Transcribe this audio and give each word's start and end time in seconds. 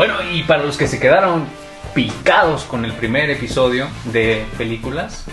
Bueno, 0.00 0.14
y 0.32 0.44
para 0.44 0.62
los 0.62 0.78
que 0.78 0.88
se 0.88 0.98
quedaron 0.98 1.44
picados 1.92 2.64
con 2.64 2.86
el 2.86 2.94
primer 2.94 3.28
episodio 3.28 3.86
de 4.04 4.46
películas, 4.56 5.26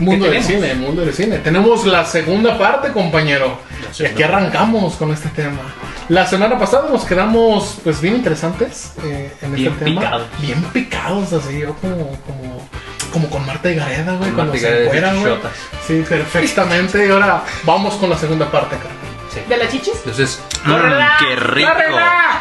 Mundo 0.00 0.24
¿Qué 0.24 0.32
del 0.32 0.42
cine, 0.42 0.74
mundo 0.74 1.02
del 1.02 1.14
cine. 1.14 1.38
Tenemos 1.38 1.86
la 1.86 2.04
segunda 2.04 2.58
parte, 2.58 2.90
compañero. 2.90 3.60
Y 4.00 4.06
aquí 4.06 4.20
arrancamos 4.24 4.96
con 4.96 5.12
este 5.12 5.28
tema. 5.28 5.60
La 6.08 6.26
semana 6.26 6.58
pasada 6.58 6.88
nos 6.90 7.04
quedamos, 7.04 7.78
pues, 7.84 8.00
bien 8.00 8.16
interesantes 8.16 8.94
eh, 9.04 9.32
en 9.42 9.54
Bien 9.54 9.72
este 9.74 9.84
tema. 9.84 10.00
picados. 10.00 10.26
Bien 10.40 10.62
picados, 10.72 11.32
así, 11.32 11.60
yo 11.60 11.74
como, 11.74 11.96
como, 12.26 12.68
como 13.12 13.30
con 13.30 13.46
Marta 13.46 13.70
y 13.70 13.76
Gareda, 13.76 14.16
güey, 14.16 14.32
cuando 14.32 14.56
se 14.56 14.86
güey. 14.86 15.34
Sí, 15.86 16.02
perfectamente. 16.08 17.06
Y 17.06 17.10
ahora 17.10 17.44
vamos 17.62 17.94
con 17.94 18.10
la 18.10 18.18
segunda 18.18 18.50
parte, 18.50 18.74
cara. 19.34 19.46
¿De 19.48 19.56
las 19.56 19.70
chichis? 19.70 19.94
entonces. 19.96 20.42
¡Mmm, 20.64 20.74
qué 21.20 21.36
rico! 21.36 21.70
¡Córrela! 21.70 22.40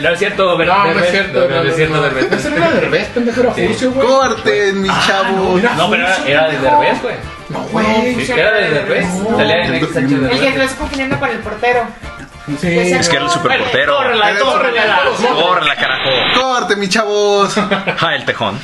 No 0.00 0.08
es 0.10 0.18
cierto, 0.18 0.56
Ver- 0.56 0.68
No, 0.68 0.84
no 0.94 1.00
es 1.00 1.10
cierto. 1.10 1.48
No, 1.48 1.62
no 1.62 1.68
es 1.70 1.76
cierto, 1.76 2.02
Derbez. 2.02 2.32
Ese 2.32 2.48
era 2.56 2.70
de 2.70 2.80
Derbez, 2.80 3.08
pendejo, 3.08 3.40
era 3.40 3.54
Sí. 3.54 3.66
Furcio, 3.68 3.90
güey. 3.92 4.06
¡Corten, 4.08 4.82
mis 4.82 5.06
chavos! 5.06 5.54
mira. 5.56 5.74
No, 5.74 5.90
pero 5.90 6.06
era, 6.06 6.16
era 6.26 6.48
de 6.48 6.58
Derbez, 6.58 7.02
güey. 7.02 7.14
No, 7.48 7.58
güey. 7.64 8.24
Sí, 8.24 8.32
era 8.32 8.52
de 8.52 8.70
Derbez. 8.70 9.06
No. 9.06 9.36
Salía 9.36 9.64
en 9.66 9.92
Sánchez 9.92 10.18
El 10.32 10.40
que 10.40 10.58
lo 10.58 10.64
está 10.64 10.76
confundiendo 10.78 11.18
con 11.18 11.28
el 11.30 11.38
portero. 11.38 11.80
Sí. 12.60 12.78
Es 12.78 13.08
que 13.08 13.16
era 13.16 13.24
el 13.26 13.30
superportero. 13.30 13.96
¡Córrela, 13.96 14.38
córrela! 14.40 15.00
¡Córrela, 15.34 15.76
carajo! 15.76 16.10
¡Corte, 16.40 16.76
mis 16.76 16.88
chavos! 16.88 17.54
¡Ja, 17.98 18.14
el 18.16 18.24
tejón! 18.24 18.58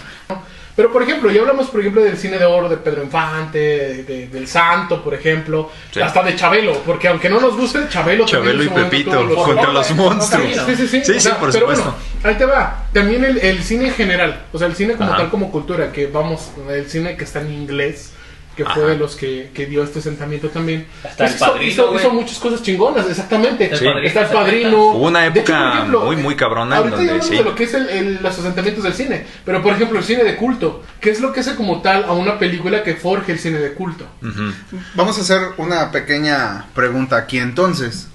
Pero 0.77 0.93
por 0.93 1.03
ejemplo, 1.03 1.31
ya 1.31 1.41
hablamos 1.41 1.69
por 1.69 1.81
ejemplo 1.81 2.03
del 2.03 2.19
cine 2.19 2.37
de 2.39 2.45
oro 2.45 2.69
de 2.69 2.77
Pedro 2.77 3.03
Infante, 3.03 3.59
de- 3.59 4.03
de- 4.05 4.27
del 4.29 4.47
Santo, 4.47 5.03
por 5.03 5.15
ejemplo, 5.15 5.71
Sí. 5.91 6.01
hasta 6.03 6.23
de 6.23 6.37
Chabelo, 6.37 6.75
porque 6.85 7.09
aunque 7.09 7.31
no 7.31 7.41
nos 7.41 7.57
guste, 7.57 7.89
Chabelo 7.89 8.27
Chabelo 8.27 8.63
y 8.63 8.69
Pepito 8.69 9.23
los- 9.25 9.43
contra 9.43 9.73
los 9.73 9.91
monstruos. 9.93 10.47
Sí, 10.67 10.77
sí, 10.77 10.87
sí. 10.87 11.01
Sí, 11.03 11.13
o 11.13 11.21
sí, 11.21 11.29
por 11.41 11.51
pero 11.51 11.61
supuesto. 11.61 11.85
bueno, 11.85 11.97
ahí 12.25 12.35
te 12.35 12.45
va. 12.45 12.85
También 12.93 13.25
el, 13.25 13.39
el 13.39 13.63
cine 13.63 13.87
en 13.89 13.95
general, 13.95 14.45
o 14.53 14.59
sea, 14.59 14.67
el 14.69 14.75
cine 14.77 14.95
como 14.97 15.09
Ajá. 15.11 15.23
tal 15.23 15.31
como 15.31 15.51
cultura, 15.51 15.91
que 15.93 16.09
vamos, 16.09 16.51
el 16.71 16.87
cine 16.91 17.17
que 17.17 17.25
está 17.25 17.41
en 17.41 17.53
inglés, 17.55 18.13
que 18.57 18.65
fue 18.65 18.73
Ajá. 18.73 18.87
de 18.87 18.97
los 18.97 19.17
que, 19.17 19.51
que 19.53 19.67
dio 19.67 19.85
este 19.85 19.99
asentamiento 19.99 20.49
también. 20.49 20.87
Hasta 21.05 21.27
El 21.27 21.35
hizo- 21.35 21.47
Padrino, 21.47 21.71
hizo, 21.71 21.95
hizo 21.95 22.11
muchas 22.11 22.39
cosas 22.39 22.63
chingonas, 22.63 23.07
exactamente. 23.09 23.71
El 23.71 23.79
Sí. 23.79 23.85
Padrino, 23.85 24.07
Está 24.09 24.21
el 24.23 24.27
¿se 24.29 24.33
padrino. 24.35 24.85
Hubo 24.87 25.07
una 25.09 25.27
hecho, 25.27 25.39
época 25.41 25.59
por 25.69 25.75
ejemplo, 25.77 26.05
muy, 26.07 26.17
muy 26.17 26.37
cabrona 26.37 26.77
en 26.77 26.83
Ahorita 26.83 26.97
ya 26.97 26.97
donde 26.97 27.13
hablamos 27.13 27.29
sí. 27.31 27.37
de 27.37 27.45
lo 27.45 27.55
que 27.55 27.65
es 27.65 27.75
el- 27.75 27.89
el- 27.91 28.15
los 28.23 28.39
asentamientos 28.39 28.83
del 28.85 28.95
cine, 28.95 29.27
pero 29.45 29.63
por 29.63 29.75
ejemplo 29.75 29.99
el 29.99 30.05
cine 30.05 30.25
de 30.25 30.37
culto, 30.37 30.83
¿qué 31.01 31.11
es 31.11 31.21
lo 31.21 31.33
que 31.33 31.41
hace 31.41 31.55
como 31.55 31.83
tal 31.83 32.05
a 32.05 32.13
una 32.13 32.39
película 32.39 32.83
que 32.83 32.95
forje 32.95 33.33
el 33.33 33.39
cine 33.39 33.59
de 33.59 33.73
culto? 33.75 34.07
Ujú. 34.23 34.53
Vamos 34.95 35.19
a 35.19 35.21
hacer 35.21 35.41
una 35.59 35.91
pequeña 35.93 36.67
pregunta 36.75 37.17
aquí 37.19 37.39
entonces. 37.39 38.09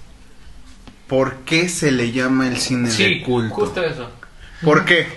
¿Por 1.08 1.36
qué 1.46 1.68
se 1.70 1.92
le 1.92 2.12
llama 2.12 2.48
el 2.48 2.58
cine 2.58 2.90
Sí, 2.90 3.04
de 3.04 3.24
culto? 3.24 3.54
justo 3.54 3.84
eso. 3.84 4.10
¿Por 4.64 4.86
qué? 4.86 5.08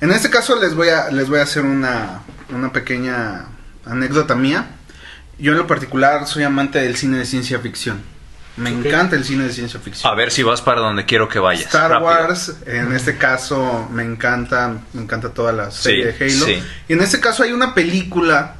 En 0.00 0.10
este 0.10 0.30
caso 0.30 0.60
les 0.60 0.74
voy 0.74 0.88
a, 0.88 1.10
les 1.10 1.28
voy 1.28 1.38
a 1.38 1.42
hacer 1.42 1.64
una, 1.64 2.22
una 2.50 2.72
pequeña 2.72 3.46
anécdota 3.88 4.34
mía. 4.34 4.66
Yo 5.38 5.52
en 5.52 5.58
lo 5.58 5.66
particular 5.66 6.26
soy 6.26 6.42
amante 6.42 6.80
del 6.80 6.96
cine 6.96 7.18
de 7.18 7.24
ciencia 7.24 7.58
ficción. 7.60 8.02
Me 8.56 8.70
encanta 8.70 9.14
el 9.14 9.24
cine 9.24 9.44
de 9.44 9.52
ciencia 9.52 9.78
ficción. 9.78 10.10
A 10.12 10.16
ver 10.16 10.32
si 10.32 10.42
vas 10.42 10.60
para 10.60 10.80
donde 10.80 11.04
quiero 11.04 11.28
que 11.28 11.38
vayas. 11.38 11.66
Star 11.66 11.90
Rápido. 11.92 12.06
Wars, 12.10 12.56
en 12.66 12.92
este 12.92 13.16
caso 13.16 13.88
me 13.92 14.02
encanta, 14.02 14.78
me 14.94 15.02
encanta 15.02 15.28
toda 15.30 15.52
la 15.52 15.70
serie 15.70 16.12
Sí, 16.12 16.18
de 16.18 16.24
Halo. 16.24 16.44
sí. 16.46 16.62
Y 16.88 16.92
en 16.94 17.00
este 17.00 17.20
caso 17.20 17.44
hay 17.44 17.52
una 17.52 17.72
película 17.74 18.56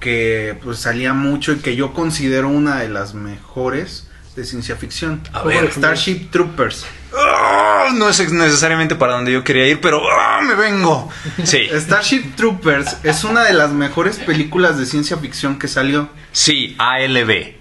que 0.00 0.58
pues 0.62 0.80
salía 0.80 1.14
mucho 1.14 1.52
y 1.52 1.56
que 1.56 1.76
yo 1.76 1.94
considero 1.94 2.48
una 2.48 2.76
de 2.80 2.90
las 2.90 3.14
mejores 3.14 4.06
de 4.36 4.44
ciencia 4.44 4.76
ficción. 4.76 5.22
A 5.32 5.42
ver. 5.44 5.72
Starship 5.72 6.28
Troopers. 6.30 6.84
Ah, 7.16 7.88
no 7.94 8.08
es 8.08 8.30
necesariamente 8.32 8.94
para 8.94 9.14
donde 9.14 9.32
yo 9.32 9.42
quería 9.42 9.66
ir, 9.66 9.80
pero 9.80 10.02
ah, 10.10 10.40
me 10.42 10.54
vengo. 10.54 11.10
Sí, 11.44 11.68
Starship 11.74 12.34
Troopers 12.36 12.98
es 13.02 13.24
una 13.24 13.44
de 13.44 13.52
las 13.54 13.70
mejores 13.70 14.16
películas 14.18 14.78
de 14.78 14.86
ciencia 14.86 15.16
ficción 15.16 15.58
que 15.58 15.68
salió. 15.68 16.10
sí, 16.32 16.76
ALB. 16.78 17.54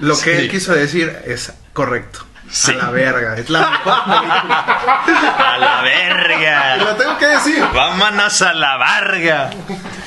Lo 0.00 0.14
que 0.18 0.22
Sí. 0.36 0.42
él 0.42 0.50
quiso 0.50 0.74
decir 0.74 1.16
es 1.26 1.52
correcto. 1.72 2.26
Sí. 2.50 2.72
A 2.72 2.74
la 2.74 2.90
verga, 2.90 3.36
es 3.38 3.48
la 3.48 3.60
mejor 3.70 4.04
película. 4.04 4.66
A 5.54 5.58
la 5.58 5.80
verga. 5.82 6.76
lo 6.76 6.96
tengo 6.96 7.16
que 7.18 7.26
decir. 7.26 7.64
Vámonos 7.74 8.42
a 8.42 8.52
la 8.52 8.76
verga. 8.76 9.50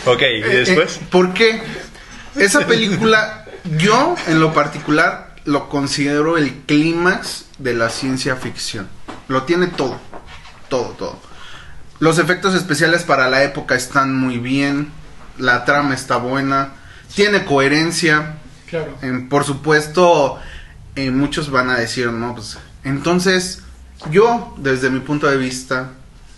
Ok, 0.05 0.21
¿y 0.21 0.41
después? 0.41 0.97
Eh, 0.97 1.07
¿Por 1.09 1.33
qué? 1.33 1.63
Esa 2.35 2.67
película, 2.67 3.45
yo 3.77 4.15
en 4.27 4.39
lo 4.39 4.53
particular 4.53 5.33
lo 5.45 5.69
considero 5.69 6.37
el 6.37 6.51
clímax 6.67 7.44
de 7.57 7.73
la 7.73 7.89
ciencia 7.89 8.35
ficción. 8.35 8.87
Lo 9.27 9.43
tiene 9.43 9.67
todo, 9.67 9.97
todo, 10.69 10.89
todo. 10.97 11.19
Los 11.99 12.19
efectos 12.19 12.53
especiales 12.55 13.03
para 13.03 13.29
la 13.29 13.43
época 13.43 13.75
están 13.75 14.15
muy 14.15 14.37
bien, 14.37 14.91
la 15.37 15.63
trama 15.65 15.93
está 15.93 16.17
buena, 16.17 16.73
tiene 17.15 17.45
coherencia. 17.45 18.35
Claro. 18.69 18.97
En- 19.01 19.29
por 19.29 19.43
supuesto, 19.45 20.39
eh, 20.95 21.11
muchos 21.11 21.49
van 21.51 21.69
a 21.69 21.77
decir, 21.77 22.07
no, 22.11 22.35
pues 22.35 22.57
entonces 22.83 23.61
yo, 24.11 24.53
desde 24.57 24.89
mi 24.89 24.99
punto 24.99 25.27
de 25.27 25.37
vista, 25.37 25.91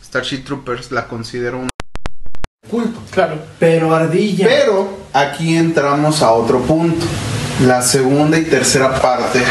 Starship 0.03 0.43
Troopers 0.45 0.91
la 0.91 1.07
considero 1.07 1.57
un 1.59 1.69
culto. 2.69 2.99
Claro. 3.11 3.41
Pero 3.59 3.95
ardilla. 3.95 4.45
Pero 4.47 4.97
aquí 5.13 5.57
entramos 5.57 6.21
a 6.21 6.31
otro 6.31 6.61
punto. 6.61 7.05
La 7.65 7.81
segunda 7.81 8.37
y 8.37 8.43
tercera 8.45 9.01
parte 9.01 9.41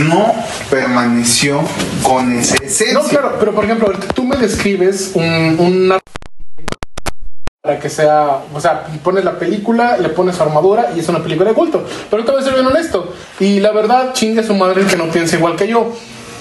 no 0.00 0.34
permaneció 0.70 1.60
con 2.02 2.32
esa 2.32 2.56
esencia. 2.56 2.94
No, 2.94 3.02
claro, 3.04 3.36
pero 3.38 3.54
por 3.54 3.64
ejemplo, 3.64 3.92
tú 4.14 4.24
me 4.24 4.36
describes 4.36 5.12
un, 5.14 5.56
una 5.58 5.98
para 7.64 7.80
que 7.80 7.88
sea, 7.88 8.40
o 8.52 8.60
sea, 8.60 8.84
pones 9.02 9.24
la 9.24 9.38
película, 9.38 9.96
le 9.96 10.10
pones 10.10 10.36
su 10.36 10.42
armadura 10.42 10.90
y 10.94 11.00
es 11.00 11.08
una 11.08 11.22
película 11.22 11.48
de 11.48 11.54
culto. 11.54 11.82
Pero 12.10 12.22
te 12.22 12.30
voy 12.30 12.42
a 12.42 12.44
ser 12.44 12.52
bien 12.52 12.66
honesto. 12.66 13.14
Y 13.40 13.58
la 13.60 13.72
verdad, 13.72 14.12
chingue 14.12 14.40
a 14.40 14.44
su 14.44 14.54
madre 14.54 14.84
que 14.84 14.96
no 14.98 15.06
piensa 15.06 15.36
igual 15.36 15.56
que 15.56 15.66
yo. 15.66 15.90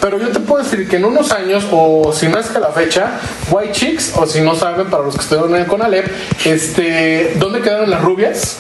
Pero 0.02 0.20
yo 0.20 0.28
te 0.32 0.42
puedo 0.42 0.62
decir 0.62 0.86
que 0.90 0.98
en 0.98 1.06
unos 1.06 1.32
años, 1.32 1.64
o 1.72 2.12
si 2.12 2.28
no 2.28 2.38
es 2.38 2.48
que 2.48 2.60
la 2.60 2.72
fecha, 2.72 3.22
White 3.50 3.72
Chicks, 3.72 4.12
o 4.18 4.26
si 4.28 4.42
no 4.42 4.54
saben, 4.54 4.90
para 4.90 5.04
los 5.04 5.16
que 5.16 5.22
estuvieron 5.22 5.64
con 5.64 5.82
Alep, 5.82 6.12
este, 6.44 7.36
¿dónde 7.40 7.62
quedaron 7.62 7.90
las 7.90 8.02
rubias? 8.02 8.58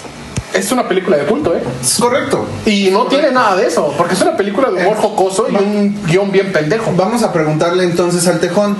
Es 0.53 0.71
una 0.71 0.87
película 0.87 1.17
de 1.17 1.23
culto, 1.25 1.55
¿eh? 1.55 1.61
Es 1.81 1.95
correcto. 1.99 2.45
Y 2.65 2.89
no 2.91 3.05
tiene 3.07 3.31
nada 3.31 3.55
de 3.55 3.65
eso, 3.67 3.93
porque 3.97 4.13
es 4.13 4.21
una 4.21 4.37
película 4.37 4.69
de 4.69 4.81
humor 4.85 4.97
jocoso 4.97 5.47
y 5.49 5.55
un 5.55 5.99
guion 6.05 6.31
bien 6.31 6.51
pendejo. 6.51 6.91
Vamos 6.95 7.23
a 7.23 7.33
preguntarle 7.33 7.83
entonces 7.83 8.27
al 8.27 8.39
tejón 8.39 8.77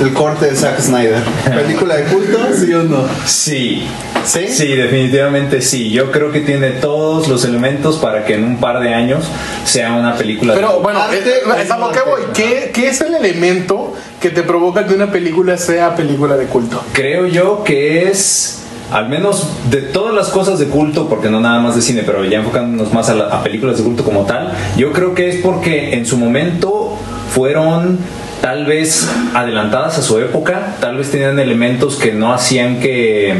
el 0.00 0.12
corte 0.12 0.46
de 0.46 0.54
Zack 0.56 0.78
Snyder. 0.80 1.22
¿Película 1.54 1.96
de 1.96 2.04
culto? 2.04 2.38
¿Sí 2.54 2.72
o 2.74 2.82
no? 2.82 3.04
Sí. 3.24 3.86
¿Sí? 4.26 4.48
Sí, 4.48 4.66
definitivamente 4.76 5.62
sí. 5.62 5.90
Yo 5.90 6.10
creo 6.12 6.32
que 6.32 6.40
tiene 6.40 6.70
todos 6.72 7.28
los 7.28 7.44
elementos 7.44 7.96
para 7.96 8.24
que 8.26 8.34
en 8.34 8.44
un 8.44 8.58
par 8.58 8.80
de 8.80 8.92
años 8.92 9.24
sea 9.64 9.92
una 9.94 10.16
película. 10.16 10.52
de- 10.52 10.60
Pero 10.60 10.80
bueno, 10.80 11.00
Arte 11.00 11.42
o 11.48 11.52
es 11.54 11.70
a 11.70 11.78
lo 11.78 11.92
que 11.92 12.00
voy. 12.00 12.20
¿Qué, 12.34 12.70
qué 12.74 12.88
es 12.88 13.00
el 13.00 13.14
elemento 13.14 13.94
que 14.20 14.28
te 14.30 14.42
provoca 14.42 14.84
que 14.86 14.92
una 14.94 15.10
película 15.10 15.56
sea 15.56 15.94
película 15.94 16.36
de 16.36 16.44
culto? 16.46 16.82
Creo 16.92 17.26
yo 17.26 17.62
que 17.64 18.10
es, 18.10 18.64
al 18.92 19.08
menos 19.08 19.48
de 19.70 19.78
todas 19.82 20.14
las 20.14 20.28
cosas 20.28 20.58
de 20.58 20.66
culto, 20.66 21.08
porque 21.08 21.28
no 21.28 21.40
nada 21.40 21.60
más 21.60 21.74
de 21.76 21.82
cine, 21.82 22.02
pero 22.06 22.24
ya 22.24 22.38
enfocándonos 22.38 22.92
más 22.92 23.08
a, 23.10 23.14
la- 23.14 23.42
películas 23.42 23.78
de 23.78 23.84
culto 23.84 24.04
como 24.04 24.22
tal, 24.26 24.52
yo 24.76 24.92
creo 24.92 25.14
que 25.14 25.28
es 25.28 25.36
porque 25.42 25.94
en 25.94 26.06
su 26.06 26.16
momento 26.16 26.96
fueron 27.34 27.98
tal 28.40 28.64
vez 28.66 29.10
adelantadas 29.34 29.98
a 29.98 30.02
su 30.02 30.18
época, 30.18 30.76
tal 30.80 30.96
vez 30.98 31.10
tenían 31.10 31.38
elementos 31.38 31.96
que 31.96 32.12
no 32.12 32.32
hacían 32.32 32.80
que 32.80 33.34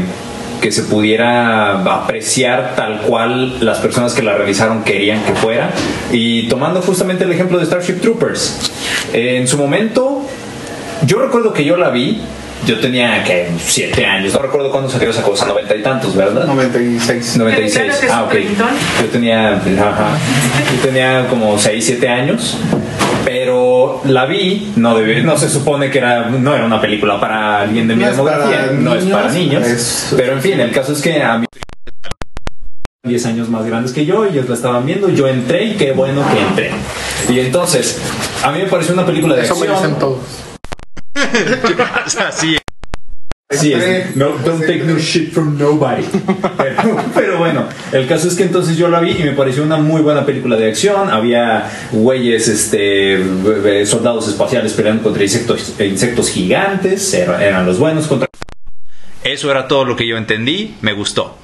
que 0.61 0.71
se 0.71 0.81
pudiera 0.81 1.81
apreciar 2.01 2.73
tal 2.75 3.01
cual 3.01 3.63
las 3.63 3.77
personas 3.77 4.15
que 4.15 4.23
la 4.23 4.33
realizaron 4.33 4.83
querían 4.83 5.23
que 5.23 5.33
fuera. 5.33 5.69
Y 6.11 6.47
tomando 6.47 6.81
justamente 6.81 7.25
el 7.25 7.31
ejemplo 7.31 7.59
de 7.59 7.65
Starship 7.67 8.01
Troopers, 8.01 8.71
en 9.13 9.47
su 9.47 9.55
momento 9.59 10.23
yo 11.05 11.19
recuerdo 11.19 11.53
que 11.53 11.63
yo 11.63 11.77
la 11.77 11.91
vi. 11.91 12.21
Yo 12.65 12.79
tenía 12.79 13.23
que 13.23 13.49
siete 13.65 14.05
años, 14.05 14.33
no 14.33 14.39
recuerdo 14.39 14.71
cuándo 14.71 14.89
salió 14.89 15.09
esa 15.11 15.21
cosa, 15.21 15.45
noventa 15.45 15.73
y 15.75 15.81
tantos, 15.81 16.15
¿verdad? 16.15 16.45
96. 16.45 17.37
96. 17.37 17.85
Claro 17.85 17.99
que 18.01 18.07
Ah, 18.11 18.23
ok. 18.23 18.33
es. 18.33 18.57
Yo 19.03 19.09
tenía, 19.11 19.51
ajá, 19.55 20.17
yo 20.75 20.81
tenía 20.83 21.27
como 21.29 21.57
6, 21.57 21.85
7 21.85 22.09
años, 22.09 22.57
pero 23.23 24.01
la 24.05 24.25
vi, 24.25 24.73
no 24.75 24.97
debe- 24.97 25.21
no 25.23 25.37
se 25.37 25.49
supone 25.49 25.89
que 25.91 25.99
era, 25.99 26.29
no 26.29 26.55
era 26.55 26.65
una 26.65 26.81
película 26.81 27.19
para 27.19 27.61
alguien 27.61 27.87
de 27.87 27.95
mi 27.95 28.03
No 28.03 28.09
es 28.09 28.15
demografía, 28.17 28.57
para 28.65 28.71
no 28.73 28.95
es 28.95 29.03
para 29.05 29.31
niños, 29.31 29.65
es- 29.65 30.13
pero 30.17 30.33
en 30.33 30.41
fin, 30.41 30.59
el 30.59 30.71
caso 30.71 30.91
es 30.93 31.01
que 31.01 31.21
a 31.21 31.37
mí 31.37 31.45
10 33.07 33.25
años 33.27 33.47
más 33.49 33.65
grandes 33.65 33.93
que 33.93 34.05
yo, 34.05 34.25
ellos 34.25 34.49
la 34.49 34.55
estaban 34.55 34.85
viendo, 34.85 35.07
yo 35.09 35.27
entré 35.29 35.63
y 35.65 35.73
qué 35.75 35.93
bueno 35.93 36.21
que 36.29 36.39
entré. 36.41 36.71
Y 37.29 37.39
entonces, 37.39 38.01
a 38.43 38.51
mí 38.51 38.59
me 38.59 38.65
pareció 38.65 38.93
una 38.93 39.05
película 39.05 39.35
de 39.35 39.43
Eso 39.43 39.55
me 39.55 39.61
acción. 39.67 39.77
dicen 39.81 39.99
todos. 39.99 40.17
Así 42.19 42.57
Sí, 43.49 43.71
es, 43.71 44.13
no, 44.17 44.31
don't 44.39 44.59
take 44.59 44.83
no 44.83 44.97
shit 44.99 45.31
from 45.31 45.57
nobody. 45.57 46.03
Pero, 46.57 46.97
pero 47.15 47.37
bueno, 47.37 47.65
el 47.93 48.05
caso 48.05 48.27
es 48.27 48.35
que 48.35 48.43
entonces 48.43 48.75
yo 48.75 48.89
la 48.89 48.99
vi 48.99 49.11
y 49.11 49.23
me 49.23 49.31
pareció 49.31 49.63
una 49.63 49.77
muy 49.77 50.01
buena 50.01 50.25
película 50.25 50.57
de 50.57 50.67
acción. 50.67 51.09
Había 51.09 51.71
güeyes, 51.93 52.49
este, 52.49 53.13
eh, 53.13 53.85
soldados 53.85 54.27
espaciales 54.27 54.73
peleando 54.73 55.01
contra 55.01 55.23
insectos, 55.23 55.75
insectos 55.79 56.29
gigantes, 56.29 57.13
era- 57.13 57.41
eran 57.43 57.65
los 57.65 57.79
buenos 57.79 58.07
contra... 58.07 58.27
Eso 59.23 59.49
era 59.49 59.69
todo 59.69 59.85
lo 59.85 59.95
que 59.95 60.05
yo 60.05 60.17
entendí, 60.17 60.75
me 60.81 60.91
gustó. 60.91 61.37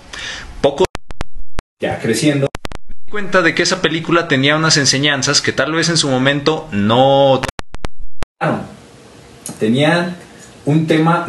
Poco 0.60 0.84
Ya 1.82 2.00
creciendo. 2.00 2.50
me 2.90 2.96
di 3.06 3.12
cuenta 3.12 3.42
de 3.42 3.56
que 3.56 3.64
esa 3.64 3.82
película 3.82 4.28
tenía 4.28 4.58
unas 4.58 4.76
enseñanzas 4.76 5.42
que 5.42 5.54
tal 5.54 5.72
vez 5.72 5.88
en 5.88 5.96
su 5.96 6.10
momento 6.10 6.68
no 6.74 7.42
Tenían 9.60 10.16
un 10.66 10.88
tema 10.88 11.28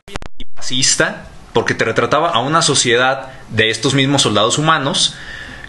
fascista, 0.54 1.26
porque 1.52 1.74
te 1.74 1.84
retrataba 1.84 2.30
a 2.30 2.40
una 2.40 2.62
sociedad 2.62 3.32
de 3.50 3.70
estos 3.70 3.94
mismos 3.94 4.22
soldados 4.22 4.58
humanos 4.58 5.14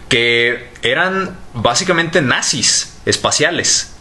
que 0.08 0.68
eran 0.82 1.36
básicamente 1.54 2.22
nazis 2.22 2.96
espaciales. 3.06 3.92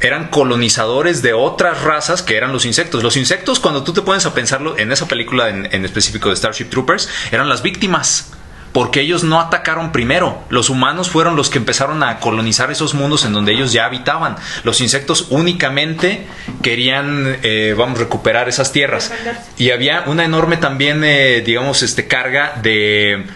Eran 0.00 0.28
colonizadores 0.28 1.22
de 1.22 1.32
otras 1.32 1.82
razas 1.82 2.22
que 2.22 2.36
eran 2.36 2.52
los 2.52 2.64
insectos. 2.64 3.04
Los 3.04 3.16
insectos, 3.16 3.60
cuando 3.60 3.84
tú 3.84 3.92
te 3.92 4.02
pones 4.02 4.26
a 4.26 4.34
pensarlo 4.34 4.76
en 4.76 4.90
esa 4.90 5.06
película 5.06 5.48
en, 5.48 5.68
en 5.72 5.84
específico 5.84 6.28
de 6.28 6.36
Starship 6.36 6.66
Troopers, 6.66 7.08
eran 7.30 7.48
las 7.48 7.62
víctimas. 7.62 8.32
Porque 8.72 9.00
ellos 9.00 9.22
no 9.24 9.40
atacaron 9.40 9.92
primero. 9.92 10.42
Los 10.48 10.70
humanos 10.70 11.10
fueron 11.10 11.36
los 11.36 11.50
que 11.50 11.58
empezaron 11.58 12.02
a 12.02 12.20
colonizar 12.20 12.70
esos 12.70 12.94
mundos 12.94 13.24
en 13.24 13.32
donde 13.32 13.52
ellos 13.52 13.72
ya 13.72 13.84
habitaban. 13.84 14.36
Los 14.64 14.80
insectos 14.80 15.26
únicamente 15.30 16.26
querían, 16.62 17.38
eh, 17.42 17.74
vamos, 17.76 17.98
recuperar 17.98 18.48
esas 18.48 18.72
tierras. 18.72 19.12
Y 19.58 19.70
había 19.70 20.04
una 20.06 20.24
enorme 20.24 20.56
también, 20.56 21.02
eh, 21.04 21.42
digamos, 21.44 21.82
este 21.82 22.06
carga 22.06 22.54
de 22.62 23.26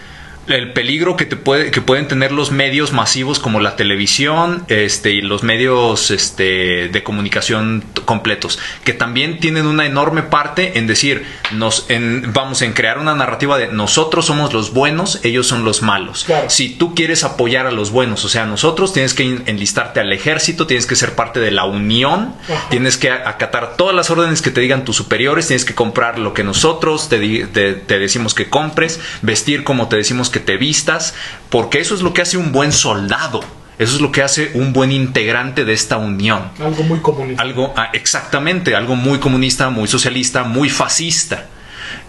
el 0.47 0.71
peligro 0.73 1.17
que 1.17 1.25
te 1.25 1.35
puede 1.35 1.71
que 1.71 1.81
pueden 1.81 2.07
tener 2.07 2.31
los 2.31 2.51
medios 2.51 2.93
masivos 2.93 3.39
como 3.39 3.59
la 3.59 3.75
televisión 3.75 4.63
este 4.69 5.11
y 5.11 5.21
los 5.21 5.43
medios 5.43 6.11
este 6.11 6.89
de 6.89 7.03
comunicación 7.03 7.83
completos 8.05 8.59
que 8.83 8.93
también 8.93 9.39
tienen 9.39 9.65
una 9.65 9.85
enorme 9.85 10.23
parte 10.23 10.77
en 10.77 10.87
decir 10.87 11.25
nos 11.51 11.85
en, 11.89 12.31
vamos 12.33 12.61
en 12.61 12.73
crear 12.73 12.97
una 12.99 13.15
narrativa 13.15 13.57
de 13.57 13.67
nosotros 13.67 14.25
somos 14.25 14.53
los 14.53 14.73
buenos 14.73 15.19
ellos 15.23 15.47
son 15.47 15.65
los 15.65 15.81
malos 15.81 16.23
Claro. 16.25 16.49
si 16.49 16.69
tú 16.69 16.95
quieres 16.95 17.23
apoyar 17.23 17.67
a 17.67 17.71
los 17.71 17.91
buenos 17.91 18.23
o 18.25 18.29
sea 18.29 18.45
nosotros 18.45 18.93
tienes 18.93 19.13
que 19.13 19.23
en- 19.23 19.43
enlistarte 19.47 19.99
al 19.99 20.13
ejército 20.13 20.67
tienes 20.67 20.85
que 20.85 20.95
ser 20.95 21.15
parte 21.15 21.39
de 21.39 21.51
la 21.51 21.65
unión 21.65 22.33
Ajá. 22.49 22.69
tienes 22.69 22.97
que 22.97 23.11
acatar 23.11 23.75
todas 23.75 23.95
las 23.95 24.09
órdenes 24.09 24.41
que 24.41 24.51
te 24.51 24.61
digan 24.61 24.85
tus 24.85 24.95
superiores, 24.95 25.47
tienes 25.47 25.65
que 25.65 25.75
comprar 25.75 26.19
lo 26.19 26.33
que 26.33 26.43
nosotros 26.43 27.09
te, 27.09 27.17
te- 27.47 27.73
te 27.73 27.99
decimos 27.99 28.33
que 28.33 28.49
compres, 28.49 28.99
vestir 29.21 29.63
como 29.63 29.87
te 29.89 29.95
decimos 29.97 30.29
que 30.29 30.36
te 30.39 30.57
vistas, 30.57 31.13
porque 31.49 31.79
eso 31.79 31.95
es 31.95 32.01
lo 32.01 32.13
que 32.13 32.21
hace 32.21 32.37
un 32.37 32.51
buen 32.51 32.71
soldado, 32.71 33.41
eso 33.79 33.95
es 33.95 34.01
lo 34.01 34.11
que 34.11 34.23
hace 34.23 34.51
un 34.55 34.73
buen 34.73 34.91
integrante 34.91 35.63
de 35.65 35.73
esta 35.73 35.97
unión. 35.97 36.49
Algo 36.59 36.83
muy 36.83 36.99
comunista. 36.99 37.41
Algo, 37.41 37.73
ah, 37.77 37.89
exactamente, 37.93 38.75
algo 38.75 38.95
muy 38.95 39.19
comunista, 39.19 39.69
muy 39.69 39.87
socialista, 39.87 40.43
muy 40.43 40.69
fascista. 40.69 41.45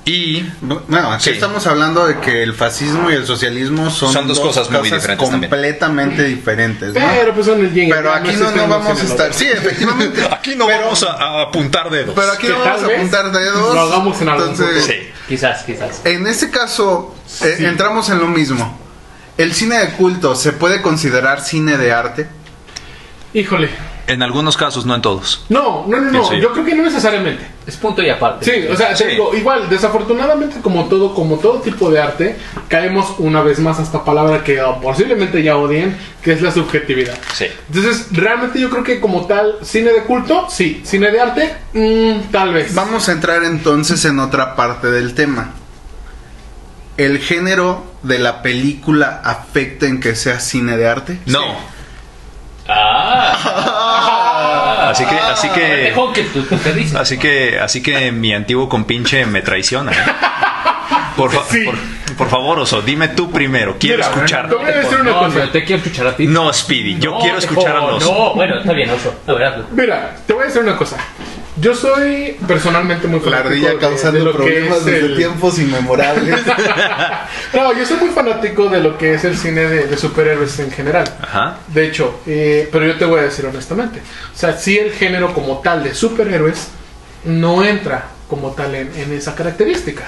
Y 0.04 0.42
Bueno, 0.62 1.12
aquí 1.12 1.24
Sí. 1.24 1.30
estamos 1.30 1.66
hablando 1.66 2.06
de 2.06 2.18
que 2.20 2.42
el 2.42 2.54
fascismo 2.54 3.10
y 3.10 3.14
el 3.14 3.26
socialismo 3.26 3.90
son, 3.90 4.10
Son 4.12 4.26
dos 4.26 4.40
cosas 4.40 4.70
muy 4.70 4.80
diferentes 4.90 5.28
también. 5.28 5.50
completamente 5.50 6.24
diferentes. 6.24 6.94
¿no? 6.94 7.00
Pero 7.20 7.34
pues 7.34 7.46
son 7.46 7.60
el 7.60 7.72
yin 7.74 7.88
y 7.88 7.90
el 7.90 7.96
Pero 7.98 8.12
aquí 8.14 8.32
no, 8.32 8.68
vamos 8.68 8.98
a 9.00 9.04
estar. 9.04 9.32
Sí, 9.34 9.46
efectivamente. 9.46 10.26
aquí 10.32 10.56
no 10.56 10.66
Pero- 10.66 10.80
vamos 10.84 11.02
a, 11.02 11.12
a 11.12 11.42
apuntar 11.42 11.90
dedos. 11.90 12.14
Pero 12.14 12.32
aquí 12.32 12.48
no 12.48 12.58
vamos 12.58 12.82
a 12.82 12.86
apuntar 12.86 13.30
dedos. 13.30 13.74
lo 13.74 13.80
hagamos 13.80 14.20
en 14.22 14.28
algún 14.30 14.48
Entonces. 14.48 14.84
Sí. 14.86 15.07
Quizás, 15.28 15.62
quizás. 15.64 16.00
en 16.04 16.26
este 16.26 16.50
caso, 16.50 17.14
eh, 17.42 17.56
entramos 17.60 18.08
en 18.08 18.18
lo 18.18 18.26
mismo. 18.28 18.78
¿El 19.36 19.52
cine 19.52 19.78
de 19.78 19.90
culto 19.92 20.34
se 20.34 20.52
puede 20.52 20.80
considerar 20.82 21.42
cine 21.42 21.76
de 21.76 21.92
arte? 21.92 22.26
Híjole. 23.34 23.70
En 24.08 24.22
algunos 24.22 24.56
casos, 24.56 24.86
no 24.86 24.94
en 24.94 25.02
todos. 25.02 25.44
No, 25.50 25.84
no, 25.86 26.00
no, 26.00 26.10
no. 26.10 26.32
Yo. 26.32 26.52
Creo 26.52 26.64
que 26.64 26.74
no 26.74 26.82
necesariamente. 26.82 27.46
Es 27.66 27.76
punto 27.76 28.02
y 28.02 28.08
aparte. 28.08 28.44
Sí, 28.46 28.66
o 28.66 28.74
sea, 28.74 28.88
te 28.94 28.96
Sí. 28.96 29.04
digo, 29.10 29.34
igual, 29.36 29.68
desafortunadamente, 29.68 30.60
como 30.62 30.86
todo, 30.88 31.14
como 31.14 31.36
todo 31.36 31.60
tipo 31.60 31.90
de 31.90 32.00
arte, 32.00 32.36
caemos 32.68 33.16
una 33.18 33.42
vez 33.42 33.58
más 33.60 33.78
a 33.78 33.82
esta 33.82 34.04
palabra 34.06 34.42
que 34.42 34.62
oh, 34.62 34.80
posiblemente 34.80 35.42
ya 35.42 35.58
odien, 35.58 35.94
que 36.22 36.32
es 36.32 36.40
la 36.40 36.50
subjetividad. 36.50 37.18
Sí. 37.34 37.44
Entonces, 37.68 38.06
realmente 38.12 38.58
yo 38.58 38.70
creo 38.70 38.82
que 38.82 38.98
como 38.98 39.26
tal, 39.26 39.56
cine 39.62 39.92
de 39.92 40.02
culto, 40.04 40.46
sí. 40.48 40.80
Cine 40.86 41.10
de 41.10 41.20
arte, 41.20 41.54
mm, 41.74 42.30
tal 42.32 42.54
vez. 42.54 42.74
Vamos 42.74 43.10
a 43.10 43.12
entrar 43.12 43.44
entonces 43.44 44.02
en 44.06 44.18
otra 44.20 44.56
parte 44.56 44.90
del 44.90 45.12
tema. 45.12 45.50
¿El 46.96 47.18
género 47.18 47.84
de 48.02 48.18
la 48.18 48.40
película 48.40 49.20
afecta 49.22 49.86
en 49.86 50.00
que 50.00 50.16
sea 50.16 50.40
cine 50.40 50.78
de 50.78 50.88
arte? 50.88 51.18
No. 51.26 51.42
Ah. 52.68 54.88
Así 54.90 55.04
que, 55.04 55.14
así 55.18 55.48
que. 55.50 55.60
Dejó 55.60 56.12
que 56.12 56.22
tú, 56.24 56.42
tú 56.44 56.56
te 56.56 56.72
dices. 56.72 56.94
Así 56.94 57.18
que, 57.18 57.58
así 57.60 57.82
que 57.82 58.12
mi 58.12 58.32
antiguo 58.34 58.68
compinche 58.68 59.26
me 59.26 59.42
traiciona. 59.42 59.92
¿eh? 59.92 59.96
Por, 61.16 61.30
fa- 61.32 61.42
Sí. 61.50 61.64
por, 61.64 61.74
por 62.16 62.28
favor, 62.28 62.58
Oso, 62.60 62.80
dime 62.82 63.08
tú 63.08 63.30
primero. 63.30 63.76
Quiero 63.78 63.98
Mira, 63.98 64.08
escuchar. 64.10 64.48
te 64.48 64.54
voy 64.54 64.64
a 64.66 64.76
decir 64.76 65.00
una 65.00 65.10
no, 65.10 65.18
cosa. 65.18 65.34
pero 65.34 65.50
te 65.50 65.64
quiero 65.64 65.82
escuchar 65.82 66.06
a 66.06 66.16
ti. 66.16 66.26
No, 66.26 66.52
Speedy, 66.52 66.98
yo 66.98 67.12
No, 67.12 67.18
quiero 67.18 67.38
escuchar 67.38 67.76
a 67.76 67.80
los. 67.80 68.04
No, 68.04 68.34
bueno, 68.34 68.58
está 68.60 68.72
bien, 68.72 68.90
Oso. 68.90 69.14
Hazlo. 69.26 69.64
Mira, 69.72 70.14
te 70.26 70.32
voy 70.32 70.44
a 70.44 70.46
decir 70.46 70.62
una 70.62 70.76
cosa. 70.76 70.96
Yo 71.60 71.74
soy 71.74 72.36
personalmente 72.46 73.08
muy 73.08 73.18
La 73.20 73.24
fanático 73.24 73.48
ardilla 73.48 73.70
de- 73.70 73.78
causando 73.78 74.18
de 74.18 74.24
lo 74.24 74.30
que 74.32 74.36
problemas 74.38 74.78
es 74.78 74.84
desde 74.84 75.06
el- 75.06 75.16
tiempos 75.16 75.58
inmemorables. 75.58 76.40
No, 77.54 77.72
yo 77.76 77.84
soy 77.86 77.96
muy 77.98 78.10
fanático 78.10 78.68
de 78.68 78.80
lo 78.80 78.98
que 78.98 79.14
es 79.14 79.24
el 79.24 79.36
cine 79.36 79.62
de, 79.62 79.86
de 79.86 79.96
superhéroes 79.96 80.58
en 80.60 80.70
general. 80.70 81.04
Ajá. 81.22 81.58
De 81.68 81.86
hecho, 81.86 82.20
eh, 82.26 82.68
pero 82.70 82.86
yo 82.86 82.96
te 82.96 83.04
voy 83.04 83.20
a 83.20 83.22
decir 83.22 83.46
honestamente. 83.46 84.00
O 84.34 84.38
sea, 84.38 84.56
si 84.56 84.78
el 84.78 84.92
género 84.92 85.32
como 85.34 85.58
tal 85.60 85.82
de 85.82 85.94
superhéroes 85.94 86.68
no 87.24 87.64
entra 87.64 88.04
como 88.28 88.50
tal 88.52 88.74
en, 88.74 88.90
en 88.96 89.12
esa 89.12 89.34
característica. 89.34 90.04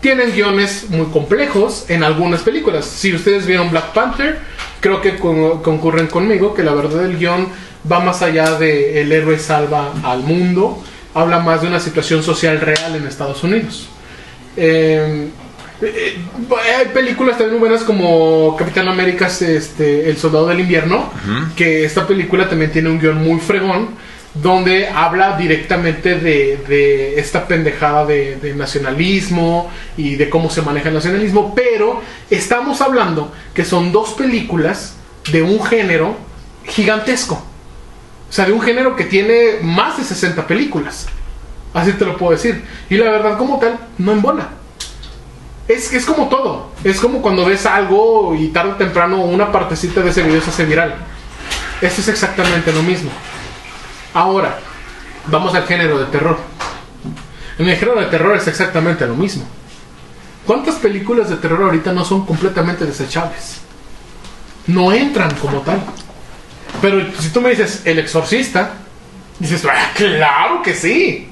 Tienen 0.00 0.32
guiones 0.32 0.86
muy 0.90 1.06
complejos 1.06 1.86
en 1.88 2.04
algunas 2.04 2.42
películas. 2.42 2.84
Si 2.84 3.14
ustedes 3.14 3.46
vieron 3.46 3.70
Black 3.70 3.92
Panther, 3.92 4.38
creo 4.80 5.00
que 5.00 5.16
con- 5.16 5.62
concurren 5.62 6.06
conmigo 6.08 6.54
que 6.54 6.62
la 6.62 6.74
verdad 6.74 7.04
el 7.04 7.18
guion 7.18 7.48
va 7.90 8.00
más 8.00 8.22
allá 8.22 8.52
de 8.58 9.00
el 9.00 9.12
héroe 9.12 9.38
salva 9.38 9.92
al 10.02 10.20
mundo. 10.22 10.82
Habla 11.14 11.38
más 11.40 11.62
de 11.62 11.68
una 11.68 11.80
situación 11.80 12.22
social 12.22 12.60
real 12.60 12.94
en 12.94 13.06
Estados 13.06 13.42
Unidos. 13.42 13.88
Eh, 14.56 15.28
eh, 15.80 16.18
hay 16.78 16.86
películas 16.92 17.38
también 17.38 17.58
muy 17.58 17.68
buenas 17.68 17.84
como 17.84 18.56
Capitán 18.56 18.88
América, 18.88 19.26
este, 19.28 20.08
El 20.10 20.16
Soldado 20.16 20.48
del 20.48 20.60
Invierno, 20.60 21.10
que 21.56 21.84
esta 21.84 22.06
película 22.06 22.48
también 22.48 22.72
tiene 22.72 22.88
un 22.90 22.98
guion 22.98 23.16
muy 23.22 23.38
fregón, 23.40 23.90
donde 24.42 24.88
habla 24.88 25.36
directamente 25.36 26.18
de, 26.18 27.18
esta 27.18 27.46
pendejada 27.46 28.04
de, 28.06 28.36
de 28.36 28.54
nacionalismo 28.54 29.70
y 29.96 30.16
de 30.16 30.28
cómo 30.28 30.50
se 30.50 30.62
maneja 30.62 30.88
el 30.88 30.94
nacionalismo, 30.94 31.54
pero 31.54 32.00
estamos 32.30 32.80
hablando 32.80 33.32
que 33.54 33.64
son 33.64 33.90
dos 33.92 34.12
películas 34.14 34.96
de 35.32 35.42
un 35.42 35.62
género 35.64 36.16
gigantesco. 36.66 37.42
O 38.28 38.32
sea, 38.32 38.44
de 38.44 38.52
un 38.52 38.60
género 38.60 38.94
que 38.94 39.04
tiene 39.04 39.58
más 39.62 39.96
de 39.96 40.04
60 40.04 40.46
películas. 40.46 41.06
Así 41.72 41.92
te 41.92 42.04
lo 42.04 42.16
puedo 42.16 42.32
decir. 42.32 42.62
Y 42.90 42.96
la 42.96 43.10
verdad, 43.10 43.38
como 43.38 43.58
tal, 43.58 43.78
no 43.96 44.12
embona. 44.12 44.48
Es, 45.66 45.92
es 45.92 46.04
como 46.04 46.28
todo. 46.28 46.70
Es 46.84 47.00
como 47.00 47.22
cuando 47.22 47.44
ves 47.44 47.66
algo 47.66 48.34
y 48.34 48.48
tarde 48.48 48.72
o 48.72 48.76
temprano 48.76 49.22
una 49.22 49.50
partecita 49.50 50.00
de 50.00 50.10
ese 50.10 50.22
video 50.22 50.40
se 50.40 50.50
hace 50.50 50.64
viral. 50.64 50.94
Esto 51.80 52.00
es 52.00 52.08
exactamente 52.08 52.72
lo 52.72 52.82
mismo. 52.82 53.10
Ahora, 54.14 54.58
vamos 55.26 55.54
al 55.54 55.66
género 55.66 55.98
de 55.98 56.06
terror. 56.06 56.38
En 57.58 57.68
el 57.68 57.76
género 57.76 58.00
de 58.00 58.06
terror 58.06 58.36
es 58.36 58.46
exactamente 58.46 59.06
lo 59.06 59.14
mismo. 59.14 59.44
¿Cuántas 60.46 60.76
películas 60.76 61.28
de 61.28 61.36
terror 61.36 61.62
ahorita 61.62 61.92
no 61.92 62.04
son 62.04 62.24
completamente 62.24 62.86
desechables? 62.86 63.60
No 64.66 64.92
entran 64.92 65.34
como 65.36 65.60
tal. 65.60 65.80
Pero 66.80 67.04
si 67.18 67.30
tú 67.30 67.40
me 67.40 67.50
dices 67.50 67.82
El 67.84 67.98
Exorcista, 67.98 68.72
dices, 69.38 69.64
"Ah, 69.70 69.90
claro 69.94 70.62
que 70.62 70.74
sí. 70.74 71.28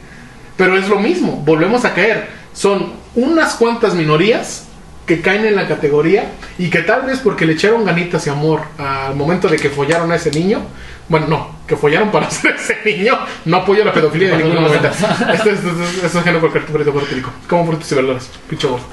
Pero 0.56 0.76
es 0.76 0.88
lo 0.88 0.99
mismo, 0.99 1.42
volvemos 1.45 1.85
a 1.85 1.95
caer. 1.95 2.28
Son 2.52 2.95
unas 3.14 3.54
cuantas 3.54 3.95
minorías 3.95 4.64
que 5.06 5.21
caen 5.21 5.45
en 5.45 5.54
la 5.54 5.68
categoría 5.68 6.33
y 6.59 6.68
que 6.68 6.80
tal 6.80 7.02
vez 7.02 7.21
porque 7.21 7.47
le 7.47 7.52
echaron 7.52 7.85
ganitas 7.85 8.26
y 8.26 8.30
amor 8.30 8.62
al 8.78 9.14
momento 9.14 9.49
de 9.49 9.56
que 9.56 9.71
follaron 9.71 10.11
a 10.11 10.16
ese 10.16 10.30
niño, 10.30 10.62
bueno, 11.08 11.26
no, 11.28 11.50
que 11.66 11.76
follaron 11.76 12.10
para 12.10 12.26
hacer 12.28 12.56
ese 12.56 12.78
niño, 12.84 13.18
no 13.44 13.58
apoyo 13.58 13.84
la 13.84 13.92
pedofilia 13.92 14.36
de 14.36 14.42
ninguna 14.42 14.62
manera. 14.62 14.90
Esto 14.90 15.50
es, 15.50 15.60
esto 16.04 16.22
cualquier 16.40 16.66
perrito 16.66 16.92
cortílico, 16.92 17.30
como 17.48 17.66
frutas 17.66 17.90
y 17.90 17.94
verduras, 17.94 18.30
pinche 18.48 18.66
gordo. 18.66 18.84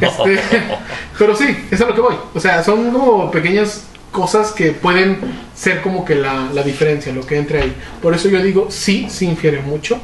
Este, 0.00 0.40
pero 1.18 1.36
sí, 1.36 1.66
es 1.70 1.80
a 1.80 1.86
lo 1.86 1.94
que 1.94 2.00
voy. 2.00 2.14
O 2.34 2.40
sea, 2.40 2.62
son 2.62 2.90
como 2.90 3.30
pequeñas 3.30 3.86
cosas 4.10 4.52
que 4.52 4.72
pueden 4.72 5.18
ser 5.54 5.82
como 5.82 6.04
que 6.04 6.16
la, 6.16 6.48
la 6.52 6.62
diferencia, 6.62 7.12
lo 7.12 7.24
que 7.24 7.38
entre 7.38 7.62
ahí. 7.62 7.76
Por 8.02 8.14
eso 8.14 8.28
yo 8.28 8.42
digo, 8.42 8.66
sí, 8.70 9.06
sí 9.08 9.26
infiere 9.26 9.60
mucho 9.60 10.00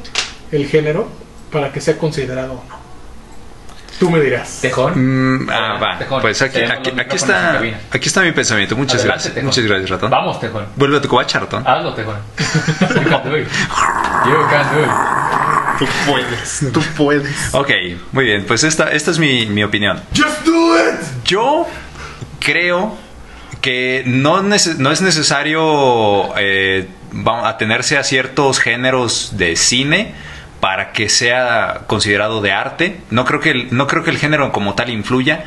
el 0.51 0.65
género 0.67 1.07
para 1.51 1.71
que 1.71 1.81
sea 1.81 1.97
considerado 1.97 2.53
o 2.53 2.63
no. 2.69 2.76
Tú 3.99 4.09
me 4.11 4.19
dirás. 4.19 4.59
Tejón. 4.61 4.93
Mm, 5.43 5.49
ah, 5.49 5.79
va. 5.81 5.97
Tejón, 5.97 6.21
Pues 6.21 6.41
aquí, 6.41 6.59
aquí, 6.59 7.15
está, 7.15 7.59
aquí 7.91 8.07
está 8.07 8.21
mi 8.21 8.31
pensamiento. 8.31 8.75
Muchas 8.75 8.99
Adelante, 8.99 9.13
gracias. 9.13 9.33
Tejón. 9.33 9.45
Muchas 9.47 9.65
gracias, 9.65 9.89
ratón. 9.89 10.11
Vamos, 10.11 10.39
Tejón. 10.39 10.65
Vuelve 10.75 10.97
a 10.97 11.01
tu 11.01 11.07
covacha, 11.07 11.39
ratón. 11.39 11.63
Hazlo, 11.67 11.93
Tejón. 11.93 12.17
You 12.97 13.09
can 13.09 13.23
do 13.23 13.37
it. 13.37 13.47
You 14.25 14.47
can 14.49 14.75
do 14.75 14.83
it. 14.83 14.89
Tú 15.79 15.85
puedes. 16.05 16.73
Tú 16.73 16.81
puedes. 16.95 17.53
Ok, 17.53 17.69
muy 18.11 18.25
bien. 18.25 18.45
Pues 18.45 18.63
esta, 18.63 18.91
esta 18.91 19.11
es 19.11 19.19
mi, 19.19 19.45
mi 19.47 19.63
opinión. 19.63 20.01
Just 20.15 20.45
do 20.45 20.77
it. 20.77 20.99
Yo 21.25 21.67
creo 22.39 22.97
que 23.61 24.03
no, 24.05 24.39
es 24.53 25.01
necesario 25.01 26.37
eh, 26.37 26.87
atenerse 27.43 27.97
a 27.97 28.03
ciertos 28.03 28.59
géneros 28.59 29.37
de 29.37 29.55
cine 29.55 30.13
para 30.59 30.91
que 30.91 31.09
sea 31.09 31.81
considerado 31.87 32.41
de 32.41 32.51
arte. 32.51 33.01
No 33.11 33.25
creo 33.25 33.39
que 33.39 33.51
el, 33.51 33.67
no 33.75 33.87
creo 33.87 34.03
que 34.03 34.09
el 34.11 34.17
género 34.17 34.51
como 34.51 34.73
tal 34.75 34.89
influya, 34.89 35.43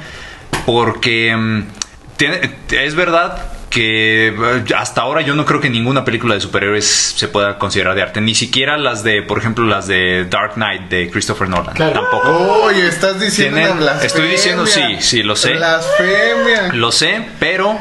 porque 0.66 1.34
mm, 1.36 1.62
tiene- 2.16 2.50
es 2.70 2.94
verdad 2.94 3.38
que 3.70 4.28
eh, 4.28 4.64
hasta 4.76 5.00
ahora 5.02 5.20
yo 5.20 5.34
no 5.34 5.44
creo 5.46 5.60
que 5.60 5.70
ninguna 5.70 6.04
película 6.04 6.34
de 6.34 6.40
superhéroes 6.40 6.84
se 6.86 7.28
pueda 7.28 7.56
considerar 7.58 7.94
de 7.94 8.02
arte, 8.02 8.20
ni 8.20 8.34
siquiera 8.34 8.76
las 8.76 9.04
de, 9.04 9.22
por 9.22 9.38
ejemplo, 9.38 9.64
las 9.64 9.86
de 9.86 10.26
Dark 10.28 10.54
Knight 10.54 10.88
de 10.88 11.08
Christopher 11.10 11.48
Nolan, 11.48 11.74
Claro. 11.76 11.92
tampoco. 12.00 12.28
Oye, 12.64 12.86
estás 12.88 13.20
diciendo 13.20 13.56
Tienen- 13.58 13.72
una 13.72 13.80
blasfemia. 13.80 14.06
estoy 14.08 14.28
diciendo 14.28 14.66
sí, 14.66 14.82
sí, 15.00 15.22
lo 15.22 15.36
sé. 15.36 15.52
Blasfemia. 15.52 16.72
Lo 16.72 16.90
sé, 16.90 17.26
pero 17.38 17.78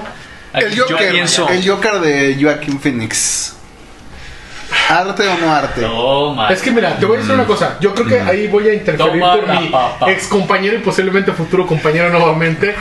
El 0.53 0.75
yo 0.75 0.85
Joker, 0.87 1.11
pienso- 1.11 1.49
el 1.49 1.67
Joker 1.67 1.99
de 2.01 2.37
Joaquin 2.39 2.79
Phoenix. 2.79 3.55
¿Arte 4.89 5.27
o 5.27 5.37
no 5.37 5.51
arte? 5.51 5.81
Toma. 5.81 6.49
Es 6.49 6.61
que 6.61 6.71
mira, 6.71 6.97
te 6.97 7.05
voy 7.05 7.17
a 7.17 7.19
decir 7.19 7.33
una 7.33 7.45
cosa. 7.45 7.77
Yo 7.79 7.93
creo 7.93 8.07
que 8.07 8.19
ahí 8.19 8.47
voy 8.47 8.67
a 8.69 8.73
interferir 8.73 9.19
Toma 9.21 9.37
con 9.37 9.47
la 9.47 9.59
mi 9.61 9.69
papa. 9.69 10.11
ex 10.11 10.27
compañero 10.27 10.75
y 10.75 10.79
posiblemente 10.79 11.31
futuro 11.33 11.65
compañero 11.65 12.09
nuevamente. 12.09 12.75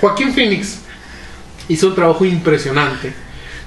Joaquín 0.00 0.32
Phoenix 0.32 0.80
hizo 1.68 1.88
un 1.88 1.94
trabajo 1.94 2.24
impresionante, 2.24 3.12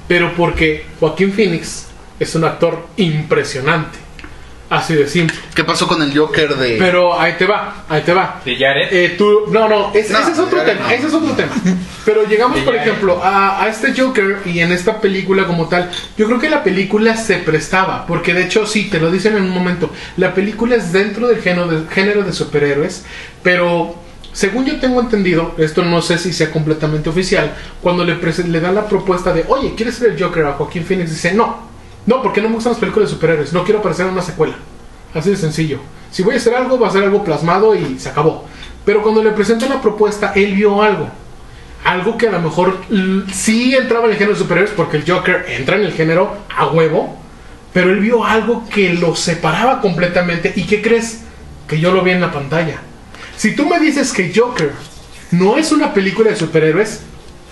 pero 0.08 0.34
porque 0.36 0.86
Joaquín 1.00 1.34
Phoenix 1.34 1.88
es 2.20 2.36
un 2.36 2.46
actor 2.46 2.88
impresionante. 2.98 3.98
Así 4.72 4.96
de 4.96 5.06
simple. 5.06 5.38
¿Qué 5.54 5.64
pasó 5.66 5.86
con 5.86 6.02
el 6.02 6.18
Joker 6.18 6.56
de.? 6.56 6.78
Pero 6.80 7.20
ahí 7.20 7.34
te 7.38 7.46
va, 7.46 7.84
ahí 7.90 8.02
te 8.04 8.14
va. 8.14 8.42
¿De 8.46 8.56
Jared? 8.56 8.88
Eh, 8.92 9.16
tú, 9.18 9.42
no, 9.52 9.68
no, 9.68 9.92
es- 9.94 10.10
No, 10.10 10.20
ese 10.20 10.32
es 10.32 10.40
otro 10.40 10.62
tema, 10.62 10.80
no. 10.84 10.90
ese 10.90 11.08
es 11.08 11.14
otro 11.14 11.34
tema. 11.34 11.52
Pero 12.06 12.24
llegamos, 12.26 12.58
por 12.62 12.74
ejemplo, 12.76 13.22
a, 13.22 13.62
a 13.62 13.68
este 13.68 13.94
Joker 13.96 14.40
y 14.46 14.62
en 14.62 14.72
esta 14.72 15.02
película 15.02 15.46
como 15.46 15.68
tal, 15.68 15.92
yo 16.18 16.26
creo 16.26 16.40
que 16.40 16.50
la 16.50 16.64
película 16.64 17.18
se 17.18 17.36
prestaba, 17.40 18.06
porque 18.08 18.34
de 18.34 18.46
hecho 18.46 18.66
sí, 18.66 18.90
te 18.90 19.00
lo 19.02 19.12
dicen 19.12 19.36
en 19.36 19.44
un 19.44 19.52
momento, 19.52 19.92
la 20.16 20.34
película 20.34 20.78
es 20.78 20.94
dentro 20.94 21.28
del 21.28 21.42
género 21.42 21.68
de, 21.68 21.88
género 21.94 22.24
de 22.24 22.32
superhéroes, 22.32 23.04
pero 23.44 23.96
según 24.32 24.66
yo 24.66 24.80
tengo 24.80 25.02
entendido, 25.02 25.54
esto 25.58 25.84
no 25.84 26.02
sé 26.02 26.18
si 26.18 26.32
sea 26.32 26.50
completamente 26.50 27.10
oficial, 27.10 27.54
cuando 27.82 28.06
le, 28.06 28.16
le 28.16 28.60
dan 28.62 28.74
la 28.76 28.88
propuesta 28.88 29.34
de, 29.34 29.44
oye, 29.50 29.74
¿quieres 29.76 29.96
ser 29.96 30.12
el 30.14 30.24
Joker 30.24 30.46
a 30.46 30.54
Joaquín 30.54 30.86
Phoenix? 30.86 31.10
Dice, 31.12 31.34
no, 31.34 31.71
no, 32.06 32.22
porque 32.22 32.42
no 32.42 32.50
me 32.50 32.56
gustan 32.56 32.74
las 32.74 32.80
películas 32.80 33.10
de 33.10 33.16
superhéroes, 33.16 33.54
no 33.54 33.64
quiero 33.64 33.80
aparecer 33.80 34.08
en 34.08 34.14
una 34.14 34.22
secuela. 34.22 34.56
Así 35.14 35.30
de 35.30 35.36
sencillo. 35.36 35.80
Si 36.12 36.24
voy 36.24 36.36
a 36.36 36.38
hacer 36.38 36.56
algo, 36.56 36.80
va 36.80 36.88
a 36.88 36.92
ser 36.92 37.04
algo 37.04 37.24
plasmado 37.24 37.76
y 37.76 38.00
se 38.00 38.10
acabó. 38.10 38.46
Pero 38.86 39.02
cuando 39.02 39.24
le 39.24 39.32
presentan 39.32 39.70
la 39.70 39.82
propuesta, 39.82 40.34
él 40.36 40.56
vio 40.56 40.82
algo. 40.82 41.10
Algo 41.84 42.18
que 42.18 42.28
a 42.28 42.32
lo 42.32 42.42
mejor 42.42 42.78
sí 43.32 43.76
entraba 43.76 44.06
en 44.06 44.12
el 44.12 44.18
género 44.18 44.34
de 44.34 44.40
superhéroes, 44.40 44.74
porque 44.76 44.98
el 44.98 45.10
Joker 45.10 45.46
entra 45.50 45.78
en 45.78 45.84
el 45.84 45.94
género 45.94 46.38
a 46.56 46.68
huevo. 46.68 47.18
Pero 47.74 47.92
él 47.92 48.00
vio 48.00 48.26
algo 48.26 48.68
que 48.70 48.94
lo 48.94 49.16
separaba 49.16 49.80
completamente. 49.82 50.52
¿Y 50.56 50.64
qué 50.64 50.82
crees? 50.82 51.22
Que 51.68 51.80
yo 51.80 51.92
lo 51.92 52.04
vi 52.04 52.12
en 52.12 52.22
la 52.22 52.32
pantalla. 52.32 52.82
Si 53.38 53.56
tú 53.56 53.66
me 53.66 53.80
dices 53.80 54.12
que 54.12 54.34
Joker 54.36 54.74
no 55.32 55.58
es 55.58 55.72
una 55.72 55.94
película 55.94 56.30
de 56.30 56.36
superhéroes, 56.36 57.02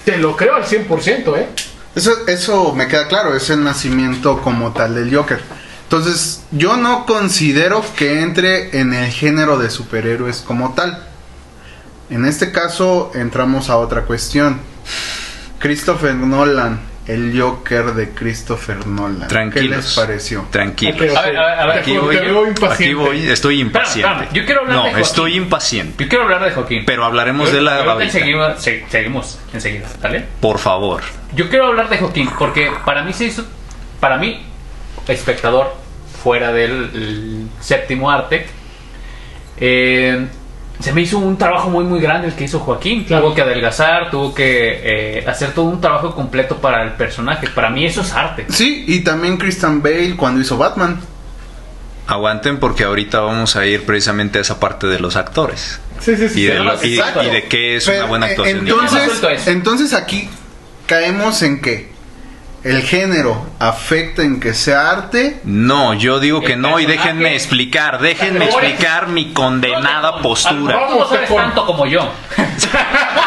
te 0.04 0.18
lo 0.18 0.36
creo 0.36 0.56
al 0.56 0.66
100%, 0.66 1.38
¿eh? 1.38 1.48
Eso, 1.96 2.12
eso 2.28 2.74
me 2.74 2.88
queda 2.88 3.08
claro, 3.08 3.36
es 3.36 3.50
el 3.50 3.64
nacimiento 3.64 4.42
como 4.42 4.72
tal 4.74 4.96
del 4.96 5.14
Joker. 5.16 5.42
Entonces, 5.84 6.44
yo 6.52 6.78
no 6.78 7.06
considero 7.06 7.84
que 7.96 8.22
entre 8.22 8.80
en 8.80 8.94
el 8.94 9.12
género 9.12 9.58
de 9.58 9.72
superhéroes 9.72 10.42
como 10.42 10.74
tal. 10.76 11.04
En 12.12 12.26
este 12.26 12.52
caso, 12.52 13.12
entramos 13.16 13.70
a 13.70 13.78
otra 13.78 14.04
cuestión. 14.04 14.60
Christopher 15.58 16.16
Nolan, 16.16 16.80
el 17.10 17.40
Joker 17.40 17.86
de 17.94 18.10
Christopher 18.12 18.86
Nolan. 18.86 19.28
Tranquilos. 19.28 19.70
¿Qué 19.70 19.76
les 19.76 19.94
pareció? 19.96 20.46
Tranquilos. 20.52 21.12
Ok, 21.12 21.18
A 21.18 21.22
ver, 21.24 21.38
a 21.38 21.46
ver, 21.46 21.60
a 21.60 21.66
ver, 21.66 21.74
Te- 21.76 21.80
Aquí 21.82 21.98
voy, 21.98 22.16
aquí 22.18 22.94
voy, 22.94 23.28
estoy 23.28 23.60
impaciente. 23.62 24.08
espérame, 24.10 24.34
yo 24.34 24.46
quiero 24.46 24.62
hablar 24.62 24.76
no, 24.76 24.84
de 24.84 24.90
Joaquín. 24.92 25.06
estoy 25.06 25.36
impaciente. 25.36 26.04
Yo 26.04 26.10
quiero 26.10 26.24
hablar 26.26 26.44
de 26.46 26.52
Joaquín. 26.52 26.84
Pero 26.86 27.04
hablaremos 27.06 27.50
Yo- 27.50 27.56
de 27.56 27.62
la 27.64 28.10
seguimos, 28.10 28.62
se- 28.62 28.86
seguimos 28.90 29.40
enseguida, 29.54 29.88
¿vale? 30.02 30.26
Por 30.40 30.60
favor. 30.60 31.02
Yo 31.36 31.50
quiero 31.50 31.68
hablar 31.68 31.90
de 31.90 31.98
Joaquín 31.98 32.30
porque 32.38 32.72
para 32.86 33.04
mí 33.04 33.12
se 33.14 33.26
hizo, 33.26 33.46
para 34.00 34.18
mí, 34.18 34.46
espectador 35.08 35.74
fuera 36.24 36.52
del 36.52 36.72
el 36.94 37.48
séptimo 37.60 38.12
arte, 38.12 38.46
eh, 39.58 40.28
se 40.80 40.94
me 40.94 41.02
hizo 41.02 41.18
un 41.20 41.38
trabajo 41.38 41.70
muy 41.70 41.84
muy 41.84 42.00
grande 42.00 42.28
el 42.28 42.36
que 42.36 42.46
hizo 42.46 42.60
Joaquín. 42.60 43.04
Claro. 43.04 43.26
Tuvo 43.26 43.36
que 43.36 43.42
adelgazar, 43.42 44.10
tuvo 44.12 44.34
que 44.34 44.80
eh, 45.20 45.26
hacer 45.28 45.52
todo 45.52 45.66
un 45.66 45.82
trabajo 45.82 46.16
completo 46.16 46.58
para 46.58 46.84
el 46.84 46.92
personaje. 46.94 47.48
Para 47.50 47.70
mí 47.70 47.86
eso 47.86 48.02
es 48.02 48.14
arte. 48.14 48.46
Sí, 48.50 48.86
y 48.88 49.02
también 49.02 49.38
Christian 49.38 49.82
Bale 49.82 50.16
cuando 50.16 50.42
hizo 50.42 50.58
Batman. 50.58 51.02
Aguanten 52.08 52.60
porque 52.60 52.86
ahorita 52.86 53.20
vamos 53.20 53.56
a 53.56 53.66
ir 53.68 53.86
precisamente 53.86 54.40
a 54.40 54.42
esa 54.42 54.60
parte 54.60 54.88
de 54.88 55.00
los 55.00 55.16
actores. 55.16 55.80
Sí, 56.00 56.16
sí, 56.16 56.28
sí. 56.30 56.42
Y 56.42 56.46
de, 56.46 56.58
sí. 56.58 56.64
lo- 56.64 56.84
y- 56.86 56.98
Exacto. 56.98 57.24
y 57.24 57.30
de 57.30 57.44
qué 57.44 57.76
es 57.76 57.88
una 57.88 58.06
buena 58.06 58.28
eh, 58.28 58.32
actuación. 58.32 58.60
Entonces, 58.68 59.48
entonces 59.48 59.94
aquí 59.94 60.28
caemos 60.88 61.42
en 61.44 61.62
que 61.62 61.92
el 62.64 62.82
género 62.84 63.46
afecta 63.60 64.22
en 64.24 64.40
que 64.40 64.54
sea 64.54 64.90
arte. 64.92 65.40
No, 65.44 65.94
yo 65.94 66.20
digo 66.20 66.42
que 66.42 66.56
no 66.56 66.80
y 66.80 66.86
déjenme 66.86 67.36
explicar, 67.36 68.00
déjenme 68.00 68.46
explicar 68.46 69.08
mi 69.08 69.34
condenada 69.34 70.22
postura. 70.22 70.88
no 70.90 71.06
Tejón. 71.06 71.38
tanto 71.38 71.66
como 71.66 71.86
yo. 71.86 72.12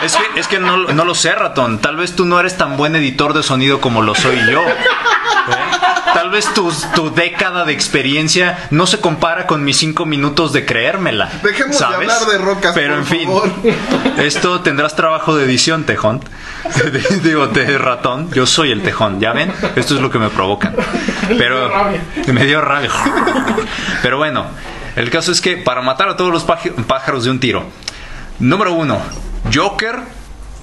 Es 0.02 0.16
que, 0.16 0.40
es 0.40 0.48
que 0.48 0.58
no, 0.58 0.76
no 0.76 1.04
lo 1.04 1.14
sé, 1.14 1.32
ratón. 1.32 1.78
Tal 1.78 1.96
vez 1.96 2.16
tú 2.16 2.24
no 2.24 2.38
eres 2.40 2.56
tan 2.58 2.76
buen 2.76 2.96
editor 2.96 3.34
de 3.34 3.42
sonido 3.44 3.80
como 3.80 4.02
lo 4.02 4.14
soy 4.16 4.36
yo. 4.50 4.60
¿Eh? 4.68 4.74
Tal 6.12 6.30
vez 6.30 6.52
tu, 6.54 6.72
tu 6.94 7.14
década 7.14 7.64
de 7.64 7.72
experiencia 7.72 8.66
no 8.70 8.86
se 8.86 8.98
compara 9.00 9.46
con 9.46 9.62
mis 9.64 9.76
cinco 9.78 10.04
minutos 10.04 10.52
de 10.52 10.66
creérmela. 10.66 11.30
Dejemos 11.42 11.78
de 11.78 11.84
hablar 11.84 12.20
de 12.26 12.38
rocas, 12.38 12.72
Pero 12.74 12.94
por 12.94 12.98
en 12.98 13.06
fin, 13.06 13.26
favor. 13.26 13.50
esto 14.18 14.60
tendrás 14.60 14.96
trabajo 14.96 15.36
de 15.36 15.44
edición, 15.44 15.84
tejón. 15.84 16.20
Digo, 17.22 17.48
de 17.48 17.78
ratón. 17.78 18.30
Yo 18.32 18.46
soy 18.46 18.70
el 18.70 18.82
tejón, 18.82 19.20
¿ya 19.20 19.32
ven? 19.32 19.52
Esto 19.76 19.94
es 19.94 20.00
lo 20.00 20.10
que 20.10 20.18
me 20.18 20.28
provoca. 20.28 20.72
Pero 21.38 21.70
me 22.32 22.44
dio 22.44 22.60
rabia. 22.60 22.90
Pero 24.02 24.18
bueno, 24.18 24.46
el 24.96 25.10
caso 25.10 25.32
es 25.32 25.40
que 25.40 25.56
para 25.56 25.82
matar 25.82 26.08
a 26.08 26.16
todos 26.16 26.32
los 26.32 26.44
pájaros 26.44 27.24
de 27.24 27.30
un 27.30 27.40
tiro. 27.40 27.64
Número 28.38 28.72
uno, 28.72 29.00
Joker 29.52 30.00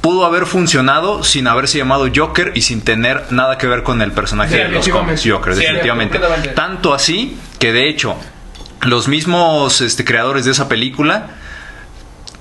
pudo 0.02 0.26
haber 0.26 0.46
funcionado 0.46 1.24
sin 1.24 1.48
haberse 1.48 1.78
llamado 1.78 2.08
Joker 2.14 2.54
y 2.56 2.62
sin 2.62 2.82
tener 2.82 3.32
nada 3.32 3.58
que 3.58 3.68
ver 3.68 3.84
con 3.84 4.02
el 4.02 4.12
personaje 4.12 4.56
de 4.56 4.70
los 4.70 4.88
cómics. 4.88 5.24
Joker, 5.26 5.56
definitivamente. 5.56 6.20
Tanto 6.56 6.94
así 6.94 7.38
que 7.60 7.74
de 7.74 7.90
hecho 7.90 8.16
los 8.82 9.08
mismos 9.08 9.82
este, 9.82 10.06
creadores 10.06 10.46
de 10.46 10.52
esa 10.52 10.70
película 10.70 11.32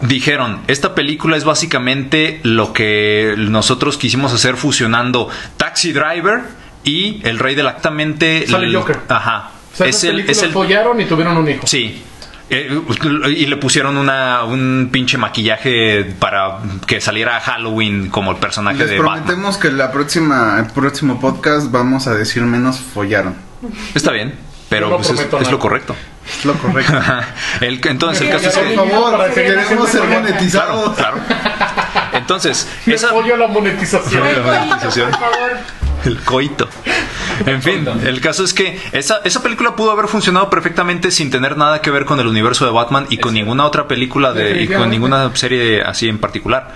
dijeron, 0.00 0.62
esta 0.68 0.94
película 0.94 1.36
es 1.36 1.44
básicamente 1.44 2.40
lo 2.42 2.72
que 2.72 3.34
nosotros 3.38 3.98
quisimos 3.98 4.32
hacer 4.32 4.56
fusionando 4.56 5.28
Taxi 5.56 5.92
Driver 5.92 6.42
y 6.84 7.20
El 7.24 7.38
Rey 7.38 7.54
del 7.54 7.66
Actamente. 7.66 8.46
Sale 8.46 8.72
Joker. 8.72 9.00
Ajá. 9.08 9.50
O 9.72 9.76
sea, 9.76 9.86
es 9.86 10.02
el, 10.04 10.20
es 10.20 10.42
el, 10.42 10.50
follaron 10.50 11.00
y 11.00 11.04
tuvieron 11.04 11.36
un 11.36 11.48
hijo. 11.48 11.66
Sí. 11.66 12.02
Eh, 12.50 12.80
y 13.36 13.44
le 13.44 13.56
pusieron 13.58 13.98
una, 13.98 14.44
un 14.44 14.88
pinche 14.90 15.18
maquillaje 15.18 16.04
para 16.18 16.60
que 16.86 16.98
saliera 16.98 17.36
a 17.36 17.40
Halloween 17.40 18.08
como 18.08 18.30
el 18.30 18.38
personaje 18.38 18.78
Les 18.78 18.90
de 18.90 18.98
Batman. 18.98 19.24
prometemos 19.24 19.58
que 19.58 19.70
la 19.70 19.92
próxima, 19.92 20.58
el 20.58 20.72
próximo 20.72 21.20
podcast 21.20 21.70
vamos 21.70 22.06
a 22.06 22.14
decir 22.14 22.42
menos 22.44 22.80
follaron. 22.80 23.34
Está 23.94 24.12
bien, 24.12 24.34
pero 24.70 24.88
no 24.88 24.96
pues, 24.96 25.10
es, 25.10 25.20
es 25.20 25.50
lo 25.50 25.58
correcto. 25.58 25.94
Es 26.30 26.44
lo 26.44 26.54
correcto. 26.54 26.92
El- 27.60 27.80
entonces, 27.84 28.22
el 28.22 28.30
caso 28.30 28.48
es 28.48 28.56
que... 28.68 28.74
Por 28.74 28.90
favor, 28.90 29.30
queremos 29.34 29.88
ser 29.88 30.04
monetizados. 30.04 30.96
Claro. 30.96 31.18
Entonces, 32.12 32.68
Me 32.86 32.94
esa... 32.94 33.08
apoyo 33.08 33.34
a 33.34 33.38
la 33.38 33.46
monetización. 33.48 34.22
La 34.22 34.42
monetización. 34.64 35.10
Por 35.10 35.20
favor. 35.20 35.50
El 36.04 36.18
coito. 36.20 36.68
En 37.46 37.60
fin, 37.62 37.86
el 38.04 38.20
caso 38.20 38.44
es 38.44 38.54
que 38.54 38.80
esa, 38.92 39.20
esa 39.24 39.42
película 39.42 39.74
pudo 39.76 39.90
haber 39.90 40.06
funcionado 40.08 40.48
perfectamente 40.48 41.10
sin 41.10 41.30
tener 41.30 41.56
nada 41.56 41.80
que 41.82 41.90
ver 41.90 42.04
con 42.04 42.20
el 42.20 42.26
universo 42.26 42.64
de 42.64 42.70
Batman 42.70 43.06
y 43.10 43.18
con 43.18 43.34
ninguna 43.34 43.64
otra 43.64 43.88
película 43.88 44.32
de, 44.32 44.62
y 44.62 44.68
con 44.68 44.90
ninguna 44.90 45.34
serie 45.34 45.82
así 45.82 46.08
en 46.08 46.18
particular. 46.18 46.72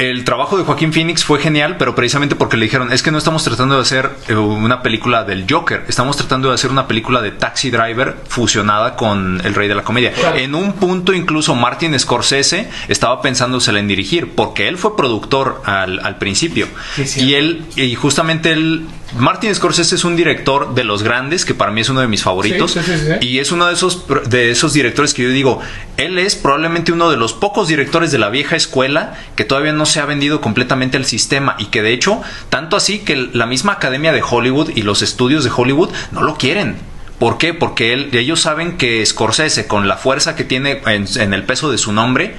El 0.00 0.24
trabajo 0.24 0.56
de 0.56 0.64
Joaquín 0.64 0.94
Phoenix 0.94 1.24
fue 1.24 1.40
genial, 1.40 1.76
pero 1.78 1.94
precisamente 1.94 2.34
porque 2.34 2.56
le 2.56 2.64
dijeron, 2.64 2.90
es 2.90 3.02
que 3.02 3.10
no 3.10 3.18
estamos 3.18 3.44
tratando 3.44 3.74
de 3.74 3.82
hacer 3.82 4.10
eh, 4.28 4.34
una 4.34 4.82
película 4.82 5.24
del 5.24 5.44
Joker, 5.48 5.84
estamos 5.88 6.16
tratando 6.16 6.48
de 6.48 6.54
hacer 6.54 6.70
una 6.70 6.86
película 6.86 7.20
de 7.20 7.32
Taxi 7.32 7.70
Driver 7.70 8.16
fusionada 8.26 8.96
con 8.96 9.42
El 9.44 9.54
Rey 9.54 9.68
de 9.68 9.74
la 9.74 9.84
Comedia. 9.84 10.12
Claro. 10.12 10.36
En 10.38 10.54
un 10.54 10.72
punto 10.72 11.12
incluso 11.12 11.54
Martin 11.54 11.98
Scorsese 11.98 12.70
estaba 12.88 13.20
pensándosela 13.20 13.78
en 13.78 13.88
dirigir, 13.88 14.34
porque 14.34 14.68
él 14.68 14.78
fue 14.78 14.96
productor 14.96 15.62
al, 15.66 16.00
al 16.00 16.16
principio. 16.16 16.66
Sí, 16.94 17.06
sí. 17.06 17.24
y 17.24 17.34
él, 17.34 17.64
y 17.76 17.94
justamente 17.94 18.52
él, 18.52 18.86
Martin 19.16 19.54
Scorsese 19.54 19.94
es 19.94 20.04
un 20.04 20.16
director 20.16 20.74
de 20.74 20.84
los 20.84 21.02
grandes, 21.02 21.44
que 21.44 21.54
para 21.54 21.72
mí 21.72 21.80
es 21.80 21.88
uno 21.88 22.00
de 22.00 22.08
mis 22.08 22.22
favoritos, 22.22 22.72
Sí, 22.72 22.80
sí, 22.84 22.92
sí, 22.98 23.06
sí. 23.20 23.26
y 23.26 23.38
es 23.38 23.52
uno 23.52 23.66
de 23.66 23.74
esos, 23.74 24.04
de 24.28 24.50
esos 24.50 24.72
directores 24.72 25.14
que 25.14 25.22
yo 25.22 25.30
digo, 25.30 25.60
él 25.96 26.18
es 26.18 26.36
probablemente 26.36 26.92
uno 26.92 27.10
de 27.10 27.16
los 27.16 27.32
pocos 27.32 27.68
directores 27.68 28.12
de 28.12 28.18
la 28.18 28.30
vieja 28.30 28.56
escuela 28.56 29.14
que 29.36 29.44
todavía 29.44 29.72
no 29.72 29.86
se 29.86 30.00
ha 30.00 30.04
vendido 30.06 30.40
completamente 30.40 30.96
al 30.96 31.04
sistema 31.04 31.56
y 31.58 31.66
que 31.66 31.82
de 31.82 31.92
hecho, 31.92 32.20
tanto 32.48 32.76
así 32.76 33.00
que 33.00 33.16
la 33.32 33.46
misma 33.46 33.72
academia 33.72 34.12
de 34.12 34.22
Hollywood 34.22 34.70
y 34.74 34.82
los 34.82 35.02
estudios 35.02 35.44
de 35.44 35.50
Hollywood 35.54 35.90
no 36.12 36.22
lo 36.22 36.36
quieren. 36.36 36.76
¿Por 37.20 37.38
qué? 37.38 37.54
Porque 37.54 37.92
él- 37.92 38.08
ellos 38.14 38.40
saben 38.40 38.76
que 38.78 39.04
Scorsese, 39.06 39.68
con 39.68 39.86
la 39.86 39.96
fuerza 39.96 40.34
que 40.34 40.42
tiene 40.42 40.80
en, 40.86 41.06
en 41.20 41.32
el 41.34 41.44
peso 41.44 41.70
de 41.70 41.78
su 41.78 41.92
nombre, 41.92 42.34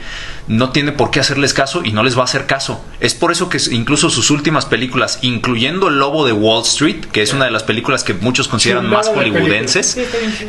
no 0.48 0.72
tiene 0.72 0.92
por 0.92 1.12
qué 1.12 1.20
hacerles 1.22 1.54
caso 1.54 1.84
y 1.86 1.92
no 1.94 2.04
les 2.04 2.18
va 2.18 2.22
a 2.22 2.26
hacer 2.26 2.48
caso. 2.48 2.84
Es 3.00 3.14
por 3.14 3.32
eso 3.32 3.48
que 3.48 3.60
incluso 3.72 4.10
sus 4.10 4.32
últimas 4.32 4.66
películas, 4.66 5.20
incluyendo 5.22 5.88
El 5.88 6.00
Lobo 6.00 6.26
de 6.26 6.34
Wall 6.34 6.64
Street, 6.64 7.06
que 7.14 7.22
es 7.22 7.32
una 7.32 7.46
de 7.46 7.52
las 7.52 7.64
películas 7.64 8.04
que 8.04 8.16
muchos 8.16 8.48
consideran 8.50 8.90
más 8.90 9.08
hollywoodenses, 9.46 9.98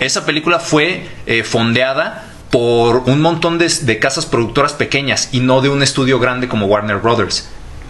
esa 0.01 0.25
película 0.27 0.59
fue 0.59 1.07
eh, 1.27 1.45
fondeada 1.45 2.25
por 2.51 3.03
un 3.07 3.21
montón 3.21 3.59
de, 3.59 3.69
de 3.69 3.99
casas 3.99 4.27
productoras 4.27 4.73
pequeñas 4.73 5.29
y 5.33 5.41
no 5.41 5.61
de 5.61 5.69
un 5.69 5.83
estudio 5.83 6.19
grande 6.19 6.49
como 6.49 6.67
Warner 6.67 6.97
Brothers. 6.99 7.49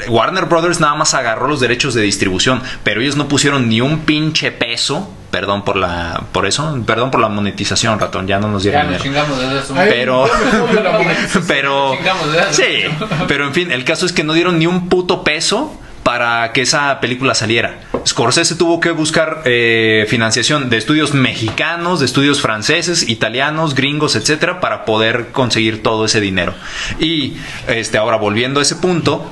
Warner 0.09 0.47
Brothers 0.47 0.81
nada 0.81 0.95
más 0.95 1.15
agarró 1.15 1.49
los 1.49 1.61
derechos 1.61 1.95
de 1.95 2.03
distribución, 2.03 2.63
pero 2.85 3.01
ellos 3.01 3.17
no 3.17 3.29
pusieron 3.29 3.69
ni 3.69 3.81
un 3.81 4.01
pinche 4.01 4.51
peso. 4.53 5.11
Perdón 5.31 5.65
por 5.65 5.77
la, 5.77 6.25
por 6.33 6.45
eso, 6.47 6.79
perdón 6.87 7.11
por 7.11 7.21
la 7.21 7.29
monetización, 7.31 7.99
ratón, 7.99 8.27
ya 8.27 8.39
no 8.39 8.49
nos 8.49 8.65
dieron 8.65 8.83
dinero. 8.83 9.03
chingamos 9.03 9.39
de 9.39 9.59
eso. 9.59 9.75
Ay, 9.75 9.89
Pero, 9.91 10.27
pero, 11.49 11.97
Chingamos 11.97 12.33
de 12.33 12.39
eso. 12.39 12.53
sí, 12.53 13.07
pero 13.29 13.47
en 13.47 13.55
fin, 13.55 13.73
el 13.73 13.85
caso 13.85 14.05
es 14.07 14.13
que 14.13 14.25
no 14.25 14.35
dieron 14.35 14.59
ni 14.59 14.67
un 14.67 14.89
puto 14.91 15.25
peso 15.25 15.79
para 16.03 16.53
que 16.53 16.63
esa 16.63 17.01
película 17.01 17.35
saliera. 17.35 17.81
Scorsese 18.07 18.57
tuvo 18.57 18.81
que 18.81 18.91
buscar 18.91 19.43
eh, 19.45 20.05
financiación 20.09 20.69
de 20.69 20.77
estudios 20.77 21.15
mexicanos, 21.15 22.01
de 22.01 22.07
estudios 22.07 22.41
franceses, 22.43 23.09
italianos, 23.09 23.75
gringos, 23.77 24.17
etcétera, 24.17 24.61
para 24.61 24.85
poder 24.85 25.29
conseguir 25.31 25.83
todo 25.83 26.05
ese 26.05 26.21
dinero. 26.21 26.55
Y 26.99 27.37
este, 27.69 27.99
ahora 27.99 28.17
volviendo 28.17 28.59
a 28.59 28.65
ese 28.65 28.75
punto, 28.77 29.31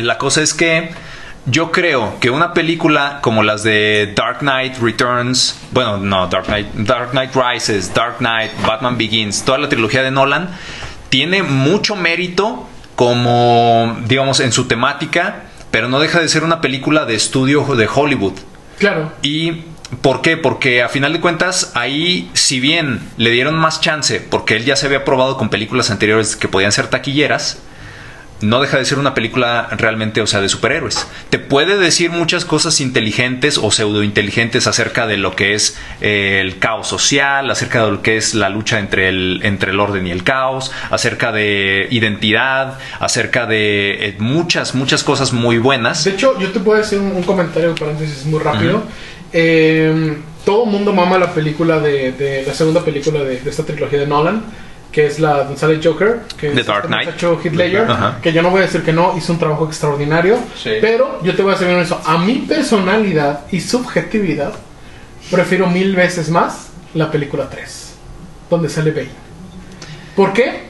la 0.00 0.18
cosa 0.18 0.42
es 0.42 0.54
que 0.54 0.90
yo 1.46 1.72
creo 1.72 2.18
que 2.20 2.30
una 2.30 2.52
película 2.52 3.20
como 3.22 3.42
las 3.42 3.62
de 3.62 4.12
Dark 4.14 4.40
Knight 4.40 4.78
Returns, 4.78 5.58
bueno, 5.70 5.96
no, 5.96 6.26
Dark 6.26 6.46
Knight, 6.46 6.68
Dark 6.74 7.10
Knight 7.12 7.30
Rises, 7.34 7.92
Dark 7.94 8.18
Knight, 8.18 8.50
Batman 8.66 8.98
Begins, 8.98 9.44
toda 9.44 9.58
la 9.58 9.68
trilogía 9.68 10.02
de 10.02 10.10
Nolan, 10.10 10.50
tiene 11.08 11.42
mucho 11.42 11.96
mérito 11.96 12.68
como, 12.96 13.96
digamos, 14.06 14.40
en 14.40 14.52
su 14.52 14.66
temática, 14.66 15.44
pero 15.70 15.88
no 15.88 16.00
deja 16.00 16.20
de 16.20 16.28
ser 16.28 16.44
una 16.44 16.60
película 16.60 17.04
de 17.04 17.14
estudio 17.14 17.64
de 17.76 17.88
Hollywood. 17.92 18.34
Claro. 18.78 19.12
¿Y 19.22 19.64
por 20.02 20.20
qué? 20.20 20.36
Porque 20.36 20.82
a 20.82 20.88
final 20.88 21.12
de 21.12 21.20
cuentas, 21.20 21.72
ahí, 21.74 22.30
si 22.34 22.60
bien 22.60 23.00
le 23.16 23.30
dieron 23.30 23.54
más 23.54 23.80
chance, 23.80 24.20
porque 24.20 24.56
él 24.56 24.64
ya 24.64 24.76
se 24.76 24.86
había 24.86 25.04
probado 25.04 25.38
con 25.38 25.48
películas 25.48 25.90
anteriores 25.90 26.36
que 26.36 26.48
podían 26.48 26.72
ser 26.72 26.88
taquilleras, 26.88 27.62
no 28.40 28.60
deja 28.60 28.78
de 28.78 28.84
ser 28.84 28.98
una 28.98 29.14
película 29.14 29.68
realmente, 29.76 30.20
o 30.20 30.26
sea, 30.26 30.40
de 30.40 30.48
superhéroes. 30.48 31.06
Te 31.30 31.38
puede 31.38 31.76
decir 31.76 32.10
muchas 32.10 32.44
cosas 32.44 32.80
inteligentes 32.80 33.58
o 33.58 33.70
pseudo 33.70 34.02
inteligentes 34.02 34.66
acerca 34.66 35.06
de 35.06 35.16
lo 35.16 35.34
que 35.34 35.54
es 35.54 35.76
eh, 36.00 36.40
el 36.40 36.58
caos 36.58 36.86
social, 36.86 37.50
acerca 37.50 37.84
de 37.84 37.90
lo 37.90 38.02
que 38.02 38.16
es 38.16 38.34
la 38.34 38.48
lucha 38.48 38.78
entre 38.78 39.08
el, 39.08 39.40
entre 39.42 39.72
el 39.72 39.80
orden 39.80 40.06
y 40.06 40.10
el 40.10 40.22
caos, 40.22 40.70
acerca 40.90 41.32
de 41.32 41.88
identidad, 41.90 42.78
acerca 43.00 43.46
de 43.46 44.08
eh, 44.08 44.16
muchas, 44.18 44.74
muchas 44.74 45.02
cosas 45.02 45.32
muy 45.32 45.58
buenas. 45.58 46.04
De 46.04 46.12
hecho, 46.12 46.38
yo 46.38 46.50
te 46.50 46.60
puedo 46.60 46.78
decir 46.78 46.98
un, 46.98 47.12
un 47.12 47.22
comentario, 47.22 47.74
paréntesis, 47.74 48.24
muy 48.24 48.40
rápido. 48.40 48.82
Eh, 49.32 50.16
todo 50.44 50.64
el 50.64 50.70
mundo 50.70 50.94
mama 50.94 51.18
la 51.18 51.34
película 51.34 51.80
de, 51.80 52.12
de 52.12 52.44
la 52.46 52.54
segunda 52.54 52.82
película 52.84 53.20
de, 53.20 53.40
de 53.40 53.50
esta 53.50 53.64
trilogía 53.64 53.98
de 53.98 54.06
Nolan, 54.06 54.42
que 54.92 55.06
es 55.06 55.18
la 55.20 55.44
donde 55.44 55.56
sale 55.58 55.80
Joker, 55.82 56.20
que 56.38 56.50
The 56.50 56.60
es 56.60 56.66
Dark 56.66 56.84
este 56.84 56.88
Knight. 56.88 57.06
muchacho 57.08 57.40
Heath 57.44 57.54
Ledger, 57.54 57.90
Ajá. 57.90 58.18
que 58.22 58.32
yo 58.32 58.42
no 58.42 58.50
voy 58.50 58.60
a 58.60 58.62
decir 58.64 58.82
que 58.82 58.92
no, 58.92 59.16
hizo 59.16 59.32
un 59.32 59.38
trabajo 59.38 59.66
extraordinario, 59.66 60.38
Sí. 60.56 60.70
pero 60.80 61.22
yo 61.22 61.34
te 61.36 61.42
voy 61.42 61.52
a 61.54 61.58
decir 61.58 61.68
eso, 61.76 62.00
a 62.04 62.18
mi 62.18 62.36
personalidad 62.38 63.40
y 63.50 63.60
subjetividad, 63.60 64.52
prefiero 65.30 65.66
mil 65.66 65.94
veces 65.94 66.30
más 66.30 66.68
la 66.94 67.10
película 67.10 67.48
3, 67.50 67.94
donde 68.48 68.68
sale 68.68 68.90
Bane. 68.92 69.08
¿Por 70.16 70.32
qué? 70.32 70.67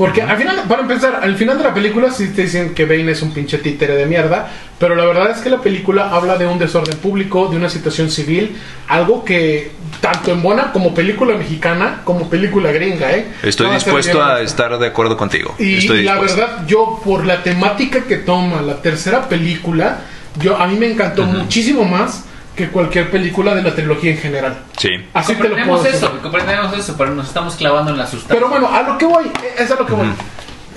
Porque 0.00 0.22
al 0.22 0.38
final, 0.38 0.62
para 0.66 0.80
empezar, 0.80 1.20
al 1.22 1.36
final 1.36 1.58
de 1.58 1.64
la 1.64 1.74
película 1.74 2.10
sí 2.10 2.28
te 2.28 2.40
dicen 2.44 2.72
que 2.72 2.86
Bane 2.86 3.10
es 3.10 3.20
un 3.20 3.34
pinche 3.34 3.58
títere 3.58 3.96
de 3.96 4.06
mierda, 4.06 4.48
pero 4.78 4.94
la 4.94 5.04
verdad 5.04 5.30
es 5.30 5.42
que 5.42 5.50
la 5.50 5.58
película 5.58 6.08
habla 6.08 6.38
de 6.38 6.46
un 6.46 6.58
desorden 6.58 6.96
público, 6.96 7.48
de 7.48 7.56
una 7.58 7.68
situación 7.68 8.10
civil, 8.10 8.56
algo 8.88 9.22
que 9.26 9.72
tanto 10.00 10.32
en 10.32 10.40
buena 10.40 10.72
como 10.72 10.94
película 10.94 11.36
mexicana, 11.36 12.00
como 12.04 12.30
película 12.30 12.72
gringa, 12.72 13.12
¿eh? 13.12 13.26
Estoy 13.42 13.66
No 13.66 13.74
dispuesto 13.74 14.22
a 14.22 14.36
honesto. 14.36 14.44
estar 14.46 14.78
de 14.78 14.86
acuerdo 14.86 15.18
contigo. 15.18 15.54
Y, 15.58 15.76
Estoy 15.76 15.98
y 15.98 16.02
la 16.04 16.18
verdad, 16.18 16.66
yo 16.66 16.98
por 17.04 17.26
la 17.26 17.42
temática 17.42 18.04
que 18.04 18.16
toma 18.16 18.62
la 18.62 18.80
tercera 18.80 19.28
película, 19.28 19.98
yo 20.40 20.56
a 20.56 20.66
mí 20.66 20.78
me 20.78 20.90
encantó 20.90 21.24
muchísimo 21.24 21.84
más 21.84 22.24
que 22.60 22.68
cualquier 22.68 23.10
película 23.10 23.54
de 23.54 23.62
la 23.62 23.74
trilogía 23.74 24.10
en 24.12 24.18
general. 24.18 24.58
Sí. 24.76 24.90
Así 25.14 25.34
te 25.34 25.48
lo 25.48 25.56
puedo 25.56 25.82
decir. 25.82 25.96
eso, 25.96 26.18
comprendemos 26.22 26.76
eso, 26.76 26.94
pero 26.96 27.14
nos 27.14 27.28
estamos 27.28 27.54
clavando 27.56 27.90
en 27.92 27.98
la 27.98 28.06
sustancia. 28.06 28.34
Pero 28.34 28.48
bueno, 28.48 28.68
a 28.72 28.82
lo 28.82 28.98
que 28.98 29.06
voy, 29.06 29.24
es 29.58 29.70
a 29.70 29.74
lo 29.76 29.86
que 29.86 29.92
voy. 29.94 30.06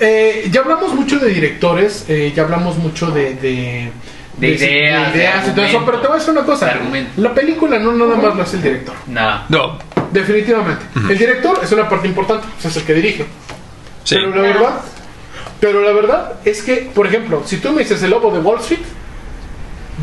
Eh, 0.00 0.48
ya 0.50 0.60
hablamos 0.62 0.94
mucho 0.94 1.18
de 1.18 1.28
directores, 1.30 2.06
eh, 2.08 2.32
ya 2.34 2.42
hablamos 2.42 2.76
mucho 2.78 3.10
de, 3.12 3.34
de, 3.34 3.92
De 4.38 4.48
ideas, 4.48 5.12
de 5.12 5.18
ideas 5.20 5.48
y 5.48 5.50
todo 5.52 5.64
eso, 5.64 5.82
pero 5.86 6.00
te 6.00 6.08
voy 6.08 6.16
a 6.16 6.18
decir 6.18 6.32
una 6.32 6.44
cosa: 6.44 6.66
De 6.66 7.06
la 7.16 7.32
película 7.32 7.78
no 7.78 7.92
nada 7.92 8.16
más 8.16 8.34
lo 8.34 8.42
hace 8.42 8.56
el 8.56 8.62
director, 8.62 8.94
No. 9.06 9.42
No. 9.48 9.78
definitivamente. 10.10 10.84
El 11.08 11.16
director 11.18 11.60
es 11.62 11.70
una 11.72 11.88
parte 11.88 12.08
importante, 12.08 12.46
pues 12.54 12.64
es 12.64 12.76
el 12.76 12.84
que 12.86 12.94
dirige. 12.94 13.24
Sí. 14.02 14.16
Pero 14.16 14.30
la 14.34 14.42
verdad, 14.42 14.80
pero 15.60 15.80
la 15.82 15.92
verdad 15.92 16.32
es 16.44 16.62
que, 16.62 16.90
por 16.94 17.06
ejemplo, 17.06 17.42
si 17.46 17.58
tú 17.58 17.70
me 17.72 17.82
dices 17.82 18.02
el 18.02 18.10
lobo 18.10 18.32
de 18.32 18.40
Wall 18.40 18.58
Street, 18.60 18.80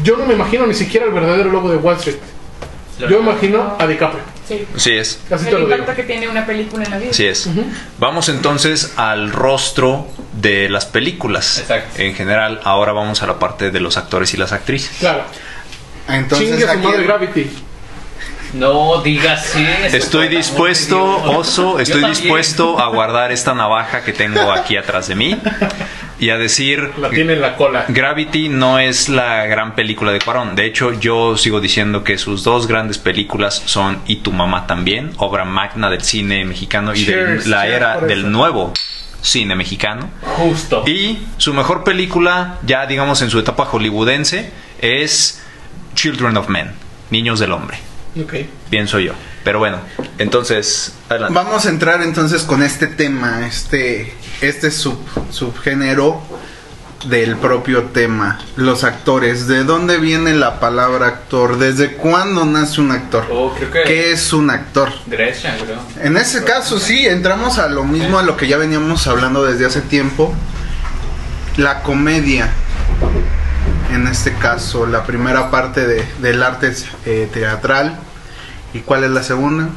yo 0.03 0.17
no 0.17 0.25
me 0.25 0.33
imagino 0.33 0.65
ni 0.65 0.73
siquiera 0.73 1.05
el 1.05 1.11
verdadero 1.11 1.51
lobo 1.51 1.69
de 1.69 1.77
Wall 1.77 1.97
Street. 1.97 2.17
Yo 2.99 3.21
me 3.21 3.31
imagino 3.31 3.75
a 3.79 3.87
DiCaprio. 3.87 4.21
Sí. 4.47 4.67
Sí 4.75 4.91
es. 4.91 5.19
Así 5.31 5.45
te 5.45 5.55
El 5.55 5.63
impacto 5.63 5.95
que 5.95 6.03
tiene 6.03 6.27
una 6.27 6.45
película 6.45 6.83
en 6.83 6.91
la 6.91 6.97
vida. 6.99 7.13
Sí 7.13 7.25
es. 7.25 7.49
Vamos 7.97 8.29
entonces 8.29 8.93
al 8.95 9.31
rostro 9.31 10.07
de 10.33 10.69
las 10.69 10.85
películas. 10.85 11.59
Exacto. 11.59 12.01
En 12.01 12.13
general, 12.13 12.59
ahora 12.63 12.91
vamos 12.91 13.23
a 13.23 13.27
la 13.27 13.39
parte 13.39 13.71
de 13.71 13.79
los 13.79 13.97
actores 13.97 14.33
y 14.33 14.37
las 14.37 14.51
actrices. 14.51 14.97
Claro. 14.99 15.23
Entonces 16.07 16.49
Chingue 16.49 16.65
su 16.65 16.69
aquí 16.69 16.85
madre 16.85 17.03
Gravity. 17.03 17.49
No 18.53 19.01
digas 19.01 19.55
eso. 19.55 19.97
Estoy 19.97 20.27
dispuesto, 20.27 21.01
oso, 21.23 21.79
estoy 21.79 22.03
dispuesto 22.03 22.79
a 22.79 22.87
guardar 22.89 23.31
esta 23.31 23.53
navaja 23.53 24.03
que 24.03 24.11
tengo 24.11 24.51
aquí 24.51 24.75
atrás 24.75 25.07
de 25.07 25.15
mí 25.15 25.41
y 26.21 26.29
a 26.29 26.37
decir 26.37 26.91
La 26.99 27.09
tiene 27.09 27.33
en 27.33 27.41
la 27.41 27.57
cola. 27.57 27.85
Gravity 27.89 28.47
no 28.47 28.77
es 28.77 29.09
la 29.09 29.47
gran 29.47 29.73
película 29.73 30.11
de 30.11 30.19
Cuarón. 30.19 30.55
De 30.55 30.67
hecho, 30.67 30.93
yo 30.93 31.35
sigo 31.35 31.59
diciendo 31.59 32.03
que 32.03 32.19
sus 32.19 32.43
dos 32.43 32.67
grandes 32.67 32.99
películas 32.99 33.63
son 33.65 33.99
Y 34.05 34.17
tu 34.17 34.31
mamá 34.31 34.67
también, 34.67 35.13
obra 35.17 35.45
magna 35.45 35.89
del 35.89 36.01
cine 36.01 36.45
mexicano 36.45 36.93
y 36.93 37.03
de 37.03 37.41
la 37.47 37.67
era 37.67 37.99
del 38.01 38.31
nuevo 38.31 38.71
cine 39.23 39.55
mexicano. 39.55 40.11
Justo. 40.37 40.83
Y 40.87 41.17
su 41.37 41.55
mejor 41.55 41.83
película, 41.83 42.59
ya 42.67 42.85
digamos 42.85 43.23
en 43.23 43.31
su 43.31 43.39
etapa 43.39 43.65
hollywoodense, 43.65 44.51
es 44.79 45.43
Children 45.95 46.37
of 46.37 46.49
Men, 46.49 46.71
Niños 47.09 47.39
del 47.39 47.51
Hombre, 47.51 47.77
pienso 48.69 48.99
yo. 48.99 49.13
Pero 49.43 49.59
bueno, 49.59 49.77
entonces, 50.19 50.93
adelante. 51.09 51.33
Vamos 51.33 51.65
a 51.65 51.69
entrar 51.69 52.01
entonces 52.03 52.43
con 52.43 52.61
este 52.61 52.87
tema, 52.87 53.47
este, 53.47 54.13
este 54.41 54.69
sub, 54.71 54.99
subgénero 55.31 56.21
del 57.05 57.35
propio 57.37 57.85
tema, 57.85 58.39
los 58.55 58.83
actores. 58.83 59.47
¿De 59.47 59.63
dónde 59.63 59.97
viene 59.97 60.35
la 60.35 60.59
palabra 60.59 61.07
actor? 61.07 61.57
¿Desde 61.57 61.93
cuándo 61.93 62.45
nace 62.45 62.79
un 62.81 62.91
actor? 62.91 63.25
Oh, 63.31 63.51
creo 63.55 63.71
que- 63.71 63.83
¿Qué 63.83 64.11
es 64.11 64.31
un 64.33 64.51
actor? 64.51 64.91
Gresham, 65.07 65.55
creo. 65.65 65.79
En 66.05 66.15
ese 66.17 66.43
caso 66.43 66.79
sí, 66.79 67.07
entramos 67.07 67.57
a 67.57 67.67
lo 67.69 67.83
mismo 67.83 68.19
a 68.19 68.23
lo 68.23 68.37
que 68.37 68.47
ya 68.47 68.57
veníamos 68.57 69.07
hablando 69.07 69.43
desde 69.43 69.65
hace 69.65 69.81
tiempo. 69.81 70.31
La 71.57 71.81
comedia, 71.81 72.49
en 73.91 74.05
este 74.07 74.33
caso, 74.35 74.85
la 74.85 75.03
primera 75.03 75.49
parte 75.49 75.87
de- 75.87 76.05
del 76.21 76.43
arte 76.43 76.71
eh, 77.07 77.27
teatral. 77.33 77.97
¿Y 78.73 78.79
cuál 78.79 79.03
es 79.03 79.11
la 79.11 79.23
segunda? 79.23 79.69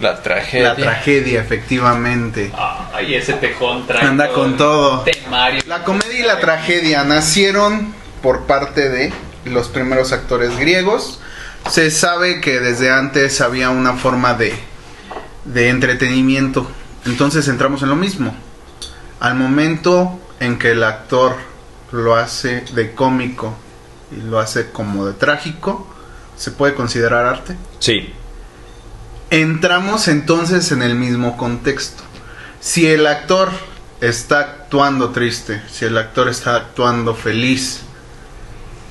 La 0.00 0.22
tragedia. 0.22 0.70
La 0.70 0.76
tragedia, 0.76 1.40
efectivamente. 1.40 2.52
Ay, 2.92 3.14
ese 3.14 3.34
tejón 3.34 3.86
trae. 3.86 4.06
Anda 4.06 4.28
con 4.28 4.56
todo. 4.56 5.00
Te 5.00 5.12
Mario. 5.30 5.62
La 5.66 5.84
comedia 5.84 6.18
y 6.18 6.22
la 6.22 6.40
tragedia 6.40 7.04
nacieron 7.04 7.94
por 8.22 8.46
parte 8.46 8.88
de 8.88 9.12
los 9.44 9.68
primeros 9.68 10.12
actores 10.12 10.58
griegos. 10.58 11.20
Se 11.68 11.90
sabe 11.90 12.40
que 12.40 12.60
desde 12.60 12.90
antes 12.90 13.40
había 13.42 13.70
una 13.70 13.94
forma 13.94 14.34
de, 14.34 14.54
de 15.44 15.68
entretenimiento. 15.68 16.70
Entonces 17.04 17.46
entramos 17.48 17.82
en 17.82 17.90
lo 17.90 17.96
mismo. 17.96 18.34
Al 19.20 19.34
momento 19.34 20.18
en 20.40 20.58
que 20.58 20.70
el 20.70 20.82
actor 20.82 21.36
lo 21.92 22.16
hace 22.16 22.62
de 22.72 22.92
cómico 22.92 23.54
y 24.10 24.22
lo 24.22 24.38
hace 24.38 24.70
como 24.70 25.06
de 25.06 25.12
trágico, 25.12 25.86
¿se 26.36 26.50
puede 26.50 26.74
considerar 26.74 27.26
arte? 27.26 27.56
Sí. 27.80 28.12
Entramos 29.30 30.06
entonces 30.06 30.70
en 30.70 30.82
el 30.82 30.94
mismo 30.94 31.36
contexto. 31.36 32.02
Si 32.60 32.86
el 32.86 33.06
actor 33.06 33.50
está 34.00 34.40
actuando 34.40 35.10
triste, 35.10 35.62
si 35.70 35.86
el 35.86 35.96
actor 35.96 36.28
está 36.28 36.56
actuando 36.56 37.14
feliz, 37.14 37.82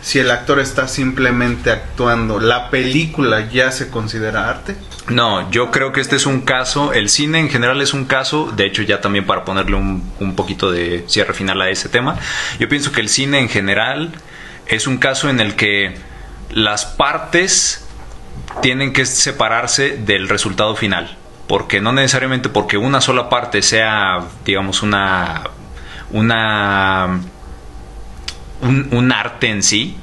si 0.01 0.19
el 0.19 0.31
actor 0.31 0.59
está 0.59 0.87
simplemente 0.87 1.71
actuando, 1.71 2.39
¿la 2.39 2.69
película 2.69 3.49
ya 3.49 3.71
se 3.71 3.89
considera 3.89 4.49
arte? 4.49 4.75
No, 5.07 5.49
yo 5.51 5.71
creo 5.71 5.91
que 5.91 6.01
este 6.01 6.15
es 6.15 6.25
un 6.25 6.41
caso, 6.41 6.93
el 6.93 7.09
cine 7.09 7.39
en 7.39 7.49
general 7.49 7.81
es 7.81 7.93
un 7.93 8.05
caso, 8.05 8.51
de 8.55 8.65
hecho 8.65 8.81
ya 8.81 9.01
también 9.01 9.25
para 9.25 9.43
ponerle 9.43 9.75
un, 9.75 10.11
un 10.19 10.35
poquito 10.35 10.71
de 10.71 11.03
cierre 11.07 11.33
final 11.33 11.61
a 11.61 11.69
ese 11.69 11.89
tema, 11.89 12.17
yo 12.59 12.69
pienso 12.69 12.91
que 12.91 13.01
el 13.01 13.09
cine 13.09 13.39
en 13.39 13.49
general 13.49 14.11
es 14.67 14.87
un 14.87 14.97
caso 14.97 15.29
en 15.29 15.39
el 15.39 15.55
que 15.55 15.95
las 16.51 16.85
partes 16.85 17.85
tienen 18.61 18.93
que 18.93 19.05
separarse 19.05 19.97
del 19.97 20.27
resultado 20.29 20.75
final, 20.75 21.17
porque 21.47 21.81
no 21.81 21.91
necesariamente 21.91 22.49
porque 22.49 22.77
una 22.77 23.01
sola 23.01 23.29
parte 23.29 23.61
sea, 23.61 24.19
digamos, 24.45 24.81
una 24.83 25.43
una 26.11 27.19
un, 28.61 28.87
un 28.91 29.11
arte 29.11 29.47
en 29.49 29.63
sí, 29.63 29.95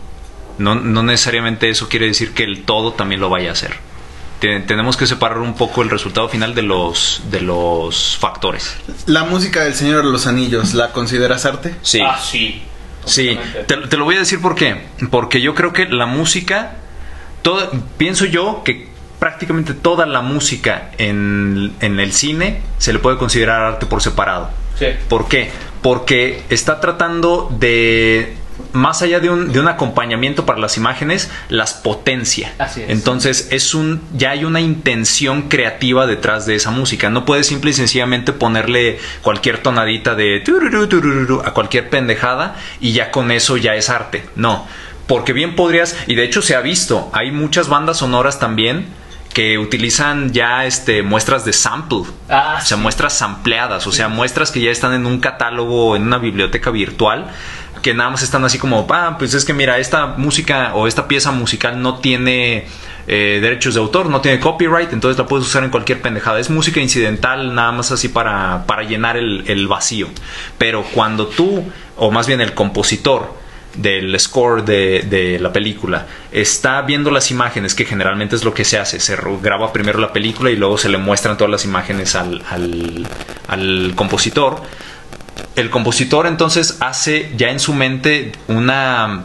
no, 0.59 0.75
no 0.75 1.03
necesariamente 1.03 1.69
eso 1.69 1.89
quiere 1.89 2.07
decir 2.07 2.33
que 2.33 2.45
el 2.45 2.63
todo 2.65 2.93
también 2.93 3.21
lo 3.21 3.29
vaya 3.29 3.51
a 3.51 3.53
hacer. 3.53 3.75
Te- 4.41 4.61
Tenemos 4.61 4.97
que 4.97 5.07
separar 5.07 5.39
un 5.39 5.55
poco 5.55 5.83
el 5.83 5.91
resultado 5.91 6.29
final 6.29 6.55
de 6.55 6.63
los 6.63 7.23
de 7.31 7.41
los 7.41 8.17
factores. 8.19 8.77
La 9.07 9.25
música 9.25 9.65
del 9.65 9.75
Señor 9.75 10.05
de 10.05 10.11
los 10.13 10.27
Anillos, 10.27 10.75
¿la 10.75 10.93
consideras 10.93 11.45
arte? 11.47 11.75
Sí. 11.83 12.01
Ah, 12.03 12.19
sí. 12.23 12.63
Sí, 13.05 13.39
te, 13.69 13.77
te 13.77 13.97
lo 13.97 14.05
voy 14.05 14.17
a 14.17 14.21
decir 14.21 14.41
por 14.41 14.55
qué. 14.57 14.87
Porque 15.11 15.41
yo 15.41 15.55
creo 15.55 15.73
que 15.73 15.87
la 15.87 16.07
música, 16.07 16.73
todo, 17.47 17.71
pienso 17.97 18.25
yo 18.25 18.63
que 18.65 18.89
prácticamente 19.21 19.73
toda 19.73 20.05
la 20.05 20.21
música 20.21 20.91
en, 20.99 21.73
en 21.81 22.01
el 22.01 22.13
cine 22.13 22.61
se 22.79 22.93
le 22.93 22.99
puede 22.99 23.19
considerar 23.19 23.61
arte 23.63 23.87
por 23.87 24.03
separado. 24.03 24.51
Sí. 24.77 24.87
¿Por 25.09 25.29
qué? 25.29 25.53
Porque 25.81 26.43
está 26.51 26.81
tratando 26.81 27.49
de, 27.57 28.35
más 28.73 29.03
allá 29.03 29.21
de 29.21 29.31
un, 29.31 29.53
de 29.53 29.61
un 29.61 29.69
acompañamiento 29.69 30.45
para 30.45 30.59
las 30.59 30.77
imágenes, 30.77 31.31
las 31.49 31.75
potencia. 31.75 32.53
Así 32.59 32.83
es. 32.83 32.91
Entonces, 32.91 33.47
es 33.53 33.75
un, 33.75 34.03
ya 34.13 34.31
hay 34.31 34.45
una 34.45 34.61
intención 34.61 35.43
creativa 35.43 36.09
detrás 36.09 36.47
de 36.47 36.57
esa 36.57 36.73
música. 36.73 37.11
No 37.11 37.25
puedes 37.25 37.47
simple 37.47 37.71
y 37.71 37.75
sencillamente 37.75 38.33
ponerle 38.33 38.99
cualquier 39.23 39.59
tonadita 39.59 40.17
de 40.17 40.43
a 41.45 41.55
cualquier 41.55 41.91
pendejada 41.91 42.57
y 42.81 42.91
ya 42.91 43.13
con 43.13 43.31
eso 43.31 43.57
ya 43.57 43.77
es 43.77 43.89
arte. 43.89 44.25
No. 44.35 44.67
Porque 45.07 45.33
bien 45.33 45.55
podrías, 45.55 45.97
y 46.07 46.15
de 46.15 46.25
hecho 46.25 46.43
se 46.43 46.57
ha 46.57 46.61
visto, 46.61 47.09
hay 47.13 47.31
muchas 47.31 47.69
bandas 47.69 47.99
sonoras 47.99 48.39
también 48.39 48.87
que 49.33 49.59
utilizan 49.59 50.33
ya 50.33 50.65
este 50.65 51.03
muestras 51.03 51.45
de 51.45 51.53
sample. 51.53 52.05
Ah, 52.29 52.59
O 52.63 52.65
sea, 52.65 52.77
sí. 52.77 52.83
muestras 52.83 53.13
sampleadas, 53.19 53.87
o 53.87 53.93
sea, 53.93 54.09
muestras 54.09 54.51
que 54.51 54.61
ya 54.61 54.71
están 54.71 54.95
en 54.95 55.05
un 55.07 55.21
catálogo, 55.21 55.95
en 55.95 56.03
una 56.05 56.19
biblioteca 56.19 56.71
virtual, 56.71 57.27
que 57.83 57.93
nada 57.95 58.11
más 58.11 58.23
están 58.23 58.45
así 58.45 58.59
como, 58.59 58.87
ah, 58.91 59.17
pues 59.19 59.35
es 59.35 59.45
que 59.45 59.53
mira, 59.53 59.79
esta 59.79 60.07
música 60.17 60.73
o 60.75 60.87
esta 60.87 61.07
pieza 61.07 61.33
musical 61.33 61.83
no 61.83 61.99
tiene 61.99 62.67
eh, 63.07 63.39
derechos 63.43 63.75
de 63.75 63.81
autor, 63.81 64.09
no 64.09 64.21
tiene 64.23 64.41
copyright, 64.41 64.93
entonces 64.93 65.19
la 65.19 65.27
puedes 65.27 65.47
usar 65.47 65.63
en 65.63 65.71
cualquier 65.71 66.01
pendejada. 66.01 66.41
Es 66.41 66.49
música 66.51 66.81
incidental, 66.81 67.55
nada 67.55 67.73
más 67.73 67.93
así 67.93 68.09
para, 68.09 68.65
para 68.67 68.83
llenar 68.83 69.17
el, 69.19 69.45
el 69.47 69.69
vacío. 69.69 70.09
Pero 70.59 70.83
cuando 70.83 71.27
tú, 71.27 71.63
o 71.97 72.11
más 72.11 72.27
bien 72.27 72.41
el 72.41 72.55
compositor, 72.55 73.35
del 73.77 74.19
score 74.19 74.65
de, 74.65 75.03
de 75.09 75.39
la 75.39 75.53
película 75.53 76.07
está 76.33 76.83
viendo 76.83 77.11
las 77.11 77.31
imágenes, 77.31 77.75
que 77.75 77.85
generalmente 77.85 78.37
es 78.37 78.45
lo 78.45 78.55
que 78.55 78.65
se 78.65 78.79
hace, 78.79 79.01
se 79.01 79.17
graba 79.43 79.73
primero 79.73 79.99
la 79.99 80.13
película 80.13 80.51
y 80.51 80.57
luego 80.57 80.79
se 80.79 80.89
le 80.89 80.99
muestran 80.99 81.37
todas 81.37 81.51
las 81.51 81.65
imágenes 81.65 82.15
al, 82.15 82.43
al, 83.49 83.93
compositor. 83.95 84.63
El 85.55 85.71
compositor 85.71 86.27
entonces 86.27 86.79
hace 86.81 87.33
ya 87.37 87.49
en 87.51 87.61
su 87.61 87.73
mente 87.73 88.33
una, 88.49 89.25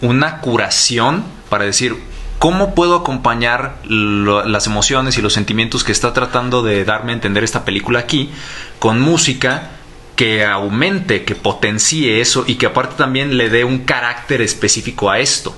una 0.00 0.38
curación 0.38 1.24
para 1.48 1.64
decir 1.64 1.96
cómo 2.38 2.74
puedo 2.74 2.96
acompañar 2.96 3.76
las 3.84 4.66
emociones 4.66 5.18
y 5.18 5.22
los 5.22 5.32
sentimientos 5.32 5.84
que 5.84 5.92
está 5.92 6.12
tratando 6.12 6.62
de 6.62 6.84
darme 6.84 7.12
a 7.12 7.14
entender 7.14 7.44
esta 7.44 7.64
película 7.64 8.00
aquí 8.00 8.30
con 8.78 9.00
música 9.00 9.71
que 10.16 10.44
aumente, 10.44 11.24
que 11.24 11.34
potencie 11.34 12.20
eso 12.20 12.44
y 12.46 12.56
que 12.56 12.66
aparte 12.66 12.96
también 12.96 13.36
le 13.36 13.48
dé 13.48 13.64
un 13.64 13.80
carácter 13.80 14.40
específico 14.42 15.10
a 15.10 15.18
esto. 15.18 15.56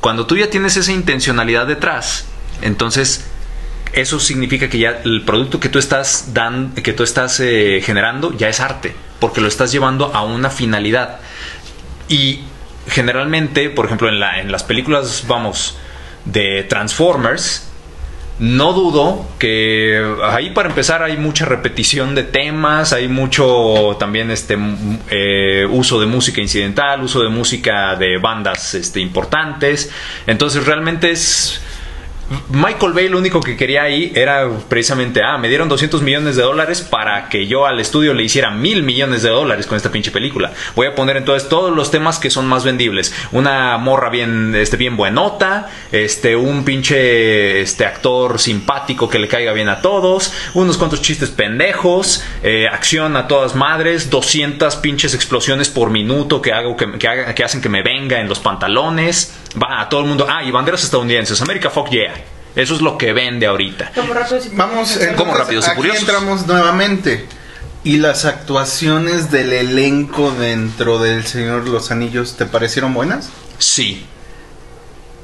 Cuando 0.00 0.26
tú 0.26 0.36
ya 0.36 0.48
tienes 0.48 0.76
esa 0.76 0.92
intencionalidad 0.92 1.66
detrás, 1.66 2.26
entonces 2.62 3.24
eso 3.92 4.20
significa 4.20 4.68
que 4.68 4.78
ya 4.78 5.00
el 5.04 5.22
producto 5.24 5.58
que 5.60 5.68
tú 5.68 5.78
estás 5.78 6.32
dan, 6.32 6.72
que 6.74 6.92
tú 6.92 7.02
estás 7.02 7.40
eh, 7.40 7.80
generando 7.84 8.36
ya 8.36 8.48
es 8.48 8.60
arte, 8.60 8.94
porque 9.18 9.40
lo 9.40 9.48
estás 9.48 9.72
llevando 9.72 10.14
a 10.14 10.22
una 10.22 10.50
finalidad. 10.50 11.20
Y 12.08 12.40
generalmente, 12.88 13.68
por 13.70 13.86
ejemplo, 13.86 14.08
en, 14.08 14.20
la, 14.20 14.40
en 14.40 14.52
las 14.52 14.62
películas, 14.62 15.24
vamos, 15.26 15.76
de 16.24 16.64
Transformers, 16.64 17.69
no 18.40 18.72
dudo 18.72 19.26
que 19.38 20.02
ahí 20.24 20.50
para 20.50 20.70
empezar 20.70 21.02
hay 21.02 21.18
mucha 21.18 21.44
repetición 21.44 22.14
de 22.14 22.22
temas, 22.22 22.94
hay 22.94 23.06
mucho 23.06 23.96
también 23.98 24.30
este 24.30 24.56
eh, 25.10 25.66
uso 25.70 26.00
de 26.00 26.06
música 26.06 26.40
incidental, 26.40 27.02
uso 27.02 27.22
de 27.22 27.28
música 27.28 27.96
de 27.96 28.16
bandas 28.16 28.74
este, 28.74 29.00
importantes. 29.00 29.90
Entonces 30.26 30.64
realmente 30.64 31.10
es 31.10 31.60
Michael 32.50 32.92
Bay 32.92 33.08
lo 33.08 33.18
único 33.18 33.40
que 33.40 33.56
quería 33.56 33.82
ahí 33.82 34.12
era 34.14 34.48
precisamente, 34.68 35.20
ah, 35.22 35.36
me 35.36 35.48
dieron 35.48 35.68
200 35.68 36.00
millones 36.02 36.36
de 36.36 36.42
dólares 36.42 36.80
para 36.80 37.28
que 37.28 37.46
yo 37.48 37.66
al 37.66 37.80
estudio 37.80 38.14
le 38.14 38.22
hiciera 38.22 38.50
mil 38.50 38.84
millones 38.84 39.22
de 39.22 39.30
dólares 39.30 39.66
con 39.66 39.76
esta 39.76 39.90
pinche 39.90 40.12
película. 40.12 40.52
Voy 40.76 40.86
a 40.86 40.94
poner 40.94 41.16
entonces 41.16 41.48
todos 41.48 41.74
los 41.74 41.90
temas 41.90 42.20
que 42.20 42.30
son 42.30 42.46
más 42.46 42.62
vendibles. 42.64 43.12
Una 43.32 43.76
morra 43.78 44.10
bien, 44.10 44.54
este, 44.54 44.76
bien 44.76 44.96
buenota, 44.96 45.70
este, 45.90 46.36
un 46.36 46.64
pinche, 46.64 47.62
este, 47.62 47.84
actor 47.84 48.38
simpático 48.38 49.08
que 49.08 49.18
le 49.18 49.26
caiga 49.26 49.52
bien 49.52 49.68
a 49.68 49.80
todos, 49.82 50.32
unos 50.54 50.76
cuantos 50.78 51.02
chistes 51.02 51.30
pendejos, 51.30 52.22
eh, 52.44 52.68
acción 52.70 53.16
a 53.16 53.26
todas 53.26 53.56
madres, 53.56 54.08
200 54.08 54.76
pinches 54.76 55.14
explosiones 55.14 55.68
por 55.68 55.90
minuto 55.90 56.40
que 56.40 56.52
hago, 56.52 56.76
que, 56.76 56.92
que 56.98 57.08
haga- 57.08 57.34
que 57.34 57.42
hacen 57.42 57.60
que 57.60 57.68
me 57.68 57.82
venga 57.82 58.20
en 58.20 58.28
los 58.28 58.38
pantalones. 58.38 59.34
Va 59.60 59.80
a 59.80 59.88
todo 59.88 60.00
el 60.02 60.06
mundo, 60.06 60.26
ah, 60.28 60.42
y 60.44 60.50
banderas 60.50 60.84
estadounidenses, 60.84 61.40
America 61.42 61.70
Fuck 61.70 61.90
Yeah. 61.90 62.14
Eso 62.54 62.74
es 62.74 62.80
lo 62.80 62.98
que 62.98 63.12
vende 63.12 63.46
ahorita. 63.46 63.92
Vamos, 64.52 64.90
entonces, 64.92 65.16
¿Cómo 65.16 65.34
Rápidos 65.34 65.66
y 65.66 65.70
aquí 65.70 65.96
entramos 65.96 66.46
nuevamente. 66.46 67.26
¿Y 67.84 67.96
las 67.96 68.24
actuaciones 68.24 69.30
del 69.30 69.52
elenco 69.52 70.32
dentro 70.32 70.98
del 70.98 71.26
Señor 71.26 71.66
los 71.68 71.90
Anillos 71.90 72.36
te 72.36 72.44
parecieron 72.46 72.92
buenas? 72.92 73.30
Sí, 73.58 74.04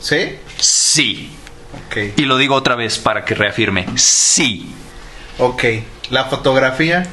¿Sí? 0.00 0.38
sí. 0.58 1.32
Ok. 1.88 1.96
Y 2.16 2.22
lo 2.22 2.38
digo 2.38 2.54
otra 2.54 2.74
vez 2.76 2.98
para 2.98 3.24
que 3.24 3.34
reafirme. 3.34 3.86
Sí, 3.96 4.72
Ok. 5.38 5.64
¿La 6.10 6.24
fotografía? 6.24 7.06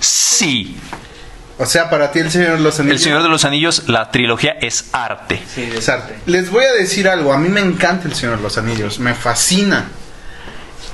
sí. 0.00 0.76
O 1.58 1.66
sea, 1.66 1.88
para 1.88 2.10
ti 2.10 2.18
el 2.18 2.30
Señor 2.32 2.56
de 2.56 2.60
los 2.64 2.80
Anillos... 2.80 2.96
El 2.96 3.02
Señor 3.04 3.22
de 3.22 3.28
los 3.28 3.44
Anillos, 3.44 3.88
la 3.88 4.10
trilogía 4.10 4.52
es 4.60 4.86
arte. 4.92 5.40
Sí, 5.54 5.62
de- 5.66 5.76
Exacto. 5.76 6.12
Les 6.26 6.50
voy 6.50 6.64
a 6.64 6.72
decir 6.72 7.08
algo. 7.08 7.32
A 7.32 7.38
mí 7.38 7.48
me 7.48 7.60
encanta 7.60 8.08
el 8.08 8.14
Señor 8.14 8.38
de 8.38 8.42
los 8.42 8.58
Anillos. 8.58 8.98
Me 8.98 9.14
fascina. 9.14 9.86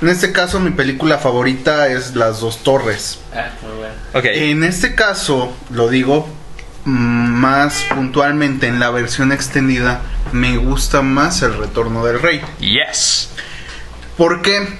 En 0.01 0.09
este 0.09 0.31
caso, 0.31 0.59
mi 0.59 0.71
película 0.71 1.17
favorita 1.17 1.87
es 1.87 2.15
Las 2.15 2.39
Dos 2.41 2.63
Torres. 2.63 3.19
Ah, 3.35 3.49
muy 3.63 3.77
bueno. 3.77 3.93
Ok. 4.13 4.25
En 4.25 4.63
este 4.63 4.93
caso, 4.95 5.55
lo 5.71 5.89
digo 5.89 6.27
más 6.85 7.83
puntualmente 7.93 8.67
en 8.67 8.79
la 8.79 8.89
versión 8.89 9.31
extendida, 9.31 10.01
me 10.31 10.57
gusta 10.57 11.01
más 11.03 11.41
el 11.43 11.55
Retorno 11.57 12.03
del 12.05 12.19
Rey. 12.21 12.41
Yes. 12.59 13.29
Porque 14.17 14.79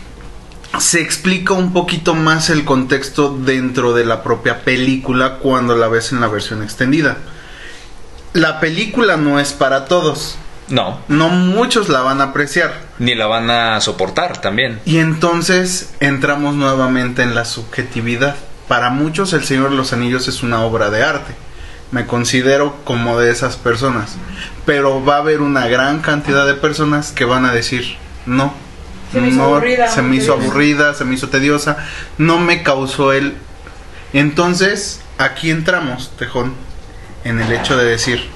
se 0.80 1.02
explica 1.02 1.54
un 1.54 1.74
poquito 1.74 2.14
más 2.16 2.50
el 2.50 2.64
contexto 2.66 3.38
dentro 3.38 3.94
de 3.94 4.06
la 4.06 4.24
propia 4.24 4.64
película 4.64 5.38
cuando 5.40 5.76
la 5.76 5.88
ves 5.88 6.12
en 6.12 6.22
la 6.22 6.28
versión 6.28 6.64
extendida. 6.64 7.18
La 8.34 8.60
película 8.60 9.18
no 9.18 9.40
es 9.40 9.52
para 9.54 9.86
todos. 9.86 10.38
No, 10.70 11.00
No 11.10 11.28
muchos 11.28 11.90
la 11.90 12.00
van 12.02 12.22
a 12.22 12.26
apreciar. 12.26 12.74
ni 12.98 13.14
la 13.14 13.28
van 13.28 13.50
a 13.50 13.82
soportar 13.82 14.40
también. 14.40 14.80
Y 14.86 15.00
entonces 15.00 15.94
entramos 16.00 16.56
nuevamente 16.56 17.24
en 17.24 17.36
la 17.36 17.44
subjetividad. 17.46 18.36
para 18.70 18.90
muchos 18.90 19.34
El 19.34 19.44
Señor 19.44 19.72
de 19.72 19.76
los 19.76 19.92
Anillos 19.92 20.30
es 20.30 20.44
una 20.44 20.62
obra 20.64 20.90
de 20.90 21.04
arte. 21.04 21.34
Me 21.92 22.06
considero 22.06 22.78
como 22.86 23.20
de 23.20 23.30
esas 23.30 23.58
personas. 23.58 24.16
Pero 24.66 25.04
va 25.04 25.16
a 25.16 25.20
haber 25.20 25.42
una 25.42 25.68
gran 25.68 26.00
cantidad 26.00 26.48
de 26.48 26.54
personas 26.54 27.12
que 27.12 27.26
van 27.26 27.44
a 27.46 27.52
decir, 27.52 27.98
no. 28.26 28.54
Se 29.12 29.20
me 29.20 29.28
hizo 29.28 29.38
no, 29.38 29.56
aburrida, 29.56 29.88
se 29.88 30.02
me 30.02 30.16
hizo 30.16 30.34
tediosa". 30.34 30.46
aburrida, 30.48 30.94
se 30.94 31.06
me 31.06 31.16
hizo 31.16 31.30
tediosa, 31.30 31.78
no 32.18 32.40
me 32.40 32.64
causó 32.64 33.14
el... 33.14 33.36
Entonces, 34.14 35.02
aquí 35.18 35.52
entramos, 35.52 36.12
Tejón, 36.18 36.54
en 37.24 37.40
el 37.40 37.52
hecho 37.52 37.78
de 37.78 37.86
decir, 37.86 38.30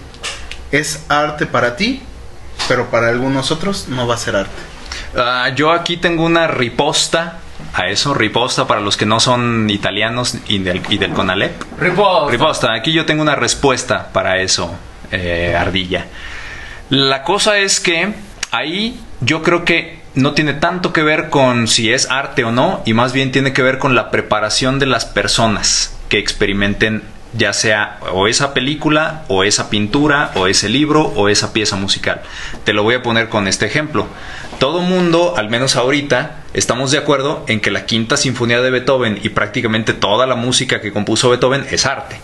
es 0.72 1.04
arte 1.10 1.46
para 1.46 1.76
ti, 1.76 2.02
pero 2.68 2.90
para 2.90 3.10
algunos 3.10 3.52
otros 3.52 3.88
no 3.88 4.08
va 4.08 4.16
a 4.16 4.18
ser 4.18 4.36
arte. 4.36 4.52
Ah, 5.18 5.50
yo 5.56 5.72
aquí 5.72 5.98
tengo 5.98 6.26
una 6.26 6.48
riposta 6.48 7.40
a 7.74 7.88
eso, 7.88 8.14
riposta 8.14 8.68
para 8.68 8.82
los 8.82 8.98
que 8.98 9.06
no 9.06 9.20
son 9.20 9.70
italianos 9.70 10.38
y 10.48 10.60
del, 10.60 10.82
y 10.90 10.98
del 10.98 11.12
CONALEP. 11.12 11.80
Riposta. 11.80 12.32
Riposta, 12.32 12.74
aquí 12.74 12.92
yo 12.94 13.06
tengo 13.06 13.22
una 13.22 13.36
respuesta 13.36 14.10
para 14.12 14.42
eso, 14.42 14.76
eh, 15.12 15.56
Ardilla. 15.58 16.08
La 16.90 17.24
cosa 17.24 17.58
es 17.58 17.80
que 17.80 18.14
ahí 18.52 19.00
yo 19.22 19.42
creo 19.42 19.66
que 19.66 20.05
no 20.16 20.34
tiene 20.34 20.54
tanto 20.54 20.94
que 20.94 21.04
ver 21.04 21.30
con 21.30 21.68
si 21.68 21.92
es 21.92 22.10
arte 22.10 22.44
o 22.44 22.52
no, 22.52 22.82
y 22.86 22.94
más 22.94 23.14
bien 23.14 23.32
tiene 23.32 23.54
que 23.54 23.62
ver 23.62 23.78
con 23.78 23.96
la 23.96 24.12
preparación 24.12 24.80
de 24.80 24.86
las 24.86 25.06
personas 25.06 25.96
que 26.10 26.20
experimenten 26.20 27.04
ya 27.38 27.54
sea 27.54 28.00
o 28.14 28.28
esa 28.28 28.54
película, 28.54 29.24
o 29.28 29.44
esa 29.44 29.70
pintura, 29.70 30.32
o 30.36 30.48
ese 30.48 30.70
libro, 30.70 31.02
o 31.16 31.30
esa 31.30 31.54
pieza 31.54 31.76
musical. 31.76 32.22
Te 32.64 32.74
lo 32.74 32.84
voy 32.84 32.96
a 32.96 33.04
poner 33.04 33.30
con 33.30 33.48
este 33.48 33.66
ejemplo. 33.66 34.08
Todo 34.60 34.80
mundo, 34.80 35.34
al 35.36 35.50
menos 35.50 35.76
ahorita, 35.76 36.44
estamos 36.54 36.92
de 36.92 36.98
acuerdo 36.98 37.44
en 37.48 37.60
que 37.60 37.72
la 37.72 37.86
quinta 37.86 38.16
sinfonía 38.16 38.62
de 38.62 38.72
Beethoven 38.72 39.20
y 39.22 39.30
prácticamente 39.30 39.94
toda 39.94 40.26
la 40.26 40.36
música 40.36 40.80
que 40.80 40.94
compuso 40.94 41.30
Beethoven 41.30 41.66
es 41.72 41.86
arte. 41.86 42.20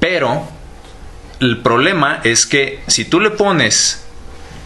Pero 0.00 0.48
el 1.40 1.58
problema 1.58 2.20
es 2.24 2.46
que 2.46 2.82
si 2.88 3.04
tú 3.04 3.20
le 3.20 3.30
pones 3.30 4.03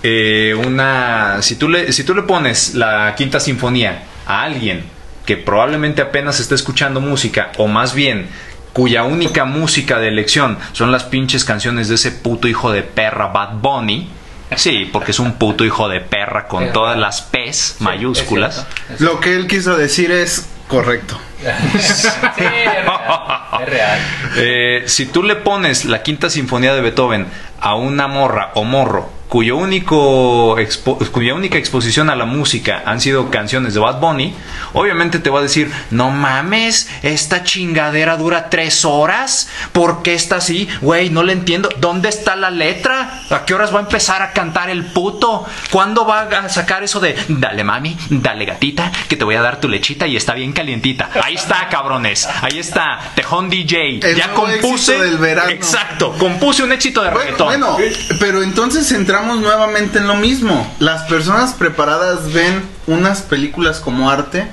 eh, 0.03 0.55
una. 0.55 1.43
Si 1.43 1.57
tú, 1.57 1.69
le, 1.69 1.93
si 1.93 2.05
tú 2.05 2.15
le 2.15 2.23
pones 2.23 2.75
la 2.75 3.15
quinta 3.17 3.41
sinfonía 3.41 4.05
a 4.27 4.43
alguien 4.43 4.85
que 5.27 5.37
probablemente 5.37 6.01
apenas 6.01 6.41
está 6.41 6.55
escuchando 6.55 7.01
música, 7.01 7.53
o 7.59 7.67
más 7.67 7.95
bien 7.95 8.29
cuya 8.73 9.03
única 9.03 9.45
música 9.45 9.99
de 9.99 10.09
elección 10.09 10.59
son 10.73 10.93
las 10.93 11.05
pinches 11.05 11.45
canciones 11.45 11.89
de 11.89 11.97
ese 11.97 12.13
puto 12.13 12.49
hijo 12.49 12.71
de 12.71 12.83
perra 12.83 13.27
Bad 13.27 13.55
Bunny. 13.61 14.09
Sí, 14.57 14.89
porque 14.91 15.11
es 15.11 15.19
un 15.19 15.35
puto 15.35 15.65
hijo 15.65 15.89
de 15.89 16.01
perra 16.01 16.49
con 16.49 16.73
todas 16.73 16.97
las 16.97 17.21
P's 17.21 17.77
mayúsculas. 17.81 18.59
Es 18.59 18.65
cierto, 18.65 18.95
es 18.95 19.01
Lo 19.01 19.21
que 19.21 19.35
él 19.35 19.47
quiso 19.47 19.77
decir 19.77 20.11
es 20.11 20.49
correcto. 20.69 21.19
Eh, 24.37 24.85
si 24.87 25.07
tú 25.07 25.22
le 25.22 25.37
pones 25.37 25.85
la 25.85 26.03
quinta 26.03 26.31
sinfonía 26.31 26.74
de 26.74 26.81
Beethoven 26.81 27.27
a 27.61 27.74
una 27.74 28.07
morra 28.07 28.51
o 28.55 28.64
morro 28.64 29.18
cuyo 29.29 29.57
único 29.57 30.57
cuya 31.12 31.35
única 31.35 31.59
exposición 31.59 32.11
a 32.11 32.16
la 32.16 32.24
música 32.24 32.83
han 32.87 33.01
sido 33.01 33.31
canciones 33.31 33.74
de 33.74 33.81
Bad 33.81 34.01
Bunny, 34.01 34.35
obviamente 34.72 35.18
te 35.18 35.31
va 35.31 35.40
a 35.40 35.42
decir, 35.42 35.70
no 35.90 36.11
mames, 36.11 36.88
esta 37.03 37.44
chingadera 37.44 38.16
dura 38.16 38.48
tres 38.48 38.85
horas, 38.85 39.51
¿por 39.72 40.03
qué 40.03 40.14
está 40.14 40.37
así? 40.37 40.68
Güey, 40.81 41.11
no 41.11 41.22
le 41.22 41.35
entiendo, 41.35 41.68
¿dónde 41.79 42.09
está 42.09 42.37
la 42.37 42.51
letra? 42.51 43.22
¿A 43.31 43.44
qué 43.44 43.55
horas 43.55 43.72
va 43.72 43.79
a 43.79 43.83
empezar 43.83 44.22
a 44.22 44.33
cantar 44.33 44.70
el 44.70 44.87
puto? 44.87 45.44
¿Cuándo 45.70 46.07
va 46.07 46.22
a 46.22 46.48
sacar 46.48 46.83
eso 46.83 47.01
de, 47.01 47.16
dale 47.29 47.64
mami, 47.64 47.96
dale 48.09 48.46
gatita, 48.46 48.90
que 49.09 49.16
te 49.16 49.24
voy 49.24 49.35
a 49.35 49.42
dar 49.42 49.61
tu 49.61 49.68
lechita 49.68 50.07
y 50.07 50.16
está 50.16 50.33
bien 50.33 50.53
calientita? 50.53 51.11
Ahí 51.29 51.35
está, 51.35 51.69
cabrones, 51.69 52.27
ahí 52.41 52.59
está, 52.59 53.01
Tejón 53.14 53.51
DJ, 53.51 54.01
El 54.03 54.17
ya 54.17 54.33
compuse, 54.33 54.93
éxito 54.95 55.03
del 55.03 55.19
verano. 55.19 55.51
exacto, 55.51 56.14
compuse 56.19 56.62
un 56.62 56.73
éxito 56.73 57.03
de 57.03 57.11
Bueno, 57.11 57.23
reggaetón. 57.25 57.47
bueno, 57.47 57.77
pero 58.19 58.43
entonces 58.43 58.91
entramos 58.93 59.38
nuevamente 59.41 59.99
en 59.99 60.07
lo 60.07 60.14
mismo. 60.14 60.75
Las 60.79 61.03
personas 61.03 61.53
preparadas 61.53 62.33
ven 62.33 62.62
unas 62.87 63.21
películas 63.21 63.81
como 63.81 64.09
arte 64.11 64.49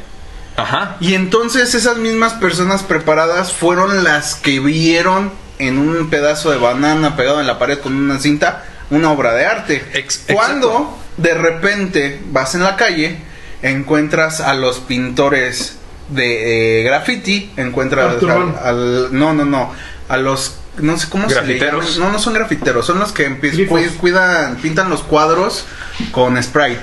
Ajá. 0.58 0.98
y 1.00 1.14
entonces 1.14 1.74
esas 1.76 1.96
mismas 1.96 2.34
personas 2.34 2.84
preparadas 2.84 3.54
fueron 3.54 4.04
las 4.04 4.36
que 4.36 4.60
vieron 4.60 5.32
en 5.60 5.78
un 5.78 6.10
pedazo 6.10 6.52
de 6.52 6.58
banana 6.58 7.16
pegado 7.16 7.40
en 7.40 7.48
la 7.48 7.58
pared 7.58 7.80
con 7.80 7.96
una 7.96 8.20
cinta 8.20 8.66
una 8.90 9.12
obra 9.12 9.32
de 9.34 9.46
arte. 9.46 9.86
Ex- 9.94 10.26
Cuando 10.34 11.00
de 11.16 11.36
repente 11.36 12.22
vas 12.32 12.54
en 12.54 12.64
la 12.64 12.76
calle, 12.76 13.18
encuentras 13.62 14.42
a 14.42 14.54
los 14.56 14.80
pintores 14.80 15.78
de 16.10 16.82
eh, 16.82 16.84
graffiti, 16.84 17.52
encuentras 17.58 18.14
Arturo 18.14 18.56
al, 18.62 18.68
al- 18.68 19.08
no, 19.18 19.34
no, 19.34 19.46
no, 19.46 19.72
a 20.10 20.18
los 20.18 20.58
no 20.78 20.98
sé 21.00 21.08
cómo 21.10 21.30
se 21.30 21.36
le 21.36 21.42
Grafiteros. 21.42 21.96
llaman. 21.96 22.08
No, 22.08 22.14
no 22.14 22.20
son 22.20 22.34
grafiteros, 22.34 22.86
son 22.86 23.00
los 23.00 23.12
que 23.14 23.28
cu- 23.68 23.80
cuidan, 23.98 24.58
pintan 24.58 24.90
los 24.90 25.04
cuadros 25.04 25.66
con 26.12 26.42
spray. 26.44 26.78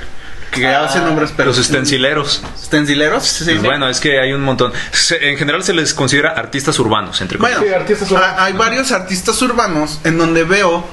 Que 0.51 0.67
hacen 0.67 1.05
nombres, 1.07 1.33
pero 1.35 1.49
Los 1.49 1.59
estencileros. 1.59 2.43
¿Estencileros? 2.61 3.25
Sí, 3.25 3.45
sí. 3.47 3.55
Bueno, 3.55 3.89
es 3.89 4.01
que 4.01 4.21
hay 4.21 4.33
un 4.35 4.43
montón. 4.43 4.71
Se- 4.91 5.31
en 5.31 5.39
general 5.39 5.63
se 5.65 5.73
les 5.73 5.95
considera 5.95 6.31
artistas 6.33 6.79
urbanos, 6.79 7.21
entre. 7.23 7.39
Bueno, 7.39 7.61
Sí, 7.63 7.69
artistas 7.73 8.11
urbanos. 8.11 8.37
hay 8.39 8.53
varios 8.53 8.93
artistas 8.93 9.41
urbanos 9.41 10.01
en 10.05 10.19
donde 10.19 10.45
veo 10.45 10.85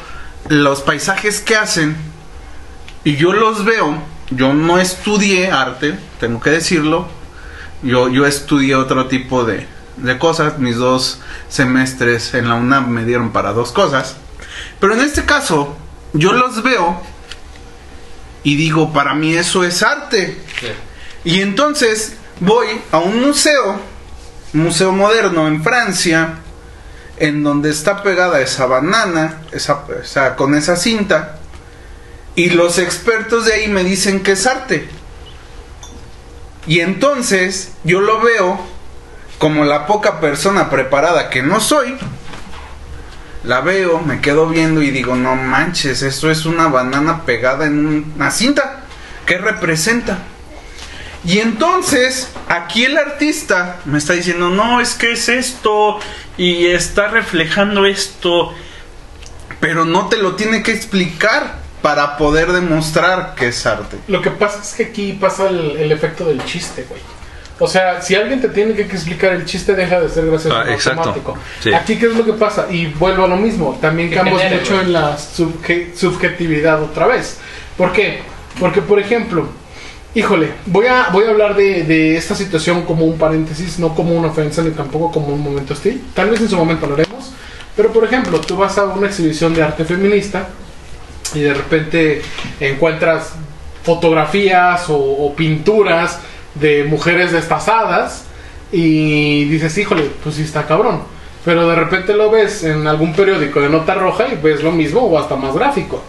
los 0.47 0.81
paisajes 0.81 1.41
que 1.41 1.57
hacen 1.57 1.97
y 3.03 3.17
yo 3.17 3.33
los 3.33 3.65
veo. 3.65 4.01
Yo 4.31 4.53
no 4.53 4.77
estudié 4.79 5.51
arte, 5.51 5.95
tengo 6.21 6.39
que 6.39 6.51
decirlo. 6.51 7.07
Yo, 7.83 8.09
yo 8.09 8.25
estudié 8.25 8.75
otro 8.75 9.07
tipo 9.07 9.45
de, 9.45 9.65
de 9.97 10.17
cosas. 10.17 10.59
Mis 10.59 10.75
dos 10.77 11.19
semestres 11.49 12.33
en 12.33 12.49
la 12.49 12.55
UNAM 12.55 12.89
me 12.89 13.05
dieron 13.05 13.31
para 13.31 13.53
dos 13.53 13.71
cosas. 13.71 14.15
Pero 14.79 14.93
en 14.93 15.01
este 15.01 15.25
caso, 15.25 15.77
yo 16.13 16.33
los 16.33 16.61
veo 16.63 17.01
y 18.43 18.55
digo, 18.55 18.93
para 18.93 19.13
mí 19.13 19.33
eso 19.35 19.63
es 19.63 19.83
arte. 19.83 20.37
Y 21.23 21.41
entonces 21.41 22.13
voy 22.39 22.67
a 22.91 22.97
un 22.99 23.21
museo, 23.21 23.79
museo 24.53 24.91
moderno 24.91 25.47
en 25.47 25.61
Francia, 25.63 26.35
en 27.17 27.43
donde 27.43 27.69
está 27.69 28.01
pegada 28.01 28.39
esa 28.39 28.65
banana, 28.65 29.41
esa, 29.51 29.83
esa- 30.01 30.35
con 30.37 30.55
esa 30.55 30.77
cinta, 30.77 31.37
y 32.35 32.51
los 32.51 32.77
expertos 32.77 33.45
de 33.45 33.53
ahí 33.53 33.67
me 33.67 33.83
dicen 33.83 34.23
que 34.23 34.31
es 34.31 34.47
arte. 34.47 34.87
Y 36.69 36.82
entonces 36.82 37.71
yo 37.84 37.99
lo 37.99 38.21
veo 38.21 38.60
como 39.39 39.65
la 39.65 39.88
poca 39.88 40.19
persona 40.19 40.69
preparada 40.69 41.32
que 41.32 41.41
no 41.41 41.60
soy. 41.60 41.97
La 43.43 43.62
veo, 43.62 43.99
me 44.01 44.21
quedo 44.21 44.45
viendo 44.45 44.84
y 44.84 44.91
digo, 44.91 45.15
no 45.15 45.36
manches, 45.36 46.03
esto 46.03 46.29
es 46.29 46.45
una 46.45 46.67
banana 46.67 47.25
pegada 47.25 47.65
en 47.65 48.13
una 48.15 48.29
cinta. 48.29 48.84
¿Qué 49.25 49.39
representa? 49.39 50.19
Y 51.25 51.39
entonces, 51.39 52.29
aquí 52.47 52.86
el 52.86 52.99
artista 52.99 53.77
me 53.86 53.97
está 53.97 54.13
diciendo, 54.13 54.51
no, 54.51 54.79
es 54.79 54.93
que 54.93 55.13
es 55.13 55.27
esto 55.27 55.97
y 56.38 56.67
está 56.67 57.08
reflejando 57.08 57.88
esto, 57.88 58.53
pero 59.60 59.86
no 59.86 60.08
te 60.08 60.17
lo 60.17 60.36
tiene 60.36 60.62
que 60.62 60.73
explicar 60.73 61.58
para 61.81 62.17
poder 62.17 62.51
demostrar 62.51 63.33
que 63.35 63.47
es 63.49 63.65
arte. 63.65 63.97
Lo 64.07 64.21
que 64.21 64.31
pasa 64.31 64.61
es 64.61 64.73
que 64.73 64.83
aquí 64.85 65.13
pasa 65.13 65.47
el, 65.49 65.77
el 65.77 65.91
efecto 65.91 66.25
del 66.25 66.43
chiste, 66.45 66.85
güey. 66.89 67.01
O 67.61 67.67
sea, 67.67 68.01
si 68.01 68.15
alguien 68.15 68.39
te 68.39 68.47
tiene 68.49 68.73
que 68.73 68.83
explicar 68.83 69.33
el 69.33 69.43
chiste, 69.45 69.75
deja 69.75 69.99
de 69.99 70.07
ser 70.09 70.25
gracioso 70.27 70.55
Ah, 70.55 70.65
automático. 70.71 71.37
Sí. 71.61 71.73
Aquí, 71.73 71.97
¿qué 71.97 72.05
es 72.05 72.15
lo 72.15 72.23
que 72.23 72.31
pasa? 72.33 72.67
Y 72.71 72.85
vuelvo 72.87 73.25
a 73.25 73.27
lo 73.27 73.35
mismo. 73.35 73.77
También 73.81 74.09
cambiamos 74.09 74.41
mucho 74.43 74.73
güey. 74.75 74.85
en 74.85 74.93
la 74.93 75.17
subje- 75.17 75.93
subjetividad 75.93 76.81
otra 76.81 77.07
vez. 77.07 77.37
¿Por 77.77 77.91
qué? 77.91 78.21
Porque, 78.61 78.81
por 78.81 78.97
ejemplo, 78.97 79.45
híjole, 80.15 80.51
voy 80.67 80.85
a, 80.87 81.09
voy 81.11 81.25
a 81.25 81.31
hablar 81.31 81.55
de, 81.55 81.83
de 81.83 82.15
esta 82.15 82.33
situación 82.33 82.83
como 82.85 83.05
un 83.05 83.17
paréntesis, 83.17 83.77
no 83.77 83.93
como 83.93 84.13
una 84.15 84.29
ofensa 84.29 84.61
ni 84.61 84.71
tampoco 84.71 85.11
como 85.11 85.27
un 85.27 85.41
momento 85.43 85.73
hostil. 85.73 86.01
Tal 86.13 86.29
vez 86.29 86.39
en 86.39 86.49
su 86.49 86.55
momento 86.55 86.87
lo 86.87 86.93
haremos. 86.93 87.31
Pero, 87.75 87.91
por 87.91 88.05
ejemplo, 88.05 88.39
tú 88.39 88.55
vas 88.55 88.77
a 88.77 88.85
una 88.85 89.07
exhibición 89.07 89.53
de 89.53 89.63
arte 89.63 89.83
feminista 89.83 90.47
y 91.35 91.41
de 91.41 91.53
repente 91.53 92.21
encuentras 92.59 93.33
fotografías 93.83 94.85
o, 94.89 95.33
pinturas 95.35 96.19
de 96.55 96.83
mujeres 96.83 97.31
destazadas 97.31 98.25
y 98.71 99.45
dices, 99.45 99.77
híjole, 99.77 100.09
pues 100.23 100.35
sí 100.35 100.43
está 100.43 100.67
cabrón. 100.67 101.01
Pero 101.45 101.67
de 101.67 101.75
repente 101.75 102.13
lo 102.13 102.29
ves 102.29 102.63
en 102.63 102.85
algún 102.85 103.13
periódico 103.13 103.61
de 103.61 103.69
nota 103.69 103.95
roja 103.95 104.27
y 104.27 104.35
ves 104.35 104.61
lo 104.61 104.71
mismo 104.71 105.01
o 105.01 105.17
hasta 105.17 105.35
más 105.35 105.55
gráfico. 105.55 106.03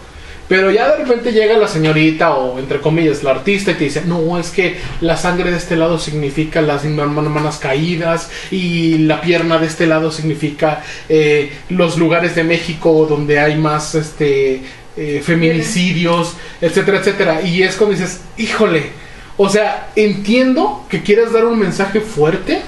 Pero 0.51 0.69
ya 0.69 0.89
de 0.91 0.97
repente 0.97 1.31
llega 1.31 1.57
la 1.57 1.69
señorita 1.69 2.35
o 2.35 2.59
entre 2.59 2.81
comillas 2.81 3.23
la 3.23 3.31
artista 3.31 3.71
y 3.71 3.75
te 3.75 3.85
dice, 3.85 4.03
no, 4.05 4.37
es 4.37 4.49
que 4.49 4.75
la 4.99 5.15
sangre 5.15 5.49
de 5.49 5.55
este 5.55 5.77
lado 5.77 5.97
significa 5.97 6.61
las 6.61 6.83
hermanas 6.83 7.57
caídas 7.57 8.29
y 8.51 8.97
la 8.97 9.21
pierna 9.21 9.59
de 9.59 9.67
este 9.67 9.87
lado 9.87 10.11
significa 10.11 10.83
eh, 11.07 11.53
los 11.69 11.97
lugares 11.97 12.35
de 12.35 12.43
México 12.43 13.07
donde 13.09 13.39
hay 13.39 13.55
más 13.55 13.95
este 13.95 14.61
eh, 14.97 15.21
feminicidios, 15.25 16.35
etcétera, 16.59 16.99
etcétera. 16.99 17.41
Y 17.41 17.63
es 17.63 17.75
cuando 17.75 17.95
dices, 17.95 18.21
híjole, 18.37 18.91
o 19.37 19.49
sea, 19.49 19.89
entiendo 19.95 20.85
que 20.89 21.01
quieras 21.01 21.31
dar 21.33 21.45
un 21.45 21.57
mensaje 21.59 22.01
fuerte, 22.01 22.61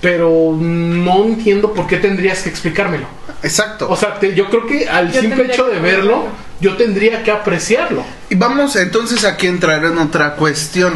pero 0.00 0.56
no 0.58 1.24
entiendo 1.24 1.72
por 1.74 1.86
qué 1.86 1.96
tendrías 1.96 2.42
que 2.42 2.48
explicármelo. 2.50 3.06
Exacto. 3.42 3.88
O 3.90 3.96
sea, 3.96 4.18
te- 4.18 4.34
yo 4.34 4.48
creo 4.48 4.66
que 4.66 4.88
al 4.88 5.12
Yo 5.12 5.20
simple 5.20 5.44
hecho 5.46 5.66
de 5.66 5.78
verlo, 5.78 6.24
yo 6.60 6.76
tendría 6.76 7.22
que 7.22 7.30
apreciarlo. 7.30 8.04
Y 8.30 8.34
vamos 8.34 8.76
entonces 8.76 9.24
aquí 9.24 9.46
a 9.46 9.50
entrar 9.50 9.84
en 9.84 9.98
otra 9.98 10.34
cuestión. 10.36 10.94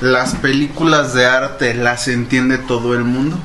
¿Las 0.00 0.34
películas 0.34 1.14
de 1.14 1.24
arte 1.26 1.74
las 1.74 2.08
entiende 2.08 2.58
todo 2.58 2.94
el 2.94 3.04
mundo? 3.04 3.38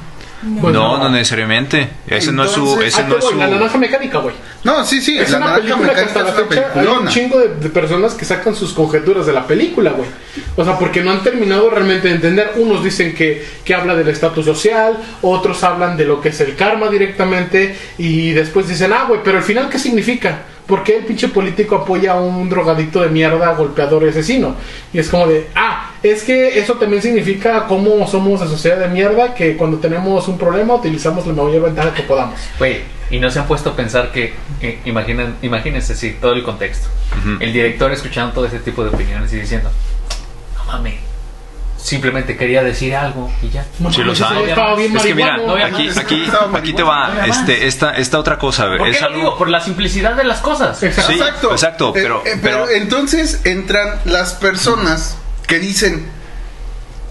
No, 0.43 0.97
no 0.97 1.09
necesariamente. 1.09 1.89
Ese 2.07 2.31
no 2.31 2.43
es 2.43 2.51
su. 2.51 2.81
Ese 2.81 3.01
Ah, 3.01 3.05
no 3.07 3.17
es 3.17 3.25
su. 3.25 3.35
la 3.35 3.47
naranja 3.47 3.77
mecánica, 3.77 4.17
güey. 4.19 4.35
No, 4.63 4.83
sí, 4.85 5.01
sí, 5.01 5.17
Es 5.17 5.29
la 5.29 5.37
una 5.37 5.45
naranja 5.47 5.61
película 5.75 5.93
que 5.93 6.01
mecánica 6.01 6.19
hasta 6.19 6.23
la 6.23 6.29
es 6.29 6.35
una 6.35 6.47
fecha 6.47 6.79
hay 6.81 6.87
un 6.87 7.07
chingo 7.07 7.39
de, 7.39 7.47
de 7.55 7.69
personas 7.69 8.13
que 8.13 8.25
sacan 8.25 8.55
sus 8.55 8.73
conjeturas 8.73 9.25
de 9.25 9.33
la 9.33 9.45
película, 9.45 9.91
güey. 9.91 10.09
O 10.55 10.63
sea, 10.63 10.77
porque 10.77 11.01
no 11.01 11.11
han 11.11 11.23
terminado 11.23 11.69
realmente 11.69 12.07
de 12.07 12.15
entender. 12.15 12.53
Unos 12.55 12.83
dicen 12.83 13.13
que, 13.13 13.45
que 13.63 13.73
habla 13.75 13.95
del 13.95 14.07
estatus 14.07 14.45
social, 14.45 14.97
otros 15.21 15.63
hablan 15.63 15.97
de 15.97 16.05
lo 16.05 16.21
que 16.21 16.29
es 16.29 16.39
el 16.41 16.55
karma 16.55 16.89
directamente, 16.89 17.75
y 17.97 18.31
después 18.31 18.67
dicen, 18.67 18.93
ah, 18.93 19.05
güey, 19.07 19.21
pero 19.23 19.37
al 19.37 19.43
final, 19.43 19.69
¿qué 19.69 19.79
significa? 19.79 20.39
¿Por 20.65 20.83
qué 20.83 20.97
el 20.97 21.05
pinche 21.05 21.27
político 21.27 21.75
apoya 21.75 22.13
a 22.13 22.21
un 22.21 22.49
drogadicto 22.49 23.01
de 23.01 23.09
mierda, 23.09 23.53
golpeador 23.53 24.03
y 24.03 24.09
asesino? 24.09 24.55
Y 24.93 24.99
es 24.99 25.09
como 25.09 25.27
de, 25.27 25.47
ah, 25.55 25.91
es 26.01 26.23
que 26.23 26.59
eso 26.59 26.75
también 26.75 27.01
significa 27.01 27.65
cómo 27.67 28.07
somos 28.07 28.39
la 28.39 28.47
sociedad 28.47 28.77
de 28.77 28.87
mierda, 28.87 29.33
que 29.33 29.57
cuando 29.57 29.77
tenemos 29.77 30.27
un 30.27 30.37
problema 30.37 30.75
utilizamos 30.75 31.27
la 31.27 31.33
mayor 31.33 31.63
ventaja 31.63 31.93
que 31.93 32.03
podamos. 32.03 32.39
Güey, 32.57 32.81
y 33.09 33.19
no 33.19 33.29
se 33.29 33.39
han 33.39 33.47
puesto 33.47 33.71
a 33.71 33.75
pensar 33.75 34.11
que, 34.11 34.33
eh, 34.61 34.79
imaginen, 34.85 35.35
imagínense, 35.41 35.95
sí, 35.95 36.17
todo 36.19 36.33
el 36.33 36.43
contexto. 36.43 36.87
El 37.39 37.51
director 37.51 37.91
escuchando 37.91 38.33
todo 38.33 38.45
ese 38.45 38.59
tipo 38.59 38.83
de 38.83 38.89
opiniones 38.89 39.33
y 39.33 39.37
diciendo, 39.37 39.69
no 40.57 40.63
mames, 40.71 40.95
simplemente 41.81 42.37
quería 42.37 42.63
decir 42.63 42.95
algo 42.95 43.31
y 43.41 43.49
ya. 43.49 43.65
No 43.79 43.91
Sí, 43.91 44.03
lo 44.03 44.13
sabe. 44.15 44.49
estaba 44.49 44.75
bien 44.75 44.95
Es 44.95 45.03
que 45.03 45.15
mira, 45.15 45.35
aquí, 45.65 45.89
aquí, 45.89 46.25
aquí 46.53 46.73
te 46.73 46.83
va 46.83 47.25
este, 47.25 47.67
esta, 47.67 47.91
esta 47.95 48.19
otra 48.19 48.37
cosa. 48.37 48.67
¿Por 48.77 48.83
qué 48.83 48.89
Es 48.91 49.01
lo 49.01 49.13
digo? 49.15 49.37
Por 49.37 49.49
la 49.49 49.61
simplicidad 49.61 50.13
de 50.15 50.23
las 50.23 50.39
cosas. 50.39 50.81
Exacto. 50.83 51.11
Sí, 51.11 51.19
exacto. 51.19 51.51
exacto, 51.51 51.89
Eh, 51.89 51.91
pero- 51.95 52.23
eh, 52.25 52.39
pero- 52.41 52.69
entonces 52.69 53.41
entran 53.45 53.99
las 54.05 54.33
personas 54.33 55.17
que 55.47 55.59
dicen 55.59 56.07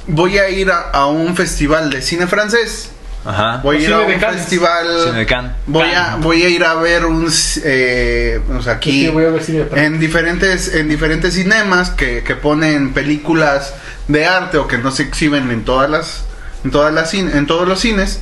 voy 0.07 0.39
a 0.39 0.49
ir 0.49 0.71
a, 0.71 0.91
a 0.91 1.07
un 1.07 1.37
festival 1.37 1.91
de 1.91 2.03
cine 2.03 2.27
francés, 2.27 2.91
Ajá. 3.25 3.61
voy 3.63 3.77
a 3.77 3.79
O 3.79 3.83
ir 3.83 3.87
cine 3.89 3.95
a 3.95 4.07
un 4.07 4.21
Cannes. 4.21 4.41
festival, 4.41 4.87
Cine 5.05 5.19
de 5.19 5.27
Cannes. 5.27 5.53
voy 5.67 5.89
a 5.91 6.17
voy 6.17 6.43
a 6.43 6.49
ir 6.49 6.65
a 6.65 6.75
ver 6.75 7.05
un 7.05 7.31
eh, 7.65 8.41
aquí 8.67 8.91
Sí, 9.07 9.09
voy 9.09 9.25
a 9.27 9.31
ver 9.31 9.43
cine 9.43 9.65
de 9.65 9.85
en 9.85 9.99
diferentes 10.01 10.75
en 10.75 10.89
diferentes 10.89 11.35
cinemas 11.35 11.91
que, 11.91 12.23
que 12.23 12.35
ponen 12.35 12.93
películas 12.95 13.75
de 14.09 14.25
arte 14.27 14.57
o 14.59 14.67
que 14.67 14.79
no 14.79 14.91
se 14.91 15.03
exhiben 15.03 15.51
en 15.51 15.65
todas 15.65 15.91
las 15.91 16.25
en 16.65 16.71
todas 16.71 16.93
las 16.95 17.13
cin- 17.13 17.35
en 17.35 17.47
todos 17.47 17.69
los 17.69 17.81
cines. 17.81 18.21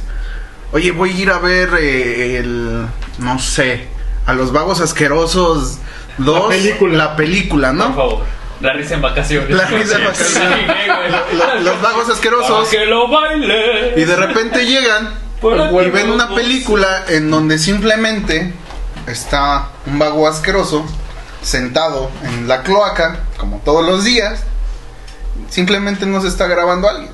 Oye, 0.72 0.90
voy 0.90 1.10
a 1.10 1.14
ir 1.14 1.30
a 1.30 1.38
ver 1.38 1.70
eh, 1.80 2.36
el 2.38 2.86
no 3.20 3.38
sé, 3.38 3.86
a 4.26 4.32
los 4.34 4.52
vagos 4.52 4.80
asquerosos 4.80 5.78
dos, 6.18 6.48
película. 6.54 6.96
la 6.98 7.16
película, 7.16 7.68
Por 7.68 7.76
¿no? 7.76 7.94
favor. 7.94 8.24
La 8.60 8.72
risa 8.72 8.94
en 8.94 9.02
vacaciones. 9.02 9.50
La 9.50 9.66
risa 9.66 9.96
en 9.98 10.04
vacaciones. 10.04 10.68
Lo- 11.34 11.60
los 11.60 11.80
vagos 11.82 12.08
asquerosos 12.08 12.68
que 12.68 12.86
lo 12.86 13.08
baile. 13.08 13.94
y 13.96 14.04
de 14.04 14.16
repente 14.16 14.66
llegan 14.66 15.14
y 15.42 15.90
ven 15.90 16.10
una 16.10 16.34
película 16.34 17.04
en 17.08 17.30
donde 17.30 17.58
simplemente 17.58 18.52
está 19.06 19.68
un 19.86 19.98
vago 19.98 20.26
asqueroso 20.26 20.84
sentado 21.42 22.10
en 22.24 22.48
la 22.48 22.62
cloaca, 22.62 23.20
como 23.36 23.58
todos 23.64 23.86
los 23.86 24.02
días, 24.04 24.40
simplemente 25.48 26.04
nos 26.06 26.24
está 26.24 26.46
grabando 26.48 26.88
alguien. 26.88 27.12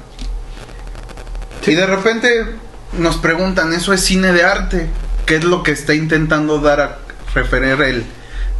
Y 1.67 1.75
de 1.75 1.87
repente 1.87 2.47
nos 2.93 3.17
preguntan, 3.17 3.73
¿eso 3.75 3.93
es 3.93 4.03
cine 4.03 4.33
de 4.33 4.45
arte? 4.45 4.89
¿Qué 5.27 5.37
es 5.37 5.45
lo 5.45 5.63
que 5.63 5.73
está 5.73 5.95
intentando 5.95 6.59
dar 6.59 6.81
a 6.81 6.99
referir 7.35 7.81
el 7.83 8.05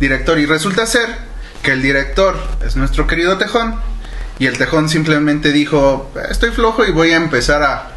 director? 0.01 0.39
Y 0.39 0.47
resulta 0.47 0.87
ser 0.87 1.09
que 1.65 1.73
el 1.73 1.83
director 1.83 2.37
es 2.65 2.77
nuestro 2.77 3.09
querido 3.09 3.37
Tejón. 3.39 3.75
Y 4.39 4.47
el 4.47 4.59
Tejón 4.59 4.89
simplemente 4.89 5.51
dijo, 5.53 6.11
estoy 6.31 6.51
flojo 6.51 6.85
y 6.85 6.93
voy 6.93 7.13
a 7.13 7.17
empezar 7.17 7.63
a... 7.63 7.89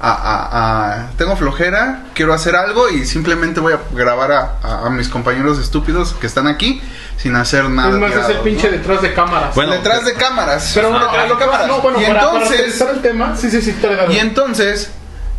a- 0.00 0.12
a- 0.12 0.94
a- 1.04 1.10
tengo 1.18 1.36
flojera, 1.36 2.04
quiero 2.14 2.32
hacer 2.32 2.56
algo 2.56 2.88
y 2.88 3.04
simplemente 3.04 3.60
voy 3.60 3.74
a 3.74 3.80
grabar 3.92 4.32
a, 4.32 4.52
a- 4.62 4.86
a 4.86 4.90
mis 4.90 5.08
compañeros 5.08 5.58
estúpidos 5.58 6.14
que 6.14 6.26
están 6.26 6.46
aquí 6.46 6.80
sin 7.18 7.36
hacer 7.36 7.68
nada. 7.68 7.90
Es 7.90 7.96
más, 7.96 8.12
es 8.24 8.28
el 8.36 8.38
pinche 8.38 8.70
¿no? 8.70 8.78
detrás 8.78 9.02
de 9.02 9.12
cámaras. 9.12 9.54
Bueno, 9.54 9.72
detrás 9.72 10.04
de 10.06 10.14
cámaras. 10.14 10.70
pero 10.74 10.90
no, 10.90 10.98
detrás 11.00 11.24
a 11.24 11.26
lo 11.28 11.38
que 11.38 11.44
no, 11.44 11.80
bueno, 11.82 12.00
y 12.00 12.04
para, 12.06 12.20
entonces, 12.22 12.52
aterrizar 12.60 12.88
el 12.94 13.02
tema, 13.02 13.36
sí, 13.36 13.50
sí, 13.50 13.60
sí, 13.60 13.72
te 13.72 14.12
y 14.14 14.18
entonces 14.18 14.90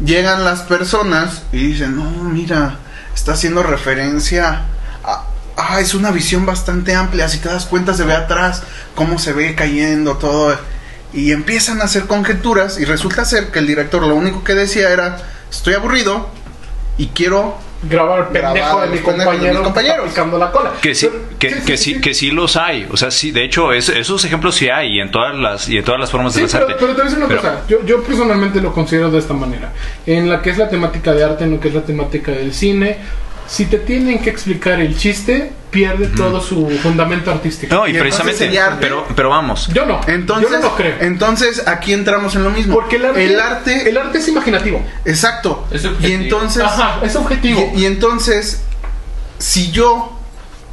llegan 0.04 0.44
las 0.46 0.62
personas 0.62 1.42
y 1.52 1.58
dicen, 1.68 1.96
no, 1.96 2.04
mira, 2.30 2.76
está 3.16 3.34
haciendo 3.34 3.64
referencia. 3.64 4.62
Ah, 5.70 5.80
es 5.80 5.94
una 5.94 6.12
visión 6.12 6.46
bastante 6.46 6.96
amplia. 6.96 7.28
Si 7.30 7.38
te 7.40 7.50
das 7.50 7.66
cuenta, 7.66 7.94
se 7.94 8.04
ve 8.04 8.14
atrás 8.14 8.64
cómo 8.96 9.20
se 9.20 9.34
ve 9.34 9.54
cayendo 9.56 10.18
todo. 10.18 10.58
Y 11.14 11.32
empiezan 11.32 11.82
a 11.82 11.86
hacer 11.86 12.04
conjeturas. 12.08 12.80
Y 12.80 12.86
resulta 12.86 13.26
ser 13.26 13.48
que 13.52 13.60
el 13.60 13.68
director 13.68 14.02
lo 14.06 14.16
único 14.16 14.44
que 14.44 14.54
decía 14.56 14.90
era: 14.90 15.18
Estoy 15.52 15.74
aburrido 15.76 16.30
y 16.98 17.08
quiero 17.08 17.58
grabar 17.84 18.30
pendejo 18.30 18.54
Grabar 18.54 18.84
de 18.84 18.90
mi 18.92 18.98
de 18.98 19.02
compañero 19.04 19.32
mis 19.34 19.42
que 19.42 19.48
está 19.50 19.64
compañeros. 19.64 20.10
picando 20.10 20.38
la 20.38 20.52
cola. 20.52 20.72
Que 20.82 20.94
sí, 20.94 21.10
Pero- 21.12 21.40
que, 21.40 21.64
que 21.64 21.78
sí, 21.78 22.00
que 22.00 22.14
sí 22.14 22.30
los 22.32 22.56
hay. 22.56 22.88
O 22.92 22.96
sea, 22.98 23.10
sí, 23.12 23.32
de 23.32 23.44
hecho, 23.44 23.74
es- 23.74 23.90
esos 23.90 24.24
ejemplos 24.24 24.56
sí 24.56 24.70
hay 24.70 24.98
y 24.98 25.00
en 25.02 25.10
todas 25.12 25.36
las, 25.36 25.68
y 25.68 25.78
en 25.80 25.84
todas 25.84 26.00
las 26.00 26.12
formas 26.12 26.34
Sí, 26.34 26.40
de 26.42 26.44
las 26.44 26.52
pero, 26.54 26.66
artes. 26.66 26.78
pero 26.80 26.92
te 26.94 27.02
voy 27.02 27.02
a 27.02 27.06
decir 27.06 27.18
una 27.18 27.28
Pero- 27.28 27.42
cosa. 27.42 27.62
Yo, 27.68 27.86
yo 27.86 28.04
personalmente 28.04 28.62
lo 28.62 28.72
considero 28.74 29.10
de 29.10 29.18
esta 29.20 29.34
manera. 29.34 29.74
En 30.06 30.30
la 30.30 30.42
que 30.44 30.52
es 30.52 30.58
la 30.60 30.70
temática 30.70 31.12
de 31.14 31.24
arte, 31.24 31.44
en 31.44 31.52
lo 31.52 31.60
que 31.60 31.70
es 31.70 31.74
la 31.74 31.82
temática 31.82 32.32
del 32.32 32.54
cine, 32.54 32.98
si 33.52 33.66
te 33.66 33.80
tienen 33.80 34.20
que 34.20 34.30
explicar 34.30 34.80
el 34.80 34.98
chiste, 34.98 35.52
pierde 35.70 36.08
todo 36.08 36.40
su 36.40 36.70
fundamento 36.82 37.32
artístico. 37.32 37.76
No, 37.76 37.86
y, 37.86 37.92
precisamente, 38.00 38.50
pero, 38.80 39.06
pero 39.14 39.28
vamos. 39.28 39.68
Yo 39.74 39.86
no. 39.86 40.00
Entonces, 40.08 40.50
yo 40.50 40.58
no 40.58 40.64
lo 40.64 40.76
creo. 40.78 40.96
entonces 41.02 41.68
aquí 41.68 41.92
entramos 41.92 42.34
en 42.36 42.46
lo 42.46 42.50
mismo. 42.50 42.74
Porque 42.74 42.96
el 42.96 43.04
arte, 43.04 43.26
el 43.26 43.40
arte, 43.42 43.90
el 43.90 43.98
arte 43.98 44.20
es 44.20 44.28
imaginativo. 44.30 44.82
exacto. 45.04 45.68
Es 45.70 45.86
y 46.00 46.14
entonces, 46.14 46.64
Ajá, 46.64 47.02
es 47.04 47.14
objetivo. 47.18 47.74
y, 47.76 47.82
y 47.82 47.86
entonces, 47.88 48.62
si 49.38 49.70
yo 49.72 50.18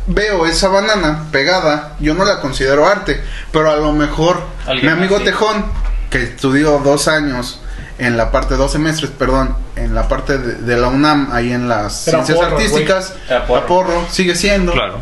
veo 0.06 0.46
esa 0.46 0.68
banana 0.68 1.26
pegada, 1.32 1.96
yo 1.98 2.14
no 2.14 2.24
la 2.24 2.40
considero 2.40 2.86
arte, 2.86 3.20
pero 3.50 3.72
a 3.72 3.76
lo 3.76 3.92
mejor 3.92 4.40
mi 4.80 4.86
amigo. 4.88 5.18
Tejón, 5.18 5.64
que 6.10 6.22
estudió 6.22 6.78
dos 6.78 7.08
años 7.08 7.60
en 7.98 8.16
la 8.16 8.30
parte, 8.30 8.54
dos 8.54 8.72
semestres, 8.72 9.10
perdón, 9.10 9.56
en 9.76 9.94
la 9.94 10.08
parte 10.08 10.38
de, 10.38 10.54
de 10.54 10.76
la 10.76 10.88
UNAM, 10.88 11.30
ahí 11.32 11.52
en 11.52 11.68
las 11.68 12.04
ciencias 12.04 12.38
porro, 12.38 12.56
artísticas, 12.56 13.14
porro. 13.46 13.56
a 13.56 13.66
porro, 13.66 14.06
sigue 14.10 14.34
siendo. 14.34 14.72
Claro. 14.72 15.00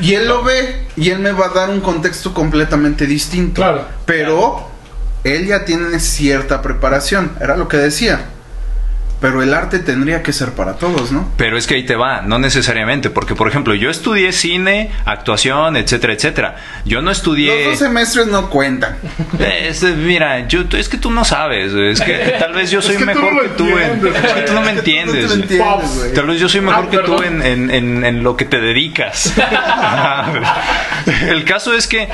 Y 0.00 0.14
él 0.14 0.26
lo 0.28 0.42
ve 0.42 0.86
y 0.96 1.10
él 1.10 1.18
me 1.18 1.32
va 1.32 1.46
a 1.46 1.50
dar 1.50 1.70
un 1.70 1.80
contexto 1.80 2.32
completamente 2.32 3.06
distinto. 3.06 3.60
Claro. 3.60 3.84
Pero 4.06 4.68
él 5.24 5.46
ya 5.46 5.64
tiene 5.64 6.00
cierta 6.00 6.62
preparación, 6.62 7.32
era 7.40 7.56
lo 7.56 7.68
que 7.68 7.76
decía. 7.76 8.26
Pero 9.22 9.42
el 9.42 9.54
arte 9.54 9.78
tendría 9.78 10.22
que 10.22 10.32
ser 10.34 10.50
para 10.50 10.74
todos, 10.74 11.12
¿no? 11.12 11.30
Pero 11.38 11.56
es 11.56 11.66
que 11.66 11.76
ahí 11.76 11.84
te 11.86 11.96
va, 11.96 12.20
no 12.22 12.38
necesariamente, 12.38 13.08
porque 13.08 13.34
por 13.34 13.48
ejemplo, 13.48 13.72
yo 13.74 13.88
estudié 13.88 14.32
cine, 14.32 14.90
actuación, 15.06 15.76
etcétera, 15.78 16.12
etcétera. 16.12 16.56
Yo 16.84 17.00
no 17.00 17.08
Los 17.10 17.18
estudié. 17.18 17.64
dos 17.66 17.78
semestres 17.78 18.26
no 18.26 18.50
cuentan. 18.50 18.96
Es, 19.38 19.82
mira, 19.82 20.46
yo, 20.48 20.64
es 20.76 20.88
que 20.88 20.98
tú 20.98 21.10
no 21.10 21.24
sabes, 21.24 21.72
es 21.72 22.00
que 22.00 22.34
tal 22.38 22.52
vez 22.52 22.70
yo 22.70 22.82
soy 22.82 22.96
que 22.96 23.00
tú 23.00 23.06
mejor 23.06 23.32
no 23.34 23.40
que 23.42 23.48
tú 23.50 23.64
en. 23.68 23.78
entiendes, 23.78 24.24
Es 24.24 24.32
que 24.32 24.42
tú 24.42 24.52
no 24.54 24.60
me 24.62 24.72
Es 24.72 24.80
que 24.82 24.82
tú 24.82 25.06
no 25.06 25.12
te 25.12 25.22
entiendes. 25.22 25.32
entiendes. 25.32 26.14
Tal 26.14 26.26
vez 26.26 26.40
yo 26.40 26.48
soy 26.48 26.60
mejor 26.60 26.84
Ah, 26.86 26.90
que 26.90 26.98
tú 26.98 27.16
perdón. 27.16 27.42
en, 27.42 27.70
en- 27.70 27.70
en- 27.70 28.04
en 28.04 28.22
lo 28.24 28.36
que 28.36 28.44
te 28.44 28.60
dedicas. 28.60 29.32
El 31.28 31.44
caso 31.44 31.74
es 31.74 31.86
que 31.86 32.08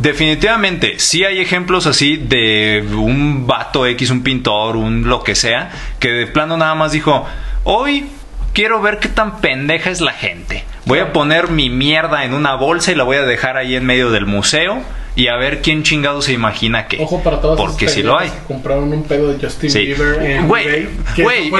definitivamente 0.00 0.94
sí 0.98 1.24
hay 1.24 1.38
ejemplos 1.40 1.86
así 1.86 2.16
de 2.16 2.84
un 2.96 3.46
vato 3.46 3.86
X, 3.86 4.10
un 4.10 4.22
pintor, 4.22 4.76
un 4.76 5.06
lo 5.08 5.22
que 5.22 5.34
sea, 5.34 5.70
que 5.98 6.10
de 6.10 6.26
plano 6.26 6.56
nada 6.56 6.74
más 6.74 6.92
dijo, 6.92 7.26
hoy 7.64 8.08
quiero 8.52 8.80
ver 8.80 8.98
qué 8.98 9.08
tan 9.08 9.40
pendeja 9.40 9.90
es 9.90 10.00
la 10.00 10.12
gente. 10.12 10.64
Voy 10.84 10.98
a 11.00 11.12
poner 11.12 11.50
mi 11.50 11.68
mierda 11.70 12.24
en 12.24 12.34
una 12.34 12.54
bolsa 12.54 12.92
y 12.92 12.94
la 12.94 13.04
voy 13.04 13.16
a 13.16 13.22
dejar 13.22 13.56
ahí 13.56 13.76
en 13.76 13.84
medio 13.84 14.10
del 14.10 14.26
museo 14.26 14.82
y 15.16 15.28
a 15.28 15.36
ver 15.36 15.62
quién 15.62 15.82
chingado 15.82 16.22
se 16.22 16.32
imagina 16.32 16.86
que. 16.86 17.02
Ojo 17.02 17.22
para 17.22 17.40
todos 17.40 17.58
Porque 17.58 17.88
sí 17.88 18.02
lo 18.02 18.18
hay. 18.18 18.28
que 18.30 18.36
compraron 18.46 18.92
un 18.92 19.02
pedo 19.02 19.32
de 19.32 19.44
Justin 19.44 19.70
Sí. 19.70 19.80
Bieber 19.86 20.22
en 20.22 20.46
Güey, 20.46 20.88
güey, 21.18 21.50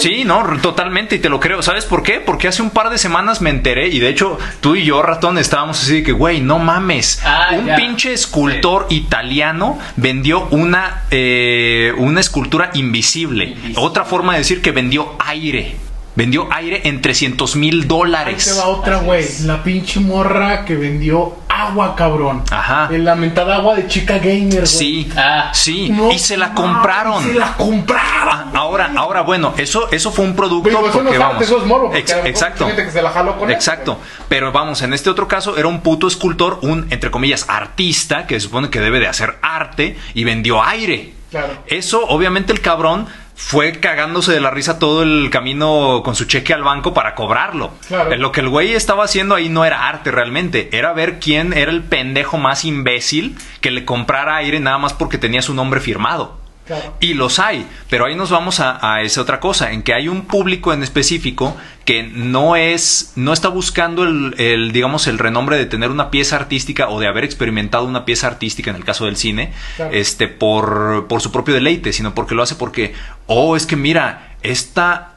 sí, 0.00 0.24
no, 0.24 0.44
totalmente 0.60 1.16
y 1.16 1.18
te 1.20 1.28
lo 1.28 1.40
creo. 1.40 1.62
¿Sabes 1.62 1.84
por 1.84 2.02
qué? 2.02 2.20
Porque 2.20 2.48
hace 2.48 2.62
un 2.62 2.70
par 2.70 2.90
de 2.90 2.98
semanas 2.98 3.40
me 3.40 3.50
enteré 3.50 3.88
y 3.88 4.00
de 4.00 4.08
hecho 4.08 4.38
tú 4.60 4.74
y 4.76 4.84
yo, 4.84 5.02
ratón, 5.02 5.38
estábamos 5.38 5.80
así 5.82 5.94
de 5.96 6.02
que, 6.02 6.12
güey, 6.12 6.40
no 6.40 6.58
mames. 6.58 7.20
Ah, 7.24 7.50
un 7.58 7.66
ya. 7.66 7.76
pinche 7.76 8.12
escultor 8.12 8.86
italiano 8.90 9.78
vendió 9.96 10.48
una, 10.50 11.04
eh, 11.10 11.92
una 11.96 12.20
escultura 12.20 12.70
invisible. 12.74 13.44
Invisible. 13.44 13.74
Otra 13.78 14.04
forma 14.04 14.32
de 14.32 14.40
decir 14.40 14.60
que 14.60 14.72
vendió 14.72 15.14
aire. 15.20 15.76
Vendió 16.16 16.48
aire 16.52 16.80
en 16.88 17.00
300 17.02 17.56
mil 17.56 17.74
Ahí 17.74 17.80
te 17.82 17.86
dólares. 17.86 18.58
va 18.58 18.66
otra, 18.68 18.96
güey. 18.98 19.24
La 19.44 19.62
pinche 19.62 20.00
morra 20.00 20.64
que 20.64 20.74
vendió 20.74 21.36
agua, 21.48 21.94
cabrón. 21.94 22.42
Ajá. 22.50 22.88
En 22.90 23.04
la 23.04 23.14
mentada 23.14 23.56
agua 23.56 23.74
de 23.76 23.86
chica 23.86 24.18
gamer, 24.18 24.48
güey. 24.60 24.66
Sí, 24.66 25.08
Ah. 25.16 25.50
sí, 25.52 25.90
No 25.90 26.10
y 26.10 26.18
se 26.18 26.36
la 26.38 26.54
compraron. 26.54 27.22
Se 27.22 27.34
la 27.34 27.52
compraron. 27.54 28.34
Ah, 28.34 28.50
Ahora, 28.54 28.90
ahora, 28.96 29.20
bueno, 29.22 29.52
eso, 29.58 29.90
eso 29.92 30.10
fue 30.10 30.24
un 30.24 30.34
producto 30.34 30.68
eso 30.70 30.78
no 30.80 30.82
porque 30.92 30.98
es 30.98 31.04
arte, 31.14 31.18
vamos. 31.18 31.42
eso 31.42 31.58
es 31.58 31.66
morbo, 31.66 31.84
porque 31.86 31.98
Ex- 32.00 32.12
exacto. 32.24 32.64
hay 32.64 32.70
gente 32.70 32.86
que 32.86 32.92
se 32.92 33.02
la 33.02 33.10
jaló 33.10 33.36
con 33.38 33.50
eso, 33.50 33.56
Exacto. 33.56 33.98
Pero 34.28 34.50
vamos, 34.52 34.80
en 34.82 34.92
este 34.94 35.10
otro 35.10 35.28
caso 35.28 35.56
era 35.58 35.68
un 35.68 35.80
puto 35.82 36.08
escultor, 36.08 36.58
un, 36.62 36.86
entre 36.90 37.10
comillas, 37.10 37.44
artista, 37.48 38.26
que 38.26 38.34
se 38.36 38.40
supone 38.46 38.70
que 38.70 38.80
debe 38.80 38.98
de 39.00 39.06
hacer 39.08 39.36
arte 39.42 39.96
y 40.14 40.24
vendió 40.24 40.62
aire. 40.62 41.12
Claro. 41.30 41.52
Eso, 41.66 42.04
obviamente, 42.06 42.52
el 42.52 42.60
cabrón 42.60 43.06
fue 43.36 43.72
cagándose 43.80 44.32
de 44.32 44.40
la 44.40 44.50
risa 44.50 44.78
todo 44.78 45.02
el 45.02 45.28
camino 45.30 46.00
con 46.02 46.16
su 46.16 46.24
cheque 46.24 46.54
al 46.54 46.64
banco 46.64 46.94
para 46.94 47.14
cobrarlo. 47.14 47.72
Claro. 47.86 48.16
Lo 48.16 48.32
que 48.32 48.40
el 48.40 48.48
güey 48.48 48.72
estaba 48.72 49.04
haciendo 49.04 49.34
ahí 49.34 49.48
no 49.48 49.64
era 49.64 49.86
arte 49.86 50.10
realmente, 50.10 50.70
era 50.72 50.94
ver 50.94 51.20
quién 51.20 51.52
era 51.52 51.70
el 51.70 51.84
pendejo 51.84 52.38
más 52.38 52.64
imbécil 52.64 53.36
que 53.60 53.70
le 53.70 53.84
comprara 53.84 54.36
aire 54.36 54.58
nada 54.58 54.78
más 54.78 54.94
porque 54.94 55.18
tenía 55.18 55.42
su 55.42 55.54
nombre 55.54 55.80
firmado. 55.80 56.45
Claro. 56.66 56.94
Y 57.00 57.14
los 57.14 57.38
hay, 57.38 57.66
pero 57.88 58.06
ahí 58.06 58.16
nos 58.16 58.30
vamos 58.30 58.58
a, 58.60 58.78
a 58.94 59.02
esa 59.02 59.20
otra 59.20 59.38
cosa, 59.38 59.72
en 59.72 59.82
que 59.82 59.94
hay 59.94 60.08
un 60.08 60.22
público 60.22 60.72
en 60.72 60.82
específico 60.82 61.56
que 61.84 62.02
no 62.02 62.56
es, 62.56 63.12
no 63.14 63.32
está 63.32 63.48
buscando 63.48 64.02
el, 64.02 64.34
el, 64.38 64.72
digamos, 64.72 65.06
el 65.06 65.18
renombre 65.18 65.56
de 65.56 65.66
tener 65.66 65.90
una 65.90 66.10
pieza 66.10 66.34
artística 66.36 66.88
o 66.88 66.98
de 66.98 67.06
haber 67.06 67.22
experimentado 67.22 67.84
una 67.86 68.04
pieza 68.04 68.26
artística 68.26 68.70
en 68.70 68.76
el 68.76 68.84
caso 68.84 69.04
del 69.04 69.16
cine, 69.16 69.52
Claro. 69.76 69.92
este, 69.94 70.26
por, 70.26 71.06
por 71.08 71.20
su 71.20 71.30
propio 71.30 71.54
deleite, 71.54 71.92
sino 71.92 72.14
porque 72.14 72.34
lo 72.34 72.42
hace 72.42 72.56
porque, 72.56 72.94
oh, 73.26 73.54
es 73.56 73.64
que 73.66 73.76
mira, 73.76 74.34
esta, 74.42 75.12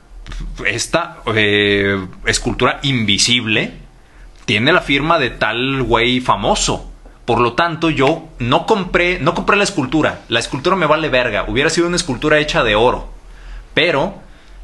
esta 0.66 1.18
eh, 1.36 1.98
escultura 2.26 2.80
invisible 2.84 3.74
tiene 4.46 4.72
la 4.72 4.82
firma 4.82 5.18
de 5.20 5.30
tal 5.32 5.84
güey 5.84 6.20
famoso. 6.22 6.89
Por 7.30 7.42
lo 7.42 7.54
tanto, 7.54 7.92
yo 7.92 8.24
no 8.40 8.66
compré, 8.66 9.20
no 9.20 9.36
compré 9.36 9.56
la 9.56 9.64
escultura. 9.64 10.22
La 10.30 10.40
escultura 10.40 10.76
me 10.76 10.88
vale 10.88 11.10
verga. 11.10 11.46
Hubiera 11.48 11.70
sido 11.70 11.86
una 11.86 11.96
escultura 11.96 12.40
hecha 12.40 12.64
de 12.64 12.74
oro. 12.74 13.08
Pero 13.76 14.16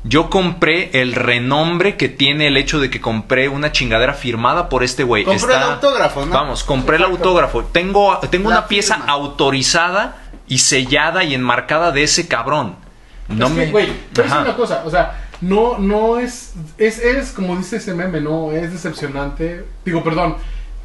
yo 0.03 0.31
compré 0.31 0.89
el 0.99 1.13
renombre 1.13 1.95
que 1.95 2.09
tiene 2.09 2.47
el 2.47 2.57
hecho 2.57 2.79
de 2.79 2.89
que 2.89 2.99
compré 2.99 3.49
una 3.49 3.71
chingadera 3.71 4.15
firmada 4.15 4.67
por 4.67 4.83
este 4.83 5.03
güey. 5.03 5.25
Compró 5.25 5.55
el 5.55 5.61
autógrafo, 5.61 6.25
¿no? 6.25 6.31
Vamos, 6.33 6.63
compré 6.63 6.97
el 6.97 7.03
autógrafo. 7.03 7.65
Tengo, 7.65 8.17
tengo 8.31 8.49
La 8.49 8.57
una 8.57 8.67
pieza 8.67 8.95
autorizada 9.05 10.23
y 10.47 10.57
sellada 10.57 11.23
y 11.23 11.35
enmarcada 11.35 11.91
de 11.91 12.01
ese 12.01 12.27
cabrón. 12.27 12.77
No 13.27 13.45
es 13.45 13.51
me. 13.51 13.67
güey, 13.67 13.89
pero 14.11 14.27
es 14.27 14.33
una 14.33 14.55
cosa, 14.55 14.81
o 14.87 14.89
sea, 14.89 15.27
no, 15.39 15.77
no 15.77 16.17
es, 16.17 16.53
es, 16.79 16.97
es 16.97 17.31
como 17.31 17.55
dice 17.57 17.77
ese 17.77 17.93
meme, 17.93 18.21
no, 18.21 18.51
es 18.51 18.71
decepcionante. 18.71 19.65
Digo, 19.83 20.03
perdón, 20.03 20.37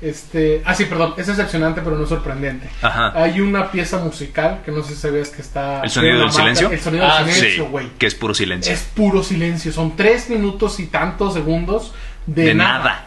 este, 0.03 0.63
ah, 0.65 0.75
sí, 0.75 0.87
perdón, 0.87 1.15
es 1.17 1.27
decepcionante, 1.27 1.81
pero 1.83 1.97
no 1.97 2.07
sorprendente. 2.07 2.69
Ajá. 2.83 3.13
Hay 3.15 3.41
una 3.41 3.71
pieza 3.71 3.99
musical 3.99 4.61
que 4.65 4.71
no 4.73 4.83
sé 4.83 4.95
si 4.95 5.01
sabías 5.01 5.29
que 5.31 5.43
está. 5.43 5.83
¿El 5.83 5.91
sonido 5.91 6.21
del 6.21 6.33
silencio? 6.33 6.71
El 6.71 6.81
sonido 6.81 7.07
Ah, 7.07 7.23
del 7.23 7.33
Sí, 7.35 7.41
silencio, 7.41 7.67
güey. 7.69 7.89
que 7.99 8.07
es 8.07 8.15
puro 8.15 8.33
silencio. 8.35 8.73
Es 8.73 8.81
puro 8.95 9.23
silencio, 9.23 9.73
son 9.73 9.97
tres 9.97 10.31
minutos 10.31 10.81
y 10.81 10.87
tantos 10.87 11.35
segundos 11.35 11.93
de, 12.27 12.45
de 12.45 12.55
nada. 12.55 13.07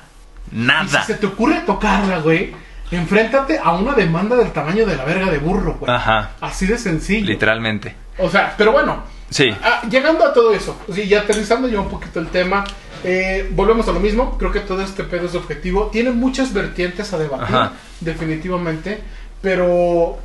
Y 0.52 0.58
Nada. 0.60 1.02
si 1.02 1.14
se 1.14 1.18
te 1.20 1.26
ocurre 1.26 1.62
tocarla, 1.66 2.20
güey, 2.20 2.54
enfréntate 2.92 3.58
a 3.64 3.72
una 3.72 3.94
demanda 3.94 4.36
del 4.36 4.52
tamaño 4.52 4.86
de 4.86 4.96
la 4.96 5.04
verga 5.04 5.32
de 5.32 5.40
burro, 5.40 5.78
güey. 5.80 5.92
Ajá. 5.92 6.32
Así 6.42 6.68
de 6.68 6.78
sencillo. 6.78 7.26
Literalmente. 7.26 7.96
O 8.20 8.30
sea, 8.30 8.54
pero 8.58 8.72
bueno, 8.72 9.04
Sí. 9.30 9.50
Ah, 9.64 9.82
llegando 9.90 10.24
a 10.24 10.32
todo 10.32 10.54
eso, 10.54 10.80
sí, 10.94 11.08
ya 11.08 11.22
aterrizando 11.22 11.68
ya 11.68 11.80
un 11.80 11.90
poquito 11.90 12.20
el 12.20 12.28
tema, 12.28 12.64
eh, 13.04 13.50
volvemos 13.52 13.88
a 13.88 13.92
lo 13.92 14.00
mismo. 14.00 14.38
Creo 14.38 14.52
que 14.52 14.60
todo 14.60 14.82
este 14.82 15.04
pedo 15.04 15.28
es 15.28 15.36
objetivo. 15.36 15.88
Tiene 15.88 16.12
muchas 16.12 16.54
vertientes 16.54 17.14
a 17.14 17.18
debatir, 17.18 17.56
Ajá. 17.56 17.74
definitivamente. 18.02 19.00
Pero 19.42 20.18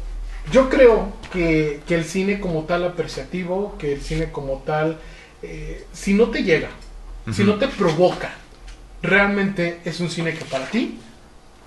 yo 0.52 0.68
creo 0.68 1.12
que, 1.32 1.80
que 1.86 1.94
el 1.94 2.04
cine 2.04 2.40
como 2.40 2.62
tal 2.64 2.84
apreciativo, 2.84 3.76
que 3.78 3.92
el 3.94 4.00
cine 4.00 4.30
como 4.30 4.62
tal, 4.64 4.98
eh, 5.42 5.86
si 5.92 6.14
no 6.14 6.28
te 6.28 6.42
llega, 6.42 6.68
si 7.32 7.44
no 7.44 7.56
te 7.56 7.68
provoca, 7.68 8.30
realmente 9.02 9.80
es 9.84 10.00
un 10.00 10.10
cine 10.10 10.32
que 10.34 10.44
para 10.44 10.66
ti, 10.66 10.98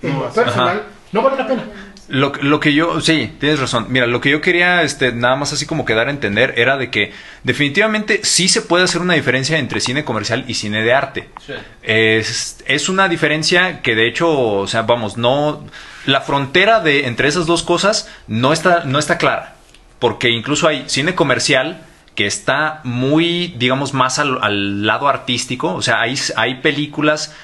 en 0.02 0.18
lo 0.18 0.30
personal, 0.32 0.78
Ajá. 0.78 0.86
no 1.12 1.22
vale 1.22 1.36
la 1.36 1.46
pena. 1.46 1.64
Lo, 2.12 2.30
lo 2.42 2.60
que 2.60 2.74
yo, 2.74 3.00
sí, 3.00 3.32
tienes 3.40 3.58
razón. 3.58 3.86
Mira, 3.88 4.06
lo 4.06 4.20
que 4.20 4.28
yo 4.28 4.42
quería, 4.42 4.82
este, 4.82 5.12
nada 5.12 5.34
más 5.34 5.54
así 5.54 5.64
como 5.64 5.86
quedar 5.86 6.08
a 6.08 6.10
entender 6.10 6.52
era 6.58 6.76
de 6.76 6.90
que 6.90 7.10
definitivamente 7.42 8.20
sí 8.22 8.48
se 8.48 8.60
puede 8.60 8.84
hacer 8.84 9.00
una 9.00 9.14
diferencia 9.14 9.56
entre 9.56 9.80
cine 9.80 10.04
comercial 10.04 10.44
y 10.46 10.52
cine 10.52 10.82
de 10.82 10.92
arte. 10.92 11.30
Sí. 11.46 11.54
Es, 11.82 12.62
es 12.66 12.90
una 12.90 13.08
diferencia 13.08 13.80
que 13.80 13.94
de 13.94 14.08
hecho, 14.08 14.28
o 14.30 14.66
sea, 14.66 14.82
vamos, 14.82 15.16
no, 15.16 15.66
la 16.04 16.20
frontera 16.20 16.80
de 16.80 17.06
entre 17.06 17.28
esas 17.28 17.46
dos 17.46 17.62
cosas 17.62 18.10
no 18.28 18.52
está, 18.52 18.84
no 18.84 18.98
está 18.98 19.16
clara, 19.16 19.56
porque 19.98 20.28
incluso 20.28 20.68
hay 20.68 20.84
cine 20.88 21.14
comercial 21.14 21.80
que 22.14 22.26
está 22.26 22.82
muy, 22.84 23.54
digamos, 23.56 23.94
más 23.94 24.18
al, 24.18 24.38
al 24.42 24.86
lado 24.86 25.08
artístico, 25.08 25.72
o 25.72 25.80
sea, 25.80 26.02
hay, 26.02 26.14
hay 26.36 26.56
películas 26.56 27.34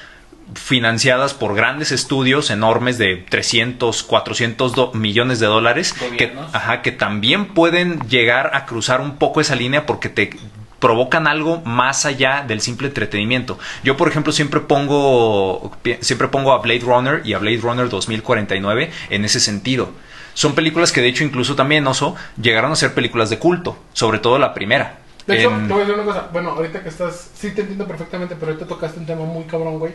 financiadas 0.54 1.34
por 1.34 1.54
grandes 1.54 1.92
estudios 1.92 2.50
enormes 2.50 2.98
de 2.98 3.16
300, 3.16 4.02
400 4.02 4.74
do- 4.74 4.92
millones 4.94 5.40
de 5.40 5.46
dólares 5.46 5.92
que, 6.16 6.26
ajá, 6.52 6.82
que 6.82 6.92
también 6.92 7.46
pueden 7.46 8.00
llegar 8.08 8.50
a 8.54 8.64
cruzar 8.66 9.00
un 9.00 9.16
poco 9.16 9.40
esa 9.40 9.54
línea 9.54 9.86
porque 9.86 10.08
te 10.08 10.30
provocan 10.78 11.26
algo 11.26 11.60
más 11.64 12.06
allá 12.06 12.44
del 12.46 12.60
simple 12.60 12.88
entretenimiento. 12.88 13.58
Yo, 13.82 13.96
por 13.96 14.08
ejemplo, 14.08 14.32
siempre 14.32 14.60
pongo 14.60 15.72
siempre 16.00 16.28
pongo 16.28 16.52
a 16.52 16.58
Blade 16.58 16.80
Runner 16.80 17.22
y 17.24 17.32
a 17.34 17.38
Blade 17.38 17.58
Runner 17.60 17.88
2049 17.88 18.90
en 19.10 19.24
ese 19.24 19.40
sentido. 19.40 19.90
Son 20.34 20.54
películas 20.54 20.92
que 20.92 21.00
de 21.00 21.08
hecho 21.08 21.24
incluso 21.24 21.56
también 21.56 21.86
Oso 21.88 22.14
llegaron 22.40 22.70
a 22.70 22.76
ser 22.76 22.94
películas 22.94 23.28
de 23.28 23.38
culto, 23.40 23.76
sobre 23.92 24.20
todo 24.20 24.38
la 24.38 24.54
primera. 24.54 24.98
De 25.28 25.38
hecho, 25.38 25.50
En- 25.50 25.68
te 25.68 25.72
voy 25.74 25.82
a 25.82 25.84
decir 25.84 26.00
una 26.00 26.04
cosa. 26.12 26.28
Bueno, 26.32 26.50
ahorita 26.50 26.82
que 26.82 26.88
estás, 26.88 27.30
sí 27.34 27.50
te 27.50 27.60
entiendo 27.60 27.86
perfectamente, 27.86 28.34
pero 28.34 28.52
ahorita 28.52 28.66
tocaste 28.66 28.98
un 28.98 29.06
tema 29.06 29.24
muy 29.24 29.44
cabrón, 29.44 29.78
güey. 29.78 29.92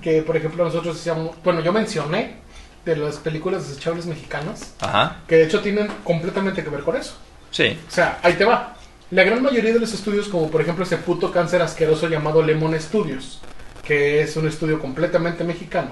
Que, 0.00 0.22
por 0.22 0.36
ejemplo, 0.36 0.64
nosotros 0.64 0.96
decíamos, 0.96 1.36
bueno, 1.44 1.60
yo 1.60 1.72
mencioné 1.72 2.36
de 2.84 2.96
las 2.96 3.16
películas 3.16 3.68
desechables 3.68 4.06
mexicanas, 4.06 4.74
Ajá. 4.80 5.16
que 5.26 5.34
de 5.36 5.44
hecho 5.44 5.60
tienen 5.60 5.88
completamente 6.04 6.62
que 6.62 6.70
ver 6.70 6.82
con 6.84 6.96
eso. 6.96 7.16
Sí. 7.50 7.76
O 7.86 7.90
sea, 7.90 8.20
ahí 8.22 8.34
te 8.34 8.44
va. 8.44 8.76
La 9.10 9.24
gran 9.24 9.42
mayoría 9.42 9.72
de 9.72 9.80
los 9.80 9.92
estudios, 9.92 10.28
como 10.28 10.50
por 10.50 10.60
ejemplo 10.60 10.84
ese 10.84 10.96
puto 10.98 11.30
cáncer 11.32 11.62
asqueroso 11.62 12.08
llamado 12.08 12.42
Lemon 12.42 12.80
Studios, 12.80 13.40
que 13.84 14.22
es 14.22 14.36
un 14.36 14.46
estudio 14.46 14.78
completamente 14.80 15.42
mexicano, 15.44 15.88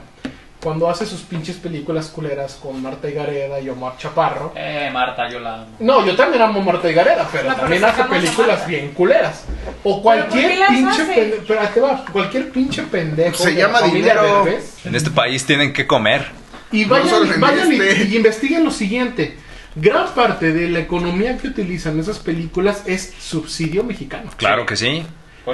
cuando 0.65 0.89
hace 0.89 1.05
sus 1.05 1.21
pinches 1.21 1.57
películas 1.57 2.07
culeras 2.09 2.55
con 2.55 2.81
Marta 2.83 3.09
Higareda 3.09 3.61
y 3.61 3.69
Omar 3.69 3.99
Chaparro, 3.99 4.53
Eh, 4.57 4.89
Marta, 4.93 5.29
yo 5.31 5.39
la 5.39 5.57
amo. 5.57 5.67
no, 5.79 6.05
yo 6.07 6.17
también 6.17 6.43
amo 6.43 6.61
a 6.61 6.65
Marta 6.65 6.91
Higareda, 6.91 7.29
pero 7.31 7.45
No, 7.45 7.51
pero 7.51 7.61
también 7.61 7.85
hace 7.85 8.05
películas 8.05 8.67
bien 8.67 8.89
culeras. 8.95 9.45
O 9.85 10.03
¿por 10.03 10.15
qué 10.15 10.27
cualquier 10.31 10.67
pinche 10.69 11.05
pendejo, 11.05 11.45
pero 11.47 11.69
te 11.69 11.81
va, 11.81 12.05
cualquier 12.11 12.51
pinche 12.51 12.83
pendejo 12.85 13.37
Se 13.37 13.55
llama 13.55 13.83
dinero. 13.83 14.45
Derbez, 14.45 14.87
En 14.87 14.95
este 14.95 15.11
país 15.11 15.45
tienen 15.45 15.73
que 15.75 15.87
comer. 15.87 16.25
y 16.73 16.87
No 16.87 16.95
vayan, 17.39 17.71
y- 17.71 17.77
este. 17.81 18.05
y, 18.05 18.17
investiguen 18.17 18.65
lo 18.65 18.71
siguiente. 18.71 19.37
Gran 19.77 20.09
parte 20.15 20.53
de 20.53 20.69
la 20.69 20.79
economía 20.79 21.37
que 21.37 21.49
utilizan 21.49 22.01
esas 22.01 22.19
películas 22.21 22.85
es 22.87 23.13
subsidio 23.21 23.85
mexicano. 23.85 24.31
Claro 24.37 24.65
que 24.67 24.77
sí. 24.77 25.05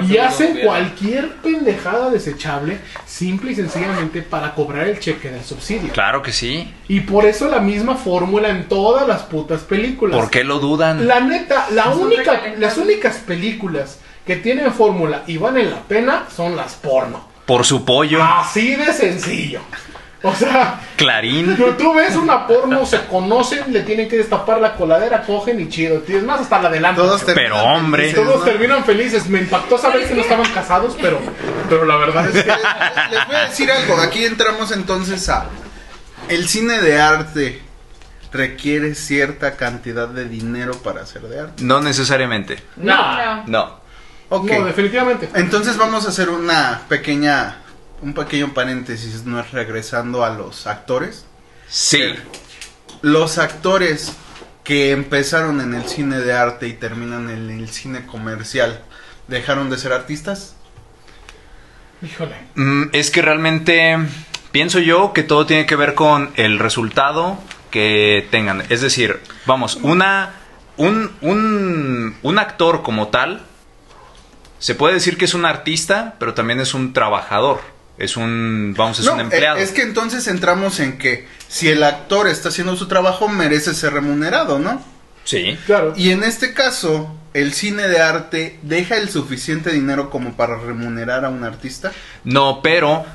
Y 0.07 0.17
hacen 0.17 0.51
gobierno. 0.51 0.71
cualquier 0.71 1.35
pendejada 1.37 2.09
desechable 2.09 2.79
simple 3.05 3.51
y 3.51 3.55
sencillamente 3.55 4.21
para 4.21 4.53
cobrar 4.55 4.87
el 4.87 4.99
cheque 4.99 5.29
del 5.29 5.43
subsidio. 5.43 5.91
Claro 5.91 6.21
que 6.21 6.31
sí. 6.31 6.73
Y 6.87 7.01
por 7.01 7.25
eso 7.25 7.49
la 7.49 7.59
misma 7.59 7.95
fórmula 7.95 8.49
en 8.49 8.69
todas 8.69 9.07
las 9.07 9.23
putas 9.23 9.61
películas. 9.61 10.17
¿Por 10.17 10.29
qué 10.29 10.43
lo 10.43 10.59
dudan? 10.59 11.07
La 11.07 11.19
neta, 11.19 11.67
la 11.71 11.89
única, 11.89 12.53
las 12.57 12.77
únicas 12.77 13.17
películas 13.17 13.99
que 14.25 14.37
tienen 14.37 14.71
fórmula 14.71 15.23
y 15.27 15.37
valen 15.37 15.71
la 15.71 15.81
pena 15.81 16.25
son 16.33 16.55
las 16.55 16.75
porno. 16.75 17.29
Por 17.45 17.65
su 17.65 17.83
pollo. 17.83 18.23
Así 18.23 18.75
de 18.75 18.93
sencillo. 18.93 19.61
O 20.23 20.35
sea, 20.35 20.79
Clarín. 20.97 21.55
tú, 21.57 21.73
tú 21.73 21.95
ves 21.95 22.15
una 22.15 22.45
porno, 22.45 22.85
se 22.85 23.05
conocen, 23.07 23.73
le 23.73 23.81
tienen 23.81 24.07
que 24.07 24.17
destapar 24.17 24.61
la 24.61 24.75
coladera, 24.75 25.23
cogen 25.23 25.59
y 25.59 25.67
chido. 25.67 26.03
Es 26.07 26.23
más, 26.23 26.41
hasta 26.41 26.61
la. 26.61 26.93
Todos 26.95 27.25
terminan 27.25 27.51
Pero, 27.53 27.63
hombre. 27.63 28.03
felices, 28.03 28.23
Todos 28.23 28.39
¿no? 28.39 28.45
terminan 28.45 28.83
felices. 28.85 29.27
Me 29.27 29.39
impactó 29.39 29.79
saber 29.79 30.07
que 30.07 30.13
no 30.13 30.21
estaban 30.21 30.45
casados, 30.53 30.95
pero, 31.01 31.19
pero 31.69 31.85
la 31.85 31.95
verdad 31.95 32.27
es 32.27 32.43
que... 32.43 32.51
Les 32.51 33.25
voy 33.27 33.35
a 33.35 33.47
decir 33.49 33.71
algo. 33.71 33.97
Aquí 33.97 34.23
entramos 34.23 34.71
entonces 34.71 35.27
a. 35.29 35.45
El 36.29 36.47
cine 36.47 36.79
de 36.81 37.01
arte 37.01 37.61
requiere 38.31 38.93
cierta 38.95 39.55
cantidad 39.57 40.07
de 40.07 40.25
dinero 40.29 40.73
para 40.83 41.01
hacer 41.01 41.23
de 41.23 41.39
arte. 41.39 41.63
No 41.63 41.81
necesariamente. 41.81 42.59
No, 42.77 42.95
No. 43.17 43.43
No. 43.47 43.81
Ok. 44.29 44.49
no, 44.51 44.65
definitivamente. 44.65 45.29
Entonces 45.33 45.77
vamos 45.77 46.05
a 46.05 46.09
hacer 46.09 46.29
una 46.29 46.81
pequeña. 46.87 47.57
Un 48.01 48.13
pequeño 48.13 48.53
paréntesis, 48.53 49.25
¿no? 49.25 49.41
Regresando 49.51 50.25
a 50.25 50.31
los 50.31 50.67
actores. 50.67 51.25
Sí. 51.67 52.01
Los 53.01 53.37
actores 53.37 54.13
que 54.63 54.91
empezaron 54.91 55.61
en 55.61 55.73
el 55.73 55.87
cine 55.87 56.19
de 56.19 56.33
arte 56.33 56.67
y 56.67 56.73
terminan 56.73 57.29
en 57.29 57.49
el 57.49 57.69
cine 57.69 58.05
comercial, 58.05 58.81
¿dejaron 59.27 59.69
de 59.69 59.77
ser 59.77 59.93
artistas? 59.93 60.55
Híjole. 62.01 62.35
Mm, 62.55 62.83
es 62.93 63.11
que 63.11 63.21
realmente 63.21 63.97
pienso 64.51 64.79
yo 64.79 65.13
que 65.13 65.23
todo 65.23 65.45
tiene 65.45 65.65
que 65.65 65.75
ver 65.75 65.93
con 65.93 66.31
el 66.35 66.59
resultado 66.59 67.39
que 67.69 68.27
tengan. 68.31 68.63
Es 68.69 68.81
decir, 68.81 69.19
vamos, 69.45 69.77
una 69.81 70.33
un, 70.77 71.11
un, 71.21 72.15
un 72.21 72.39
actor 72.39 72.81
como 72.81 73.09
tal 73.09 73.41
Se 74.59 74.73
puede 74.75 74.95
decir 74.95 75.17
que 75.17 75.25
es 75.25 75.33
un 75.33 75.45
artista, 75.45 76.15
pero 76.19 76.33
también 76.33 76.59
es 76.59 76.73
un 76.73 76.93
trabajador. 76.93 77.61
Es 78.03 78.17
un, 78.17 78.73
vamos, 78.77 78.99
es 78.99 79.05
No, 79.05 79.13
un 79.13 79.21
empleado. 79.21 79.57
eh, 79.57 79.63
Es 79.63 79.71
que 79.71 79.81
entonces 79.83 80.27
entramos 80.27 80.79
en 80.79 80.97
que 80.97 81.27
si 81.47 81.69
el 81.69 81.83
actor 81.83 82.27
está 82.27 82.49
haciendo 82.49 82.75
su 82.75 82.87
trabajo, 82.87 83.27
merece 83.27 83.73
ser 83.73 83.93
remunerado, 83.93 84.59
¿no? 84.59 84.83
Sí. 85.23 85.57
Claro. 85.65 85.93
Y 85.95 86.11
en 86.11 86.23
este 86.23 86.53
caso, 86.53 87.15
el 87.33 87.53
cine 87.53 87.87
de 87.87 88.01
arte 88.01 88.57
deja 88.63 88.97
el 88.97 89.09
suficiente 89.09 89.71
dinero 89.71 90.09
como 90.09 90.33
para 90.35 90.57
remunerar 90.57 91.25
a 91.25 91.29
un 91.29 91.43
artista. 91.43 91.91
No, 92.23 92.61
pero 92.63 93.05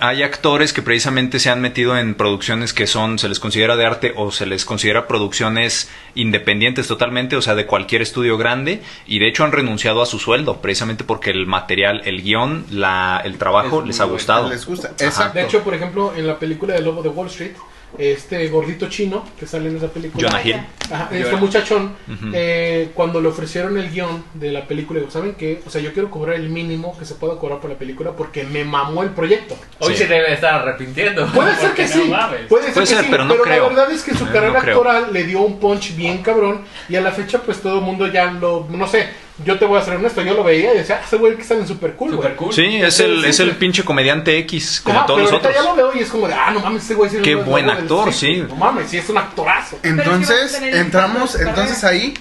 hay 0.00 0.22
actores 0.22 0.72
que 0.72 0.82
precisamente 0.82 1.38
se 1.38 1.50
han 1.50 1.60
metido 1.60 1.98
en 1.98 2.14
producciones 2.14 2.72
que 2.72 2.86
son, 2.86 3.18
se 3.18 3.28
les 3.28 3.40
considera 3.40 3.76
de 3.76 3.84
arte 3.84 4.12
o 4.16 4.30
se 4.30 4.46
les 4.46 4.64
considera 4.64 5.06
producciones 5.06 5.90
independientes 6.14 6.88
totalmente, 6.88 7.36
o 7.36 7.42
sea, 7.42 7.54
de 7.54 7.66
cualquier 7.66 8.02
estudio 8.02 8.38
grande, 8.38 8.82
y 9.06 9.18
de 9.18 9.28
hecho 9.28 9.44
han 9.44 9.52
renunciado 9.52 10.02
a 10.02 10.06
su 10.06 10.18
sueldo, 10.18 10.60
precisamente 10.60 11.04
porque 11.04 11.30
el 11.30 11.46
material, 11.46 12.02
el 12.04 12.22
guion, 12.22 12.66
la, 12.70 13.20
el 13.24 13.38
trabajo 13.38 13.80
Es 13.80 13.86
les 13.86 14.00
ha 14.00 14.04
gustado. 14.04 14.48
Les 14.48 14.66
gusta. 14.66 14.88
Exacto. 14.98 15.38
De 15.38 15.44
hecho, 15.44 15.62
por 15.62 15.74
ejemplo, 15.74 16.12
en 16.16 16.26
la 16.26 16.38
película 16.38 16.74
de 16.74 16.80
Lobo 16.80 17.02
de 17.02 17.10
Wall 17.10 17.28
Street, 17.28 17.54
este 17.98 18.48
gordito 18.48 18.88
chino 18.88 19.24
que 19.38 19.46
sale 19.46 19.68
en 19.68 19.76
esa 19.76 19.88
película. 19.88 20.28
Jonah 20.28 20.42
Hill. 20.44 20.56
Ajá, 20.90 21.08
este 21.12 21.36
muchachón, 21.36 21.92
eh, 22.32 22.90
cuando 22.94 23.20
le 23.20 23.28
ofrecieron 23.28 23.76
el 23.78 23.90
guion 23.90 24.24
de 24.34 24.52
la 24.52 24.66
película, 24.66 25.00
digo, 25.00 25.10
¿saben 25.10 25.34
qué? 25.34 25.60
O 25.66 25.70
sea, 25.70 25.80
yo 25.80 25.92
quiero 25.92 26.10
cobrar 26.10 26.36
el 26.36 26.48
mínimo 26.48 26.96
que 26.98 27.04
se 27.04 27.14
pueda 27.14 27.36
cobrar 27.38 27.58
por 27.60 27.70
la 27.70 27.76
película 27.76 28.12
porque 28.12 28.44
me 28.44 28.64
mamó 28.64 29.02
el 29.02 29.10
proyecto. 29.10 29.56
Hoy 29.80 29.92
Sí. 29.94 30.00
se 30.04 30.06
debe 30.08 30.32
estar 30.32 30.54
arrepintiendo. 30.54 31.26
Puede 31.28 31.56
ser 31.56 31.72
que 31.72 31.82
no 31.82 31.88
sí, 31.88 32.08
mames. 32.08 32.40
puede 32.48 32.64
ser, 32.64 32.74
Puede 32.74 32.86
que 32.86 32.94
ser, 32.94 33.04
sí, 33.04 33.08
pero 33.10 33.24
no 33.24 33.36
creo. 33.36 33.62
la 33.64 33.68
verdad 33.68 33.90
es 33.90 34.02
que 34.04 34.14
su 34.14 34.26
carrera 34.30 34.60
actoral 34.60 35.12
le 35.12 35.24
dio 35.24 35.40
un 35.40 35.58
punch 35.58 35.96
bien 35.96 36.18
cabrón 36.22 36.60
y 36.88 36.96
a 36.96 37.00
la 37.00 37.10
fecha 37.10 37.40
pues 37.42 37.60
todo 37.60 37.78
el 37.78 37.84
mundo 37.84 38.06
ya 38.06 38.26
lo, 38.30 38.66
no 38.70 38.86
sé, 38.86 39.08
yo 39.44 39.58
te 39.58 39.66
voy 39.66 39.78
a 39.78 39.82
ser 39.84 39.96
honesto, 39.96 40.22
yo 40.22 40.34
lo 40.34 40.42
veía 40.44 40.72
y 40.72 40.78
decía, 40.78 40.98
ah, 41.00 41.04
ese 41.06 41.16
güey 41.16 41.36
que 41.36 41.44
sale 41.44 41.66
súper 41.66 41.94
cool. 41.94 42.12
Super 42.12 42.36
cool. 42.36 42.52
Sí, 42.54 42.76
es 42.76 43.00
el, 43.00 43.24
es 43.24 43.38
el 43.40 43.54
pinche 43.56 43.84
comediante 43.84 44.38
X, 44.38 44.80
como 44.82 44.98
Ajá, 44.98 45.06
todos 45.06 45.20
pero 45.20 45.30
ahorita 45.36 45.48
nosotros. 45.50 45.64
ya 45.76 45.82
lo 45.82 45.90
veo 45.92 46.00
y 46.00 46.02
es 46.04 46.10
como 46.10 46.26
de, 46.28 46.34
ah, 46.34 46.50
no 46.52 46.60
mames, 46.60 46.84
ese 46.84 46.94
güey 46.94 47.10
sí 47.10 47.16
es 47.16 47.22
Qué 47.22 47.34
buen 47.34 47.68
actor, 47.68 48.12
sí. 48.12 48.44
No 48.48 48.56
mames, 48.56 48.88
sí 48.90 48.96
es 48.98 49.08
un 49.10 49.18
actorazo. 49.18 49.76
Es 49.82 49.90
Entonces, 49.90 50.54
entramos, 50.62 51.34
entonces 51.38 51.84
ahí, 51.84 52.14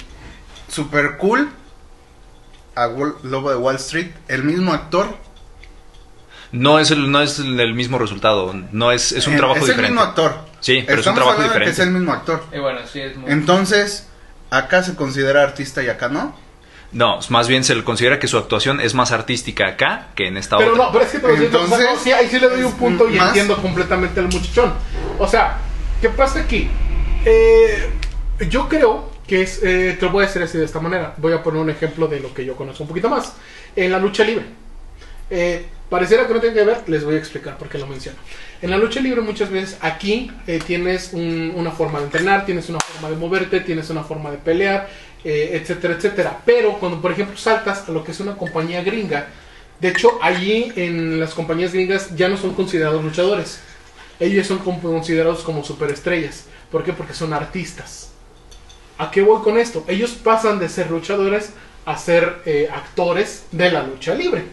super 0.68 1.16
cool, 1.18 1.49
a 2.76 2.88
Wall- 2.89 3.16
Lobo 3.24 3.49
de 3.49 3.55
Wall 3.55 3.76
Street, 3.78 4.11
el 4.28 4.43
mismo 4.43 4.74
actor. 4.74 5.07
No 6.51 6.80
es 6.80 6.91
el, 6.91 7.11
no 7.11 7.22
es 7.22 7.39
el, 7.39 7.74
mismo 7.74 7.97
resultado, 7.97 8.53
no 8.72 8.91
es, 8.91 9.11
es 9.11 9.28
un 9.28 9.34
eh, 9.34 9.38
trabajo 9.38 9.59
es 9.61 9.68
diferente. 9.68 9.88
el 9.88 9.93
mismo 9.93 10.01
actor. 10.07 10.38
Sí, 10.59 10.84
pero 10.86 11.01
es 11.01 11.07
un 11.07 11.13
Estamos 11.13 11.18
trabajo 11.18 11.41
de 11.41 11.47
que 11.47 11.53
diferente. 11.53 11.72
es 11.82 11.88
el 11.88 11.91
mismo 11.93 12.13
actor. 12.13 12.43
Y 12.53 12.59
bueno, 12.59 12.80
sí, 12.91 12.99
es 12.99 13.18
muy... 13.18 13.32
Entonces, 13.32 14.07
acá 14.49 14.84
se 14.84 14.95
considera 14.95 15.43
artista 15.43 15.82
y 15.84 15.89
acá 15.89 16.07
no. 16.09 16.36
No, 16.96 17.20
más 17.30 17.48
bien 17.50 17.64
se 17.66 17.76
le 17.76 17.84
considera 17.84 18.20
que 18.20 18.28
su 18.28 18.38
actuación 18.38 18.80
es 18.80 18.93
más 18.93 19.12
artística 19.12 19.68
acá 19.68 20.08
que 20.16 20.28
en 20.28 20.38
esta 20.38 20.58
Pero 20.58 20.72
otra. 20.72 20.86
no, 20.86 20.91
pero 20.93 21.04
es 21.04 21.12
que 21.12 21.20
te 21.20 21.28
lo 21.28 21.36
siento, 21.38 21.62
o 21.62 21.68
sea, 21.68 21.78
Entonces, 21.78 21.98
no, 21.98 22.04
sí, 22.04 22.12
ahí 22.14 22.28
sí 22.30 22.39
le 22.39 22.48
doy 22.48 22.64
un 22.64 22.72
punto 22.74 23.10
y 23.10 23.16
más- 23.18 23.28
entiendo 23.28 23.58
completamente 23.62 24.20
al 24.22 24.28
muchachón. 24.30 24.74
O 25.20 25.28
sea, 25.28 25.58
¿qué 26.02 26.08
pasa 26.10 26.39
aquí? 26.39 26.70
Eh, 27.26 27.89
yo 28.50 28.70
creo 28.70 29.12
que 29.28 29.41
es, 29.41 29.62
eh, 29.62 29.98
te 30.00 30.06
lo 30.06 30.12
voy 30.14 30.24
a 30.24 30.28
decir 30.28 30.41
así 30.41 30.58
de 30.58 30.64
esta 30.66 30.80
manera. 30.80 31.14
Voy 31.18 31.34
a 31.34 31.43
poner 31.43 31.62
un 31.62 31.70
ejemplo 31.70 32.08
de 32.08 32.22
lo 32.22 32.34
que 32.34 32.46
yo 32.46 32.56
conozco 32.56 32.84
un 32.84 32.88
poquito 32.89 33.10
más. 33.10 33.34
En 33.76 33.91
la 33.91 34.00
lucha 34.00 34.24
libre. 34.24 34.46
Eh, 35.30 35.66
pareciera 35.89 36.28
que 36.28 36.34
no 36.34 36.39
tiene 36.39 36.56
que 36.56 36.64
ver, 36.64 36.84
les 36.88 37.04
voy 37.04 37.16
a 37.16 37.18
explicar 37.18 37.58
por 37.58 37.68
qué 37.68 37.78
lo 37.78 37.88
menciono. 37.88 38.18
En 38.62 38.70
la 38.70 38.78
lucha 38.78 39.00
libre 39.02 39.20
muchas 39.22 39.50
veces 39.50 39.78
aquí 39.82 40.32
eh, 40.48 40.60
tienes 40.66 41.10
un- 41.14 41.52
una 41.56 41.72
forma 41.72 42.00
de 42.00 42.06
entrenar, 42.06 42.46
tienes 42.46 42.70
una 42.70 42.80
forma 42.80 43.10
de 43.10 43.16
moverte, 43.18 43.60
tienes 43.60 43.89
una 43.89 44.04
forma 44.04 44.32
de 44.32 44.38
pelear, 44.38 44.88
eh, 45.26 45.59
etcétera, 45.59 45.95
etcétera. 45.95 46.41
Pero 46.45 46.80
cuando 46.80 47.01
por 47.01 47.11
ejemplo 47.11 47.36
saltas 47.36 47.89
a 47.89 47.91
lo 47.91 48.03
que 48.03 48.11
es 48.11 48.19
una 48.19 48.38
compañía 48.38 48.84
gringa, 48.84 49.28
de 49.82 49.89
hecho 49.89 50.19
allí 50.21 50.71
en 50.76 51.19
las 51.19 51.34
compañías 51.34 51.73
gringas 51.73 52.15
ya 52.15 52.30
no 52.30 52.38
son 52.38 52.53
considerados 52.53 53.03
luchadores. 53.03 53.59
Ellos 54.19 54.45
son 54.47 54.59
considerados 54.59 55.43
como 55.43 55.63
superestrellas. 55.63 56.45
¿Por 56.71 56.84
qué? 56.84 56.93
Porque 56.93 57.13
son 57.13 57.34
artistas. 57.34 58.11
¿A 58.97 59.11
qué 59.11 59.21
voy 59.23 59.41
con 59.41 59.57
esto? 59.57 59.84
Ellos 59.88 60.11
pasan 60.11 60.59
de 60.59 60.69
ser 60.69 60.91
luchadores 60.91 61.49
a 61.86 61.97
ser 61.97 62.41
eh, 62.45 62.69
actores 62.71 63.45
de 63.51 63.71
la 63.71 63.84
lucha 63.84 64.13
libre. 64.13 64.43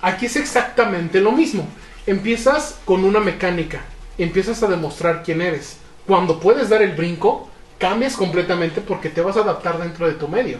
Aquí 0.00 0.26
es 0.26 0.36
exactamente 0.36 1.20
lo 1.20 1.32
mismo. 1.32 1.68
Empiezas 2.06 2.78
con 2.84 3.04
una 3.04 3.20
mecánica, 3.20 3.82
empiezas 4.18 4.62
a 4.62 4.68
demostrar 4.68 5.22
quién 5.22 5.42
eres. 5.42 5.76
Cuando 6.06 6.40
puedes 6.40 6.68
dar 6.68 6.82
el 6.82 6.96
brinco, 6.96 7.51
cambias 7.82 8.16
completamente 8.16 8.80
porque 8.80 9.08
te 9.08 9.20
vas 9.22 9.36
a 9.36 9.40
adaptar 9.40 9.76
dentro 9.76 10.06
de 10.06 10.12
tu 10.12 10.28
medio. 10.28 10.58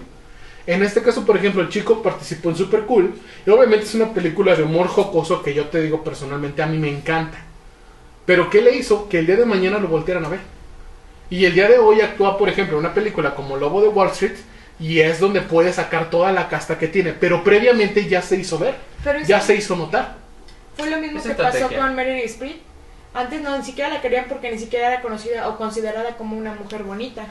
En 0.67 0.83
este 0.83 1.03
caso, 1.03 1.25
por 1.25 1.37
ejemplo, 1.37 1.63
el 1.63 1.69
chico 1.69 2.03
participó 2.03 2.51
en 2.51 2.57
Super 2.57 2.81
Cool 2.81 3.15
y 3.47 3.51
obviamente 3.51 3.87
es 3.87 3.95
una 3.95 4.13
película 4.13 4.57
de 4.57 4.65
humor 4.65 4.89
jocoso 4.89 5.41
que 5.41 5.55
yo 5.55 5.67
te 5.67 5.81
digo 5.81 6.03
personalmente 6.03 6.65
a 6.65 6.67
mí 6.67 6.79
me 6.79 6.89
encanta. 6.89 7.39
Pero 8.27 8.51
¿qué 8.51 8.61
le 8.61 8.75
hizo? 8.75 9.09
Que 9.09 9.21
el 9.21 9.27
día 9.27 9.37
de 9.37 9.45
mañana 9.45 9.79
lo 9.79 9.87
voltearan 9.87 10.25
a 10.25 10.31
ver. 10.31 10.41
Y 11.31 11.45
el 11.45 11.55
día 11.55 11.69
de 11.69 11.79
hoy 11.79 12.01
actúa, 12.01 12.37
por 12.37 12.49
ejemplo, 12.49 12.75
en 12.77 12.85
una 12.85 12.95
película 12.95 13.37
como 13.37 13.57
Lobo 13.57 13.81
de 13.83 13.89
Wall 13.89 14.09
Street 14.09 14.39
y 14.81 14.99
es 14.99 15.21
donde 15.21 15.43
puede 15.43 15.73
sacar 15.73 16.11
toda 16.11 16.33
la 16.33 16.49
casta 16.49 16.77
que 16.77 16.89
tiene. 16.89 17.13
Pero 17.13 17.45
previamente 17.45 18.09
ya 18.09 18.21
se 18.21 18.35
hizo 18.35 18.59
ver, 18.59 18.75
Pero 19.05 19.21
ya 19.21 19.41
se 19.41 19.55
hizo 19.55 19.77
notar. 19.77 20.17
fue 20.77 20.91
lo 20.91 20.99
mismo 20.99 21.21
Es 21.21 21.25
que 21.25 21.35
pasó 21.35 21.69
con 21.69 21.95
Meryl 21.95 22.25
Streep. 22.25 22.72
Antes 23.15 23.41
no, 23.43 23.57
ni 23.59 23.65
siquiera 23.65 23.91
la 23.91 24.01
querían 24.01 24.27
porque 24.29 24.51
ni 24.51 24.59
siquiera 24.59 24.89
era 24.93 25.03
conocida 25.03 25.49
o 25.49 25.57
considerada 25.59 26.17
como 26.17 26.37
una 26.37 26.55
mujer 26.55 26.83
bonita. 26.83 27.27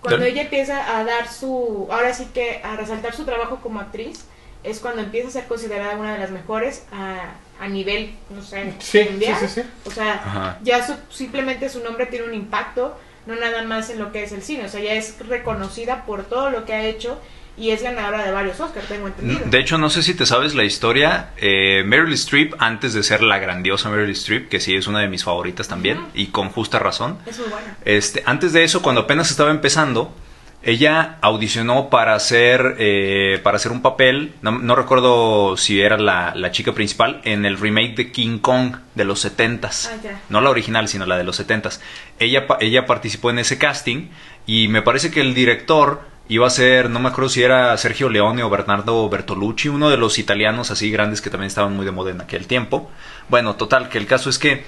Cuando 0.00 0.20
Del- 0.24 0.32
ella 0.34 0.42
empieza 0.42 0.98
a 0.98 1.04
dar 1.04 1.28
su, 1.28 1.88
ahora 1.90 2.12
sí 2.14 2.26
que 2.32 2.60
a 2.62 2.76
resaltar 2.76 3.14
su 3.14 3.24
trabajo 3.24 3.58
como 3.62 3.80
actriz, 3.80 4.24
es 4.62 4.80
cuando 4.80 5.02
empieza 5.02 5.28
a 5.28 5.32
ser 5.32 5.46
considerada 5.46 5.96
una 5.96 6.12
de 6.12 6.18
las 6.18 6.30
mejores 6.30 6.84
a, 6.92 7.32
a 7.60 7.68
nivel, 7.68 8.14
no 8.30 8.42
sé, 8.42 8.72
Sí, 8.78 9.00
mundial. 9.10 9.36
sí, 9.40 9.48
sí, 9.48 9.62
sí. 9.62 9.68
O 9.84 9.90
sea, 9.90 10.14
Ajá. 10.14 10.58
ya 10.62 10.84
su- 10.86 10.96
simplemente 11.10 11.68
su 11.68 11.82
nombre 11.82 12.06
tiene 12.06 12.26
un 12.26 12.34
impacto, 12.34 12.96
no 13.26 13.34
nada 13.36 13.62
más 13.62 13.90
en 13.90 13.98
lo 13.98 14.12
que 14.12 14.22
es 14.22 14.32
el 14.32 14.42
cine, 14.42 14.64
o 14.66 14.68
sea, 14.68 14.80
ya 14.80 14.92
es 14.92 15.18
reconocida 15.26 16.04
por 16.04 16.24
todo 16.24 16.50
lo 16.50 16.64
que 16.64 16.74
ha 16.74 16.84
hecho 16.84 17.20
y 17.58 17.70
es 17.70 17.82
ganadora 17.82 18.24
de 18.24 18.32
varios 18.32 18.60
Oscars, 18.60 18.86
tengo 18.86 19.06
entendido. 19.08 19.40
De 19.46 19.58
hecho, 19.58 19.78
no 19.78 19.88
sé 19.90 20.02
si 20.02 20.14
te 20.14 20.26
sabes 20.26 20.54
la 20.54 20.64
historia. 20.64 21.30
eh, 21.38 21.82
Meryl 21.86 22.12
Streep, 22.14 22.54
antes 22.58 22.92
de 22.94 23.02
ser 23.02 23.22
la 23.22 23.38
grandiosa 23.38 23.88
Meryl 23.90 24.10
Streep, 24.10 24.48
que 24.48 24.60
sí 24.60 24.74
es 24.74 24.86
una 24.86 25.00
de 25.00 25.08
mis 25.08 25.24
favoritas 25.24 25.68
también, 25.68 26.00
y 26.14 26.26
con 26.26 26.50
justa 26.50 26.78
razón. 26.78 27.18
es 27.26 27.38
muy 27.38 27.48
buena. 27.48 27.76
Este, 27.84 28.22
antes 28.26 28.52
de 28.52 28.64
eso, 28.64 28.82
cuando 28.82 29.02
apenas 29.02 29.30
estaba 29.30 29.50
empezando, 29.50 30.14
ella 30.62 31.18
audicionó 31.20 31.90
para 31.90 32.14
hacer, 32.14 32.74
eh, 32.78 33.38
para 33.44 33.56
hacer 33.56 33.70
un 33.70 33.82
papel, 33.82 34.34
no, 34.42 34.50
no 34.50 34.74
recuerdo 34.74 35.56
si 35.56 35.80
era 35.80 35.96
la, 35.96 36.34
la 36.34 36.50
chica 36.50 36.72
principal, 36.72 37.20
en 37.24 37.46
el 37.46 37.56
remake 37.56 37.94
de 37.94 38.10
King 38.10 38.38
Kong 38.40 38.74
de 38.96 39.04
los 39.04 39.24
70s. 39.24 39.90
Ah. 39.92 40.18
No 40.28 40.40
la 40.40 40.50
original, 40.50 40.88
sino 40.88 41.06
la 41.06 41.16
de 41.16 41.24
los 41.24 41.38
70s. 41.40 41.78
Ella, 42.18 42.46
ella 42.60 42.84
participó 42.86 43.30
en 43.30 43.38
ese 43.38 43.58
casting 43.58 44.08
y 44.44 44.66
me 44.68 44.82
parece 44.82 45.10
que 45.12 45.20
el 45.20 45.34
director 45.34 46.00
iba 46.28 46.46
a 46.46 46.50
ser, 46.50 46.90
no 46.90 46.98
me 46.98 47.08
acuerdo 47.08 47.28
si 47.28 47.42
era 47.42 47.76
Sergio 47.76 48.08
Leone 48.08 48.42
o 48.42 48.50
Bernardo 48.50 49.08
Bertolucci, 49.08 49.68
uno 49.68 49.90
de 49.90 49.96
los 49.96 50.18
italianos 50.18 50.70
así 50.70 50.90
grandes 50.90 51.20
que 51.20 51.30
también 51.30 51.48
estaban 51.48 51.74
muy 51.76 51.84
de 51.84 51.92
moda 51.92 52.10
en 52.10 52.20
aquel 52.20 52.46
tiempo. 52.46 52.90
Bueno, 53.28 53.56
total, 53.56 53.88
que 53.88 53.98
el 53.98 54.06
caso 54.06 54.28
es 54.30 54.38
que 54.38 54.64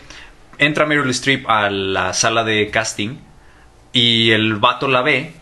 entra 0.59 0.87
Meryl 0.87 1.11
Streep 1.11 1.49
a 1.49 1.71
la 1.71 2.13
sala 2.13 2.45
de 2.45 2.71
casting 2.71 3.17
y 3.93 4.31
el 4.31 4.57
vato 4.57 4.87
la 4.89 5.03
ve 5.03 5.33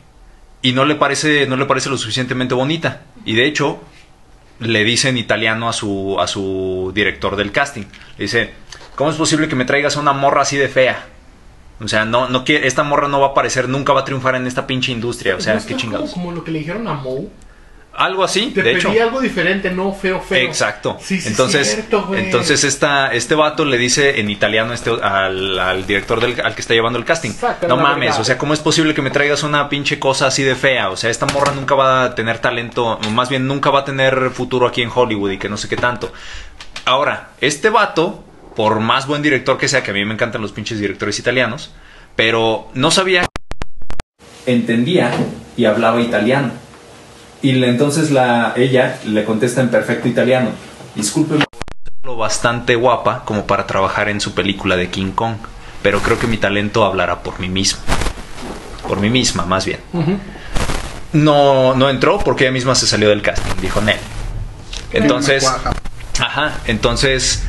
y 0.62 0.72
no 0.72 0.84
le 0.84 0.94
parece 0.94 1.46
no 1.46 1.56
le 1.56 1.66
parece 1.66 1.90
lo 1.90 1.98
suficientemente 1.98 2.54
bonita. 2.54 3.02
Y 3.24 3.34
de 3.34 3.46
hecho 3.46 3.82
le 4.58 4.84
dice 4.84 5.10
en 5.10 5.18
italiano 5.18 5.68
a 5.68 5.72
su 5.72 6.18
a 6.18 6.26
su 6.26 6.92
director 6.94 7.36
del 7.36 7.52
casting. 7.52 7.84
Le 8.16 8.24
dice 8.24 8.54
cómo 8.94 9.10
es 9.10 9.16
posible 9.16 9.48
que 9.48 9.56
me 9.56 9.66
traigas 9.66 9.96
a 9.96 10.00
una 10.00 10.12
morra 10.12 10.42
así 10.42 10.56
de 10.56 10.68
fea 10.68 11.06
o 11.80 11.88
sea 11.88 12.04
no 12.04 12.28
no 12.28 12.44
quiere 12.44 12.66
esta 12.66 12.82
morra 12.82 13.08
no 13.08 13.20
va 13.20 13.28
a 13.28 13.30
aparecer 13.30 13.68
nunca 13.68 13.92
va 13.92 14.00
a 14.00 14.04
triunfar 14.04 14.34
en 14.34 14.46
esta 14.46 14.66
pinche 14.66 14.92
industria 14.92 15.36
o 15.36 15.40
sea 15.40 15.54
¿No 15.54 15.66
qué 15.66 15.76
chingados 15.76 16.10
Como, 16.12 16.26
como 16.26 16.36
lo 16.36 16.44
que 16.44 16.50
le 16.50 16.60
dijeron 16.60 16.88
a 16.88 16.94
Moe. 16.94 17.28
algo 17.92 18.24
así 18.24 18.50
Te 18.54 18.62
de 18.62 18.72
pedí 18.72 18.78
hecho 18.78 19.02
algo 19.02 19.20
diferente, 19.20 19.70
no 19.70 19.90
feo, 19.92 20.20
feo. 20.20 20.38
Exacto. 20.38 20.98
Sí, 21.00 21.18
sí, 21.18 21.28
entonces, 21.28 21.66
cierto, 21.72 22.10
entonces 22.14 22.62
esta, 22.64 23.12
este 23.14 23.34
vato 23.34 23.64
le 23.64 23.78
dice 23.78 24.20
en 24.20 24.28
italiano 24.28 24.74
este, 24.74 24.90
al, 24.90 25.58
al 25.58 25.86
director 25.86 26.20
del, 26.20 26.38
al 26.42 26.54
que 26.54 26.60
está 26.60 26.74
llevando 26.74 26.98
el 26.98 27.06
casting. 27.06 27.30
Sácala 27.32 27.74
no 27.74 27.80
mames, 27.80 28.08
verdad. 28.08 28.20
o 28.20 28.24
sea, 28.24 28.36
¿cómo 28.36 28.52
es 28.52 28.60
posible 28.60 28.92
que 28.92 29.00
me 29.00 29.10
traigas 29.10 29.42
una 29.44 29.68
pinche 29.70 29.98
cosa 29.98 30.26
así 30.26 30.42
de 30.42 30.54
fea? 30.54 30.90
O 30.90 30.96
sea, 30.98 31.08
esta 31.08 31.24
morra 31.26 31.52
nunca 31.54 31.74
va 31.74 32.04
a 32.04 32.14
tener 32.14 32.38
talento, 32.38 32.98
o 33.02 33.10
más 33.12 33.30
bien 33.30 33.46
nunca 33.46 33.70
va 33.70 33.80
a 33.80 33.84
tener 33.86 34.28
futuro 34.30 34.66
aquí 34.66 34.82
en 34.82 34.90
Hollywood 34.94 35.30
y 35.30 35.38
que 35.38 35.48
no 35.48 35.56
sé 35.56 35.66
qué 35.66 35.76
tanto. 35.78 36.12
Ahora, 36.84 37.30
este 37.40 37.70
vato, 37.70 38.22
por 38.56 38.80
más 38.80 39.06
buen 39.06 39.22
director 39.22 39.58
que 39.58 39.68
sea, 39.68 39.82
que 39.82 39.90
a 39.90 39.94
mí 39.94 40.04
me 40.04 40.14
encantan 40.14 40.40
los 40.40 40.50
pinches 40.50 40.80
directores 40.80 41.18
italianos, 41.18 41.70
pero 42.16 42.68
no 42.74 42.90
sabía 42.90 43.26
entendía 44.46 45.10
y 45.56 45.66
hablaba 45.66 46.00
italiano. 46.00 46.52
Y 47.42 47.62
entonces 47.62 48.10
la, 48.10 48.54
ella 48.56 48.98
le 49.04 49.24
contesta 49.24 49.60
en 49.60 49.68
perfecto 49.68 50.08
italiano. 50.08 50.50
Disculpe, 50.94 51.44
lo 52.02 52.16
bastante 52.16 52.76
guapa 52.76 53.24
como 53.24 53.46
para 53.46 53.66
trabajar 53.66 54.08
en 54.08 54.20
su 54.20 54.34
película 54.34 54.76
de 54.76 54.88
King 54.88 55.12
Kong, 55.12 55.36
pero 55.82 56.00
creo 56.00 56.18
que 56.18 56.26
mi 56.26 56.38
talento 56.38 56.84
hablará 56.84 57.22
por 57.22 57.38
mí 57.38 57.48
mismo. 57.48 57.80
Por 58.88 59.00
mí 59.00 59.10
misma, 59.10 59.44
más 59.44 59.66
bien. 59.66 59.80
No, 61.12 61.74
no 61.74 61.90
entró 61.90 62.18
porque 62.20 62.44
ella 62.44 62.52
misma 62.52 62.74
se 62.74 62.86
salió 62.86 63.10
del 63.10 63.20
casting. 63.20 63.60
Dijo, 63.60 63.80
Nel, 63.80 63.98
Entonces. 64.92 65.44
Ajá, 66.18 66.60
entonces 66.66 67.42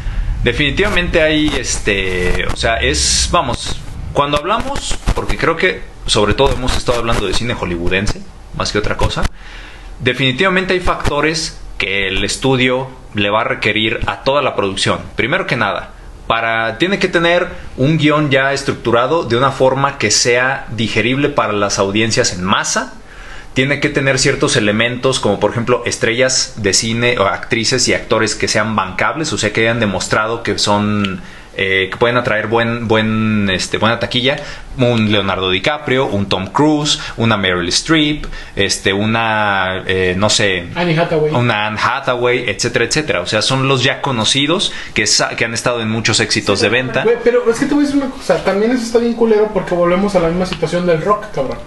definitivamente 0.44 1.22
hay 1.22 1.48
este, 1.58 2.46
o 2.48 2.56
sea, 2.56 2.78
es, 2.78 3.30
vamos, 3.32 3.78
cuando 4.14 4.38
hablamos, 4.38 4.98
porque 5.16 5.38
creo 5.38 5.56
que 5.56 5.82
sobre 6.06 6.34
todo 6.34 6.54
hemos 6.54 6.76
estado 6.76 7.00
hablando 7.00 7.28
de 7.28 7.34
cine 7.34 7.54
hollywoodense, 7.54 8.22
más 8.56 8.72
que 8.72 8.80
otra 8.80 8.98
cosa, 8.98 9.24
definitivamente 10.00 10.74
hay 10.74 10.80
factores 10.80 11.60
que 11.78 12.08
el 12.08 12.24
estudio 12.24 12.90
le 13.14 13.30
va 13.30 13.42
a 13.42 13.44
requerir 13.44 14.00
a 14.08 14.24
toda 14.24 14.42
la 14.42 14.56
producción. 14.56 15.00
Primero 15.16 15.46
que 15.48 15.56
nada, 15.56 15.92
para 16.28 16.78
tiene 16.78 17.00
que 17.00 17.08
tener 17.08 17.48
un 17.78 17.98
guion 17.98 18.30
ya 18.30 18.54
estructurado 18.54 19.24
de 19.24 19.38
una 19.38 19.52
forma 19.52 19.98
que 19.98 20.12
sea 20.12 20.68
digerible 20.72 21.30
para 21.30 21.54
las 21.54 21.80
audiencias 21.80 22.34
en 22.34 22.44
masa 22.44 22.94
tiene 23.58 23.80
que 23.80 23.90
tener 23.90 24.20
ciertos 24.20 24.56
elementos 24.56 25.20
como 25.20 25.40
por 25.40 25.50
ejemplo 25.50 25.82
estrellas 25.84 26.54
de 26.58 26.76
cine 26.76 27.18
o 27.18 27.24
actrices 27.24 27.88
y 27.88 27.96
actores 27.96 28.36
que 28.36 28.48
sean 28.48 28.76
bancables, 28.76 29.34
o 29.34 29.38
sea 29.40 29.52
que 29.52 29.62
hayan 29.62 29.80
demostrado 29.80 30.44
que 30.44 30.60
son 30.60 31.24
eh, 31.56 31.88
que 31.92 31.98
pueden 31.98 32.18
atraer 32.18 32.46
buen, 32.46 32.88
buen, 32.88 33.50
este, 33.50 33.80
buena 33.80 34.00
taquilla, 34.00 34.36
un 34.78 35.12
Leonardo 35.12 35.50
DiCaprio, 35.50 36.06
un 36.06 36.30
Tom 36.30 36.46
Cruise, 36.52 37.00
una 37.18 37.36
Meryl 37.36 37.68
Streep, 37.70 38.28
este, 38.56 38.94
una, 38.94 39.82
eh, 39.88 40.14
no 40.16 40.30
sé, 40.30 40.68
Annie 40.76 40.96
Hathaway. 40.96 41.34
una 41.34 41.66
Anne 41.66 41.80
Hathaway, 41.82 42.48
etcétera, 42.48 42.86
etcétera. 42.86 43.22
O 43.22 43.26
sea, 43.26 43.42
son 43.42 43.68
los 43.68 43.84
ya 43.84 44.04
conocidos 44.04 44.72
que, 44.94 45.06
que 45.36 45.46
han 45.46 45.56
estado 45.56 45.82
en 45.82 45.90
muchos 45.90 46.20
éxitos 46.20 46.62
de 46.62 46.70
venta. 46.70 47.04
Pero 47.24 47.50
es 47.50 47.58
que 47.58 47.66
te 47.66 47.74
voy 47.74 47.86
a 47.86 47.88
decir 47.88 48.04
una 48.04 48.12
cosa, 48.12 48.44
también 48.44 48.74
eso 48.74 48.84
está 48.84 49.00
bien 49.00 49.16
culero 49.16 49.50
porque 49.52 49.74
volvemos 49.74 50.14
a 50.14 50.20
la 50.20 50.28
misma 50.28 50.46
situación 50.46 50.86
del 50.86 51.02
rock, 51.02 51.32
cabrón. 51.34 51.58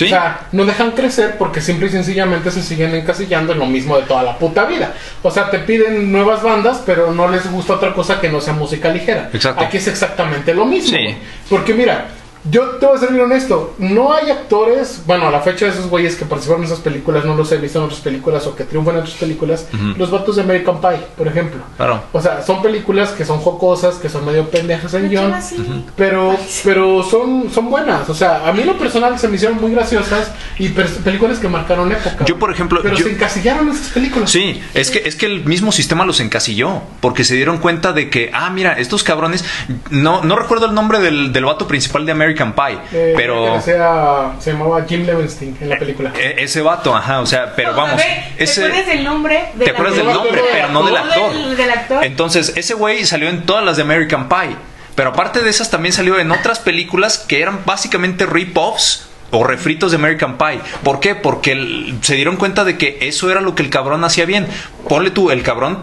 Sí. 0.00 0.06
O 0.06 0.08
sea, 0.08 0.46
no 0.52 0.64
dejan 0.64 0.92
crecer 0.92 1.36
porque 1.36 1.60
simple 1.60 1.88
y 1.88 1.90
sencillamente 1.90 2.50
se 2.50 2.62
siguen 2.62 2.94
encasillando 2.94 3.52
en 3.52 3.58
lo 3.58 3.66
mismo 3.66 3.98
de 3.98 4.04
toda 4.04 4.22
la 4.22 4.38
puta 4.38 4.64
vida. 4.64 4.94
O 5.22 5.30
sea, 5.30 5.50
te 5.50 5.58
piden 5.58 6.10
nuevas 6.10 6.42
bandas, 6.42 6.82
pero 6.86 7.12
no 7.12 7.28
les 7.28 7.50
gusta 7.52 7.74
otra 7.74 7.92
cosa 7.92 8.18
que 8.18 8.30
no 8.30 8.40
sea 8.40 8.54
música 8.54 8.88
ligera. 8.88 9.28
Exacto. 9.30 9.62
Aquí 9.62 9.76
es 9.76 9.88
exactamente 9.88 10.54
lo 10.54 10.64
mismo. 10.64 10.96
Sí. 10.96 11.14
Porque 11.50 11.74
mira, 11.74 12.06
yo 12.44 12.62
te 12.78 12.86
voy 12.86 12.96
a 12.96 12.98
ser 13.00 13.10
bien 13.12 13.24
honesto, 13.24 13.74
no 13.78 14.12
hay 14.14 14.30
actores, 14.30 15.02
bueno, 15.06 15.28
a 15.28 15.30
la 15.30 15.40
fecha 15.40 15.66
de 15.66 15.72
esos 15.72 15.88
güeyes 15.88 16.16
que 16.16 16.24
participaron 16.24 16.62
en 16.64 16.70
esas 16.72 16.80
películas, 16.82 17.24
no 17.24 17.34
los 17.34 17.50
he 17.52 17.58
visto 17.58 17.78
en 17.78 17.84
otras 17.84 18.00
películas 18.00 18.46
o 18.46 18.56
que 18.56 18.64
triunfan 18.64 18.94
en 18.96 19.00
otras 19.02 19.16
películas, 19.16 19.66
los 19.98 20.10
vatos 20.10 20.36
de 20.36 20.42
American 20.42 20.80
Pie, 20.80 21.00
por 21.16 21.28
ejemplo. 21.28 21.60
Claro. 21.76 22.02
O 22.12 22.20
sea, 22.20 22.42
son 22.42 22.62
películas 22.62 23.10
que 23.10 23.24
son 23.24 23.38
jocosas, 23.40 23.96
que 23.96 24.08
son 24.08 24.24
medio 24.24 24.48
pendejas 24.48 24.94
en 24.94 25.02
¿De 25.02 25.08
guion, 25.08 25.24
quién 25.24 25.34
así? 25.34 25.84
pero, 25.96 26.36
pero 26.64 27.02
son, 27.02 27.50
son 27.52 27.70
buenas. 27.70 28.08
O 28.08 28.14
sea, 28.14 28.48
a 28.48 28.52
mí 28.52 28.64
lo 28.64 28.78
personal 28.78 29.18
se 29.18 29.28
me 29.28 29.36
hicieron 29.36 29.60
muy 29.60 29.72
graciosas 29.72 30.30
y 30.58 30.68
películas 30.70 31.38
que 31.38 31.48
marcaron 31.48 31.92
época. 31.92 32.24
Yo, 32.24 32.38
por 32.38 32.50
ejemplo, 32.50 32.80
Pero 32.82 32.96
yo- 32.96 33.04
se 33.04 33.12
encasillaron 33.12 33.68
esas 33.68 33.88
películas. 33.88 34.30
Sí, 34.30 34.60
es 34.74 34.90
que, 34.90 35.02
es 35.06 35.16
que 35.16 35.26
el 35.26 35.44
mismo 35.44 35.72
sistema 35.72 36.04
los 36.06 36.20
encasilló, 36.20 36.80
porque 37.00 37.24
se 37.24 37.34
dieron 37.34 37.58
cuenta 37.58 37.92
de 37.92 38.08
que, 38.08 38.30
ah, 38.32 38.48
mira, 38.50 38.72
estos 38.78 39.02
cabrones, 39.02 39.44
no, 39.90 40.22
no 40.24 40.36
recuerdo 40.36 40.66
el 40.66 40.74
nombre 40.74 41.00
del, 41.00 41.32
del 41.32 41.44
vato 41.44 41.68
principal 41.68 42.06
de 42.06 42.12
American 42.12 42.29
Pie, 42.34 42.78
Eh, 42.92 43.12
pero 43.16 43.54
que 43.54 43.60
sea- 43.62 44.32
se 44.38 44.52
llamaba 44.52 44.84
Jim 44.88 45.04
Levenstein 45.04 45.56
en 45.60 45.68
la 45.68 45.78
película. 45.78 46.12
e- 46.18 46.36
ese 46.42 46.60
vato, 46.62 46.94
ajá, 46.94 47.20
o 47.20 47.26
sea, 47.26 47.54
pero 47.54 47.70
No, 47.72 47.76
vamos, 47.78 47.96
ver, 47.96 48.06
¿Te 48.36 48.44
ese... 48.44 48.64
acuerdas 48.64 48.86
del 48.86 49.04
nombre? 49.04 49.44
del 49.54 49.64
¿Te 49.64 49.70
acuerdas 49.70 49.96
del 49.96 50.06
nombre, 50.06 50.42
pero 50.52 50.68
no 50.68 50.82
del 50.84 50.96
actor? 50.96 51.32
Del, 51.32 51.56
del 51.56 51.70
actor. 51.70 52.04
Entonces, 52.04 52.52
ese 52.56 52.74
güey 52.74 53.04
salió 53.04 53.28
en 53.28 53.44
todas 53.46 53.64
las 53.64 53.76
de 53.76 53.82
American 53.82 54.28
Pie. 54.28 54.56
Pero 54.94 55.10
aparte 55.10 55.40
de 55.42 55.48
esas, 55.48 55.70
también 55.70 55.92
salió 55.92 56.18
en 56.18 56.30
otras 56.30 56.58
películas 56.58 57.18
que 57.18 57.40
eran 57.40 57.60
básicamente 57.64 58.26
rip-offs 58.26 59.06
o 59.30 59.44
refritos 59.44 59.92
de 59.92 59.96
American 59.96 60.36
Pie. 60.36 60.60
¿Por 60.82 60.98
qué? 61.00 61.14
Porque 61.14 61.52
el- 61.52 61.98
se 62.02 62.16
dieron 62.16 62.36
cuenta 62.36 62.64
de 62.64 62.76
que 62.76 62.98
eso 63.02 63.30
era 63.30 63.40
lo 63.40 63.54
que 63.54 63.62
el 63.62 63.70
cabrón 63.70 64.02
hacía 64.04 64.24
bien. 64.26 64.46
Ponle 64.88 65.10
tú, 65.10 65.30
el 65.30 65.42
cabrón 65.42 65.78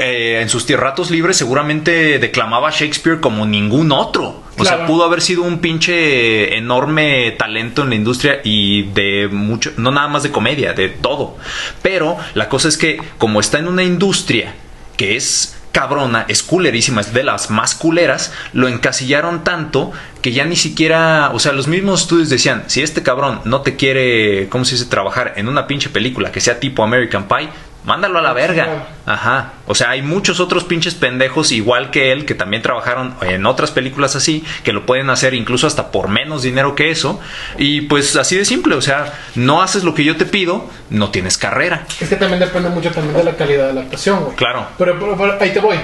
eh, 0.00 0.40
en 0.40 0.48
sus 0.48 0.68
ratos 0.70 1.10
libres 1.10 1.36
seguramente 1.36 2.18
declamaba 2.18 2.70
Shakespeare 2.70 3.20
como 3.20 3.46
ningún 3.46 3.92
otro. 3.92 4.42
O 4.58 4.64
sea, 4.64 4.86
pudo 4.86 5.04
haber 5.04 5.22
sido 5.22 5.42
un 5.42 5.58
pinche 5.58 6.56
enorme 6.56 7.32
talento 7.32 7.82
en 7.82 7.88
la 7.88 7.94
industria 7.94 8.40
y 8.44 8.84
de 8.92 9.28
mucho, 9.28 9.72
no 9.76 9.90
nada 9.90 10.08
más 10.08 10.22
de 10.22 10.30
comedia, 10.30 10.72
de 10.72 10.88
todo. 10.88 11.36
Pero 11.80 12.16
la 12.34 12.48
cosa 12.48 12.68
es 12.68 12.76
que 12.76 13.00
como 13.18 13.40
está 13.40 13.58
en 13.58 13.66
una 13.66 13.82
industria 13.82 14.54
que 14.96 15.16
es 15.16 15.56
cabrona, 15.72 16.26
es 16.28 16.42
culerísima, 16.42 17.00
es 17.00 17.12
de 17.12 17.24
las 17.24 17.50
más 17.50 17.74
culeras, 17.74 18.32
lo 18.52 18.68
encasillaron 18.68 19.42
tanto 19.42 19.90
que 20.20 20.32
ya 20.32 20.44
ni 20.44 20.54
siquiera, 20.54 21.30
o 21.32 21.38
sea, 21.38 21.52
los 21.52 21.66
mismos 21.66 22.02
estudios 22.02 22.28
decían, 22.28 22.64
si 22.66 22.82
este 22.82 23.02
cabrón 23.02 23.40
no 23.44 23.62
te 23.62 23.74
quiere, 23.74 24.48
¿cómo 24.50 24.64
se 24.64 24.74
dice?, 24.74 24.86
trabajar 24.86 25.32
en 25.36 25.48
una 25.48 25.66
pinche 25.66 25.88
película 25.88 26.30
que 26.30 26.40
sea 26.40 26.60
tipo 26.60 26.84
American 26.84 27.26
Pie, 27.26 27.48
mándalo 27.84 28.18
a 28.18 28.22
la 28.22 28.32
verga. 28.32 28.86
Ajá. 29.06 29.52
O 29.66 29.74
sea, 29.74 29.90
hay 29.90 30.02
muchos 30.02 30.38
otros 30.40 30.64
pinches 30.64 30.94
pendejos 30.94 31.50
igual 31.52 31.90
que 31.90 32.12
él 32.12 32.24
que 32.24 32.34
también 32.34 32.62
trabajaron 32.62 33.14
en 33.22 33.44
otras 33.46 33.70
películas 33.70 34.14
así, 34.16 34.44
que 34.64 34.72
lo 34.72 34.86
pueden 34.86 35.10
hacer 35.10 35.34
incluso 35.34 35.66
hasta 35.66 35.90
por 35.90 36.08
menos 36.08 36.42
dinero 36.42 36.74
que 36.74 36.90
eso. 36.90 37.20
Y 37.58 37.82
pues 37.82 38.14
así 38.16 38.36
de 38.36 38.44
simple, 38.44 38.74
o 38.74 38.82
sea, 38.82 39.12
no 39.34 39.62
haces 39.62 39.84
lo 39.84 39.94
que 39.94 40.04
yo 40.04 40.16
te 40.16 40.24
pido, 40.26 40.68
no 40.90 41.10
tienes 41.10 41.38
carrera. 41.38 41.86
Es 42.00 42.08
que 42.08 42.16
también 42.16 42.40
depende 42.40 42.68
mucho 42.70 42.90
también 42.90 43.16
de 43.16 43.24
la 43.24 43.36
calidad 43.36 43.68
de 43.68 43.74
la 43.74 43.80
actuación, 43.82 44.24
güey. 44.24 44.36
Claro. 44.36 44.66
Pero, 44.78 44.98
pero- 44.98 45.16
pero 45.16 45.36
ahí 45.40 45.50
te 45.50 45.60
voy. 45.60 45.76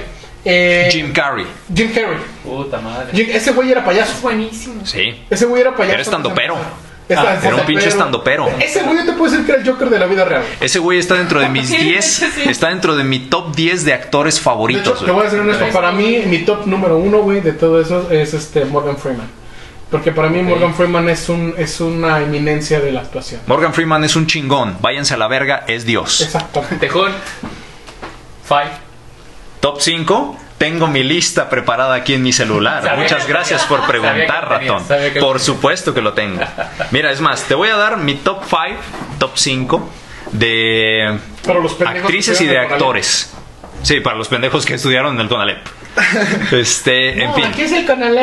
Eh, 0.44 0.88
Jim 0.92 1.12
Carrey. 1.12 1.46
Jim 1.74 1.92
Carrey. 1.92 2.18
Puta 2.44 2.80
madre. 2.80 3.08
Jim- 3.12 3.28
ese 3.32 3.50
güey 3.52 3.70
era 3.72 3.80
Es 3.80 3.86
payaso. 3.86 4.20
buenísimo. 4.22 4.86
Sí. 4.86 5.24
Ese 5.28 5.46
güey 5.46 5.60
era 5.62 5.72
payaso. 5.74 5.92
Era 5.94 6.02
estandopero. 6.02 6.54
Esta- 6.54 6.87
Ah, 7.16 7.38
era 7.42 7.56
un 7.56 7.66
pinche 7.66 7.88
estandopero. 7.88 8.48
Ese 8.60 8.82
güey 8.82 8.98
yo 8.98 9.04
te 9.06 9.12
puedo 9.12 9.30
decir 9.30 9.46
que 9.46 9.52
era 9.52 9.60
el 9.62 9.68
Joker 9.68 9.88
de 9.88 9.98
la 9.98 10.06
vida 10.06 10.24
real. 10.24 10.42
Ese 10.60 10.78
güey 10.78 10.98
está 10.98 11.14
dentro 11.14 11.40
de 11.40 11.48
mis 11.50 11.68
Sí, 11.68 11.76
10, 11.76 12.04
sí. 12.04 12.26
está 12.48 12.68
dentro 12.68 12.96
de 12.96 13.04
mi 13.04 13.18
top 13.20 13.54
10 13.56 13.84
de 13.84 13.94
actores 13.94 14.34
De 14.34 14.40
hecho, 14.40 14.44
favoritos. 14.50 15.04
te 15.04 15.10
voy 15.10 15.22
a 15.22 15.24
decir 15.24 15.40
honesto, 15.40 15.64
para 15.72 15.92
mí 15.92 16.22
mi 16.26 16.38
top 16.40 16.66
número 16.66 16.98
uno, 16.98 17.18
güey, 17.18 17.40
de 17.40 17.52
todo 17.52 17.80
eso 17.80 18.10
es 18.10 18.34
este 18.34 18.64
Morgan 18.66 18.96
Freeman. 18.98 19.26
Porque 19.90 20.12
para 20.12 20.28
mí 20.28 20.42
Morgan 20.42 20.74
Freeman 20.74 21.08
es 21.08 21.30
un 21.30 21.54
es 21.56 21.80
una 21.80 22.20
eminencia 22.20 22.78
de 22.80 22.92
la 22.92 23.00
actuación. 23.00 23.40
Morgan 23.46 23.72
Freeman 23.72 24.04
es 24.04 24.16
un 24.16 24.26
chingón, 24.26 24.76
váyanse 24.82 25.14
a 25.14 25.16
la 25.16 25.28
verga, 25.28 25.64
es 25.66 25.86
Dios. 25.86 26.20
Exactamente. 26.20 26.76
Tejón. 26.76 27.10
Five. 28.46 28.70
Top 29.60 29.80
5, 29.80 30.36
tengo 30.58 30.88
mi 30.88 31.04
lista 31.04 31.48
preparada 31.48 31.94
aquí 31.94 32.14
en 32.14 32.22
mi 32.22 32.32
celular. 32.32 32.98
Muchas 32.98 33.26
gracias 33.26 33.64
por 33.64 33.86
preguntar, 33.86 34.48
ratón. 34.48 34.84
Por 35.20 35.40
supuesto 35.40 35.94
que 35.94 36.02
lo 36.02 36.12
tengo. 36.12 36.42
Mira, 36.90 37.10
es 37.12 37.20
más, 37.20 37.44
te 37.44 37.54
voy 37.54 37.68
a 37.68 37.76
dar 37.76 37.96
mi 37.96 38.16
top 38.16 38.42
5, 38.44 38.58
top 39.18 39.30
5 39.34 39.90
de 40.32 41.18
actrices 41.86 42.40
y 42.40 42.46
de 42.46 42.58
actores. 42.58 43.32
Sí, 43.82 44.00
para 44.00 44.16
los 44.16 44.28
pendejos 44.28 44.66
que 44.66 44.74
estudiaron 44.74 45.14
en 45.14 45.20
el 45.20 45.28
Conalep. 45.28 45.64
Este, 46.52 47.22
en 47.22 47.34
fin. 47.34 47.44
aquí 47.44 47.62
es 47.62 47.72
el 47.72 47.84
canal. 47.86 48.18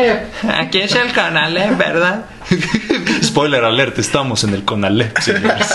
Aquí 0.58 0.82
es 0.82 0.94
el 0.96 1.14
Conalep, 1.14 1.78
¿verdad? 1.78 2.26
Spoiler 3.24 3.64
alert, 3.64 3.98
estamos 4.00 4.44
en 4.44 4.54
el 4.54 4.64
Conalep, 4.64 5.18
señores. 5.20 5.68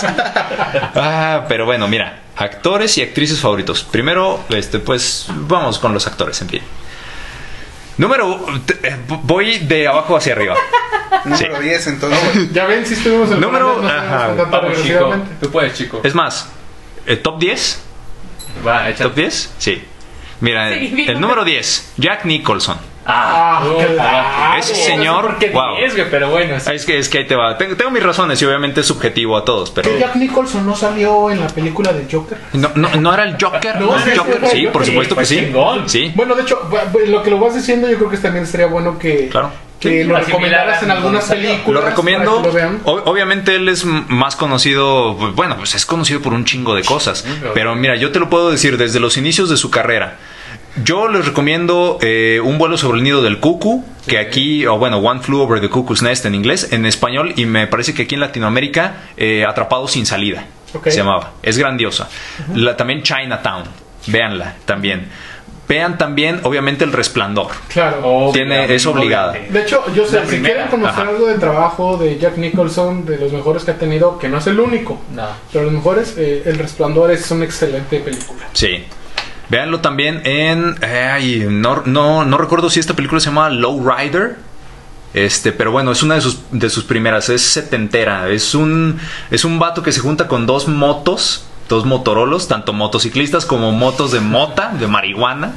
Ah, 0.95 1.45
pero 1.47 1.65
bueno, 1.65 1.87
mira, 1.87 2.19
actores 2.37 2.97
y 2.97 3.01
actrices 3.01 3.39
favoritos. 3.39 3.83
Primero, 3.83 4.43
este, 4.49 4.79
pues 4.79 5.27
vamos 5.29 5.79
con 5.79 5.93
los 5.93 6.07
actores, 6.07 6.41
en 6.41 6.49
fin. 6.49 6.61
Número, 7.97 8.45
te- 8.65 8.79
eh, 8.87 8.97
voy 9.23 9.59
de 9.59 9.87
abajo 9.87 10.15
hacia 10.17 10.33
arriba. 10.33 10.55
Número 11.25 11.59
10, 11.59 11.87
entonces. 11.87 12.51
Ya 12.53 12.65
ven 12.65 12.85
si 12.85 12.93
estuvimos 12.95 13.27
en 13.29 13.35
el 13.35 13.41
Número- 13.41 13.81
ajá, 13.85 14.29
Vamos, 14.49 14.81
chico. 14.81 15.13
Tú 15.39 15.51
puedes, 15.51 15.73
chico. 15.75 16.01
Es 16.03 16.15
más, 16.15 16.47
¿el 17.05 17.21
top 17.21 17.37
10? 17.39 17.81
Va, 18.65 18.89
échale. 18.89 19.09
¿Top 19.09 19.15
10? 19.15 19.53
Sí. 19.59 19.83
Mira, 20.41 20.73
Sí, 20.73 21.05
el 21.07 21.19
número 21.21 21.43
10, 21.45 21.93
Jack 21.97 22.25
Nicholson. 22.25 22.77
Ah, 23.03 23.61
Ah, 23.61 23.63
puta. 23.67 23.87
claro. 23.87 24.59
Ese 24.59 24.71
No 24.73 24.77
sé 24.77 24.83
señor, 24.85 25.21
por 25.25 25.37
qué 25.39 25.49
wow. 25.49 25.75
10, 25.77 25.95
güey, 25.95 26.09
pero 26.11 26.29
bueno. 26.29 26.59
sí. 26.59 26.71
Es 26.71 26.85
que, 26.85 26.99
es 26.99 27.09
que 27.09 27.17
ahí 27.19 27.27
te 27.27 27.35
va. 27.35 27.57
Tengo, 27.57 27.75
tengo 27.75 27.89
mis 27.89 28.03
razones 28.03 28.39
y 28.41 28.45
obviamente 28.45 28.81
es 28.81 28.85
subjetivo 28.87 29.35
a 29.37 29.43
todos, 29.43 29.71
pero... 29.71 29.89
Jack 29.97 30.15
Nicholson 30.17 30.65
no 30.65 30.75
salió 30.75 31.31
en 31.31 31.39
la 31.39 31.47
película 31.47 31.93
de 31.93 32.05
Joker. 32.11 32.37
No, 32.53 32.69
no, 32.75 32.89
no 32.95 33.13
era 33.13 33.23
el 33.23 33.37
Joker, 33.41 33.79
No, 33.79 33.87
no, 33.87 34.03
el 34.05 34.17
Joker. 34.17 34.47
Sí, 34.51 34.67
por 34.67 34.85
supuesto 34.85 35.15
que 35.15 35.25
sí. 35.25 35.51
Sí, 35.87 36.11
Bueno, 36.15 36.35
de 36.35 36.43
hecho, 36.43 36.59
lo 37.07 37.23
que 37.23 37.29
lo 37.31 37.39
vas 37.39 37.55
diciendo, 37.55 37.89
yo 37.89 37.97
creo 37.97 38.09
que 38.11 38.17
también 38.17 38.45
sería 38.45 38.67
bueno 38.67 38.99
que, 38.99 39.29
Claro. 39.29 39.49
Que 39.81 40.03
Sí, 40.03 40.07
lo 40.07 40.15
recomendaras 40.17 40.81
en 40.83 40.91
algunas 40.91 41.25
películas. 41.25 41.81
lo 41.83 41.89
recomiendo. 41.89 42.41
lo 42.41 42.51
vean. 42.53 42.79
Obviamente 42.85 43.55
él 43.55 43.67
es 43.67 43.83
más 43.83 44.35
conocido, 44.37 45.17
pues, 45.19 45.33
bueno, 45.35 45.57
pues 45.57 45.75
es 45.75 45.85
conocido 45.85 46.21
por 46.21 46.33
un 46.33 46.45
chingo 46.45 46.75
de 46.75 46.83
cosas. 46.83 47.25
pero- 47.41 47.53
Pero 47.53 47.75
mira, 47.75 47.95
yo 47.97 48.11
te 48.11 48.19
lo 48.19 48.29
puedo 48.29 48.51
decir 48.51 48.77
desde 48.77 48.99
los 48.99 49.17
inicios 49.17 49.49
de 49.49 49.57
su 49.57 49.69
carrera. 49.71 50.17
Yo 50.85 51.09
les 51.09 51.25
recomiendo 51.25 51.97
eh, 52.01 52.39
Un 52.41 52.57
vuelo 52.57 52.77
sobre 52.77 52.99
el 52.99 53.03
nido 53.03 53.21
del 53.21 53.39
cucu, 53.39 53.83
que 54.07 54.17
aquí, 54.19 54.65
o 54.65 54.77
bueno, 54.77 54.99
One 54.99 55.19
Flew 55.21 55.41
Over 55.41 55.59
the 55.59 55.67
Cuckoo's 55.69 56.01
Nest 56.01 56.25
en 56.25 56.33
inglés, 56.35 56.71
en 56.71 56.85
español, 56.85 57.33
y 57.35 57.45
me 57.45 57.67
parece 57.67 57.93
que 57.93 58.03
aquí 58.03 58.15
en 58.15 58.21
Latinoamérica, 58.21 58.95
eh, 59.17 59.43
Atrapado 59.45 59.87
sin 59.89 60.05
salida, 60.05 60.45
se 60.85 60.91
llamaba. 60.95 61.31
Es 61.43 61.57
grandiosa. 61.57 62.07
La, 62.55 62.77
también 62.77 63.03
Chinatown, 63.03 63.63
véanla 64.07 64.55
también. 64.65 65.09
Vean 65.71 65.97
también, 65.97 66.41
obviamente, 66.43 66.83
El 66.83 66.91
Resplandor. 66.91 67.47
Claro. 67.69 68.31
Tiene- 68.33 68.73
es 68.75 68.85
obligada. 68.85 69.31
De 69.31 69.61
hecho, 69.61 69.81
yo 69.95 70.05
sé, 70.05 70.19
si 70.27 70.41
quieren 70.41 70.67
conocer 70.67 71.03
Ajá. 71.03 71.09
algo 71.11 71.27
del 71.27 71.39
trabajo 71.39 71.95
de 71.95 72.17
Jack 72.19 72.35
Nicholson, 72.37 73.05
de 73.05 73.17
los 73.17 73.31
mejores 73.31 73.63
que 73.63 73.71
ha 73.71 73.77
tenido, 73.77 74.19
que 74.19 74.27
no 74.27 74.39
es 74.39 74.47
el 74.47 74.59
único, 74.59 74.99
No. 75.15 75.27
pero 75.53 75.63
los 75.63 75.73
mejores, 75.73 76.15
eh, 76.17 76.43
El 76.45 76.57
Resplandor 76.57 77.09
es 77.11 77.31
una 77.31 77.45
excelente 77.45 77.99
película. 78.01 78.47
Sí. 78.51 78.83
Véanlo 79.47 79.79
también 79.79 80.21
en. 80.25 80.75
eh, 80.81 81.09
ay, 81.13 81.45
no, 81.49 81.83
no, 81.85 82.25
no 82.25 82.37
recuerdo 82.37 82.69
si 82.69 82.81
esta 82.81 82.93
película 82.93 83.21
se 83.21 83.27
llama 83.27 83.49
Low 83.49 83.81
Rider. 83.89 84.35
Este, 85.13 85.51
pero 85.53 85.71
bueno, 85.71 85.91
es 85.93 86.03
una 86.03 86.15
de 86.15 86.21
sus, 86.21 86.39
de 86.51 86.69
sus 86.69 86.83
primeras, 86.83 87.29
es 87.29 87.41
setentera. 87.41 88.29
Es 88.29 88.55
un, 88.55 88.99
es 89.29 89.43
un 89.45 89.57
vato 89.59 89.83
que 89.83 89.91
se 89.93 89.99
junta 90.01 90.27
con 90.27 90.45
dos 90.45 90.67
motos, 90.69 91.45
dos 91.71 91.85
motorolos, 91.85 92.47
tanto 92.47 92.73
motociclistas 92.73 93.45
como 93.47 93.71
motos 93.71 94.11
de 94.11 94.19
mota, 94.19 94.73
de 94.79 94.85
marihuana, 94.87 95.53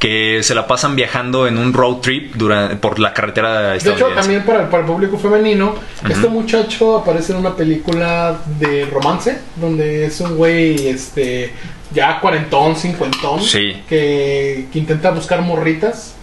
que 0.00 0.42
se 0.42 0.54
la 0.54 0.66
pasan 0.66 0.96
viajando 0.96 1.46
en 1.46 1.58
un 1.58 1.72
road 1.72 1.96
trip 1.98 2.34
durante, 2.34 2.76
por 2.76 2.98
la 2.98 3.12
carretera 3.12 3.70
De 3.72 3.76
hecho, 3.78 4.06
también 4.14 4.44
para, 4.44 4.62
el- 4.62 4.68
para 4.68 4.82
el 4.82 4.86
público 4.88 5.18
femenino, 5.18 5.74
este 6.08 6.28
muchacho 6.28 6.96
aparece 6.98 7.32
en 7.32 7.38
una 7.38 7.54
película 7.54 8.38
de 8.58 8.86
romance, 8.86 9.38
donde 9.56 10.06
es 10.06 10.20
un 10.20 10.36
güey, 10.36 10.88
este, 10.88 11.52
ya 11.92 12.18
cuarentón, 12.20 12.74
cincuentón, 12.76 13.40
Sí. 13.42 13.82
que, 13.88 14.66
que 14.72 14.78
intenta 14.78 15.10
buscar 15.10 15.42
morritas. 15.42 16.14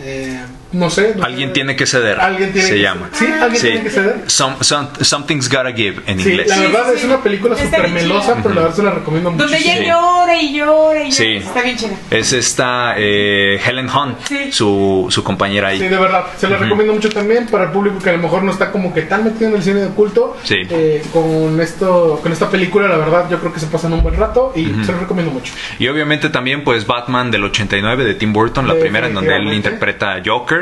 Eh, 0.00 0.40
no 0.72 0.90
sé. 0.90 1.14
no 1.16 1.24
Alguien 1.24 1.48
sé. 1.48 1.54
tiene 1.54 1.76
que 1.76 1.86
ceder. 1.86 2.20
Alguien 2.20 2.52
tiene 2.52 2.68
se 2.68 2.74
que 2.74 2.80
llama. 2.82 3.08
Sí, 3.12 3.26
alguien 3.26 3.60
Sí. 3.60 3.66
tiene 3.68 3.82
que 3.84 3.90
ceder. 3.90 4.16
Some- 4.26 4.56
some- 4.60 4.88
something's 5.02 5.48
gotta 5.48 5.72
give 5.72 6.02
en 6.06 6.20
Sí, 6.20 6.30
inglés. 6.30 6.48
la 6.48 6.58
verdad 6.58 6.82
sí, 6.88 6.92
es 6.94 7.00
sí. 7.00 7.06
una 7.06 7.22
película 7.22 7.56
súper 7.56 7.88
melosa, 7.88 8.36
pero 8.42 8.54
la 8.54 8.60
verdad 8.62 8.76
se 8.76 8.82
la 8.82 8.90
recomiendo 8.90 9.30
mucho. 9.30 9.44
Donde 9.44 9.58
ella 9.58 9.74
Sí. 9.78 9.84
llora 9.86 10.36
y 10.42 10.52
llora 10.54 11.02
y 11.02 11.10
llora. 11.10 11.12
Sí. 11.12 11.32
Está 11.36 11.62
bien 11.62 11.76
chida. 11.76 11.92
Es 12.10 12.32
esta 12.32 12.94
eh, 12.96 13.60
Helen 13.66 13.88
Hunt, 13.88 14.18
Sí. 14.26 14.52
su, 14.52 15.06
su 15.10 15.22
compañera 15.24 15.68
ahí. 15.68 15.78
Sí, 15.78 15.88
de 15.88 15.96
verdad, 15.98 16.24
se 16.36 16.48
la 16.48 16.56
recomiendo 16.58 16.92
mucho 16.92 17.08
también 17.08 17.46
para 17.46 17.64
el 17.64 17.70
público 17.70 17.98
que 17.98 18.10
a 18.10 18.12
lo 18.12 18.18
mejor 18.18 18.42
no 18.42 18.52
está 18.52 18.70
como 18.70 18.92
que 18.92 19.02
tan 19.02 19.24
metido 19.24 19.50
en 19.50 19.56
el 19.56 19.62
cine 19.62 19.80
de 19.80 19.88
culto. 19.88 20.36
Sí. 20.44 20.56
Eh, 20.70 21.02
con 21.12 21.60
esto, 21.60 22.20
con 22.22 22.32
esta 22.32 22.50
película, 22.50 22.88
la 22.88 22.96
verdad, 22.96 23.28
yo 23.30 23.38
creo 23.38 23.52
que 23.52 23.60
se 23.60 23.66
pasan 23.66 23.92
un 23.92 24.02
buen 24.02 24.16
rato 24.16 24.52
y 24.54 24.66
se 24.84 24.92
la 24.92 24.98
recomiendo 24.98 25.32
mucho. 25.32 25.52
Y 25.78 25.88
obviamente 25.88 26.28
también 26.30 26.64
pues 26.64 26.86
Batman 26.86 27.30
del 27.30 27.44
89 27.44 28.04
de 28.04 28.14
Tim 28.14 28.32
Burton, 28.32 28.66
la 28.68 28.74
primera 28.74 29.06
en 29.06 29.14
donde 29.14 29.34
él 29.36 29.52
interpreta 29.52 30.14
a 30.14 30.22
Joker. 30.24 30.57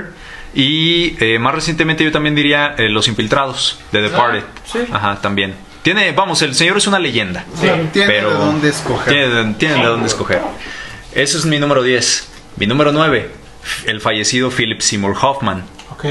Y 0.56 1.16
eh, 1.22 1.38
más 1.38 1.54
recientemente 1.54 2.02
yo 2.02 2.10
también 2.10 2.34
diría 2.34 2.74
eh, 2.78 2.88
Los 2.88 3.06
Infiltrados 3.08 3.78
de 3.92 4.00
Departed. 4.02 4.42
sí. 4.64 4.78
Ajá, 4.92 5.20
también. 5.20 5.54
Tiene, 5.82 6.10
vamos, 6.12 6.40
el 6.42 6.54
señor 6.54 6.78
es 6.78 6.86
una 6.88 6.98
leyenda. 6.98 7.44
Claro. 7.60 7.84
Tiene 7.92 8.08
pero 8.08 8.30
de 8.30 8.34
dónde 8.38 8.68
escoger. 8.70 9.12
Tiene, 9.12 9.28
de- 9.28 9.54
tiene 9.54 9.74
de 9.76 9.84
dónde 9.84 10.06
escoger. 10.08 10.40
Ese 11.12 11.36
es 11.38 11.44
mi 11.44 11.58
número 11.60 11.82
10. 11.82 12.28
Mi 12.56 12.66
número 12.66 12.90
9, 12.90 13.30
el 13.84 14.00
fallecido 14.00 14.50
Philip 14.50 14.80
Seymour 14.80 15.14
Hoffman. 15.20 15.64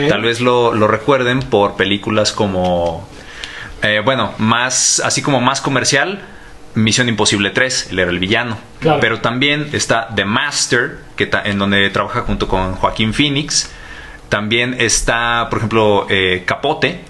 Tal 0.10 0.22
vez 0.22 0.40
lo, 0.42 0.74
lo 0.74 0.88
recuerden 0.88 1.40
por 1.42 1.76
películas 1.76 2.32
como, 2.32 3.08
eh, 3.82 4.02
bueno, 4.06 4.34
más, 4.38 5.00
así 5.04 5.22
como 5.22 5.42
más 5.42 5.60
comercial, 5.62 6.22
Misión 6.76 7.08
Imposible 7.10 7.50
3, 7.50 7.88
él 7.92 8.00
era 8.00 8.12
el 8.12 8.20
villano. 8.20 8.58
Claro. 8.80 9.00
Pero 9.00 9.20
también 9.22 9.70
está 9.74 10.08
The 10.16 10.26
Master, 10.26 11.00
que 11.16 11.26
ta- 11.28 11.42
en 11.44 11.58
donde 11.60 11.90
trabaja 11.90 12.22
junto 12.22 12.48
con 12.48 12.76
Joaquín 12.76 13.14
Phoenix. 13.14 13.72
También 14.30 14.76
está, 14.80 15.48
por 15.50 15.60
ejemplo, 15.60 16.08
eh, 16.10 16.44
Capote, 16.46 17.02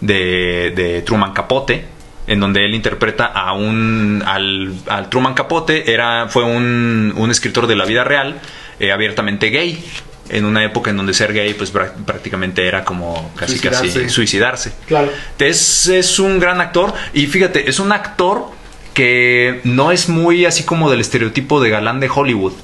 de, 0.00 0.72
de 0.74 1.02
Truman 1.02 1.32
Capote, 1.32 1.84
en 2.26 2.40
donde 2.40 2.64
él 2.64 2.74
interpreta 2.74 3.26
a 3.26 3.52
un 3.52 4.22
al, 4.26 4.74
al 4.88 5.08
Truman 5.10 5.34
Capote 5.34 5.92
era 5.92 6.28
fue 6.28 6.44
un, 6.44 7.12
un 7.16 7.30
escritor 7.30 7.66
de 7.66 7.76
la 7.76 7.84
vida 7.84 8.02
real 8.04 8.40
eh, 8.80 8.92
abiertamente 8.92 9.50
gay 9.50 9.84
en 10.30 10.46
una 10.46 10.64
época 10.64 10.90
en 10.90 10.96
donde 10.96 11.12
ser 11.12 11.34
gay 11.34 11.52
pues 11.52 11.72
prá- 11.72 11.92
prácticamente 11.92 12.66
era 12.66 12.82
como 12.82 13.30
casi 13.36 13.58
casi 13.58 13.90
Suicidarse. 13.90 14.08
suicidarse 14.08 14.72
Claro. 14.86 15.10
es, 15.38 15.86
es 15.88 16.18
un 16.18 16.40
gran 16.40 16.62
actor 16.62 16.94
y 17.12 17.26
fíjate 17.26 17.68
es 17.68 17.78
un 17.78 17.92
actor 17.92 18.46
que 18.94 19.60
no 19.64 19.92
es 19.92 20.08
muy 20.08 20.46
así 20.46 20.64
como 20.64 20.90
del 20.90 21.00
estereotipo 21.02 21.60
de 21.60 21.68
galán 21.68 22.00
de 22.00 22.08
Hollywood 22.08 22.54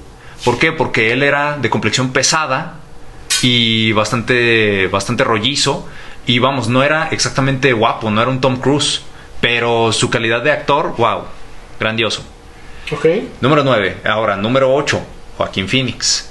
¿por 0.43 0.59
qué? 0.59 0.73
porque 0.73 1.13
él 1.13 1.23
era 1.23 1.59
de 1.59 1.69
complexión 1.69 2.13
pesada 2.15 2.80
y 3.43 3.93
bastante, 3.93 4.87
bastante 4.89 5.25
rollizo. 5.25 5.89
Y 6.27 6.39
vamos, 6.39 6.69
no 6.69 6.83
era 6.83 7.09
exactamente 7.11 7.73
guapo, 7.73 8.11
no 8.11 8.21
era 8.21 8.31
un 8.31 8.41
Tom 8.41 8.57
Cruise. 8.61 9.03
Pero 9.41 9.91
su 9.93 10.11
calidad 10.11 10.43
de 10.43 10.53
actor, 10.53 10.95
wow, 10.99 11.23
grandioso. 11.79 12.23
Ok, 12.93 13.07
Número 13.41 13.63
9, 13.65 13.99
ahora, 14.05 14.37
número 14.37 14.75
8, 14.75 15.01
Joaquín 15.39 15.69
Phoenix. 15.69 16.27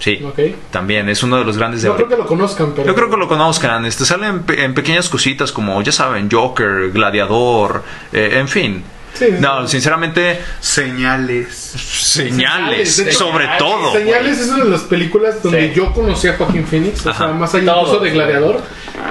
Sí, 0.00 0.20
ok. 0.22 0.38
también 0.70 1.08
es 1.08 1.22
uno 1.22 1.38
de 1.38 1.44
los 1.44 1.56
grandes 1.56 1.80
de 1.82 1.88
No 1.88 1.94
creo 1.96 2.08
que 2.08 2.16
lo 2.16 2.26
conozcan, 2.26 2.72
pero. 2.74 2.86
Yo 2.88 2.94
creo 2.94 3.08
que 3.08 3.16
lo 3.16 3.28
conozcan. 3.28 3.86
Este 3.86 4.04
sale 4.04 4.26
en, 4.26 4.42
pe- 4.42 4.64
en 4.64 4.74
pequeñas 4.74 5.08
cositas 5.08 5.52
como, 5.52 5.80
ya 5.82 5.92
saben, 5.92 6.28
Joker, 6.30 6.90
Gladiador, 6.90 7.84
eh, 8.12 8.32
en 8.34 8.48
fin. 8.48 8.82
Sí, 9.14 9.26
sí. 9.26 9.34
no, 9.40 9.66
sinceramente, 9.68 10.40
Señales. 10.60 11.48
señales, 11.54 12.94
Señales, 12.94 12.98
hecho, 12.98 13.18
sobre 13.18 13.46
todo. 13.58 13.92
Señales 13.92 14.38
es 14.40 14.48
una 14.48 14.64
de 14.64 14.70
las 14.70 14.82
películas 14.82 15.42
donde 15.42 15.68
Sí. 15.68 15.74
yo 15.76 15.92
conocí 15.92 16.28
a 16.28 16.36
Joaquín 16.36 16.66
Phoenix, 16.66 17.06
o 17.06 17.10
Ajá. 17.10 17.26
sea, 17.26 17.34
más 17.34 17.54
allá 17.54 17.72
Todo. 17.72 17.80
incluso 17.86 18.00
de 18.04 18.10
Gladiador, 18.10 18.62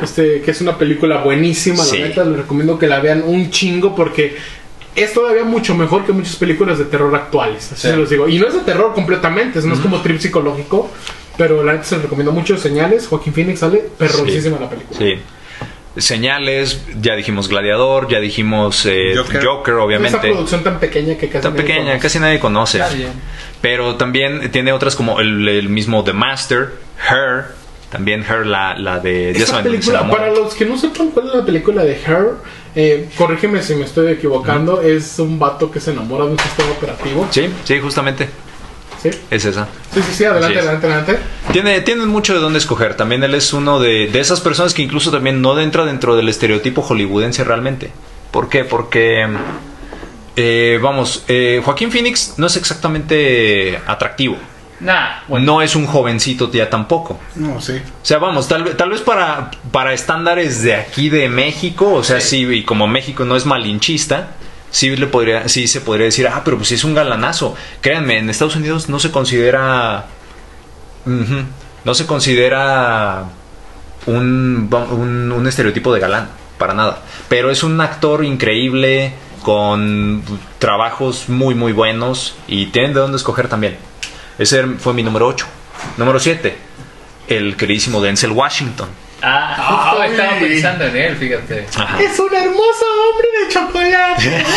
este, 0.01 0.41
que 0.41 0.51
es 0.51 0.61
una 0.61 0.77
película 0.77 1.17
buenísima, 1.23 1.83
Sí. 1.83 1.99
la 1.99 2.07
neta, 2.09 2.23
les 2.25 2.37
recomiendo 2.37 2.77
que 2.77 2.87
la 2.87 2.99
vean 2.99 3.23
un 3.25 3.49
chingo 3.49 3.95
porque 3.95 4.35
es 4.95 5.13
todavía 5.13 5.43
mucho 5.43 5.73
mejor 5.73 6.05
que 6.05 6.11
muchas 6.11 6.35
películas 6.35 6.77
de 6.77 6.85
terror 6.85 7.15
actuales, 7.15 7.71
así 7.71 7.81
Sí. 7.81 7.87
se 7.89 7.97
los 7.97 8.09
digo. 8.09 8.27
Y 8.27 8.37
no 8.39 8.47
es 8.47 8.53
de 8.53 8.59
terror 8.61 8.93
completamente, 8.93 9.59
no 9.61 9.73
es 9.73 9.79
como 9.79 10.01
trip 10.01 10.19
psicológico, 10.19 10.91
pero 11.37 11.63
la 11.63 11.73
neta 11.73 11.85
se 11.85 11.95
los 11.95 12.03
recomiendo 12.03 12.31
mucho. 12.31 12.57
Señales, 12.57 13.07
Joaquín 13.07 13.33
Phoenix 13.33 13.59
sale 13.59 13.83
perroncísima 13.97 14.57
la 14.59 14.69
película. 14.69 14.99
Sí. 14.99 15.15
Señales, 15.97 16.81
ya 17.01 17.15
dijimos 17.15 17.49
Gladiador, 17.49 18.07
ya 18.09 18.19
dijimos 18.19 18.85
eh, 18.85 19.13
Joker. 19.15 19.45
Joker. 19.45 19.73
Esa 19.75 19.83
obviamente. 19.83 20.17
producción 20.19 20.63
tan 20.63 20.79
pequeña 20.79 21.15
que 21.17 21.29
casi 21.29 21.43
Tan 21.43 21.53
nadie 21.53 21.61
pequeña, 21.65 21.85
conoce. 21.85 21.99
casi 22.01 22.19
nadie 22.19 22.39
conoce. 22.39 22.79
Nadie. 22.79 23.07
Pero 23.61 23.95
también 23.95 24.49
tiene 24.51 24.71
otras 24.73 24.95
como 24.95 25.19
el, 25.19 25.47
el 25.47 25.69
mismo 25.69 26.03
The 26.03 26.13
Master, 26.13 26.71
Her, 27.09 27.45
también 27.91 28.23
Her, 28.27 28.45
la, 28.47 28.75
la 28.77 28.99
de... 28.99 29.33
Ya 29.33 29.43
Esa 29.43 29.51
saben, 29.51 29.65
se 29.65 29.69
película, 29.69 30.09
para 30.09 30.31
los 30.31 30.55
que 30.55 30.65
no 30.65 30.77
sepan 30.77 31.09
cuál 31.11 31.27
es 31.27 31.35
la 31.35 31.45
película 31.45 31.83
de 31.83 31.93
Her, 31.93 32.31
eh, 32.75 33.07
corrígeme 33.15 33.61
si 33.61 33.75
me 33.75 33.85
estoy 33.85 34.11
equivocando, 34.11 34.81
es 34.81 35.19
un 35.19 35.37
vato 35.37 35.69
que 35.69 35.79
se 35.79 35.91
enamora 35.91 36.25
de 36.25 36.31
un 36.31 36.39
sistema 36.39 36.71
operativo. 36.71 37.27
Sí, 37.29 37.47
sí, 37.63 37.79
justamente, 37.79 38.27
Sí, 39.03 39.09
es 39.29 39.45
esa. 39.45 39.67
sí, 39.93 40.01
sí, 40.01 40.13
sí, 40.13 40.23
adelante, 40.25 40.57
adelante, 40.59 40.87
adelante. 40.87 41.19
Tiene, 41.51 41.81
tienen 41.81 42.07
mucho 42.07 42.33
de 42.33 42.39
dónde 42.39 42.57
escoger. 42.57 42.95
También 42.95 43.21
él 43.23 43.35
es 43.35 43.51
uno 43.53 43.79
de, 43.79 44.07
de 44.07 44.19
esas 44.19 44.39
personas 44.41 44.73
que 44.73 44.81
incluso 44.81 45.11
también 45.11 45.41
no 45.41 45.59
entra 45.59 45.83
dentro 45.85 46.15
del 46.15 46.29
estereotipo 46.29 46.81
hollywoodense 46.81 47.43
realmente. 47.43 47.91
¿Por 48.31 48.47
qué? 48.49 48.63
Porque, 48.63 49.27
eh, 50.35 50.79
vamos, 50.81 51.23
eh, 51.27 51.61
Joaquín 51.63 51.91
Phoenix 51.91 52.35
no 52.37 52.47
es 52.47 52.55
exactamente 52.55 53.79
atractivo. 53.85 54.37
Nah, 54.79 55.21
bueno. 55.27 55.45
No 55.45 55.61
es 55.61 55.75
un 55.75 55.85
jovencito 55.85 56.51
ya 56.51 56.69
tampoco. 56.69 57.19
No, 57.35 57.61
sí. 57.61 57.73
O 57.73 58.05
sea, 58.05 58.17
vamos, 58.17 58.47
tal, 58.47 58.63
vez- 58.63 58.75
tal 58.75 58.89
vez 58.89 59.01
para, 59.01 59.51
para 59.71 59.93
estándares 59.93 60.61
de 60.63 60.75
aquí 60.75 61.09
de 61.09 61.29
México, 61.29 61.93
o 61.93 62.03
sea, 62.03 62.19
sí. 62.19 62.45
y 62.49 62.63
como 62.63 62.87
México 62.87 63.23
no 63.23 63.35
es 63.35 63.45
malinchista, 63.45 64.31
sí, 64.73 65.67
se 65.67 65.81
podría 65.81 66.05
decir, 66.05 66.27
ah, 66.27 66.41
pero 66.43 66.57
pues 66.57 66.71
es 66.71 66.83
un 66.83 66.93
galanazo. 66.93 67.55
Créanme, 67.79 68.17
en 68.17 68.29
Estados 68.29 68.55
Unidos 68.55 68.89
no 68.89 68.99
se 68.99 69.11
considera. 69.11 70.07
No 71.05 71.93
se 71.93 72.05
considera 72.05 73.25
un, 74.05 74.69
un, 74.71 75.31
un 75.31 75.47
estereotipo 75.47 75.93
de 75.93 75.99
galán, 75.99 76.29
para 76.57 76.73
nada. 76.73 77.03
Pero 77.29 77.51
es 77.51 77.63
un 77.63 77.79
actor 77.81 78.25
increíble, 78.25 79.13
con 79.43 80.23
trabajos 80.59 81.29
muy, 81.29 81.55
muy 81.55 81.71
buenos, 81.71 82.35
y 82.47 82.67
tienen 82.67 82.93
de 82.93 82.99
dónde 83.01 83.17
escoger 83.17 83.47
también. 83.49 83.77
Ese 84.39 84.63
fue 84.79 84.93
mi 84.93 85.03
número 85.03 85.27
8. 85.27 85.45
Número 85.97 86.19
7, 86.19 86.57
el 87.27 87.55
queridísimo 87.57 88.01
Denzel 88.01 88.31
Washington. 88.31 88.87
Ah, 89.23 89.89
justo 89.89 90.03
estaba 90.03 90.39
pensando 90.39 90.85
en 90.85 90.97
él, 90.97 91.15
fíjate. 91.15 91.65
Ajá. 91.75 92.01
Es 92.01 92.19
un 92.19 92.35
hermoso 92.35 92.85
hombre 93.09 93.27
de 93.39 93.53
chocolate. 93.53 94.45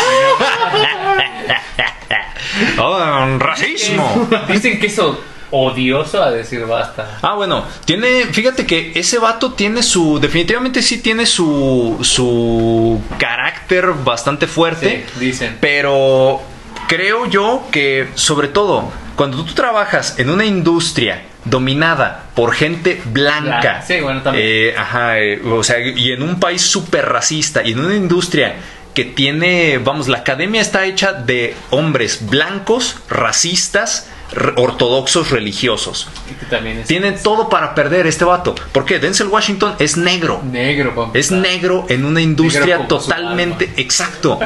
Oh, 2.79 3.37
racismo. 3.37 4.27
Dicen 4.47 4.79
que 4.79 4.87
eso 4.87 5.21
odioso 5.51 6.21
a 6.21 6.31
decir 6.31 6.65
basta. 6.65 7.19
Ah, 7.21 7.35
bueno, 7.35 7.65
tiene, 7.85 8.25
fíjate 8.25 8.65
que 8.65 8.93
ese 8.95 9.19
vato 9.19 9.53
tiene 9.53 9.83
su, 9.83 10.19
definitivamente 10.19 10.81
sí 10.81 10.99
tiene 10.99 11.25
su, 11.25 11.97
su 12.01 13.01
carácter 13.17 13.91
bastante 14.03 14.47
fuerte. 14.47 15.05
Sí, 15.13 15.19
dicen. 15.19 15.57
Pero 15.61 16.41
creo 16.87 17.27
yo 17.27 17.63
que, 17.71 18.09
sobre 18.15 18.47
todo, 18.47 18.91
cuando 19.15 19.43
tú 19.43 19.53
trabajas 19.53 20.19
en 20.19 20.29
una 20.29 20.45
industria 20.45 21.23
dominada 21.49 22.25
por 22.35 22.53
gente 22.53 23.01
blanca, 23.05 23.81
sí, 23.81 23.99
bueno, 23.99 24.21
también. 24.21 24.45
eh, 24.47 24.75
ajá, 24.77 25.19
eh, 25.19 25.41
o 25.43 25.63
sea, 25.63 25.79
y 25.79 26.11
en 26.11 26.21
un 26.21 26.39
país 26.39 26.61
súper 26.61 27.05
racista, 27.05 27.63
y 27.63 27.71
en 27.71 27.79
una 27.79 27.95
industria 27.95 28.55
que 28.93 29.05
tiene, 29.05 29.77
vamos, 29.77 30.07
la 30.07 30.19
academia 30.19 30.59
está 30.59 30.85
hecha 30.85 31.13
de 31.13 31.55
hombres 31.69 32.27
blancos, 32.29 32.97
racistas, 33.09 34.09
ortodoxos 34.55 35.31
religiosos. 35.31 36.07
Y 36.29 36.33
que 36.33 36.45
también 36.47 36.79
es 36.79 36.87
Tiene 36.87 37.11
todo 37.13 37.49
para 37.49 37.73
perder 37.75 38.07
este 38.07 38.25
vato. 38.25 38.55
¿Por 38.71 38.85
qué? 38.85 38.99
Denzel 38.99 39.27
Washington 39.27 39.75
es 39.79 39.97
negro. 39.97 40.41
negro, 40.43 41.11
Es 41.13 41.31
negro 41.31 41.85
en 41.89 42.05
una 42.05 42.21
industria 42.21 42.77
Negro 42.77 42.87
totalmente 42.87 43.71
exacto. 43.77 44.39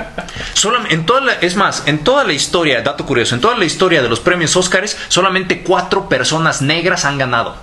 En 0.89 1.05
toda 1.05 1.21
la- 1.21 1.33
es 1.33 1.55
más, 1.55 1.83
en 1.87 1.99
toda 1.99 2.23
la 2.23 2.33
historia, 2.33 2.81
dato 2.81 3.05
curioso, 3.05 3.35
en 3.35 3.41
toda 3.41 3.57
la 3.57 3.65
historia 3.65 4.01
de 4.01 4.09
los 4.09 4.19
premios 4.19 4.55
Óscares, 4.55 4.97
solamente 5.07 5.61
cuatro 5.61 6.07
personas 6.09 6.61
negras 6.61 7.05
han 7.05 7.17
ganado. 7.17 7.55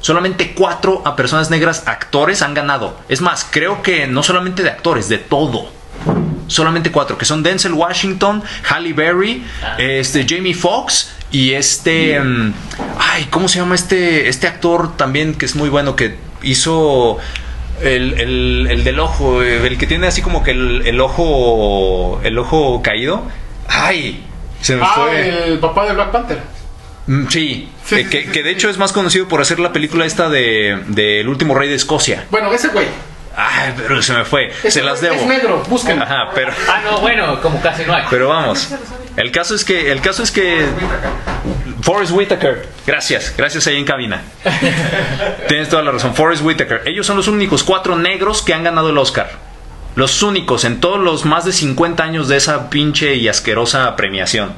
Solamente 0.00 0.52
cuatro 0.54 1.02
a 1.04 1.16
personas 1.16 1.50
negras 1.50 1.82
actores 1.86 2.42
han 2.42 2.54
ganado. 2.54 2.96
Es 3.08 3.20
más, 3.20 3.46
creo 3.50 3.82
que 3.82 4.06
no 4.06 4.22
solamente 4.22 4.62
de 4.62 4.70
actores, 4.70 5.08
de 5.08 5.18
todo. 5.18 5.70
Solamente 6.46 6.90
cuatro, 6.90 7.18
que 7.18 7.24
son 7.26 7.42
Denzel 7.42 7.74
Washington, 7.74 8.42
Halle 8.70 8.92
Berry, 8.94 9.44
Ah. 9.62 9.76
este 9.78 10.24
Jamie 10.28 10.54
Foxx 10.54 11.10
y 11.30 11.52
este 11.52 12.18
mm, 12.18 12.54
ay, 12.98 13.26
¿cómo 13.30 13.48
se 13.48 13.58
llama 13.58 13.74
este 13.74 14.28
este 14.28 14.46
actor 14.46 14.96
también 14.96 15.34
que 15.34 15.44
es 15.44 15.54
muy 15.56 15.68
bueno 15.68 15.94
que 15.94 16.16
hizo 16.42 17.18
el, 17.82 18.14
el- 18.18 18.66
el 18.70 18.82
del 18.84 18.98
ojo, 18.98 19.42
eh, 19.42 19.66
el 19.66 19.76
que 19.76 19.86
tiene 19.86 20.06
así 20.06 20.22
como 20.22 20.42
que 20.42 20.52
el, 20.52 20.82
el 20.86 21.00
ojo 21.00 22.20
el 22.24 22.38
ojo 22.38 22.80
caído? 22.82 23.24
Ay, 23.68 24.24
se 24.62 24.74
me 24.76 24.82
Ah, 24.84 24.92
fue. 24.94 25.48
el 25.52 25.58
papá 25.58 25.86
de 25.86 25.92
Black 25.94 26.10
Panther. 26.12 26.38
Mm, 27.08 27.26
Sí, 27.28 27.68
Sí, 27.84 27.94
eh, 27.96 28.04
sí, 28.04 28.08
que, 28.10 28.22
sí, 28.24 28.28
que 28.32 28.42
de 28.42 28.50
sí. 28.50 28.56
hecho 28.56 28.70
es 28.70 28.78
más 28.78 28.92
conocido 28.92 29.28
por 29.28 29.40
hacer 29.42 29.58
la 29.60 29.72
película 29.72 30.06
esta 30.06 30.28
de 30.30 30.82
del 30.88 31.28
último 31.28 31.54
rey 31.54 31.68
de 31.68 31.74
Escocia. 31.74 32.24
Bueno, 32.30 32.50
ese 32.54 32.68
güey. 32.68 32.86
Ay, 33.36 33.72
pero 33.76 34.02
se 34.02 34.12
me 34.12 34.24
fue. 34.24 34.52
Se 34.68 34.82
las 34.82 35.00
debo. 35.00 35.14
Es 35.16 35.26
negro, 35.26 35.62
búsquenlo. 35.68 36.04
Ajá, 36.04 36.30
pero 36.34 36.52
Ah, 36.68 36.80
no, 36.84 36.98
bueno, 37.00 37.40
como 37.40 37.60
casi 37.60 37.84
no 37.84 37.94
hay. 37.94 38.04
pero 38.10 38.28
vamos. 38.28 38.68
El 39.16 39.30
caso 39.30 39.54
es 39.54 39.64
que 39.64 39.90
el 39.92 40.00
caso 40.00 40.22
es 40.22 40.30
que 40.30 40.64
Forrest 41.82 42.12
Whitaker. 42.12 42.68
Gracias, 42.86 43.34
gracias 43.36 43.66
ahí 43.66 43.76
en 43.76 43.84
cabina. 43.84 44.22
Tienes 45.48 45.68
toda 45.68 45.82
la 45.82 45.92
razón. 45.92 46.14
Forrest 46.14 46.42
Whitaker. 46.44 46.82
Ellos 46.86 47.06
son 47.06 47.16
los 47.16 47.28
únicos 47.28 47.62
cuatro 47.64 47.96
negros 47.96 48.42
que 48.42 48.54
han 48.54 48.64
ganado 48.64 48.90
el 48.90 48.98
Oscar. 48.98 49.30
Los 49.94 50.22
únicos 50.22 50.64
en 50.64 50.80
todos 50.80 50.98
los 51.00 51.24
más 51.24 51.44
de 51.44 51.52
50 51.52 52.02
años 52.02 52.28
de 52.28 52.36
esa 52.36 52.70
pinche 52.70 53.14
y 53.16 53.28
asquerosa 53.28 53.94
premiación. 53.96 54.52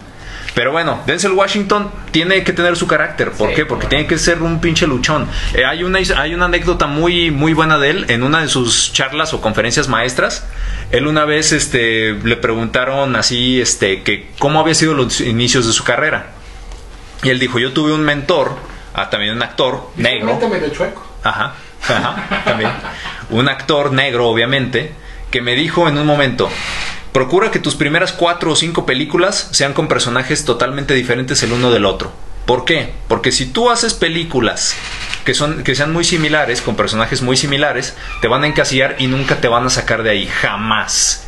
Pero 0.54 0.72
bueno, 0.72 1.00
Denzel 1.06 1.32
Washington 1.32 1.90
tiene 2.10 2.42
que 2.42 2.52
tener 2.52 2.76
su 2.76 2.86
carácter. 2.86 3.30
¿Por 3.32 3.50
Sí, 3.50 3.54
qué? 3.54 3.66
Porque 3.66 3.86
tiene 3.86 4.06
que 4.06 4.18
ser 4.18 4.42
un 4.42 4.60
pinche 4.60 4.86
luchón. 4.86 5.28
Eh, 5.54 5.64
hay, 5.64 5.84
una, 5.84 6.00
hay 6.16 6.34
una 6.34 6.46
anécdota 6.46 6.86
muy, 6.86 7.30
muy 7.30 7.52
buena 7.54 7.78
de 7.78 7.90
él 7.90 8.06
en 8.08 8.22
una 8.22 8.40
de 8.40 8.48
sus 8.48 8.92
charlas 8.92 9.32
o 9.32 9.40
conferencias 9.40 9.88
maestras. 9.88 10.46
Él 10.90 11.06
una 11.06 11.24
vez 11.24 11.52
este, 11.52 12.14
le 12.14 12.36
preguntaron 12.36 13.14
así 13.16 13.60
este, 13.60 14.02
que 14.02 14.28
cómo 14.38 14.60
había 14.60 14.74
sido 14.74 14.94
los 14.94 15.20
inicios 15.20 15.66
de 15.66 15.72
su 15.72 15.84
carrera. 15.84 16.30
Y 17.22 17.28
él 17.28 17.38
dijo, 17.38 17.58
yo 17.58 17.72
tuve 17.72 17.92
un 17.92 18.00
mentor, 18.02 18.56
ah, 18.94 19.08
también 19.10 19.34
un 19.36 19.42
actor 19.42 19.90
negro. 19.96 20.38
Medio 20.50 20.68
chueco. 20.70 21.06
Ajá, 21.22 21.54
ajá, 21.88 22.42
también. 22.44 22.70
Un 23.30 23.48
actor 23.48 23.92
negro, 23.92 24.26
obviamente, 24.28 24.92
que 25.30 25.42
me 25.42 25.54
dijo 25.54 25.86
en 25.88 25.98
un 25.98 26.06
momento, 26.06 26.50
procura 27.12 27.50
que 27.50 27.58
tus 27.58 27.74
primeras 27.74 28.12
cuatro 28.12 28.52
o 28.52 28.56
cinco 28.56 28.86
películas 28.86 29.48
sean 29.52 29.72
con 29.72 29.88
personajes 29.88 30.44
totalmente 30.44 30.94
diferentes 30.94 31.42
el 31.42 31.52
uno 31.52 31.70
del 31.70 31.84
otro. 31.84 32.12
¿Por 32.46 32.64
qué? 32.64 32.92
Porque 33.08 33.32
si 33.32 33.46
tú 33.46 33.70
haces 33.70 33.94
películas 33.94 34.74
que, 35.24 35.34
son, 35.34 35.62
que 35.62 35.74
sean 35.74 35.92
muy 35.92 36.04
similares, 36.04 36.62
con 36.62 36.74
personajes 36.76 37.22
muy 37.22 37.36
similares, 37.36 37.94
te 38.20 38.28
van 38.28 38.42
a 38.44 38.46
encasillar 38.48 38.96
y 38.98 39.06
nunca 39.06 39.36
te 39.36 39.48
van 39.48 39.66
a 39.66 39.70
sacar 39.70 40.02
de 40.02 40.10
ahí, 40.10 40.26
jamás. 40.26 41.26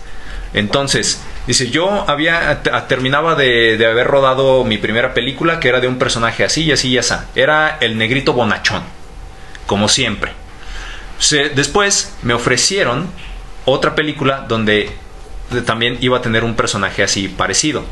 Entonces, 0.55 1.20
dice, 1.47 1.70
yo 1.70 2.05
había 2.09 2.62
te- 2.62 2.70
terminaba 2.89 3.35
de, 3.37 3.76
de 3.76 3.87
haber 3.87 4.07
rodado 4.07 4.64
mi 4.64 4.78
primera 4.78 5.14
película 5.14 5.61
que 5.61 5.68
era 5.68 5.80
de 5.80 5.89
un 5.89 5.99
personaje 5.99 6.45
así 6.45 6.64
y 6.64 6.72
así 6.72 6.89
y 6.89 6.99
así. 6.99 7.14
Era 7.35 7.78
el 7.80 7.97
negrito 7.99 8.33
bonachón 8.33 8.83
como 9.66 9.89
siempre. 9.89 10.33
Después 11.55 12.12
me 12.22 12.35
ofrecieron 12.35 13.09
otra 13.64 13.95
película 13.95 14.45
donde 14.49 14.72
de- 14.72 14.91
también 15.61 15.99
iba 16.01 16.19
a 16.19 16.23
tener 16.23 16.45
un 16.45 16.55
personaje 16.55 17.03
así 17.03 17.29
parecido. 17.29 17.85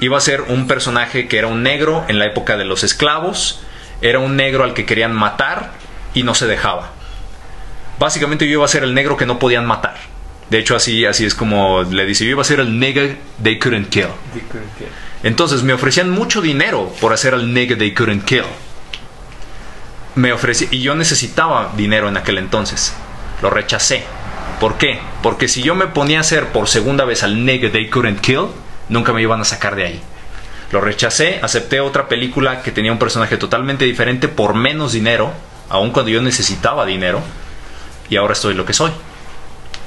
Iba 0.00 0.16
a 0.16 0.22
ser 0.22 0.42
un 0.42 0.66
personaje 0.66 1.28
que 1.28 1.38
era 1.38 1.48
un 1.48 1.62
negro 1.62 2.04
en 2.08 2.18
la 2.18 2.26
época 2.26 2.56
de 2.56 2.64
los 2.64 2.84
esclavos, 2.84 3.60
era 4.00 4.20
un 4.20 4.36
negro 4.36 4.64
al 4.64 4.74
que 4.74 4.86
querían 4.86 5.12
matar 5.12 5.72
y 6.14 6.22
no 6.22 6.34
se 6.34 6.46
dejaba. 6.46 6.92
Básicamente 7.98 8.46
yo 8.46 8.52
iba 8.52 8.64
a 8.64 8.68
ser 8.68 8.84
el 8.84 8.94
negro 8.94 9.16
que 9.16 9.26
no 9.26 9.38
podían 9.38 9.66
matar. 9.66 9.96
De 10.50 10.58
hecho 10.58 10.76
así, 10.76 11.04
así 11.04 11.26
es 11.26 11.34
como 11.34 11.82
le 11.82 12.06
dice, 12.06 12.24
yo 12.24 12.30
iba 12.30 12.42
a 12.42 12.44
ser 12.44 12.60
el 12.60 12.78
nigger 12.78 13.18
they 13.42 13.58
couldn't 13.58 13.88
kill. 13.88 14.08
Entonces 15.22 15.62
me 15.62 15.72
ofrecían 15.72 16.10
mucho 16.10 16.40
dinero 16.40 16.92
por 17.00 17.12
hacer 17.12 17.34
al 17.34 17.52
nigger 17.52 17.76
they 17.76 17.92
couldn't 17.92 18.24
kill. 18.24 18.44
Me 20.14 20.32
ofrecí 20.32 20.68
y 20.70 20.80
yo 20.80 20.94
necesitaba 20.94 21.72
dinero 21.76 22.08
en 22.08 22.16
aquel 22.16 22.38
entonces. 22.38 22.94
Lo 23.42 23.50
rechacé. 23.50 24.04
¿Por 24.60 24.76
qué? 24.76 24.98
Porque 25.22 25.48
si 25.48 25.62
yo 25.62 25.74
me 25.74 25.86
ponía 25.86 26.18
a 26.18 26.20
hacer 26.22 26.48
por 26.48 26.68
segunda 26.68 27.04
vez 27.04 27.22
al 27.22 27.44
nigger 27.44 27.70
they 27.70 27.88
couldn't 27.88 28.20
kill, 28.20 28.48
nunca 28.88 29.12
me 29.12 29.22
iban 29.22 29.40
a 29.40 29.44
sacar 29.44 29.76
de 29.76 29.84
ahí. 29.84 30.02
Lo 30.72 30.80
rechacé, 30.80 31.38
acepté 31.42 31.80
otra 31.80 32.08
película 32.08 32.62
que 32.62 32.72
tenía 32.72 32.92
un 32.92 32.98
personaje 32.98 33.36
totalmente 33.36 33.84
diferente 33.84 34.28
por 34.28 34.54
menos 34.54 34.92
dinero, 34.92 35.32
aun 35.68 35.90
cuando 35.90 36.10
yo 36.10 36.20
necesitaba 36.20 36.84
dinero, 36.84 37.22
y 38.10 38.16
ahora 38.16 38.32
estoy 38.32 38.54
lo 38.54 38.66
que 38.66 38.72
soy. 38.72 38.90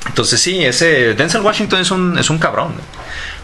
Entonces 0.08 0.40
sí, 0.42 0.64
ese 0.64 1.14
Denzel 1.14 1.42
Washington 1.42 1.80
es 1.82 1.92
un, 1.92 2.18
es 2.18 2.30
un 2.30 2.40
cabrón. 2.40 2.74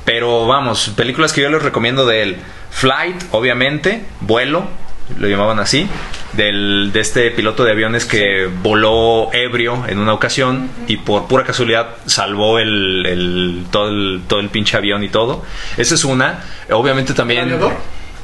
Pero 0.05 0.47
vamos, 0.47 0.89
películas 0.95 1.33
que 1.33 1.41
yo 1.41 1.49
les 1.49 1.61
recomiendo 1.61 2.05
de 2.05 2.23
él. 2.23 2.37
Flight, 2.71 3.23
obviamente, 3.31 4.03
vuelo, 4.21 4.67
lo 5.17 5.27
llamaban 5.27 5.59
así, 5.59 5.87
del, 6.33 6.91
de 6.93 6.99
este 6.99 7.31
piloto 7.31 7.63
de 7.63 7.71
aviones 7.71 8.05
que 8.05 8.49
voló 8.61 9.29
ebrio 9.33 9.85
en 9.87 9.99
una 9.99 10.13
ocasión 10.13 10.69
y 10.87 10.97
por 10.97 11.27
pura 11.27 11.43
casualidad 11.43 11.87
salvó 12.05 12.59
el, 12.59 13.05
el- 13.05 13.65
todo, 13.71 13.89
el, 13.89 14.21
todo 14.27 14.39
el 14.41 14.49
pinche 14.49 14.75
avión 14.77 15.03
y 15.03 15.09
todo. 15.09 15.43
Esa 15.77 15.95
es 15.95 16.03
una. 16.05 16.39
Obviamente 16.71 17.13
también... 17.13 17.57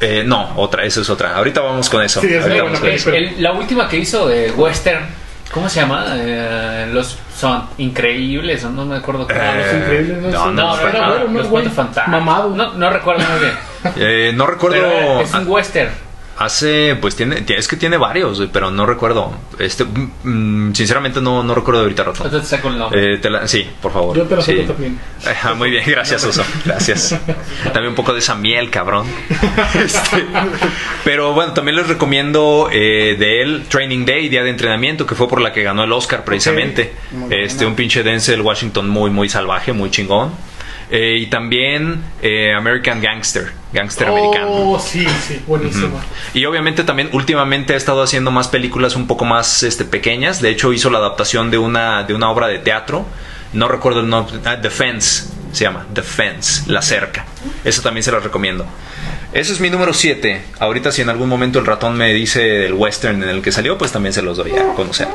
Eh, 0.01 0.23
no, 0.25 0.53
otra, 0.57 0.83
esa 0.83 0.99
es 0.99 1.09
otra. 1.09 1.35
Ahorita 1.37 1.61
vamos 1.61 1.89
con 1.89 2.01
eso. 2.03 2.19
Sí, 2.19 2.27
es 2.33 2.43
Ahorita 2.43 2.63
vamos 2.63 2.79
con 2.79 2.89
eso. 2.89 3.09
película. 3.11 3.35
El- 3.37 3.41
la 3.43 3.53
última 3.53 3.87
que 3.87 3.97
hizo 3.99 4.27
de 4.27 4.51
western, 4.51 5.05
¿cómo 5.53 5.69
se 5.69 5.79
llama? 5.79 6.05
Eh, 6.17 6.89
los 6.91 7.17
son 7.37 7.63
increíbles, 7.77 8.63
o 8.65 8.69
no 8.69 8.85
me 8.85 8.97
acuerdo 8.97 9.25
cómo. 9.27 9.39
Eh, 9.39 9.63
Los 9.65 9.73
increíbles, 9.73 10.17
no, 10.17 10.29
no, 10.31 10.51
no, 10.51 10.51
no, 10.51 10.75
no, 10.81 10.87
era 10.89 10.99
no, 10.99 11.07
bueno, 11.07 11.25
¿no, 11.27 11.31
los 11.39 11.47
güey? 11.47 11.63
cuatro 11.63 11.71
fantásticos. 11.71 12.19
Mamado. 12.19 12.49
No, 12.49 12.73
no 12.73 12.89
recuerdo 12.89 13.23
muy 13.29 13.39
bien. 13.39 13.53
Eh, 13.95 14.31
no 14.35 14.45
recuerdo... 14.45 14.75
Pero 14.77 15.21
es 15.21 15.33
un 15.33 15.47
western. 15.47 15.89
Hace, 16.43 16.97
pues 16.99 17.15
tiene, 17.15 17.45
es 17.47 17.67
que 17.69 17.77
tiene 17.77 17.95
varios, 17.97 18.41
pero 18.51 18.69
no 18.69 18.85
recuerdo. 18.85 19.31
Este, 19.59 19.85
mm, 19.85 20.09
mm, 20.69 20.75
sinceramente 20.75 21.21
no, 21.21 21.41
no 21.43 21.55
recuerdo 21.55 21.81
ahorita 21.81 22.03
nombre. 22.77 23.15
Eh, 23.15 23.17
te 23.19 23.29
la- 23.29 23.47
sí, 23.47 23.65
por 23.81 23.93
favor. 23.93 24.17
Yo 24.17 24.23
te 24.23 24.35
lo 24.35 24.41
sí. 24.41 24.57
saco 24.57 24.73
también. 24.73 24.99
Ajá, 25.25 25.53
muy 25.55 25.69
bien, 25.69 25.83
gracias, 25.87 26.23
Oso. 26.25 26.43
Gracias. 26.65 27.15
También 27.65 27.87
un 27.89 27.95
poco 27.95 28.11
de 28.13 28.19
esa 28.19 28.35
miel, 28.35 28.69
cabrón. 28.69 29.07
Este, 29.83 30.25
pero 31.03 31.33
bueno, 31.33 31.53
también 31.53 31.75
les 31.77 31.87
recomiendo 31.87 32.69
eh, 32.71 33.15
de 33.17 33.41
él 33.41 33.63
Training 33.69 34.05
Day, 34.05 34.29
Día 34.29 34.43
de 34.43 34.49
Entrenamiento, 34.49 35.05
que 35.05 35.15
fue 35.15 35.27
por 35.27 35.41
la 35.41 35.51
que 35.53 35.63
ganó 35.63 35.83
el 35.83 35.91
Oscar 35.91 36.23
precisamente. 36.23 36.93
Este, 37.29 37.65
un 37.65 37.75
pinche 37.75 38.03
Denzel 38.03 38.41
Washington 38.41 38.89
muy, 38.89 39.09
muy 39.11 39.29
salvaje, 39.29 39.73
muy 39.73 39.89
chingón. 39.91 40.31
Eh, 40.91 41.15
y 41.17 41.25
también 41.27 42.03
eh, 42.21 42.53
American 42.53 43.01
Gangster, 43.01 43.51
Gangster 43.73 44.07
americano. 44.07 44.47
Oh, 44.51 44.79
sí, 44.79 45.05
sí, 45.27 45.41
buenísimo. 45.47 45.99
Y 46.33 46.45
obviamente 46.45 46.83
también 46.83 47.09
últimamente 47.11 47.73
ha 47.73 47.77
estado 47.77 48.03
haciendo 48.03 48.29
más 48.29 48.47
películas 48.47 48.95
un 48.95 49.07
poco 49.07 49.25
más 49.25 49.63
este, 49.63 49.83
pequeñas. 49.83 50.41
De 50.41 50.49
hecho 50.49 50.71
hizo 50.73 50.89
la 50.91 50.99
adaptación 50.99 51.49
de 51.49 51.57
una, 51.57 52.03
de 52.03 52.13
una 52.13 52.29
obra 52.29 52.47
de 52.47 52.59
teatro. 52.59 53.05
No 53.51 53.67
recuerdo 53.67 54.01
el 54.01 54.09
nombre. 54.09 54.35
Ah, 54.45 54.61
The 54.61 54.69
Fence 54.69 55.25
se 55.51 55.63
llama. 55.63 55.85
The 55.93 56.03
Fence. 56.03 56.63
La 56.71 56.81
cerca. 56.81 57.25
Eso 57.63 57.81
también 57.81 58.03
se 58.03 58.11
las 58.11 58.23
recomiendo. 58.23 58.65
Ese 59.33 59.53
es 59.53 59.59
mi 59.59 59.71
número 59.71 59.93
7. 59.93 60.43
Ahorita 60.59 60.91
si 60.91 61.01
en 61.01 61.09
algún 61.09 61.27
momento 61.27 61.57
el 61.57 61.65
ratón 61.65 61.97
me 61.97 62.13
dice 62.13 62.67
el 62.67 62.73
western 62.73 63.23
en 63.23 63.29
el 63.29 63.41
que 63.41 63.51
salió, 63.51 63.77
pues 63.77 63.91
también 63.91 64.13
se 64.13 64.21
los 64.21 64.37
doy 64.37 64.51
a 64.51 64.73
conocer. 64.75 65.07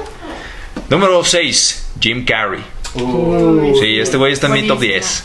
Número 0.91 1.23
6. 1.25 1.91
Jim 2.01 2.25
Carrey. 2.25 2.63
Uh, 2.95 3.77
Sí, 3.81 3.99
este 3.99 4.17
güey 4.17 4.33
está 4.33 4.47
en 4.49 4.55
mi 4.55 4.67
top 4.67 4.79
Buenísimo. 4.79 5.01
10. 5.01 5.25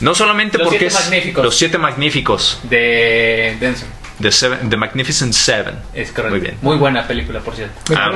No 0.00 0.14
solamente 0.14 0.58
Los 0.58 0.66
porque 0.66 0.78
siete 0.78 0.94
es 0.94 1.00
magníficos. 1.04 1.44
los 1.44 1.56
siete 1.56 1.78
magníficos. 1.78 2.60
De 2.64 3.56
Denzel. 3.60 3.88
The, 4.20 4.30
seven, 4.30 4.70
the 4.70 4.76
Magnificent 4.76 5.32
Seven. 5.32 5.74
Es 5.92 6.12
correcto. 6.12 6.30
Muy 6.30 6.40
bien. 6.40 6.56
Muy 6.62 6.76
buena 6.76 7.06
película, 7.06 7.40
por 7.40 7.56
cierto. 7.56 7.74
Ah, 7.96 8.12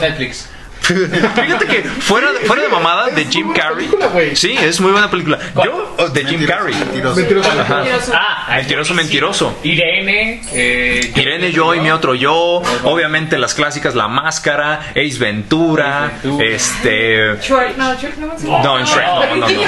Netflix. 0.00 0.48
Fíjate 0.86 1.66
que 1.66 1.82
fuera, 1.82 2.28
fuera 2.46 2.62
de 2.62 2.68
mamada 2.68 3.08
de 3.08 3.24
Jim 3.26 3.52
Carrey. 3.52 3.88
Sí, 4.36 4.56
es 4.60 4.80
muy 4.80 4.92
buena 4.92 5.10
película. 5.10 5.38
Yo, 5.64 5.94
oh, 5.98 6.08
de 6.08 6.20
Jim 6.24 6.40
Mentiroso, 6.40 6.58
Carrey. 6.58 6.74
mentiroso. 6.74 7.16
Mentiroso. 7.16 7.50
Ajá. 7.60 7.74
Mentiroso. 7.76 8.12
Ah, 8.14 8.44
Mentiroso, 8.56 8.94
buenísimo. 8.94 8.94
mentiroso. 8.96 9.58
Irene. 9.64 10.42
Eh, 10.52 11.12
Irene, 11.16 11.52
yo 11.52 11.74
y 11.74 11.80
mi 11.80 11.90
otro 11.90 12.14
yo. 12.14 12.62
Obviamente 12.84 13.38
las 13.38 13.54
clásicas 13.54 13.94
La 13.94 14.08
Máscara, 14.08 14.80
Ace 14.90 15.18
Ventura, 15.18 16.06
Ace 16.06 16.14
Ventura. 16.28 16.46
este. 16.48 17.36
Shrek, 17.40 17.76
no, 17.76 17.94
Shrek 17.94 18.16
no 18.18 18.26
me 18.28 18.62
No, 18.62 18.78
en 18.78 18.84
Shrek, 18.86 19.06
no, 19.06 19.36
no, 19.36 19.48
no. 19.48 19.60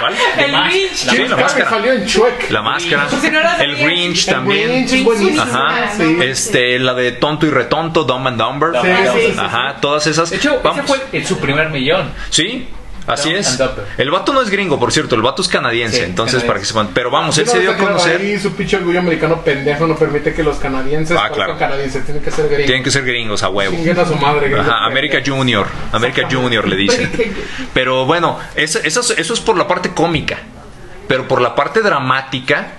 ¿Cuál? 0.00 0.14
El 0.38 0.50
Grinch. 0.70 0.90
Sí, 0.94 1.08
James 1.10 1.30
la 1.30 1.36
máscara. 1.36 1.70
salió 1.70 1.92
en 1.92 2.06
Chuck. 2.06 2.50
La 2.50 2.62
máscara. 2.62 3.08
Si 3.10 3.30
no 3.30 3.40
la 3.40 3.56
El. 3.56 3.76
Grinch 3.76 4.26
El 4.28 4.34
también. 4.34 4.68
Grinch 4.68 4.92
es 4.92 5.04
buenísimo. 5.04 5.42
Ajá. 5.42 5.90
Sí. 5.96 6.18
Este, 6.22 6.78
la 6.78 6.94
de 6.94 7.12
Tonto 7.12 7.46
y 7.46 7.50
Retonto, 7.50 8.04
Dumb 8.04 8.26
and 8.28 8.38
Dumber. 8.40 8.70
Sí, 8.82 8.88
sí, 8.88 9.32
sí, 9.32 9.38
Ajá, 9.38 9.76
todas 9.80 10.06
esas. 10.06 10.21
De 10.30 10.36
hecho, 10.36 10.60
Vamos. 10.62 10.78
ese 10.78 10.86
fue 10.88 11.00
el- 11.12 11.26
su 11.26 11.38
primer 11.38 11.70
millón. 11.70 12.10
Sí, 12.30 12.68
así 13.06 13.30
es. 13.34 13.58
El 13.98 14.10
vato 14.10 14.32
no 14.32 14.40
es 14.42 14.48
gringo, 14.50 14.78
por 14.78 14.92
cierto, 14.92 15.14
el 15.16 15.22
vato 15.22 15.42
es 15.42 15.48
canadiense, 15.48 15.98
Sí, 15.98 16.02
entonces 16.04 16.42
canadiense. 16.42 16.46
para 16.46 16.60
que 16.60 16.66
sepan. 16.66 16.88
Pero 16.94 17.10
vamos, 17.10 17.36
él 17.38 17.46
se 17.48 17.60
dio 17.60 17.72
a 17.72 17.76
conocer. 17.76 18.20
Ahí 18.20 18.38
su 18.38 18.52
pinche 18.52 18.76
orgullo 18.76 19.00
americano 19.00 19.42
pendejo 19.42 19.86
no 19.86 19.96
permite 19.96 20.32
que 20.34 20.42
los 20.42 20.56
canadienses 20.58 21.16
Ah, 21.20 21.30
claro. 21.32 21.58
canadienses. 21.58 22.04
Tienen 22.04 22.22
que 22.22 22.30
ser 22.30 22.46
gringos. 22.46 22.66
Tienen 22.66 22.82
que 22.84 22.90
ser 22.90 23.04
gringos 23.04 23.42
a 23.42 23.48
huevo. 23.48 23.76
A 23.76 24.04
su 24.06 24.14
madre. 24.16 24.48
gringos 24.48 24.66
Ajá, 24.68 24.84
América. 24.86 25.18
Junior. 25.24 25.66
América 25.92 26.28
Junior 26.30 26.66
le 26.68 26.76
dicen. 26.76 27.10
Pero 27.74 28.04
bueno, 28.06 28.38
eso, 28.54 28.78
eso, 28.82 29.00
es- 29.00 29.10
eso 29.18 29.34
es 29.34 29.40
por 29.40 29.56
la 29.56 29.66
parte 29.66 29.90
cómica. 29.90 30.38
Pero 31.08 31.26
por 31.28 31.40
la 31.40 31.54
parte 31.54 31.80
dramática, 31.82 32.74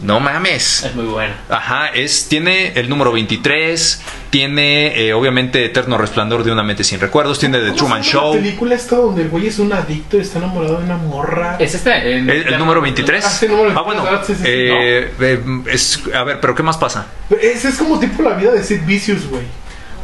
no 0.00 0.20
mames. 0.20 0.84
Es 0.84 0.94
muy 0.94 1.06
bueno. 1.06 1.34
Ajá, 1.48 1.88
es, 1.88 2.28
tiene 2.28 2.72
el 2.76 2.88
número 2.88 3.10
23, 3.12 4.00
tiene 4.30 5.08
eh, 5.08 5.12
obviamente 5.12 5.64
Eterno 5.64 5.98
Resplandor 5.98 6.44
de 6.44 6.52
una 6.52 6.62
mente 6.62 6.84
sin 6.84 7.00
recuerdos, 7.00 7.38
tiene 7.38 7.58
The 7.58 7.64
¿Cómo 7.66 7.76
Truman 7.76 8.02
Show. 8.02 8.34
La 8.34 8.40
película 8.40 8.74
esta 8.74 8.96
donde 8.96 9.22
el 9.22 9.28
güey 9.28 9.48
es 9.48 9.58
un 9.58 9.72
adicto 9.72 10.16
y 10.16 10.20
está 10.20 10.38
enamorado 10.38 10.78
de 10.78 10.84
una 10.84 10.96
morra. 10.98 11.56
Es 11.58 11.74
este. 11.74 12.16
El, 12.16 12.30
el 12.30 12.58
número 12.58 12.80
23. 12.80 13.24
Ah, 13.24 13.28
sí, 13.30 13.46
el 13.46 13.52
número 13.52 13.74
Ah, 13.76 13.82
bueno. 13.82 14.02
23, 14.04 14.26
sí, 14.26 14.34
sí, 14.34 14.40
sí. 14.42 14.48
eh, 14.48 15.12
eh, 15.20 15.44
es, 15.72 16.02
a 16.14 16.24
ver, 16.24 16.40
pero 16.40 16.54
¿qué 16.54 16.62
más 16.62 16.76
pasa? 16.76 17.06
Es, 17.40 17.64
es 17.64 17.76
como 17.76 17.98
tipo 17.98 18.22
la 18.22 18.34
vida 18.34 18.52
de 18.52 18.62
Sid 18.62 18.82
Vicious, 18.86 19.26
güey. 19.28 19.42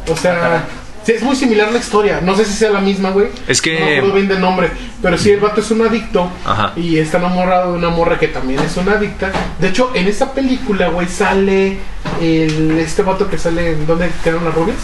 O 0.09 0.15
sea, 0.17 0.65
sí, 1.05 1.13
es 1.13 1.21
muy 1.23 1.35
similar 1.35 1.71
la 1.71 1.79
historia. 1.79 2.19
No 2.21 2.35
sé 2.35 2.43
si 2.45 2.53
sea 2.53 2.71
la 2.71 2.79
misma, 2.81 3.11
güey. 3.11 3.27
Es 3.47 3.61
que- 3.61 3.79
No 3.79 3.85
me 3.85 3.97
acuerdo 3.97 4.15
bien 4.15 4.27
del 4.27 4.41
nombre. 4.41 4.71
Pero 5.01 5.17
sí, 5.17 5.31
el 5.31 5.39
vato 5.39 5.61
es 5.61 5.71
un 5.71 5.81
adicto. 5.81 6.29
Ajá. 6.45 6.73
Y 6.75 6.97
está 6.97 7.17
enamorado 7.19 7.71
de 7.73 7.77
una 7.77 7.89
morra 7.89 8.17
que 8.19 8.27
también 8.27 8.59
es 8.59 8.75
una 8.77 8.93
adicta. 8.93 9.31
De 9.59 9.67
hecho, 9.69 9.91
en 9.93 10.07
esta 10.07 10.33
película, 10.33 10.87
güey, 10.89 11.07
sale 11.07 11.77
el, 12.21 12.77
este 12.79 13.01
vato 13.03 13.29
que 13.29 13.37
sale. 13.37 13.71
en 13.71 13.85
¿Dónde 13.87 14.09
quedaron 14.23 14.45
las 14.45 14.53
rubias? 14.53 14.77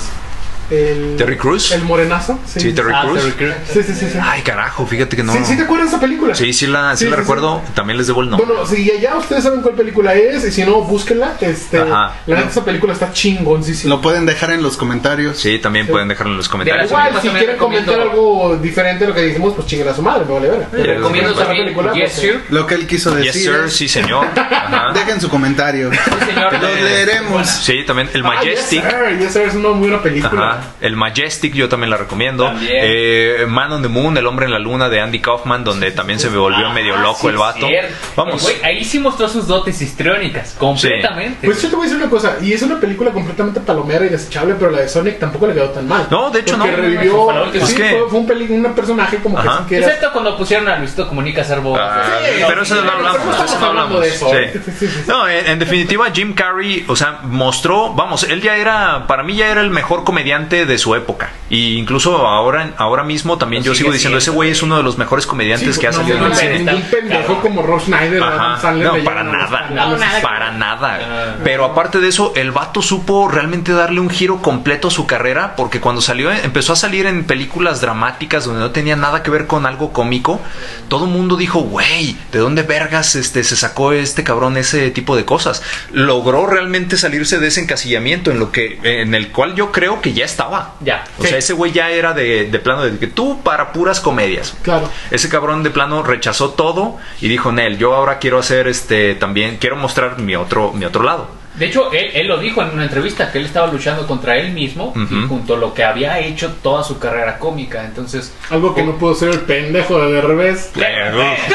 El, 0.72 1.16
¿Terry 1.18 1.38
Crews? 1.38 1.72
El 1.74 1.84
morenazo. 1.84 2.40
Sí, 2.46 2.60
Sí, 2.62 2.74
Terry 2.74 2.92
Ah. 2.96 3.06
Terry 3.14 3.32
Crews. 3.34 3.54
Sí, 3.72 3.84
sí, 3.84 3.94
sí. 3.94 4.08
sí. 4.12 4.18
Ay, 4.22 4.42
carajo, 4.42 4.86
fíjate 4.88 5.16
que 5.18 5.24
no. 5.24 5.34
¿Sí, 5.34 5.40
sí 5.46 5.58
te 5.58 5.64
acuerdas 5.64 5.88
de 5.90 5.98
esa 5.98 6.02
película? 6.02 6.34
Sí, 6.34 6.54
sí 6.54 6.68
la, 6.68 6.96
sí 6.96 7.04
Sí, 7.06 7.10
la 7.10 7.16
sí, 7.18 7.22
recuerdo. 7.22 7.62
También 7.76 7.98
les 7.98 8.08
debo 8.08 8.22
el 8.22 8.30
nombre. 8.30 8.48
Bueno, 8.48 8.66
si 8.66 8.86
ya 9.00 9.16
ustedes 9.18 9.44
saben 9.44 9.62
cuál 9.62 9.76
película 9.76 10.14
es, 10.16 10.46
y 10.46 10.52
si 10.52 10.64
no, 10.64 10.82
búsquenla. 10.82 11.34
Este, 11.42 11.78
Ajá. 11.80 12.14
la 12.26 12.36
neta, 12.38 12.50
esa 12.50 12.64
película 12.66 12.94
está 12.94 13.12
chingoncísima. 13.12 13.96
Lo 13.96 14.02
pueden 14.02 14.26
dejar 14.26 14.52
en 14.52 14.64
los 14.64 14.78
comentarios. 14.78 15.38
Sí, 15.38 15.60
también 15.60 15.86
Sí. 15.88 15.92
pueden 15.92 16.08
dejarlo 16.08 16.32
en 16.32 16.38
los 16.38 16.48
comentarios. 16.50 16.90
De 16.90 16.96
Igual, 16.96 17.22
si 17.22 17.28
quieren 17.30 17.58
comentar 17.58 17.96
recomiendo- 17.96 18.12
algo 18.12 18.58
diferente 18.58 19.06
a 19.06 19.08
lo 19.10 19.14
que 19.14 19.22
dijimos, 19.24 19.54
pues 19.56 19.68
chinguen 19.68 19.90
a 19.90 19.94
su 19.94 20.02
madre, 20.02 20.26
me 20.26 20.34
vale 20.34 20.50
ver. 20.50 20.66
Te 20.68 20.84
recomiendo 20.84 21.32
la 21.32 21.38
también 21.46 21.64
película, 21.66 21.94
Yes, 21.94 22.02
pues, 22.04 22.14
Sir. 22.22 22.44
Lo 22.50 22.66
que 22.68 22.76
él 22.76 22.88
quiso 22.88 23.16
Yes, 23.18 23.26
decir. 23.34 23.52
sir, 23.52 23.62
es- 23.66 23.74
sí, 23.74 23.88
señor. 23.90 24.28
Ajá. 24.36 24.92
Dejen 24.94 25.20
su 25.20 25.28
comentario. 25.30 25.92
Sí, 25.92 25.98
señor. 26.34 26.54
Los 26.54 26.64
Eh, 26.72 26.82
leeremos. 26.84 27.48
Sí, 27.48 27.84
también 27.86 28.10
el 28.14 28.22
Ah, 28.26 28.28
Majestic. 28.30 28.84
Yes, 28.84 28.92
sir, 28.92 29.20
Yes, 29.20 29.34
sir, 29.34 29.42
es 29.44 29.56
una 29.56 29.70
muy 29.70 29.90
buena 29.90 30.02
película. 30.04 30.61
El 30.82 30.96
Majestic 30.96 31.54
yo 31.54 31.70
también 31.70 31.90
la 31.90 31.98
recomiendo. 31.98 32.46
También. 32.46 32.72
Eh, 32.82 33.46
Man 33.48 33.72
on 33.72 33.82
the 33.82 33.88
Moon, 33.88 34.18
El 34.18 34.28
hombre 34.28 34.46
en 34.46 34.52
la 34.52 34.60
luna 34.60 34.90
de 34.90 35.00
Andy 35.02 35.20
Kaufman, 35.20 35.64
donde 35.64 35.92
también 35.92 36.20
se 36.20 36.30
me 36.30 36.38
volvió 36.38 36.70
medio 36.72 36.96
Ah, 36.96 37.02
loco 37.02 37.20
sí, 37.22 37.28
el 37.28 37.38
vato. 37.38 37.68
cierto. 37.68 37.94
Vamos. 38.16 38.48
Ahí 38.64 38.84
sí 38.84 39.00
mostró 39.00 39.28
sus 39.30 39.48
dotes 39.48 39.82
histriónicas, 39.82 40.56
completamente. 40.58 41.46
Pues 41.46 41.62
yo 41.62 41.70
te 41.70 41.76
voy 41.76 41.86
a 41.86 41.90
decir 41.90 42.02
una 42.02 42.10
cosa, 42.10 42.38
y 42.42 42.54
es 42.54 42.62
una 42.62 42.80
película 42.80 43.12
completamente 43.12 43.60
palomera 43.60 44.06
y 44.06 44.10
desechable, 44.10 44.56
pero 44.58 44.72
la 44.72 44.80
de 44.80 44.90
Sonic 44.90 45.20
tampoco 45.20 45.48
le 45.48 45.54
quedó 45.54 45.70
tan 45.70 45.88
mal. 45.88 46.08
No, 46.10 46.30
de 46.30 46.40
hecho 46.42 46.58
Porque 46.58 46.72
no. 46.72 46.78
revivió, 46.78 47.26
Fue 47.26 47.34
la 47.34 47.44
última. 47.44 47.66
sí, 47.66 47.74
Es 47.74 47.80
que- 47.80 47.90
fue, 47.90 48.10
fue 48.10 48.20
un, 48.20 48.28
peli, 48.28 48.46
un 48.52 48.74
personaje 48.74 49.18
como 49.18 49.42
que 49.42 49.48
Ajá. 49.48 49.66
que. 49.68 49.78
Excepto 49.80 50.12
cuando 50.12 50.38
pusieron 50.38 50.68
a 50.68 50.78
Luisito 50.78 51.08
Comunica 51.08 51.42
a 51.42 51.56
voz. 51.60 51.80
Ah, 51.82 52.20
Sí, 52.24 52.44
pero 52.48 52.62
eso 52.64 52.76
no 52.76 52.92
hablamos, 52.92 53.04
no 53.04 53.26
de 53.26 53.32
eso 53.32 53.46
estamos 53.46 53.62
no 53.62 53.68
hablando 53.68 53.98
hablamos. 54.02 55.08
No, 55.08 55.28
en, 55.28 55.48
en 55.48 55.60
definitiva 55.60 56.08
Jim 56.14 56.34
Carrey, 56.34 56.86
o 56.88 56.96
sea, 56.96 57.20
mostró, 57.24 57.94
vamos, 57.94 58.24
él 58.24 58.42
ya 58.42 58.56
era, 58.58 59.06
para 59.08 59.24
mí 59.24 59.36
ya 59.36 59.48
era 59.50 59.62
el 59.62 59.70
mejor 59.70 60.04
comediante 60.04 60.41
de 60.50 60.78
su 60.78 60.96
época. 60.96 61.32
Y 61.54 61.76
incluso 61.78 62.26
ahora, 62.26 62.72
ahora 62.78 63.04
mismo 63.04 63.38
también 63.38 63.62
yo 63.62 63.76
sigo 63.76 63.92
diciendo, 63.92 64.22
siendo. 64.22 64.32
ese 64.32 64.32
güey 64.32 64.52
es 64.52 64.62
uno 64.64 64.78
de 64.78 64.84
los 64.84 64.98
mejores 64.98 65.28
comediantes 65.28 65.76
Sí, 65.76 65.82
que 65.82 65.88
ha 65.88 65.92
salido 65.92 66.18
no, 66.18 66.28
en 66.28 66.32
el 66.32 66.38
cine. 66.38 66.60
ningún 66.60 66.82
pendejo 66.84 67.42
como 67.42 67.62
Ajá. 67.62 68.62
Sandler, 68.62 68.94
No, 68.94 69.04
para 69.04 69.24
nada. 69.24 69.70
No, 69.70 69.98
nada. 69.98 70.22
Para 70.22 70.52
nada. 70.54 71.00
Ah. 71.04 71.36
Pero 71.44 71.66
aparte 71.66 72.00
de 72.00 72.08
eso, 72.08 72.32
el 72.38 72.52
vato 72.52 72.82
supo 72.82 73.28
realmente 73.28 73.74
darle 73.74 74.00
un 74.00 74.10
giro 74.10 74.42
completo 74.42 74.88
a 74.88 74.92
su 74.92 75.06
carrera 75.06 75.58
porque 75.58 75.82
cuando 75.82 76.00
salió, 76.02 76.32
empezó 76.32 76.72
a 76.72 76.78
salir 76.78 77.06
en 77.06 77.26
películas 77.26 77.82
dramáticas 77.82 78.46
donde 78.46 78.62
no 78.62 78.72
tenía 78.72 78.96
nada 78.96 79.22
que 79.22 79.30
ver 79.30 79.46
con 79.46 79.66
algo 79.66 79.92
cómico, 79.92 80.40
todo 80.88 81.04
el 81.04 81.12
mundo 81.12 81.36
dijo, 81.36 81.60
güey, 81.60 82.16
¿de 82.32 82.40
dónde 82.40 82.64
vergas 82.64 83.16
este, 83.16 83.44
se 83.44 83.58
sacó 83.58 83.92
este 83.92 84.24
cabrón 84.24 84.56
ese 84.56 84.90
tipo 84.92 85.18
de 85.18 85.26
cosas? 85.26 85.62
Logró 85.92 86.46
realmente 86.46 86.96
salirse 86.96 87.40
de 87.40 87.48
ese 87.48 87.60
encasillamiento 87.60 88.32
en 88.32 88.40
lo 88.40 88.54
que, 88.54 88.80
en 88.84 89.16
el 89.16 89.34
cual 89.34 89.54
yo 89.56 89.74
creo 89.74 90.00
que 90.00 90.14
ya 90.14 90.24
estaba. 90.24 90.76
Ya. 90.80 91.04
O 91.18 91.24
sea, 91.24 91.41
ese 91.42 91.54
güey 91.54 91.72
ya 91.72 91.90
era 91.92 92.14
de, 92.14 92.46
de 92.50 92.60
plano 92.60 92.84
de 92.84 92.98
que 92.98 93.08
tú 93.08 93.42
para 93.44 93.74
puras 93.74 94.00
comedias. 94.00 94.56
Claro. 94.62 94.90
Ese 95.12 95.28
cabrón 95.30 95.64
de 95.64 95.70
plano 95.72 96.04
rechazó 96.04 96.52
todo 96.52 96.98
y 97.20 97.28
dijo, 97.28 97.52
Nel, 97.52 97.78
yo 97.78 97.94
ahora 97.94 98.20
quiero 98.20 98.40
hacer 98.40 98.68
este 98.68 99.16
también, 99.16 99.58
quiero 99.58 99.76
mostrar 99.76 100.20
mi 100.20 100.36
otro, 100.36 100.72
mi 100.74 100.86
otro 100.86 101.04
lado. 101.04 101.42
De 101.56 101.66
hecho, 101.66 101.92
él, 101.92 102.12
él 102.14 102.28
lo 102.28 102.38
dijo 102.40 102.62
en 102.62 102.70
una 102.70 102.84
entrevista 102.84 103.30
que 103.30 103.38
él 103.38 103.44
estaba 103.46 103.68
luchando 103.68 104.08
contra 104.08 104.38
él 104.38 104.54
mismo 104.54 104.94
y 104.96 105.02
Ujú. 105.02 105.28
junto 105.28 105.56
a 105.56 105.58
lo 105.58 105.74
que 105.74 105.84
había 105.84 106.18
hecho 106.20 106.50
toda 106.64 106.82
su 106.82 106.98
carrera 106.98 107.38
cómica. 107.40 107.84
Entonces, 107.84 108.34
Algo 108.50 108.74
que 108.74 108.84
no 108.84 108.94
pudo 108.98 109.14
ser 109.16 109.30
el 109.32 109.42
pendejo 109.42 110.00
de 110.00 110.22
revés. 110.22 110.72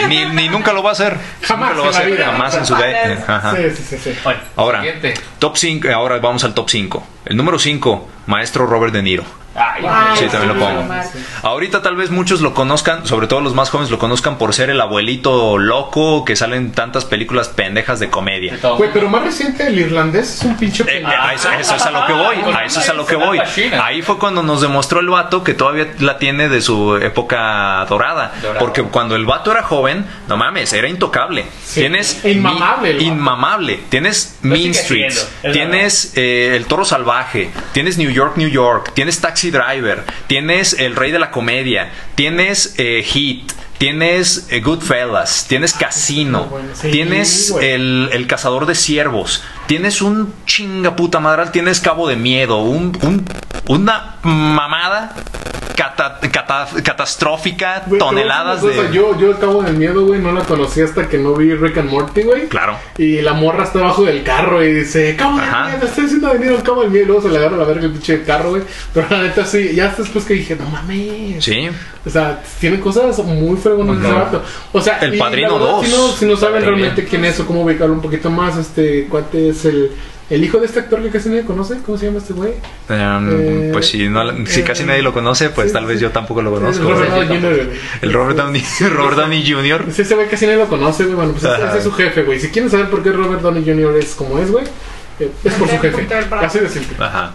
ni, 0.07 0.26
ni 0.26 0.51
nunca 0.51 0.74
lo 0.74 0.82
va 0.82 0.91
a 0.91 0.93
hacer. 0.93 1.16
Jamás 1.43 1.70
Nunca 1.70 1.76
lo 1.76 1.82
va 1.84 1.89
a 1.89 1.91
en 1.91 1.95
la 1.95 1.99
hacer. 2.01 2.12
vida. 2.12 2.26
Jamás 2.26 2.55
en 2.57 2.66
su 2.66 2.74
vida. 2.76 3.55
Sí, 3.57 3.70
sí, 3.82 3.82
sí, 3.97 4.11
sí. 4.12 4.18
bueno, 4.22 4.41
Ahora, 4.57 4.80
siguiente. 4.82 5.14
top 5.39 5.57
5, 5.57 5.89
ahora 5.89 6.18
vamos 6.18 6.45
al 6.45 6.53
top 6.53 6.68
5. 6.68 7.07
El 7.24 7.37
número 7.39 7.59
5, 7.59 8.09
maestro 8.26 8.66
Robert 8.66 8.93
De 8.93 9.03
Niro. 9.03 9.24
Ay, 9.57 9.84
Ay, 9.88 10.16
Sí, 10.18 10.26
también 10.26 10.59
lo 10.59 10.64
pongo. 10.64 10.94
Ahorita 11.42 11.82
tal 11.82 11.96
vez 11.96 12.11
muchos 12.11 12.40
lo 12.40 12.54
conozcan, 12.54 13.07
sobre 13.07 13.26
todo 13.26 13.40
los 13.40 13.54
más 13.54 13.70
jóvenes 13.70 13.90
lo 13.90 13.98
conozcan 13.98 14.38
por 14.38 14.54
ser 14.54 14.70
el 14.70 14.80
abuelito 14.80 15.59
loco 15.59 16.24
que 16.24 16.36
sale 16.36 16.57
en 16.57 16.72
tantas 16.72 17.04
películas 17.04 17.48
pendejas 17.48 18.00
de 18.00 18.11
comedia. 18.11 18.59
Güey, 18.76 18.90
pero 18.92 19.09
más 19.09 19.22
reciente, 19.22 19.66
el 19.66 19.78
irlandés 19.78 20.34
es 20.36 20.42
un 20.42 20.57
pinche 20.57 20.84
Eh, 20.86 21.04
a 21.04 21.34
eso, 21.34 21.50
eso 21.50 21.76
es 21.76 21.82
a 21.82 21.90
lo 21.90 22.07
que 22.07 22.12
voy, 22.12 22.36
a 22.54 22.64
eso 22.64 22.80
es 22.80 22.88
a 22.88 22.92
lo 22.92 23.07
que 23.07 23.16
voy. 23.16 23.40
Ahí 23.82 24.02
fue 24.02 24.18
cuando 24.18 24.42
nos 24.42 24.61
demostró 24.61 25.00
el 25.00 25.09
vato 25.09 25.42
que 25.42 25.54
todavía 25.54 25.88
la 26.00 26.18
tiene 26.18 26.48
de 26.48 26.61
su 26.61 26.96
época 26.96 27.84
dorada. 27.88 28.32
Dorada. 28.40 28.59
Porque 28.59 28.82
cuando 28.82 29.16
el 29.16 29.24
vato 29.26 29.50
era 29.50 29.62
joven, 29.62 30.07
no 30.28 30.36
mames, 30.36 30.72
era 30.72 30.88
intocable. 30.88 31.44
Sí. 31.64 31.80
Tienes 31.80 32.24
Inmamable. 33.00 33.80
Tienes 33.88 34.38
Mean 34.42 34.74
Streets, 34.74 35.28
tienes 35.52 36.12
eh, 36.16 36.57
El 36.57 36.66
Toro 36.66 36.84
Salvaje, 36.84 37.50
tienes 37.72 37.98
New 37.98 38.11
York, 38.11 38.36
New 38.36 38.48
York, 38.48 38.92
tienes 38.94 39.20
Taxi 39.20 39.45
Driver, 39.51 40.05
tienes 40.26 40.74
El 40.78 40.97
Rey 40.97 41.12
de 41.12 41.18
la 41.18 41.30
Comedia, 41.30 41.90
tienes 42.14 42.74
eh, 42.78 43.03
Hit. 43.05 43.53
Tienes 43.78 44.46
eh, 44.50 44.60
Goodfellas, 44.60 45.46
tienes 45.48 45.72
Casino, 45.74 46.44
bueno. 46.46 46.68
Sí, 46.74 46.90
tienes 46.90 47.50
el, 47.60 48.08
el 48.12 48.26
Cazador 48.26 48.66
de 48.66 48.74
Ciervos, 48.74 49.42
tienes 49.66 50.00
un 50.00 50.32
chinga 50.46 50.96
puta 50.96 51.20
madral, 51.20 51.52
tienes 51.52 51.80
Cabo 51.80 52.08
de 52.08 52.16
Miedo, 52.16 52.58
un, 52.62 52.96
un- 53.02 53.24
una 53.68 54.16
mamada 54.22 55.12
cata- 55.76 56.18
cata- 56.32 56.68
catastrófica, 56.82 57.84
toneladas 57.98 58.62
de... 58.62 58.74
Yo, 58.92 59.18
yo 59.18 59.30
el 59.32 59.38
cabo 59.38 59.62
del 59.62 59.76
miedo, 59.76 60.06
güey, 60.06 60.20
no 60.20 60.32
la 60.32 60.42
conocí 60.44 60.80
hasta 60.80 61.08
que 61.08 61.18
no 61.18 61.34
vi 61.34 61.52
Rick 61.54 61.78
and 61.78 61.90
Morty, 61.90 62.22
güey. 62.22 62.48
Claro. 62.48 62.78
Y 62.96 63.20
la 63.22 63.34
morra 63.34 63.64
está 63.64 63.80
abajo 63.80 64.04
del 64.04 64.22
carro 64.22 64.64
y 64.64 64.72
dice, 64.72 65.16
cabo 65.16 65.38
Ajá. 65.38 65.70
miedo, 65.70 65.86
estoy 65.86 66.04
haciendo 66.06 66.32
venir 66.32 66.52
un 66.52 66.62
cabo 66.62 66.82
del 66.82 66.90
miedo. 66.92 67.04
Y 67.04 67.06
luego 67.08 67.22
se 67.22 67.28
le 67.28 67.38
agarra 67.38 67.56
la 67.56 67.64
verga 67.64 67.84
el 67.86 67.92
pinche 67.92 68.22
carro, 68.22 68.50
güey. 68.50 68.62
Pero 68.94 69.06
la 69.10 69.22
neta 69.22 69.44
sí, 69.44 69.74
ya 69.74 69.88
después 69.88 70.24
que 70.24 70.34
dije, 70.34 70.56
no 70.56 70.68
mames. 70.70 71.44
Sí, 71.44 71.68
O 72.07 72.11
sea, 72.11 72.40
tiene 72.61 72.78
cosas 72.78 73.18
muy 73.24 73.57
fregonas 73.57 73.98
ese 73.98 74.07
Ujú. 74.07 74.14
vato. 74.16 74.42
O 74.72 74.80
sea, 74.80 74.98
El 75.00 75.16
y 75.16 75.18
Padrino 75.18 75.48
la 75.48 75.54
verdad, 75.54 75.70
2. 75.78 75.86
Si 75.86 75.92
no, 75.92 76.09
si 76.12 76.24
no 76.26 76.36
saben 76.36 76.62
realmente 76.64 77.04
quién 77.04 77.24
es 77.24 77.40
o 77.40 77.46
cómo 77.46 77.62
ubicarlo 77.62 77.94
un 77.94 78.00
poquito 78.00 78.30
más, 78.30 78.57
este, 78.57 79.07
cuate 79.11 79.48
es 79.48 79.64
el, 79.64 79.90
el 80.30 80.44
hijo 80.44 80.59
de 80.59 80.66
este 80.66 80.78
actor 80.78 81.02
que 81.02 81.11
casi 81.11 81.30
nadie 81.30 81.42
conoce. 81.44 81.78
¿Cómo 81.84 81.98
se 81.98 82.07
llama 82.07 82.18
este 82.18 82.32
güey? 82.32 82.52
Em, 82.88 83.30
Eh, 83.32 83.70
pues 83.72 83.86
si, 83.88 84.09
no, 84.09 84.22
si 84.46 84.61
eh, 84.61 84.64
casi 84.64 84.84
nadie 84.84 85.02
lo 85.02 85.12
conoce, 85.12 85.50
pues 85.50 85.66
sí, 85.68 85.72
tal 85.72 85.84
vez 85.86 85.98
sí. 85.98 86.04
yo 86.04 86.11
tampoco 86.12 86.42
lo 86.42 86.54
El 86.54 86.61
conozco. 86.62 86.84
Robert 86.84 87.11
Sí, 87.12 87.18
Downey 87.18 87.40
Jr.. 87.40 87.70
El 88.02 88.12
Robert 88.12 88.36
Downey, 88.38 88.64
Robert 88.94 89.16
Downey 89.16 89.50
Jr. 89.52 89.82
Pues 89.84 89.98
ese 89.98 90.14
güey 90.14 90.28
casi 90.28 90.46
nadie 90.46 90.59
lo 90.59 90.66
conoce, 90.68 91.02
güey. 91.04 91.16
Bueno, 91.16 91.32
pues 91.32 91.42
ese, 91.42 91.66
ese 91.66 91.78
es 91.78 91.82
su 91.84 91.90
jefe, 91.92 92.22
güey. 92.22 92.38
Si 92.38 92.50
quieren 92.50 92.70
saber 92.70 92.88
por 92.88 93.02
qué 93.02 93.11
Robert 93.11 93.42
Downey 93.42 93.64
Jr. 93.64 93.96
es 93.96 94.14
como 94.14 94.38
es, 94.38 94.52
güey, 94.52 94.64
eh, 95.18 95.28
es 95.42 95.54
por 95.54 95.68
su 95.68 95.78
jefe. 95.78 96.07
Así 96.40 96.61
de 96.61 96.68
simple. 96.68 96.96
Ajá. 97.00 97.32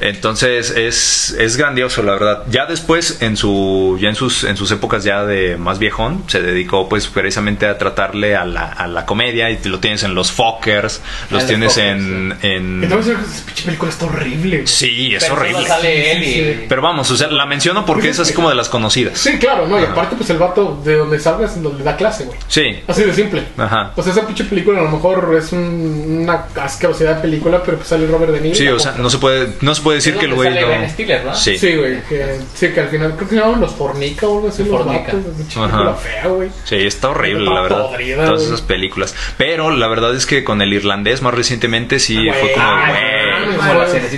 Entonces 0.00 0.70
es, 0.70 1.30
es 1.38 1.56
grandioso, 1.56 2.02
la 2.02 2.12
verdad. 2.12 2.42
Ya 2.50 2.66
después, 2.66 3.18
en 3.22 3.36
su, 3.36 3.98
ya 4.00 4.08
en 4.08 4.14
sus, 4.14 4.44
en 4.44 4.56
sus 4.56 4.70
épocas 4.70 5.04
ya 5.04 5.24
de 5.24 5.56
más 5.56 5.78
viejón, 5.78 6.24
se 6.28 6.40
dedicó 6.40 6.88
pues 6.88 7.06
precisamente 7.06 7.66
a 7.66 7.78
tratarle 7.78 8.36
a 8.36 8.44
la, 8.44 8.66
a 8.66 8.86
la 8.86 9.04
comedia 9.06 9.50
y 9.50 9.58
lo 9.64 9.80
tienes 9.80 10.02
en 10.02 10.14
los 10.14 10.32
Fockers, 10.32 11.00
los 11.30 11.40
los 11.42 11.46
tienes 11.46 11.74
Fockers, 11.74 11.88
en, 11.92 12.38
en... 12.42 12.84
Entonces, 12.84 13.16
esa 13.18 13.46
pinche 13.46 13.64
película 13.64 13.90
está 13.90 14.06
horrible. 14.06 14.66
Sí, 14.66 15.14
es 15.14 15.22
Pero 15.24 15.34
horrible. 15.36 15.66
sale 15.66 16.12
él 16.12 16.24
y... 16.24 16.66
Pero 16.68 16.82
vamos, 16.82 17.10
o 17.10 17.16
sea, 17.16 17.28
la 17.28 17.46
menciono 17.46 17.84
porque 17.86 18.08
es 18.10 18.18
así 18.18 18.32
como 18.34 18.48
de 18.48 18.54
las 18.54 18.68
conocidas. 18.68 19.18
Sí, 19.18 19.38
claro, 19.38 19.66
¿no? 19.66 19.80
Y 19.80 19.84
aparte, 19.84 20.16
pues 20.16 20.28
el 20.30 20.38
vato 20.38 20.80
de 20.84 20.96
donde 20.96 21.18
salgas 21.18 21.56
es 21.56 21.62
donde 21.62 21.82
da 21.84 21.96
clase, 21.96 22.24
güey. 22.24 22.38
Sí. 22.48 22.80
Así 22.86 23.02
de 23.04 23.14
simple. 23.14 23.42
Ajá. 23.56 23.92
O 23.96 24.02
sea, 24.02 24.12
esa 24.12 24.26
pinche 24.26 24.44
película 24.44 24.80
a 24.80 24.82
lo 24.82 24.90
mejor 24.90 25.34
es 25.36 25.52
un- 25.52 26.18
una 26.22 26.44
asquerosidad 26.62 27.16
de 27.16 27.22
película, 27.22 27.62
pero 27.64 27.76
pues 27.78 27.88
sale 27.88 28.06
Robert 28.06 28.32
De 28.32 28.40
Niro. 28.40 28.54
Sí, 28.54 28.68
o 28.68 28.78
sea, 28.78 28.92
no 28.98 29.08
se 29.10 29.18
puede, 29.18 29.54
no 29.60 29.74
se 29.74 29.82
puede 29.82 29.87
decir 29.96 30.14
Es 30.14 30.20
que 30.20 30.26
el 30.26 30.34
güey. 30.34 30.52
Ben 30.52 30.90
Stiller, 30.90 31.24
¿no? 31.24 31.34
Sí. 31.34 31.58
Sí, 31.58 31.74
güey. 31.76 32.00
Que, 32.02 32.38
sí, 32.54 32.68
que 32.68 32.80
al 32.80 32.88
final 32.88 33.14
creo 33.16 33.28
que 33.28 33.34
se 33.34 33.40
llaman 33.40 33.60
los 33.60 33.72
Fornica 33.72 34.26
o 34.28 34.36
algo 34.36 34.48
así, 34.48 34.62
los 34.64 34.70
Fornica. 34.82 35.12
vatos. 35.12 36.02
Fea, 36.02 36.26
güey. 36.28 36.48
Sí, 36.64 36.76
está 36.76 37.08
horrible, 37.10 37.42
Está 37.44 37.54
la 37.54 37.60
verdad. 37.62 37.86
podrida, 37.86 38.26
Todas 38.26 38.42
esas 38.42 38.60
películas. 38.62 39.14
Pero 39.36 39.70
la 39.70 39.86
verdad 39.88 40.14
es 40.14 40.26
que 40.26 40.44
con 40.44 40.62
el 40.62 40.72
irlandés 40.72 41.22
más 41.22 41.34
recientemente 41.34 41.98
sí 41.98 42.14
Güey, 42.16 42.40
fue 42.40 42.52
como, 42.52 42.66
ay, 42.66 42.92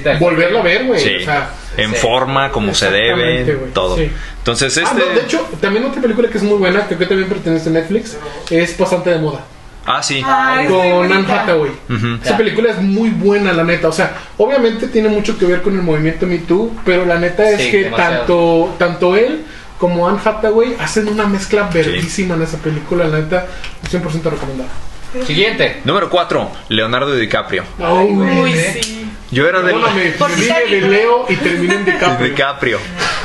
güey. 0.05 0.19
Volverlo 0.19 0.59
a 0.61 0.63
ver, 0.63 0.85
güey. 0.87 1.01
Sí. 1.01 1.17
O 1.17 1.25
sea, 1.25 1.51
en 1.77 1.91
Sí. 1.91 1.97
forma, 1.97 2.51
como 2.51 2.75
se 2.75 2.91
debe, 2.91 3.45
güey. 3.45 3.71
todo. 3.73 3.97
Sí. 3.97 4.11
Entonces, 4.39 4.77
Ah, 4.79 4.83
este. 4.83 4.99
no, 4.99 5.15
de 5.15 5.21
hecho, 5.21 5.49
también 5.61 5.85
otra 5.85 6.01
película 6.01 6.29
que 6.29 6.39
es 6.39 6.45
muy 6.45 6.59
buena, 6.59 6.81
que 6.89 6.97
creo 6.97 6.99
que 7.01 7.07
también 7.07 7.29
pertenece 7.29 7.69
a 7.69 7.73
Netflix, 7.73 8.17
es 8.51 8.73
Pasante 8.73 9.11
de 9.11 9.19
Moda. 9.19 9.45
Ah, 9.87 10.03
sí. 10.03 10.23
Ay, 10.25 10.69
muy 10.69 10.73
con 10.91 11.13
Anne. 11.13 11.33
Hathaway. 11.33 11.73
Esa 12.23 12.37
película 12.37 12.71
es 12.71 12.83
muy 12.83 13.11
buena, 13.11 13.53
la 13.53 13.65
neta. 13.65 13.89
O 13.89 13.93
sea, 13.93 14.15
obviamente 14.37 14.89
tiene 14.89 15.09
mucho 15.09 15.39
que 15.39 15.47
ver 15.47 15.63
con 15.63 15.75
el 15.75 15.83
movimiento 15.83 16.27
Me 16.27 16.39
Too, 16.39 16.73
pero 16.85 17.05
la 17.07 17.19
neta 17.19 17.49
es 17.51 17.61
Sí, 17.63 17.71
que 17.71 17.85
demasiado. 17.85 18.17
tanto, 18.19 18.75
tanto 18.79 19.17
él 19.17 19.45
como 19.79 20.07
Anne 20.07 20.19
Hathaway 20.23 20.77
hacen 20.79 21.09
una 21.09 21.27
mezcla 21.27 21.69
verdísima 21.73 22.35
en 22.35 22.43
esa 22.43 22.59
película, 22.59 23.07
la 23.09 23.21
neta, 23.21 23.47
100% 23.91 24.03
recomendada. 24.31 24.69
Siguiente. 25.27 25.81
Número 25.85 26.09
4, 26.11 26.51
Leonardo 26.69 27.15
DiCaprio. 27.17 27.65
Uy, 27.79 28.53
sí. 28.55 29.00
Yo 29.31 29.47
era 29.49 29.61
del. 29.63 29.75
Perdóname, 29.77 30.11
Por 30.13 30.31
me 30.31 30.37
Titanic, 30.37 30.65
vine 30.67 30.81
de. 30.81 30.89
Leo 30.89 31.27
y 31.29 31.37
terminé 31.37 31.75
en 31.75 31.85
DiCaprio. 31.85 32.29
DiCaprio. 32.29 32.79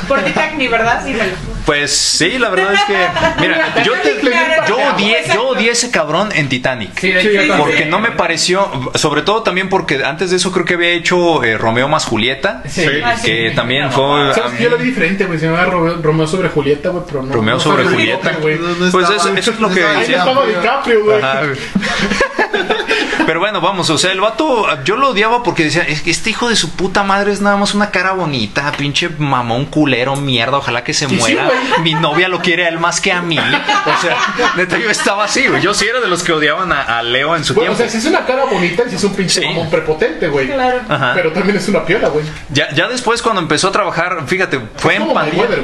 Por 0.06 0.22
Titanic, 0.22 0.70
¿verdad? 0.70 1.02
Sí, 1.04 1.14
me- 1.14 1.56
Pues 1.64 1.96
sí, 1.96 2.38
la 2.38 2.50
verdad 2.50 2.74
es 2.74 2.84
que. 2.84 2.96
Mira, 3.40 3.74
yo, 3.84 3.92
te- 3.94 4.20
yo, 4.68 4.76
odié, 4.94 5.24
yo 5.34 5.48
odié 5.48 5.70
ese 5.72 5.90
cabrón 5.90 6.28
en 6.32 6.48
Titanic. 6.48 6.96
Sí, 7.00 7.12
Porque 7.58 7.86
no 7.86 7.98
me 7.98 8.12
pareció, 8.12 8.70
sobre 8.94 9.22
todo 9.22 9.42
también 9.42 9.68
porque 9.68 10.04
antes 10.04 10.30
de 10.30 10.36
eso 10.36 10.52
creo 10.52 10.64
que 10.64 10.74
había 10.74 10.90
hecho 10.90 11.42
eh, 11.42 11.58
Romeo 11.58 11.88
más 11.88 12.04
Julieta, 12.04 12.62
Sí. 12.68 12.86
Ah, 13.04 13.16
sí. 13.16 13.26
que 13.26 13.50
también 13.50 13.90
fue... 13.90 14.32
¿Sabes 14.34 14.52
que 14.52 14.62
Yo 14.64 14.70
la 14.70 14.76
vi 14.76 14.84
diferente, 14.84 15.24
güey. 15.24 15.40
Se 15.40 15.46
llamaba 15.46 15.64
Romeo, 15.66 15.96
Romeo 16.02 16.26
sobre 16.28 16.48
Julieta, 16.50 16.90
güey, 16.90 17.02
pero 17.06 17.22
no. 17.24 17.34
Romeo 17.34 17.58
sobre 17.58 17.82
Julieta. 17.84 18.30
No, 18.32 18.38
no 18.38 18.90
Pues 18.92 19.10
eso- 19.10 19.34
eso 19.36 19.50
es 19.50 19.58
lo 19.60 19.68
que 19.68 19.80
estaba 19.80 19.94
Ahí 19.94 20.00
decía. 20.02 20.18
estaba 20.18 20.46
DiCaprio, 20.46 21.04
güey. 21.04 21.20
Pero 23.26 23.40
bueno, 23.40 23.60
vamos, 23.60 23.90
o 23.90 23.98
sea, 23.98 24.12
el 24.12 24.20
vato, 24.20 24.66
yo 24.84 24.96
lo 24.96 25.08
odiaba 25.08 25.42
porque 25.42 25.64
decía, 25.64 25.84
es 25.96 26.02
que 26.02 26.10
este 26.10 26.30
hijo 26.30 26.48
de 26.48 26.56
su 26.56 26.70
puta 26.70 27.02
madre 27.02 27.32
es 27.32 27.40
nada 27.40 27.56
más 27.56 27.74
una 27.74 27.90
cara 27.90 28.12
bonita, 28.12 28.70
pinche 28.72 29.08
mamón 29.18 29.66
culero, 29.66 30.16
mierda, 30.16 30.58
ojalá 30.58 30.84
que 30.84 30.94
se 30.94 31.08
muera. 31.08 31.50
Mi 31.82 31.94
novia 31.94 32.28
lo 32.28 32.40
quiere 32.40 32.64
a 32.66 32.68
él 32.68 32.78
más 32.78 33.00
que 33.00 33.12
a 33.12 33.22
mí. 33.22 33.38
O 33.38 34.00
sea, 34.00 34.16
neta, 34.56 34.78
yo 34.78 34.90
estaba 34.90 35.24
así, 35.24 35.46
güey. 35.46 35.60
Yo 35.62 35.74
sí 35.74 35.86
era 35.86 36.00
de 36.00 36.08
los 36.08 36.22
que 36.22 36.32
odiaban 36.32 36.72
a, 36.72 36.98
a 36.98 37.02
Leo 37.02 37.34
en 37.36 37.44
su 37.44 37.54
Bueno, 37.54 37.72
o 37.72 37.74
tiempo. 37.76 37.90
sea, 37.92 38.00
si 38.00 38.06
es 38.06 38.12
una 38.12 38.24
cara 38.26 38.44
bonita 38.44 38.84
y 38.86 38.90
si 38.90 38.96
es 38.96 39.04
un 39.04 39.14
pinche 39.14 39.40
Sí. 39.40 39.46
mamón 39.46 39.70
prepotente, 39.70 40.28
güey. 40.28 40.46
Claro. 40.46 40.80
Ajá. 40.88 41.12
Pero 41.14 41.32
también 41.32 41.56
es 41.56 41.68
una 41.68 41.84
piola, 41.84 42.08
güey. 42.08 42.24
Ya, 42.50 42.70
ya 42.74 42.88
después 42.88 43.22
cuando 43.22 43.40
empezó 43.40 43.68
a 43.68 43.72
trabajar, 43.72 44.22
fíjate, 44.26 44.60
fue 44.76 44.94
Es 44.96 45.00
en 45.00 45.06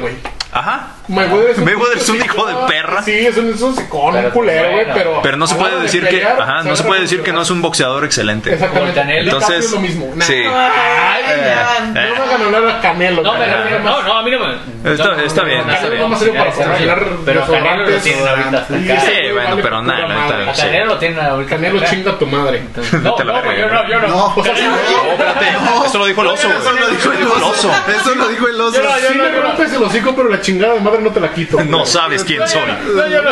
güey. 0.01 0.15
Ajá. 0.51 0.87
Mayweather 1.07 1.49
es 1.51 1.57
un, 1.57 1.65
Mayweather 1.65 1.97
es 1.97 2.09
un 2.09 2.15
hijo 2.17 2.45
de 2.45 2.53
perra. 2.67 3.03
Sí, 3.03 3.11
es 3.27 3.37
un, 3.37 3.49
es 3.49 3.61
un 3.61 3.75
sicón, 3.75 4.13
Pero 4.13 4.27
un 4.27 4.33
culero, 4.33 4.71
güey, 4.71 4.85
pero... 4.93 5.19
Pero 5.21 5.37
no 5.37 5.47
se 5.47 5.55
puede 5.55 5.81
decir 5.81 6.01
que, 6.03 6.17
pelear, 6.17 6.41
ajá, 6.41 6.63
no 6.63 6.75
se 6.75 6.83
puede 6.83 7.01
decir 7.01 7.21
que 7.23 7.33
no 7.33 7.41
es 7.41 7.49
un 7.49 7.61
boxeador 7.61 8.05
excelente. 8.05 8.53
Exactamente. 8.53 8.93
Como 8.93 9.03
Canelo. 9.07 9.23
DiCaprio 9.23 9.47
Entonces, 9.47 9.65
es 9.65 9.71
lo 9.71 9.79
mismo. 9.79 10.11
Nah. 10.15 10.25
sí. 10.25 10.43
Ay, 10.45 11.23
Eh, 11.25 11.55
no 11.93 11.99
eh. 12.01 12.13
me 12.17 12.23
hagan 12.23 12.41
hablar 12.43 12.67
a 12.69 12.81
Canelo. 12.81 13.21
No, 13.21 13.33
refiero, 13.37 13.79
nomás- 13.79 13.83
no, 13.83 14.01
no, 14.03 14.17
a 14.17 14.23
mí 14.23 14.31
no 14.31 14.39
me. 14.39 14.91
Está- 14.93 15.03
no, 15.05 15.15
no, 15.15 15.23
está 15.23 15.41
no, 15.41 15.47
bien, 15.47 15.67
no, 15.67 15.73
está 15.73 15.85
no, 15.85 15.91
bien. 15.91 16.09
no, 16.09 16.17
sirve 16.19 16.37
para 16.39 16.51
promocionar 16.51 17.05
Pero 17.25 17.45
Canelo 17.47 17.89
lo 17.89 17.97
tiene 17.97 18.29
ahorita 18.29 18.57
hasta 18.57 18.75
acá. 18.75 18.99
Sí, 19.01 19.31
bueno, 19.33 19.55
pero 19.61 19.81
nada. 19.81 20.49
A 20.49 20.55
sí. 20.55 20.61
Canelo 20.61 20.85
lo 20.85 20.97
tiene 20.97 21.21
ahorita. 21.21 21.49
Canelo 21.55 21.79
chinga 21.85 22.11
a 22.11 22.17
tu 22.19 22.27
madre. 22.27 22.63
No, 23.03 23.17
no, 23.17 23.53
yo 23.53 23.67
no, 23.67 23.89
yo 23.89 23.99
no. 23.99 24.07
No. 24.07 24.33
O 24.35 24.43
sea, 24.43 24.55
sí, 24.55 24.63
No, 24.63 25.11
espérate. 25.11 25.45
Eso 25.85 25.97
lo 25.97 26.05
dijo 26.05 26.21
el 26.21 26.27
oso, 26.27 26.47
güey. 26.47 26.59
Eso 26.59 26.71
lo 26.73 26.87
dijo 27.17 27.35
el 27.37 27.43
oso. 27.43 27.71
Eso 27.99 28.15
lo 28.15 28.27
dijo 28.29 28.47
el 28.47 28.61
oso. 28.61 28.77
Yo 28.77 28.83
no, 28.83 28.99
yo 28.99 29.07
sí 29.09 29.17
me 29.17 29.41
rompes 29.41 29.73
el 29.73 29.83
hocico, 29.83 30.15
pero 30.15 30.29
la 30.29 30.41
chingada 30.41 30.73
de 30.73 30.79
madre 30.93 31.03
no 31.03 31.11
te 31.11 31.19
la 31.19 31.33
quito. 31.33 31.63
No 31.63 31.85
sabes 31.85 32.23
quién 32.23 32.47
soy. 32.47 32.61
No, 32.95 33.07
yo 33.07 33.21
no. 33.21 33.31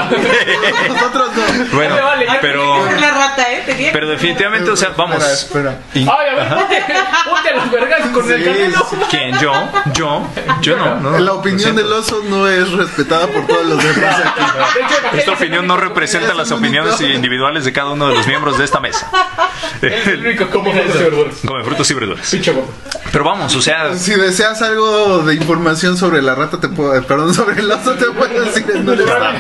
Nosotros 0.94 1.30
no. 1.36 1.66
Bueno, 1.76 1.96
vale, 2.04 2.28
pero, 2.42 2.86
la 3.00 3.12
rata, 3.12 3.52
¿eh? 3.52 3.90
Pero 3.94 4.08
definitivamente, 4.10 4.70
o 4.70 4.76
sea, 4.76 4.90
vamos. 4.96 5.24
Espera, 5.24 5.72
espera. 5.72 5.80
Y- 5.94 6.02
Ay, 6.02 6.30
a 6.30 6.36
ver, 6.36 6.48
ponte, 6.50 6.84
ponte 7.26 7.50
a 7.50 7.56
los 7.56 7.72
vergas 7.72 8.08
con 8.10 8.32
el 8.32 8.44
Canelo. 8.44 8.88
sí. 8.90 8.96
¿Quién? 9.10 9.40
¿Yo? 9.40 9.54
¿Yo? 9.94 10.28
Yo 10.62 10.78
no. 10.78 10.96
no 11.00 11.20
La 11.20 11.34
opinión 11.34 11.76
del 11.76 11.92
oso 11.92 12.22
no 12.30 12.48
es 12.48 12.72
respetada 12.72 13.28
por 13.28 13.46
todos 13.48 13.66
los 13.66 13.84
demás 13.84 14.16
aquí. 14.26 14.42
De 14.76 14.82
hecho, 14.86 15.18
Esta 15.18 15.32
opinión 15.34 15.68
no 15.68 15.78
representa 15.78 16.34
las 16.34 16.50
único. 16.52 16.66
opiniones 16.66 17.02
individuales 17.02 17.66
de 17.66 17.74
cada 17.74 17.92
uno 17.92 18.08
de 18.10 18.16
los 18.16 18.28
miembros 18.28 18.58
de 18.58 18.66
esta 18.66 18.80
mesa. 18.80 19.10
Es 19.82 20.08
el 20.08 20.26
único 20.26 20.46
que 20.46 20.52
¿Cómo 20.52 20.70
opina 20.70 20.84
frutas 20.84 21.02
y 21.02 21.04
verduras? 21.04 21.36
Come 21.46 21.64
frutos 21.64 21.90
y 21.92 21.94
verduras. 21.94 22.30
Pinche 22.30 22.52
gordo. 22.52 22.70
Pero 23.12 23.26
vamos, 23.26 23.56
o 23.56 23.62
sea, 23.62 23.96
Si 23.96 24.16
deseas 24.16 24.62
algo 24.62 25.20
de 25.20 25.36
información 25.36 25.98
sobre 25.98 26.22
la 26.22 26.36
rata, 26.36 26.60
te 26.60 26.70
puedo, 26.70 26.96
eh, 26.96 27.02
perdón, 27.02 27.34
sobre 27.34 27.60
el 27.60 27.70
oso, 27.70 27.94
te 27.96 28.06
puedo 28.06 28.44
decir 28.46 28.66
en 28.74 28.86
dónde 28.86 29.04
está. 29.04 29.34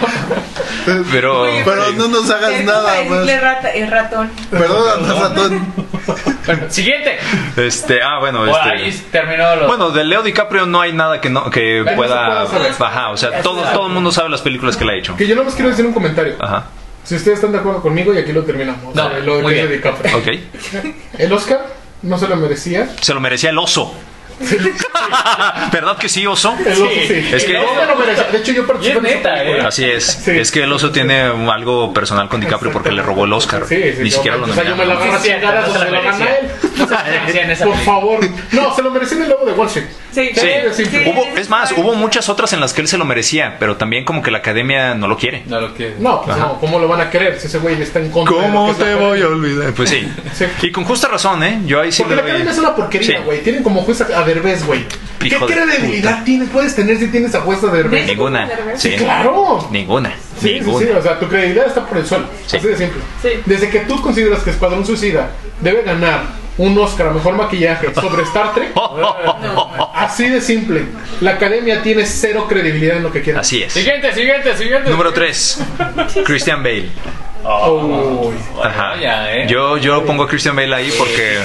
pero. 1.12 1.46
Pero 1.64 1.92
no 1.94 2.08
nos 2.08 2.30
hagas 2.30 2.64
nada 2.64 3.04
más. 3.10 3.42
rata, 3.42 3.70
es 3.70 3.90
ratón. 3.90 4.32
Perdón, 4.50 5.08
ratón. 5.22 5.74
Bueno, 6.46 6.64
siguiente. 6.70 7.18
Este, 7.56 8.02
ah, 8.02 8.20
bueno, 8.20 8.40
Bueno, 8.40 8.58
ahí 8.62 8.90
este. 8.90 9.10
terminó 9.12 9.56
los. 9.56 9.68
Bueno, 9.68 9.92
de 9.92 10.04
Leo 10.04 10.22
DiCaprio 10.24 10.66
no 10.66 10.82
hay 10.82 10.92
nada 10.92 11.22
que 11.22 11.30
no 11.30 11.50
que 11.50 11.86
pueda. 11.96 12.44
Ajá, 12.44 13.10
o 13.10 13.18
sea, 13.18 13.42
todo, 13.42 13.62
todo 13.74 13.88
el 13.88 13.94
mundo 13.94 14.12
sabe 14.12 14.30
las 14.30 14.42
películas 14.42 14.76
que 14.76 14.86
le 14.86 14.94
ha 14.94 14.96
hecho. 14.98 15.16
Que 15.16 15.28
yo 15.28 15.36
nomás 15.36 15.54
quiero 15.54 15.70
decir 15.70 15.86
un 15.86 15.94
comentario. 15.94 16.36
Ajá. 16.40 16.66
Si 17.04 17.16
ustedes 17.16 17.38
están 17.38 17.52
de 17.52 17.58
acuerdo 17.60 17.82
conmigo, 17.82 18.14
y 18.14 18.18
aquí 18.18 18.32
lo 18.32 18.44
terminamos. 18.44 18.94
No, 18.94 19.10
lo 19.10 19.38
de 19.38 19.42
muy 19.44 19.54
bien. 19.54 19.72
DiCaprio. 19.72 20.18
Ok. 20.18 20.28
El 21.18 21.34
Oscar 21.34 21.81
no 22.04 22.18
se 22.18 22.28
lo 22.28 22.36
merecía. 22.36 22.90
Se 23.02 23.14
lo 23.14 23.20
merecía 23.20 23.50
el 23.50 23.58
oso. 23.58 23.94
¿Verdad 25.72 25.98
que 25.98 26.10
sí, 26.10 26.26
oso? 26.28 26.56
El 26.66 26.74
oso 26.74 26.88
sí. 27.08 27.30
Es 27.34 27.44
que- 27.46 27.54
No 27.54 27.80
se 27.80 27.86
lo 27.86 27.96
merecía. 27.96 28.24
De 28.32 28.38
hecho, 28.38 28.52
yo 28.52 28.68
participé 28.68 28.98
en 28.98 29.04
neta, 29.04 29.44
eh. 29.44 29.62
Así 29.62 29.86
es. 29.86 30.06
Sí. 30.06 30.32
Es 30.32 30.52
que 30.52 30.64
el 30.64 30.72
oso 30.72 30.92
tiene 30.92 31.22
algo 31.22 31.94
personal 31.94 32.28
con 32.30 32.40
DiCaprio 32.42 32.72
porque 32.72 32.92
le 32.92 33.02
robó 33.02 33.26
el 33.26 33.34
Oscar. 33.34 33.64
Sí, 33.68 33.76
sí, 33.76 34.04
Ni 34.04 34.10
yo- 34.10 34.16
siquiera 34.18 34.38
lo 34.38 34.46
o 34.46 34.54
sea, 34.54 34.64
yo 34.64 34.76
me 34.76 34.86
la 34.86 34.94
nominaron. 34.96 35.16
a 35.16 35.20
Sí, 35.22 35.30
es 35.30 35.40
cierto, 35.40 35.48
chingadas, 35.48 35.68
no 35.68 35.74
se 35.74 35.80
o 35.88 35.92
la 35.92 36.02
gana 36.02 36.26
él. 36.26 36.48
No 36.78 37.56
se 37.58 37.66
Por 37.66 37.78
favor. 37.80 38.20
No, 38.52 38.76
se 38.76 38.82
lo 38.82 38.92
merecía 38.92 39.18
en 39.18 39.24
el 39.24 39.30
lobo 39.30 39.46
de 39.46 39.52
Wall 39.54 39.68
Street. 39.68 39.88
Sí, 40.12 40.30
Sí, 40.34 40.48
Sí, 40.74 40.86
sí. 40.86 41.04
Hubo, 41.06 41.24
es 41.38 41.50
más, 41.50 41.72
hubo 41.78 41.94
muchas 41.94 42.28
otras 42.28 42.52
en 42.54 42.60
las 42.60 42.74
que 42.74 42.82
él 42.82 42.88
se 42.90 42.98
lo 42.98 43.06
merecía, 43.06 43.56
pero 43.60 43.78
también 43.78 44.04
como 44.04 44.22
que 44.22 44.30
la 44.30 44.40
academia 44.40 44.94
no 44.94 45.08
lo 45.08 45.18
quiere. 45.18 45.44
No 45.46 45.62
lo 45.62 45.74
que. 45.74 45.96
No, 46.00 46.22
pues 46.24 46.36
no, 46.38 46.60
¿cómo 46.60 46.80
lo 46.80 46.88
van 46.90 47.00
a 47.02 47.10
querer 47.10 47.40
si 47.40 47.48
ese 47.48 47.60
güey 47.60 47.82
está 47.82 48.00
en 48.00 48.10
contra 48.12 48.36
¿Cómo 48.36 48.66
te 48.76 48.84
academia? 48.84 49.08
voy 49.08 49.22
a 49.22 49.28
olvidar? 49.28 49.72
Pues 49.74 49.90
sí. 49.90 50.12
Sí. 50.34 50.46
Y 50.64 50.72
con 50.72 50.84
justa 50.84 51.08
razón, 51.08 51.42
¿eh? 51.44 51.62
Yo 51.66 51.80
ahí 51.80 51.92
sí 51.94 52.02
Porque 52.04 52.16
la 52.18 52.24
academia 52.24 52.52
es 52.52 52.58
una 52.60 52.76
porquería, 52.76 53.18
Sí. 53.20 53.24
güey. 53.24 53.42
Tienen 53.42 53.64
como 53.64 53.82
juez 53.84 54.02
a 54.02 54.20
a 54.20 54.24
Derbez, 54.26 54.66
güey. 54.66 54.81
¿Qué 55.20 55.30
de 55.30 55.38
credibilidad 55.38 56.24
tienes, 56.24 56.50
puedes 56.50 56.76
tener 56.76 56.98
si 56.98 57.08
tienes 57.08 57.34
a 57.36 57.42
juez 57.42 57.64
a 57.64 57.68
Derbez? 57.68 58.08
Ninguna. 58.08 58.50
Sí. 58.76 58.92
Claro. 58.98 59.68
Ninguna. 59.72 60.12
Sí, 60.40 60.48
sí, 60.48 60.54
Ninguna. 60.62 60.86
sí, 60.86 60.92
o 60.98 61.02
sea, 61.02 61.20
tu 61.20 61.28
credibilidad 61.28 61.68
está 61.68 61.86
por 61.86 61.98
el 61.98 62.06
suelo. 62.06 62.26
Sí. 62.48 62.58
Así 62.58 62.68
de 62.68 62.78
simple. 62.78 63.02
Sí. 63.22 63.30
Desde 63.46 63.70
que 63.70 63.80
tú 63.82 64.02
consideras 64.02 64.42
que 64.42 64.50
Escuadrón 64.50 64.86
Suicida 64.86 65.30
debe 65.62 65.84
ganar 65.84 66.24
un 66.58 66.78
Oscar 66.78 67.08
a 67.08 67.12
mejor 67.12 67.36
maquillaje 67.36 67.94
sobre 67.94 68.24
Star 68.24 68.54
Trek, 68.54 68.72
así 69.96 70.30
de 70.30 70.42
simple. 70.42 70.86
La 71.22 71.32
academia 71.32 71.82
tiene 71.82 72.06
cero 72.06 72.46
credibilidad 72.50 72.98
en 72.98 73.04
lo 73.04 73.12
que 73.12 73.22
quiera. 73.22 73.40
Así 73.42 73.64
es. 73.64 73.74
Siguiente, 73.74 74.14
siguiente, 74.14 74.56
siguiente. 74.58 74.90
Número 74.90 75.14
3. 75.14 75.60
Christian 76.26 76.62
Bale. 76.62 76.90
Uy. 77.44 78.36
Ajá. 78.64 78.90
Vaya, 78.92 79.36
¿eh? 79.36 79.48
Yo, 79.48 79.78
yo 79.78 80.06
pongo 80.06 80.24
a 80.24 80.28
Christian 80.28 80.56
Bale 80.56 80.76
ahí 80.76 80.92
porque. 80.98 81.38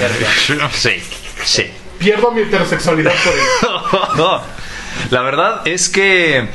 Sí, 0.73 1.01
sí. 1.43 1.71
Pierdo 1.99 2.31
mi 2.31 2.41
heterosexualidad 2.41 3.11
por 3.23 3.33
él. 3.33 4.41
La 5.11 5.21
verdad 5.21 5.61
es 5.65 5.89
que. 5.89 6.49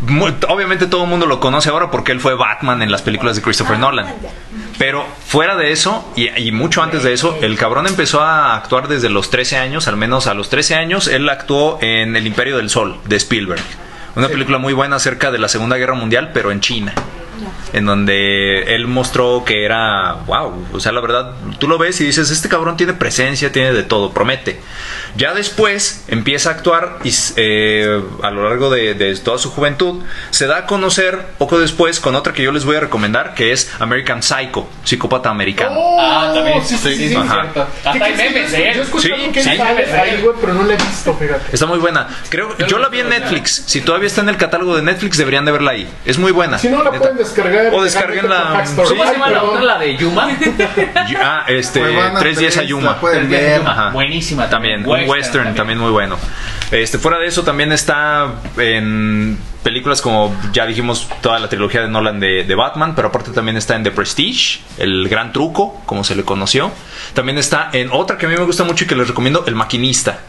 mu- 0.00 0.32
Obviamente 0.48 0.86
todo 0.86 1.04
el 1.04 1.10
mundo 1.10 1.26
lo 1.26 1.40
conoce 1.40 1.70
ahora 1.70 1.90
porque 1.90 2.12
él 2.12 2.20
fue 2.20 2.34
Batman 2.34 2.82
en 2.82 2.90
las 2.92 3.02
películas 3.02 3.36
de 3.36 3.42
Christopher 3.42 3.78
Nolan. 3.78 4.06
Pero 4.78 5.04
fuera 5.26 5.56
de 5.56 5.72
eso, 5.72 6.12
y, 6.14 6.28
y 6.40 6.52
mucho 6.52 6.82
antes 6.82 7.02
de 7.02 7.12
eso, 7.12 7.36
el 7.42 7.56
cabrón 7.58 7.86
empezó 7.88 8.20
a 8.20 8.54
actuar 8.56 8.86
desde 8.86 9.08
los 9.08 9.28
13 9.30 9.56
años, 9.58 9.88
al 9.88 9.96
menos 9.96 10.26
a 10.28 10.34
los 10.34 10.48
13 10.50 10.76
años, 10.76 11.08
él 11.08 11.28
actuó 11.28 11.78
en 11.82 12.14
El 12.14 12.26
Imperio 12.28 12.56
del 12.58 12.70
Sol, 12.70 12.96
de 13.06 13.16
Spielberg. 13.16 13.60
Una 14.14 14.28
película 14.28 14.58
muy 14.58 14.72
buena 14.74 14.96
acerca 14.96 15.30
de 15.32 15.38
la 15.38 15.48
Segunda 15.48 15.76
Guerra 15.76 15.94
Mundial, 15.94 16.30
pero 16.32 16.52
en 16.52 16.60
China. 16.60 16.92
En 17.72 17.86
donde 17.86 18.74
él 18.74 18.86
mostró 18.86 19.44
que 19.44 19.64
era, 19.64 20.14
wow, 20.26 20.66
o 20.72 20.80
sea, 20.80 20.92
la 20.92 21.00
verdad, 21.00 21.32
tú 21.58 21.68
lo 21.68 21.78
ves 21.78 22.00
y 22.00 22.04
dices, 22.04 22.30
este 22.30 22.48
cabrón 22.48 22.76
tiene 22.76 22.92
presencia, 22.92 23.52
tiene 23.52 23.72
de 23.72 23.82
todo, 23.82 24.12
promete. 24.12 24.60
Ya 25.16 25.34
después 25.34 26.04
empieza 26.08 26.50
a 26.50 26.52
actuar 26.52 26.98
y 27.04 27.12
eh, 27.36 28.02
a 28.22 28.30
lo 28.30 28.48
largo 28.48 28.70
de, 28.70 28.94
de 28.94 29.14
toda 29.16 29.38
su 29.38 29.50
juventud 29.50 30.02
se 30.30 30.46
da 30.46 30.58
a 30.58 30.66
conocer 30.66 31.18
poco 31.38 31.58
después 31.58 32.00
con 32.00 32.14
otra 32.14 32.32
que 32.32 32.42
yo 32.42 32.52
les 32.52 32.64
voy 32.64 32.76
a 32.76 32.80
recomendar, 32.80 33.34
que 33.34 33.52
es 33.52 33.70
American 33.80 34.22
Psycho, 34.22 34.68
psicópata 34.84 35.30
americano. 35.30 35.76
Ah, 35.98 36.32
también. 36.34 36.64
sí, 36.64 36.76
sí, 36.76 36.94
sí, 36.96 37.08
sí. 37.08 37.14
Ajá. 37.16 37.46
Hasta 37.84 38.04
hay 38.04 38.14
memes 38.14 38.52
de 38.52 38.74
Yo 38.74 38.84
Sí, 39.00 39.10
que 39.32 39.42
sí. 39.42 39.50
ahí, 39.50 40.20
güey, 40.22 40.36
pero 40.40 40.54
no 40.54 40.62
la 40.64 40.74
he 40.74 40.76
visto, 40.76 41.14
fíjate. 41.14 41.44
Está 41.52 41.66
muy 41.66 41.78
buena. 41.78 42.08
Creo, 42.28 42.56
yo 42.66 42.78
la 42.78 42.88
vi 42.88 43.00
en 43.00 43.08
Netflix. 43.08 43.64
Si 43.66 43.80
todavía 43.80 44.06
está 44.06 44.20
en 44.20 44.28
el 44.28 44.36
catálogo 44.36 44.76
de 44.76 44.82
Netflix, 44.82 45.16
deberían 45.16 45.44
de 45.44 45.52
verla 45.52 45.72
ahí. 45.72 45.88
Es 46.04 46.18
muy 46.18 46.32
buena. 46.32 46.58
Si 46.58 46.68
no, 46.68 46.78
la 46.82 46.90
Neta. 46.90 46.98
pueden 46.98 47.16
descargar. 47.28 47.72
O 47.74 47.80
Hackstore. 47.80 48.88
sí. 48.88 48.94
¿Cómo 48.94 49.06
se 49.06 49.12
llama 49.12 49.26
Ay, 49.26 49.34
la 49.34 49.42
otra? 49.42 49.62
La 49.62 49.78
de 49.78 49.96
Yuma. 49.96 50.28
Ah, 51.20 51.44
este, 51.48 51.80
Cuevana 51.80 52.18
Tres 52.20 52.38
días 52.38 52.56
a 52.56 52.60
tres, 52.60 52.70
Yuma. 52.70 52.90
la 52.90 53.00
pueden 53.00 53.28
ver. 53.30 53.62
Buenísima 53.92 54.48
También, 54.48 54.86
un 54.86 55.08
western 55.08 55.54
también. 55.54 55.78
muy 55.78 55.90
bueno. 55.90 56.16
Este, 56.70 56.98
fuera 56.98 57.18
de 57.18 57.26
eso, 57.26 57.42
también 57.44 57.72
está 57.72 58.34
en 58.58 59.38
películas 59.62 60.00
como 60.00 60.34
ya 60.52 60.66
dijimos 60.66 61.08
toda 61.20 61.38
la 61.38 61.48
trilogía 61.48 61.82
de 61.82 61.88
Nolan 61.88 62.20
de, 62.20 62.44
de 62.44 62.54
Batman, 62.54 62.94
pero 62.94 63.08
aparte 63.08 63.32
también 63.32 63.56
está 63.56 63.74
en 63.76 63.82
The 63.82 63.90
Prestige, 63.90 64.60
El 64.78 65.08
Gran 65.08 65.32
Truco, 65.32 65.80
como 65.86 66.04
se 66.04 66.14
le 66.14 66.24
conoció. 66.24 66.70
También 67.14 67.38
está 67.38 67.70
en 67.72 67.90
otra 67.92 68.16
que 68.18 68.26
a 68.26 68.28
mí 68.28 68.36
me 68.36 68.44
gusta 68.44 68.64
mucho 68.64 68.84
y 68.84 68.86
que 68.86 68.94
les 68.96 69.08
recomiendo, 69.08 69.44
El 69.46 69.54
Maquinista. 69.54 70.20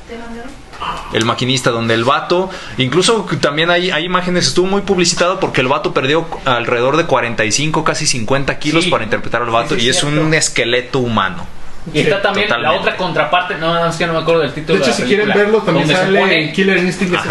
El 1.14 1.26
maquinista, 1.26 1.72
donde 1.72 1.94
el 1.96 2.04
vato, 2.04 2.50
incluso 2.78 3.26
también 3.42 3.70
hay, 3.70 3.90
hay 3.92 4.06
imágenes, 4.06 4.48
estuvo 4.48 4.68
muy 4.68 4.82
publicitado 4.82 5.40
porque 5.40 5.62
el 5.62 5.68
vato 5.68 5.94
perdió 5.94 6.26
alrededor 6.46 6.98
de 6.98 7.06
45, 7.06 7.84
casi 7.84 8.06
50 8.06 8.60
kilos 8.60 8.84
Sí. 8.86 8.90
para 8.90 9.04
interpretar 9.04 9.42
al 9.42 9.50
vato 9.50 9.76
Sí, 9.76 9.82
sí, 9.82 9.88
y 9.88 9.90
es 9.90 10.04
un 10.04 10.34
esqueleto 10.34 11.00
humano. 11.00 11.46
Y 11.94 12.00
está 12.02 12.22
también 12.22 12.48
Totalmente. 12.48 12.76
la 12.76 12.82
otra 12.82 12.98
contraparte, 12.98 13.56
no, 13.56 13.74
no, 13.74 13.86
es 13.90 13.96
que 13.96 14.06
no 14.06 14.14
me 14.14 14.20
acuerdo 14.20 14.42
del 14.42 14.54
título. 14.54 14.76
De 14.78 14.82
hecho, 14.84 14.92
la 14.92 14.96
si 14.98 15.04
quieren 15.04 15.26
película, 15.28 15.44
verlo, 15.46 15.62
también 15.64 15.88
sale 15.88 16.20
pone- 16.20 16.52
Killer 16.54 16.78
Instinct 16.78 17.16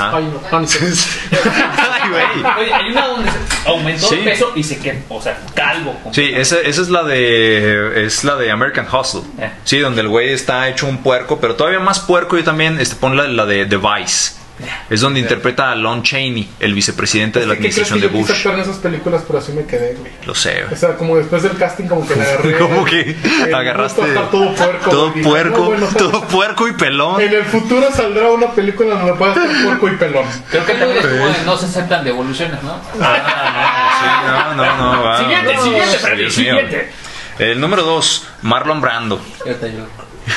güey. 2.10 2.54
Oye, 2.58 2.74
hay 2.74 2.90
una 2.90 3.06
donde 3.06 3.30
se 3.30 3.68
aumentó 3.68 4.08
Sí. 4.08 4.14
el 4.16 4.24
peso 4.24 4.52
y 4.54 4.62
se 4.62 4.78
quedó, 4.78 4.98
o 5.10 5.20
sea, 5.22 5.38
calvo. 5.54 5.94
Sí, 6.12 6.30
esa, 6.34 6.60
esa 6.60 6.82
es 6.82 6.88
la 6.88 7.02
de 7.04 8.04
es 8.06 8.24
la 8.24 8.36
de 8.36 8.50
American 8.50 8.86
Hustle. 8.92 9.22
Eh. 9.38 9.50
Sí, 9.64 9.78
donde 9.78 10.00
el 10.00 10.08
güey 10.08 10.30
está 10.32 10.68
hecho 10.68 10.86
un 10.86 10.98
puerco, 10.98 11.38
pero 11.40 11.54
todavía 11.54 11.80
más 11.80 12.00
puerco 12.00 12.36
yo 12.36 12.44
también 12.44 12.80
este 12.80 12.96
pon 12.96 13.16
la, 13.16 13.26
la 13.28 13.46
de 13.46 13.66
The 13.66 13.76
Vice. 13.76 14.37
Es 14.90 15.00
donde 15.00 15.20
interpreta 15.20 15.70
a 15.70 15.74
Lon 15.74 16.02
Chaney, 16.02 16.48
el 16.60 16.74
vicepresidente 16.74 17.40
de 17.40 17.46
la 17.46 17.54
¿Qué 17.54 17.60
crees 17.60 17.74
que 17.76 17.80
administración 17.82 18.00
de 18.00 18.06
yo 18.06 18.12
quise 18.12 18.32
Bush. 18.32 18.36
actuar 18.38 18.54
en 18.56 18.60
esas 18.62 18.76
películas, 18.76 19.22
pero 19.26 19.38
así 19.38 19.52
me 19.52 19.64
quedé, 19.66 19.94
güey. 19.94 20.12
Lo 20.26 20.34
sé. 20.34 20.64
O 20.64 20.66
güey. 20.68 20.78
sea, 20.80 20.96
como 20.96 21.16
después 21.16 21.42
del 21.42 21.56
casting, 21.56 21.86
como 21.86 22.06
que 22.06 22.16
le 22.16 22.22
agarré. 22.22 22.58
Como 22.58 22.84
que 22.84 23.16
el 23.46 23.54
agarraste 23.54 24.02
todo 24.30 24.54
puerco. 24.54 24.90
todo 24.90 25.12
puerco, 25.14 25.58
no, 25.58 25.64
bueno, 25.66 25.86
todo 25.96 26.24
puerco 26.28 26.68
y 26.68 26.72
pelón. 26.72 27.20
En 27.20 27.32
el 27.32 27.44
futuro 27.44 27.86
saldrá 27.94 28.28
una 28.30 28.52
película 28.52 28.94
donde 28.96 29.14
pueda 29.14 29.32
estar 29.34 29.64
puerco 29.64 29.88
y 29.88 29.96
pelón. 29.96 30.24
Creo 30.50 30.66
que 30.66 30.74
también 30.74 31.04
No 31.46 31.56
se 31.56 31.66
aceptan 31.66 32.04
devoluciones, 32.04 32.62
¿no? 32.62 32.80
Ah, 33.00 34.54
no, 34.56 34.64
no, 34.64 34.94
no, 34.96 35.02
va. 35.02 35.18
Siguiente, 35.18 35.54
No, 35.54 35.62
siguiente, 35.62 36.30
siguiente. 36.30 36.90
El 37.38 37.60
número 37.60 37.82
dos, 37.82 38.26
Marlon 38.42 38.80
Brando. 38.80 39.20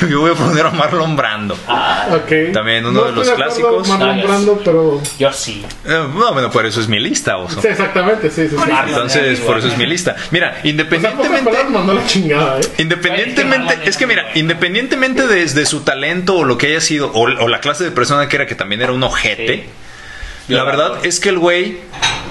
Yo 0.09 0.21
voy 0.21 0.31
a 0.31 0.35
poner 0.35 0.65
a 0.65 0.71
Marlon 0.71 1.15
Brando. 1.17 1.53
Ok. 1.55 2.53
También 2.53 2.85
uno 2.85 3.01
No 3.01 3.05
de 3.07 3.11
los 3.11 3.29
clásicos. 3.31 3.87
Marlon 3.89 4.09
Ah, 4.11 4.17
ya 4.17 4.23
Brando, 4.25 4.61
pero. 4.63 5.01
Yo 5.19 5.33
sí. 5.33 5.65
Eh, 5.85 6.07
no, 6.13 6.31
bueno, 6.33 6.49
por 6.49 6.65
eso 6.65 6.79
es 6.79 6.87
mi 6.87 6.99
lista, 6.99 7.37
oso. 7.37 7.61
Sí, 7.61 7.67
exactamente, 7.67 8.29
sí, 8.29 8.47
sí. 8.47 8.55
sí. 8.55 8.71
Entonces, 8.87 9.39
por 9.41 9.57
eso 9.57 9.67
es 9.67 9.77
mi 9.77 9.85
lista. 9.85 10.15
Mira, 10.31 10.49
O 10.51 10.61
sea, 10.61 10.69
independientemente. 10.69 11.63
mandó 11.71 11.93
la 11.93 12.05
chingada, 12.05 12.59
¿eh? 12.59 12.63
Independientemente, 12.77 13.79
es 13.83 13.97
que 13.97 14.07
mira, 14.07 14.27
independientemente 14.35 15.27
de, 15.27 15.45
de 15.45 15.65
su 15.65 15.81
talento 15.81 16.35
o 16.37 16.43
lo 16.45 16.57
que 16.57 16.67
haya 16.67 16.81
sido, 16.81 17.11
o, 17.11 17.23
o 17.23 17.47
la 17.49 17.59
clase 17.59 17.83
de 17.83 17.91
persona 17.91 18.29
que 18.29 18.35
era, 18.37 18.45
que 18.45 18.55
también 18.55 18.81
era 18.81 18.91
un 18.93 19.03
ojete, 19.03 19.67
Sí. 20.47 20.53
la 20.53 20.63
verdad 20.63 21.05
es 21.05 21.19
que 21.19 21.29
el 21.29 21.37
güey 21.39 21.77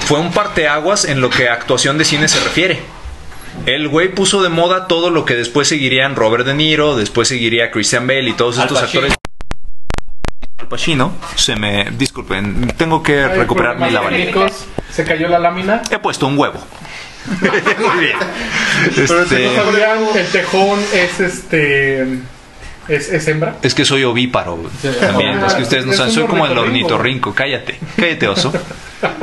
fue 0.01 0.19
un 0.19 0.33
parteaguas 0.33 1.05
en 1.05 1.21
lo 1.21 1.31
que 1.31 1.49
a 1.49 1.55
actuación 1.55 1.97
de 1.99 2.05
cine 2.05 2.27
se 2.29 2.41
refiere. 2.41 2.81
El 3.67 3.89
güey 3.89 4.09
puso 4.15 4.43
de 4.43 4.49
moda 4.49 4.87
todo 4.89 5.11
lo 5.11 5.25
que 5.25 5.35
después 5.35 5.69
seguirían 5.69 6.17
Robert 6.17 6.47
De 6.47 6.55
Niro, 6.55 6.97
después 6.97 7.29
seguiría 7.29 7.71
Christian 7.71 8.07
Bale 8.07 8.31
y 8.31 8.33
todos 8.33 8.59
Al 8.59 8.65
estos 8.67 8.81
Pacino. 8.81 9.03
actores. 9.07 9.19
Al 10.59 10.69
Pacino, 10.69 11.13
se 11.37 11.57
me. 11.57 11.89
Disculpen, 11.93 12.69
tengo 12.77 13.03
que 13.03 13.23
Hay 13.25 13.39
recuperar 13.39 13.77
mi 13.77 13.83
problemas 13.91 14.11
técnicos, 14.13 14.53
Se 14.91 15.05
cayó 15.05 15.29
la 15.29 15.39
lámina. 15.39 15.83
He 15.91 15.99
puesto 15.99 16.27
un 16.27 16.39
huevo. 16.39 16.61
Muy 17.41 18.05
bien. 18.05 18.17
Pero 18.97 19.27
si 19.27 19.35
Este, 19.35 19.57
no 19.57 19.65
sabían, 19.65 19.99
el 20.17 20.27
tejón 20.29 20.81
es 20.95 21.21
este. 21.21 22.03
Es, 22.89 23.09
es 23.11 23.29
hembra. 23.29 23.57
Es 23.63 23.75
que 23.75 23.85
soy 23.85 24.05
ovíparo. 24.05 24.59
También, 25.01 25.39
Ah, 25.43 25.47
es 25.49 25.55
que 25.55 25.63
ustedes 25.63 25.85
no 25.87 25.93
es 25.93 25.99
saben. 25.99 26.11
un 26.13 26.15
Soy 26.19 26.27
como 26.27 26.47
el 26.47 26.57
ornitorrinco. 26.59 26.95
ornitorrinco. 27.31 27.35
Cállate. 27.35 27.79
Cállate, 27.97 28.27
oso. 28.29 28.53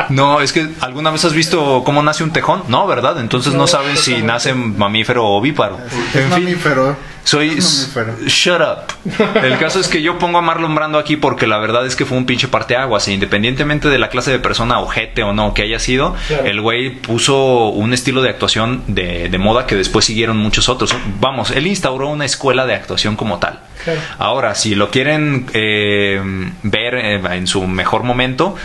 No, 0.09 0.41
es 0.41 0.53
que 0.53 0.69
¿alguna 0.81 1.11
vez 1.11 1.23
has 1.25 1.33
visto 1.33 1.83
cómo 1.85 2.01
nace 2.01 2.23
un 2.23 2.31
tejón? 2.31 2.63
No, 2.67 2.87
¿verdad? 2.87 3.19
Entonces 3.19 3.53
no, 3.53 3.59
No, 3.59 3.67
saben 3.67 3.97
si 3.97 4.21
nace 4.23 4.53
mamífero 4.53 5.25
o 5.25 5.37
ovíparo. 5.37 5.77
Es 5.87 6.15
En 6.15 6.21
fin, 6.31 6.43
mamífero. 6.45 6.95
soy. 7.23 7.49
Es 7.57 7.91
mamífero. 7.95 8.27
Shut 8.27 8.61
up. 8.61 9.35
El 9.43 9.57
caso 9.59 9.79
es 9.79 9.87
que 9.87 10.01
yo 10.01 10.17
pongo 10.17 10.37
a 10.37 10.41
Marlon 10.41 10.73
Brando 10.73 10.97
aquí 10.97 11.17
porque 11.17 11.45
la 11.47 11.57
verdad 11.57 11.85
es 11.85 11.95
que 11.95 12.05
fue 12.05 12.17
un 12.17 12.25
pinche 12.25 12.47
parteaguas. 12.47 13.07
E 13.07 13.13
independientemente 13.13 13.89
de 13.89 13.97
la 13.99 14.09
clase 14.09 14.31
de 14.31 14.39
persona, 14.39 14.79
ojete 14.79 15.23
o 15.23 15.33
no, 15.33 15.53
que 15.53 15.63
haya 15.63 15.79
sido, 15.79 16.15
Claro. 16.27 16.45
el 16.45 16.61
güey 16.61 16.89
puso 17.01 17.67
un 17.69 17.93
estilo 17.93 18.21
de 18.21 18.29
actuación 18.29 18.83
de, 18.87 19.29
de 19.29 19.37
moda 19.37 19.65
que 19.67 19.75
después 19.75 20.05
siguieron 20.05 20.37
muchos 20.37 20.69
otros. 20.69 20.95
Vamos, 21.19 21.51
él 21.51 21.67
instauró 21.67 22.07
una 22.09 22.25
escuela 22.25 22.65
de 22.65 22.75
actuación 22.75 23.15
como 23.15 23.37
tal. 23.39 23.59
Claro. 23.83 23.99
Ahora, 24.17 24.55
si 24.55 24.73
lo 24.75 24.89
quieren 24.89 25.45
eh, 25.53 26.19
ver 26.63 26.95
eh, 26.95 27.21
en 27.35 27.45
su 27.47 27.65
mejor 27.67 28.03
momento, 28.03 28.55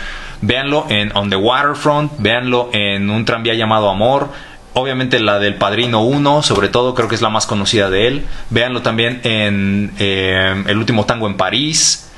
véanlo 0.43 0.85
en 0.89 1.15
On 1.15 1.29
the 1.29 1.35
Waterfront, 1.35 2.11
véanlo 2.19 2.69
en 2.73 3.09
un 3.09 3.25
tranvía 3.25 3.53
llamado 3.53 3.89
Amor. 3.89 4.29
Obviamente 4.73 5.19
la 5.19 5.39
del 5.39 5.55
Padrino 5.55 6.01
1, 6.03 6.43
sobre 6.43 6.67
todo 6.67 6.95
creo 6.95 7.07
que 7.07 7.15
es 7.15 7.21
la 7.21 7.29
más 7.29 7.45
conocida 7.45 7.89
de 7.89 8.07
él. 8.07 8.25
Véanlo 8.49 8.81
también 8.81 9.21
en 9.23 9.93
eh, 9.99 10.63
El 10.67 10.77
último 10.77 11.05
tango 11.05 11.27
en 11.27 11.37
París. 11.37 12.09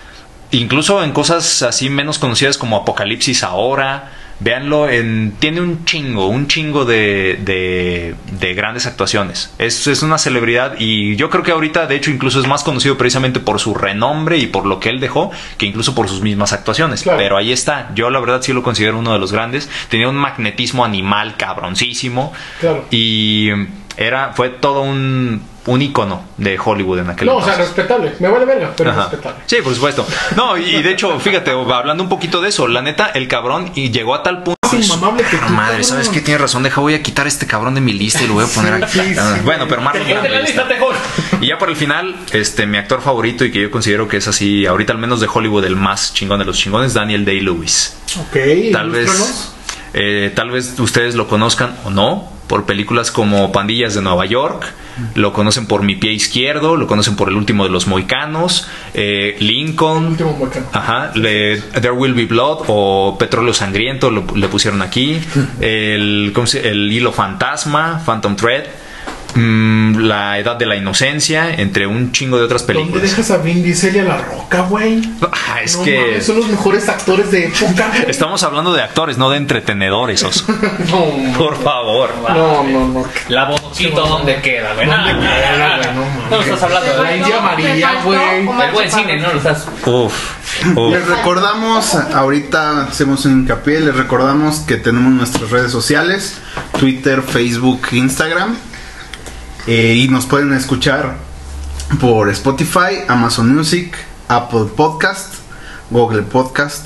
Incluso 0.52 1.03
en 1.03 1.11
cosas 1.11 1.61
así 1.64 1.89
menos 1.89 2.18
conocidas 2.18 2.57
como 2.57 2.77
Apocalipsis 2.77 3.43
ahora. 3.43 4.11
Véanlo 4.40 4.90
en... 4.90 5.34
Tiene 5.40 5.62
un 5.62 5.86
chingo, 5.86 6.28
un 6.28 6.48
chingo 6.48 6.86
de, 6.86 7.40
de, 7.44 8.16
de 8.40 8.53
grandes 8.53 8.86
actuaciones. 8.86 9.53
Es, 9.57 9.88
es 9.88 10.03
una 10.03 10.18
celebridad 10.18 10.76
y 10.78 11.16
yo 11.16 11.30
creo 11.30 11.44
que 11.44 11.52
ahorita 11.52 11.88
de 11.88 11.95
hecho 11.95 12.12
incluso 12.12 12.40
es 12.40 12.48
más 12.48 12.64
conocido 12.64 12.98
precisamente 12.98 13.40
por 13.40 13.60
su 13.60 13.74
renombre 13.74 14.38
y 14.38 14.48
por 14.48 14.66
lo 14.66 14.80
que 14.80 14.90
él 14.90 14.99
dejó 14.99 15.32
que 15.57 15.66
incluso 15.66 15.95
por 15.95 16.10
sus 16.10 16.22
mismas 16.22 16.53
actuaciones. 16.53 17.03
Claro. 17.03 17.18
Pero 17.18 17.38
ahí 17.38 17.52
está. 17.52 17.91
Yo 17.95 18.10
la 18.10 18.20
verdad 18.20 18.41
sí 18.41 18.53
lo 18.53 18.64
considero 18.64 18.99
uno 18.99 19.14
de 19.14 19.20
los 19.20 19.32
grandes. 19.32 19.70
Tenía 19.90 20.10
un 20.10 20.16
magnetismo 20.16 20.84
animal 20.84 21.38
cabroncísimo. 21.38 22.34
Claro. 22.60 22.86
Y 22.91 23.49
era, 23.98 24.34
fue 24.34 24.49
todo 24.49 24.82
un, 24.82 25.41
un 25.68 25.82
ícono 25.82 26.24
de 26.38 26.60
Hollywood 26.64 27.00
en 27.00 27.10
aquel 27.10 27.28
No, 27.28 27.38
o 27.38 27.44
sea, 27.44 27.56
respetable. 27.56 28.14
Me 28.20 28.28
vale 28.28 28.46
verga, 28.46 28.72
pero 28.78 28.92
Ajá. 28.92 29.02
respetable. 29.04 29.40
Sí, 29.46 29.58
por 29.64 29.74
supuesto. 29.74 30.06
No, 30.36 30.58
y, 30.58 30.76
y 30.76 30.82
de 30.84 30.92
hecho, 30.92 31.20
fíjate, 31.20 31.52
hablando 31.52 32.04
un 32.04 32.10
poquito 32.10 32.42
de 32.42 32.50
eso, 32.50 32.68
la 32.68 32.82
neta, 32.82 33.08
el 33.08 33.28
cabrón 33.28 33.72
y 33.76 33.90
llegó 33.92 34.14
a 34.16 34.22
tal 34.24 34.44
punto. 34.44 34.56
Es 34.72 34.86
inmamable 34.90 35.24
que 35.24 35.38
tú, 35.38 35.46
Madre, 35.50 35.68
cabrón. 35.70 35.84
¿sabes 35.84 36.10
qué? 36.10 36.22
Tienes 36.22 36.42
razón, 36.42 36.64
deja, 36.64 36.82
voy 36.82 36.96
a 36.96 37.02
quitar 37.04 37.28
este 37.28 37.46
cabrón 37.48 37.76
de 37.76 37.82
mi 37.82 37.94
lista 37.94 38.24
y 38.24 38.28
lo 38.28 38.34
voy 38.36 38.44
a 38.46 38.48
poner 38.48 38.74
aquí. 38.84 39.00
sí, 39.00 39.14
sí, 39.14 39.16
Ah, 39.20 39.34
sí. 39.36 39.42
bueno, 39.46 39.66
pero 39.70 39.82
Marlon 39.82 40.08
Brando 40.08 40.30
la 40.30 40.42
lista, 40.42 40.68
Tejón. 40.68 40.96
Y 41.42 41.48
ya 41.48 41.58
por 41.58 41.70
el 41.70 41.76
final, 41.76 42.16
este, 42.32 42.66
mi 42.66 42.78
actor 42.78 43.02
favorito 43.02 43.46
y 43.46 43.52
que 43.52 43.62
yo 43.62 43.72
considero 43.72 44.08
que 44.08 44.18
es 44.18 44.28
así, 44.28 44.66
ahorita 44.66 44.94
al 44.94 45.00
menos 45.00 45.20
de 45.22 45.28
Hollywood, 45.32 45.66
el 45.66 45.76
más 45.76 46.14
chingón 46.14 46.40
de 46.40 46.46
los 46.46 46.58
chingones, 46.58 46.94
Daniel 46.94 47.26
Day-Lewis. 47.26 47.98
Ok, 48.20 48.72
Tal 48.72 48.90
vez. 48.90 49.10
Eh, 49.96 50.32
tal 50.36 50.52
vez 50.52 50.78
ustedes 50.80 51.16
lo 51.16 51.28
conozcan 51.28 51.76
o 51.86 51.90
no 51.90 52.32
por 52.48 52.66
películas 52.66 53.10
como 53.10 53.52
Pandillas 53.52 53.96
de 53.96 54.04
Nueva 54.04 54.28
York, 54.28 54.72
lo 55.16 55.34
conocen 55.34 55.66
por 55.66 55.82
Mi 55.82 55.96
pie 55.96 56.12
izquierdo, 56.12 56.76
lo 56.76 56.86
conocen 56.86 57.16
por 57.16 57.28
El 57.30 57.36
último 57.38 57.64
de 57.64 57.72
los 57.72 57.88
Moicanos, 57.88 58.68
eh, 58.94 59.36
Lincoln. 59.40 60.16
Ajá, 60.74 61.12
le- 61.16 61.58
There 61.60 61.92
Will 61.92 62.14
Be 62.14 62.26
Blood 62.26 62.66
o 62.68 63.16
Petróleo 63.18 63.52
Sangriento 63.56 64.12
lo- 64.12 64.26
le 64.36 64.48
pusieron 64.48 64.84
aquí. 64.84 65.20
El, 65.60 66.32
¿cómo 66.36 66.46
se- 66.46 66.70
el 66.70 66.92
Hilo 66.92 67.12
Fantasma, 67.12 68.04
Phantom 68.06 68.36
Thread. 68.36 68.66
Mm, 69.36 69.98
la 69.99 70.40
Edad 70.40 70.56
de 70.56 70.66
la 70.66 70.76
Inocencia, 70.76 71.53
entre 71.53 71.86
un 71.88 72.12
chingo 72.12 72.38
de 72.38 72.44
otras 72.45 72.66
¿Dónde 72.66 72.82
películas. 72.82 73.10
dejas 73.10 73.32
a 73.32 73.38
Vin 73.38 73.62
Diesel 73.64 73.95
y 73.95 73.99
a 73.99 74.03
La 74.03 74.18
Roca, 74.18 74.62
güey? 74.62 75.02
Ah, 75.22 75.62
es 75.64 75.78
No 75.78 75.84
que 75.84 75.99
mames, 75.99 76.26
son 76.26 76.38
los 76.38 76.48
mejores 76.48 76.88
actores 76.90 77.32
de 77.32 77.45
época. 77.48 77.90
güey. 77.90 78.06
estamos 78.10 78.41
hablando 78.44 78.74
de 78.74 78.82
actores, 78.82 79.18
no 79.18 79.30
de 79.30 79.38
entretenedores. 79.38 80.24
oso. 80.24 80.45
No, 80.86 81.38
Por 81.38 81.62
favor. 81.64 82.10
no, 82.30 82.64
no, 82.64 82.88
no. 82.88 83.06
La 83.30 83.45
boquito, 83.45 84.06
¿dónde 84.07 84.40
queda, 84.41 84.74
güey? 84.76 84.88
¿Dónde 84.88 85.14
No, 85.14 85.20
queda, 85.20 85.78
no, 85.94 86.02
güey? 86.02 86.10
No 86.30 86.38
no, 86.38 86.41
estás 86.41 86.64
hablando 86.64 87.03
La 87.03 87.10
de 87.10 87.18
India 87.18 87.41
María, 87.41 87.91
güey. 88.03 88.20
El 88.40 88.72
buen 88.72 88.91
cine, 88.91 89.20
¿no? 89.20 89.32
Lo 89.34 89.38
estás... 89.38 89.68
Uf. 89.86 90.14
Uf. 90.76 90.94
Les 90.94 91.07
recordamos, 91.07 91.95
ahorita 91.95 92.84
hacemos 92.84 93.26
un 93.26 93.41
hincapié, 93.41 93.80
les 93.82 93.95
recordamos 93.95 94.60
que 94.60 94.78
tenemos 94.78 95.12
nuestras 95.12 95.49
redes 95.49 95.72
sociales, 95.72 96.38
Twitter, 96.80 97.22
Facebook, 97.22 97.88
Instagram. 97.91 98.56
Eh, 99.68 99.96
y 99.96 100.08
nos 100.08 100.26
pueden 100.26 100.54
escuchar 100.54 101.16
por 102.00 102.30
Spotify, 102.30 103.04
Amazon 103.08 103.56
Music, 103.56 103.96
Apple 104.28 104.66
Podcast, 104.76 105.36
Google 105.90 106.24
Podcast, 106.24 106.86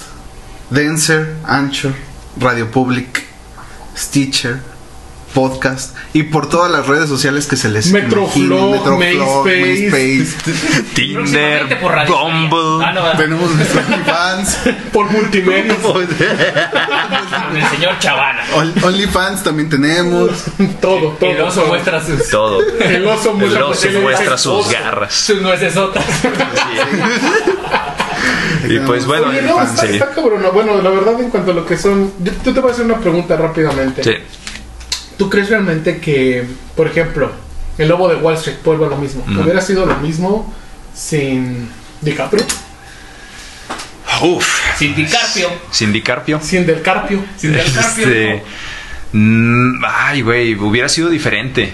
Denser, 0.70 1.36
Anchor, 1.46 1.94
Radio 2.40 2.70
Public, 2.72 3.26
Stitcher, 3.98 4.62
Podcast 5.34 5.96
y 6.14 6.24
por 6.24 6.50
todas 6.50 6.72
las 6.72 6.88
redes 6.88 7.08
sociales 7.08 7.46
que 7.46 7.56
se 7.56 7.70
les 7.70 7.92
Metroflog, 7.92 8.76
imaginen, 8.76 9.92
MySpace. 9.92 10.54
Tinder, 10.96 11.78
Bumble. 12.08 12.84
Ah. 12.86 13.14
Tenemos 13.18 13.52
nuestros 13.52 13.86
fans. 14.06 14.58
Por 14.94 15.10
multimedia. 15.12 15.76
El 17.56 17.68
señor 17.70 18.00
Chavana. 18.00 18.44
OnlyFans 18.84 19.44
también 19.44 19.70
tenemos. 19.70 20.32
todo, 20.82 21.10
todo. 21.20 21.30
El 21.30 21.42
oso 21.42 21.60
todo. 21.62 21.68
muestra 21.70 22.04
sus, 22.04 22.30
Todo. 22.30 22.62
El 22.80 23.06
oso 23.08 23.32
El 23.32 23.38
muestra, 23.38 23.66
oso 23.66 23.88
muestra 24.02 24.38
sus 24.38 24.52
oso. 24.52 24.70
garras. 24.72 25.14
sus 25.14 25.42
nuecesotas. 25.42 26.04
Y 28.68 28.80
pues 28.80 29.06
bueno, 29.06 29.28
Oye, 29.30 29.42
no, 29.42 29.62
está, 29.62 29.86
sí. 29.88 29.94
está 29.94 30.10
cabrón. 30.12 30.44
Bueno, 30.54 30.82
la 30.82 30.90
verdad, 30.90 31.20
en 31.20 31.30
cuanto 31.30 31.52
a 31.52 31.54
lo 31.54 31.66
que 31.66 31.78
son. 31.78 32.12
Yo, 32.20 32.32
yo 32.44 32.54
te 32.54 32.60
voy 32.60 32.70
a 32.70 32.74
hacer 32.74 32.86
una 32.86 32.98
pregunta 32.98 33.36
rápidamente. 33.38 34.04
Sí. 34.04 34.12
¿Tú 35.20 35.30
crees 35.30 35.50
realmente 35.50 36.00
que, 36.00 36.46
por 36.78 36.88
ejemplo, 36.88 37.30
el 37.78 37.90
lobo 37.90 38.08
de 38.08 38.16
Wall 38.16 38.36
Street 38.36 38.56
vuelve 38.64 38.86
a 38.86 38.90
lo 38.90 38.96
mismo? 38.96 39.22
Ujú. 39.30 39.42
¿Hubiera 39.42 39.60
sido 39.60 39.86
lo 39.86 39.98
mismo 39.98 40.52
sin 40.96 41.70
DiCaprio? 42.00 42.46
Uf. 44.22 44.48
Sin 44.78 44.96
Dicarpio. 44.96 45.50
Sin 45.72 45.92
Dicarpio. 45.92 46.40
Sin 46.42 46.66
Del 46.66 46.82
Carpio. 46.82 47.22
Sin 47.38 47.52
Dicarpio. 47.52 48.08
Este, 48.08 48.44
mm, 49.12 49.84
ay, 49.86 50.22
güey, 50.22 50.56
hubiera 50.56 50.88
sido 50.88 51.10
diferente. 51.10 51.74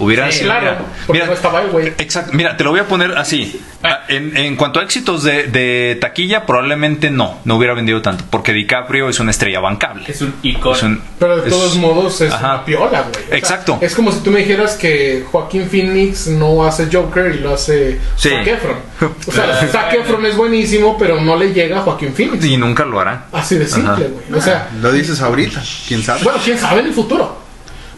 Hubiera 0.00 0.30
Sí, 0.32 0.38
sido. 0.40 0.50
Claro, 0.50 0.76
mira, 1.12 1.26
no 1.26 1.32
estaba 1.34 1.60
güey. 1.66 1.88
Exacto, 1.98 2.32
mira, 2.34 2.56
te 2.56 2.64
lo 2.64 2.70
voy 2.70 2.80
a 2.80 2.88
poner 2.88 3.16
así. 3.16 3.60
Ah, 3.82 4.00
En, 4.08 4.36
en 4.36 4.56
cuanto 4.56 4.80
a 4.80 4.82
éxitos 4.82 5.22
de, 5.22 5.44
de 5.44 5.96
taquilla, 6.00 6.44
probablemente 6.46 7.10
no, 7.10 7.38
no 7.44 7.56
hubiera 7.56 7.74
vendido 7.74 8.02
tanto, 8.02 8.24
porque 8.30 8.52
DiCaprio 8.52 9.08
es 9.08 9.20
una 9.20 9.30
estrella 9.30 9.60
bancable. 9.60 10.04
Es 10.08 10.20
un 10.22 10.34
icono. 10.42 10.74
Es 10.74 10.82
un- 10.82 11.00
Pero 11.18 11.36
de 11.36 11.48
es- 11.48 11.54
todos 11.54 11.76
modos 11.76 12.20
es 12.20 12.32
Ajá. 12.32 12.54
una 12.54 12.64
piola, 12.64 13.02
güey. 13.02 13.24
O 13.24 13.28
sea, 13.28 13.36
Exacto. 13.38 13.78
es 13.80 13.94
como 13.94 14.10
si 14.10 14.20
tú 14.20 14.30
me 14.30 14.40
dijeras 14.40 14.74
que 14.76 15.24
Joaquín 15.30 15.68
Phoenix 15.70 16.26
no 16.26 16.64
hace 16.64 16.88
Joker 16.92 17.34
y 17.34 17.38
lo 17.40 17.54
hace 17.54 18.00
Sí. 18.16 18.30
Zac 18.30 18.46
Efron. 18.46 18.76
O 19.28 19.32
sea, 19.32 19.66
Zac 19.70 19.92
Efron 19.94 20.24
es 20.26 20.36
buenísimo, 20.36 20.96
pero 20.98 21.20
no 21.20 21.36
le 21.36 21.52
llega 21.52 21.78
a 21.78 21.82
Joaquín 21.82 22.12
Phoenix. 22.14 22.44
Y 22.44 22.56
nunca 22.56 22.84
lo 22.84 23.00
hará. 23.00 23.26
Así 23.32 23.56
de 23.56 23.66
simple, 23.66 24.08
güey. 24.08 24.38
O 24.38 24.42
sea, 24.42 24.68
Lo 24.80 24.92
dices 24.92 25.20
ahorita, 25.20 25.62
quién 25.86 26.02
sabe. 26.02 26.22
bueno, 26.24 26.38
quién 26.44 26.58
sabe 26.58 26.80
en 26.80 26.86
el 26.86 26.92
futuro. 26.94 27.49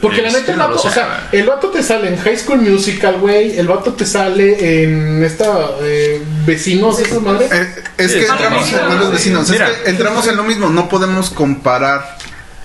Porque 0.02 0.20
la 0.20 0.28
Este, 0.28 0.40
neta, 0.40 0.52
el 0.52 0.58
no 0.58 0.68
vato, 0.68 0.88
o 0.88 0.90
sea, 0.90 1.28
el 1.32 1.46
vato 1.46 1.68
te 1.70 1.82
sale 1.82 2.08
en 2.08 2.16
High 2.18 2.36
School 2.36 2.60
Musical, 2.60 3.18
güey. 3.20 3.56
El 3.58 3.68
vato 3.68 3.92
te 3.94 4.04
sale 4.04 4.82
en 4.84 5.22
esta 5.24 5.46
eh, 5.80 6.20
vecinos, 6.44 6.98
esas 6.98 7.22
madres. 7.22 7.50
Eh, 7.52 7.74
es 7.98 8.12
que 8.12 8.20
Sí, 8.22 8.26
entramos 8.28 8.72
en 8.72 8.98
los 8.98 9.12
vecinos. 9.12 9.48
Mira. 9.50 9.70
Es 9.70 9.76
que 9.78 9.90
entramos 9.90 10.26
en 10.26 10.36
lo 10.36 10.42
mismo. 10.42 10.68
No 10.70 10.88
podemos 10.88 11.30
comparar 11.30 12.18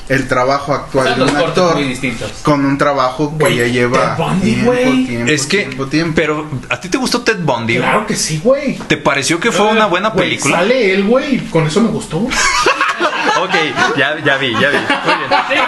el 0.09 0.27
trabajo 0.27 0.73
actual 0.73 1.15
de 1.15 1.23
un 1.23 1.35
actor 1.35 1.77
con 2.41 2.65
un 2.65 2.77
trabajo 2.77 3.37
que 3.37 3.43
Güey, 3.43 3.57
ya 3.57 3.65
lleva 3.67 4.15
Ted 4.15 4.23
Bundy, 4.23 4.51
tiempo, 4.53 4.71
tiempo, 5.05 5.31
Es 5.31 5.45
que, 5.45 5.57
tiempo, 5.57 5.85
tiempo. 5.87 6.13
pero 6.15 6.49
¿a 6.69 6.79
ti 6.79 6.87
te 6.89 6.97
gustó 6.97 7.21
Ted 7.21 7.39
Bundy? 7.41 7.75
Claro 7.77 8.07
que 8.07 8.15
sí, 8.15 8.39
güey. 8.43 8.77
¿Te 8.87 8.97
pareció 8.97 9.39
que 9.39 9.51
fue 9.51 9.67
una 9.67 9.85
buena 9.85 10.09
Güey, 10.09 10.29
película? 10.29 10.57
Sale 10.59 10.93
él, 10.93 11.03
güey. 11.03 11.39
Con 11.49 11.67
eso 11.67 11.81
me 11.81 11.89
gustó. 11.89 12.25
Ok, 13.43 13.53
ya, 13.97 14.17
ya 14.23 14.37
vi, 14.37 14.51
ya 14.53 14.69
vi. 14.69 14.77
Muy 14.77 15.15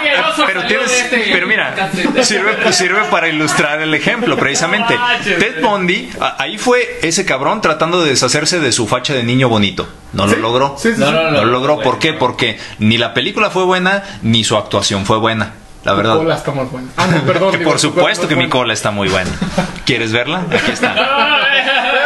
bien. 0.00 0.14
Pero 0.46 0.66
tienes, 0.66 0.92
este- 0.92 1.30
pero 1.32 1.46
mira, 1.46 1.90
sirve, 2.22 2.72
sirve 2.72 3.04
para 3.10 3.28
ilustrar 3.28 3.80
el 3.80 3.94
ejemplo, 3.94 4.36
precisamente. 4.36 4.98
Ted 5.24 5.62
Bundy, 5.62 6.10
ahí 6.38 6.58
fue 6.58 6.98
ese 7.02 7.24
cabrón 7.24 7.60
tratando 7.60 8.02
de 8.02 8.10
deshacerse 8.10 8.60
de 8.60 8.72
su 8.72 8.86
facha 8.86 9.14
de 9.14 9.22
niño 9.22 9.48
bonito. 9.48 9.88
No 10.12 10.26
lo 10.26 10.36
logró. 10.36 10.76
No, 10.98 11.12
lo 11.30 11.44
logró. 11.44 11.80
¿Por 11.80 11.98
qué? 11.98 12.12
Porque 12.12 12.58
ni 12.78 12.98
la 12.98 13.14
película 13.14 13.50
fue 13.50 13.64
buena, 13.64 14.02
ni 14.22 14.44
su 14.44 14.56
actuación 14.56 15.06
fue 15.06 15.18
buena. 15.18 15.52
La 15.84 15.94
verdad. 15.94 16.16
cola 16.18 16.34
está 16.34 16.52
más 16.52 16.70
buena. 16.70 16.88
Ah, 16.98 17.06
no, 17.06 17.22
perdón. 17.22 17.52
Que 17.52 17.58
digo, 17.58 17.70
por 17.70 17.80
supuesto 17.80 18.28
que 18.28 18.36
mi 18.36 18.48
cola 18.50 18.74
está 18.74 18.90
muy 18.90 19.08
buena. 19.08 19.30
¿Quieres 19.86 20.12
verla? 20.12 20.42
Aquí 20.50 20.72
está. 20.72 20.94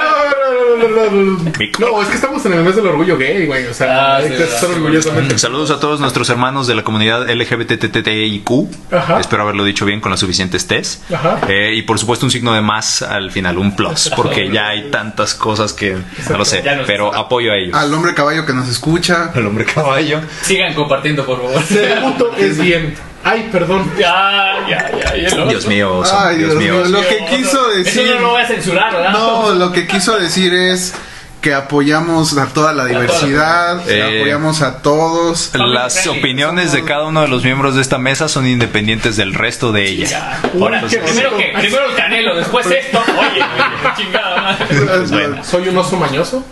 No, 1.79 2.03
es 2.03 2.09
que 2.09 2.15
estamos 2.15 2.45
en 2.47 2.53
el 2.55 2.63
mes 2.63 2.77
del 2.77 2.87
orgullo 2.87 3.17
gay, 3.19 3.47
güey. 3.47 3.67
O 3.67 3.75
sea, 3.75 3.95
Ah, 3.95 4.17
hay 4.17 4.29
que 4.29 4.43
estar 4.43 4.71
orgullosamente. 4.71 5.39
Saludos 5.39 5.71
a 5.71 5.81
todos 5.81 6.01
nuestros 6.01 6.29
hermanos 6.31 6.67
de 6.67 6.75
la 6.75 6.83
comunidad 6.83 7.29
LGBTTIQ. 7.29 8.51
Ajá. 8.93 9.21
Espero 9.21 9.43
haberlo 9.43 9.65
dicho 9.65 9.85
bien 9.85 10.01
con 10.01 10.11
las 10.11 10.21
suficientes 10.21 10.67
T's. 10.67 11.03
Ajá. 11.13 11.41
Eh, 11.49 11.75
y 11.77 11.83
por 11.83 11.99
supuesto 11.99 12.27
un 12.27 12.31
signo 12.31 12.53
de 12.55 12.61
más 12.61 13.03
al 13.03 13.31
final, 13.31 13.59
un 13.59 13.77
plus, 13.77 14.11
porque 14.17 14.51
ya 14.51 14.69
hay 14.69 14.91
tantas 14.91 15.35
cosas 15.35 15.73
que 15.73 15.97
no 16.31 16.39
lo 16.39 16.45
sé, 16.45 16.63
se 16.63 16.71
pero 16.87 17.15
apoyo 17.15 17.53
a 17.53 17.57
ellos. 17.57 17.75
Al 17.77 17.93
hombre 17.95 18.15
caballo 18.15 18.45
que 18.47 18.53
nos 18.53 18.69
escucha. 18.69 19.31
Al 19.35 19.47
hombre 19.47 19.65
caballo. 19.65 20.21
Sigan 20.43 20.75
compartiendo, 20.75 21.25
por 21.25 21.39
favor. 21.41 21.63
El 21.71 21.99
puto 22.03 22.33
es 22.37 22.61
bien. 22.61 22.95
Ay, 23.25 23.49
perdón. 23.51 23.91
Ya, 23.99 24.55
ya, 24.69 24.91
ya. 24.99 25.17
y 25.17 25.21
el 25.25 25.33
oso. 25.41 25.47
Dios 25.47 25.67
mío, 25.67 25.97
oso, 25.99 26.19
Ay, 26.19 26.37
Dios, 26.39 26.51
Dios 26.59 26.63
mío. 26.63 26.75
mío. 26.75 27.01
Lo 27.01 27.09
que 27.09 27.17
Oso. 27.25 27.37
quiso 27.37 27.69
decir- 27.71 28.03
Eso 28.03 28.15
no 28.17 28.21
lo 28.21 28.31
voy 28.31 28.43
a 28.43 28.47
censurar, 28.47 28.93
¿verdad? 28.93 29.11
No, 29.13 29.51
lo 29.55 29.73
que 29.73 29.87
quiso 29.87 30.19
decir 30.19 30.53
es 30.55 30.95
que 31.41 31.53
apoyamos 31.53 32.39
a 32.39 32.47
toda 32.47 32.73
la 32.73 32.87
diversidad, 32.87 33.87
Eh. 33.91 34.19
apoyamos 34.21 34.63
a 34.63 34.81
todos. 34.81 35.51
Las 35.55 36.07
opiniones 36.07 36.73
de 36.73 36.85
cada 36.85 37.05
uno 37.05 37.21
de 37.21 37.29
los 37.29 37.45
miembros 37.45 37.75
de 37.75 37.83
esta 37.83 37.99
mesa 37.99 38.29
son 38.29 38.47
independientes 38.47 39.17
del 39.17 39.35
resto 39.35 39.71
de 39.71 39.87
ella. 39.89 40.41
Ahora, 40.59 40.81
primero, 40.81 41.31
bonito. 41.33 41.37
que, 41.37 41.59
primero 41.59 41.91
el 41.91 41.95
canelo, 41.97 42.35
después 42.37 42.67
esto. 42.71 42.99
Oye, 43.19 43.43
oye, 43.43 43.95
chingada 43.97 44.41
madre. 44.43 44.67
bueno. 45.11 45.45
Soy 45.45 45.69
un 45.69 45.77
oso 45.77 45.97
mañoso. 45.97 46.45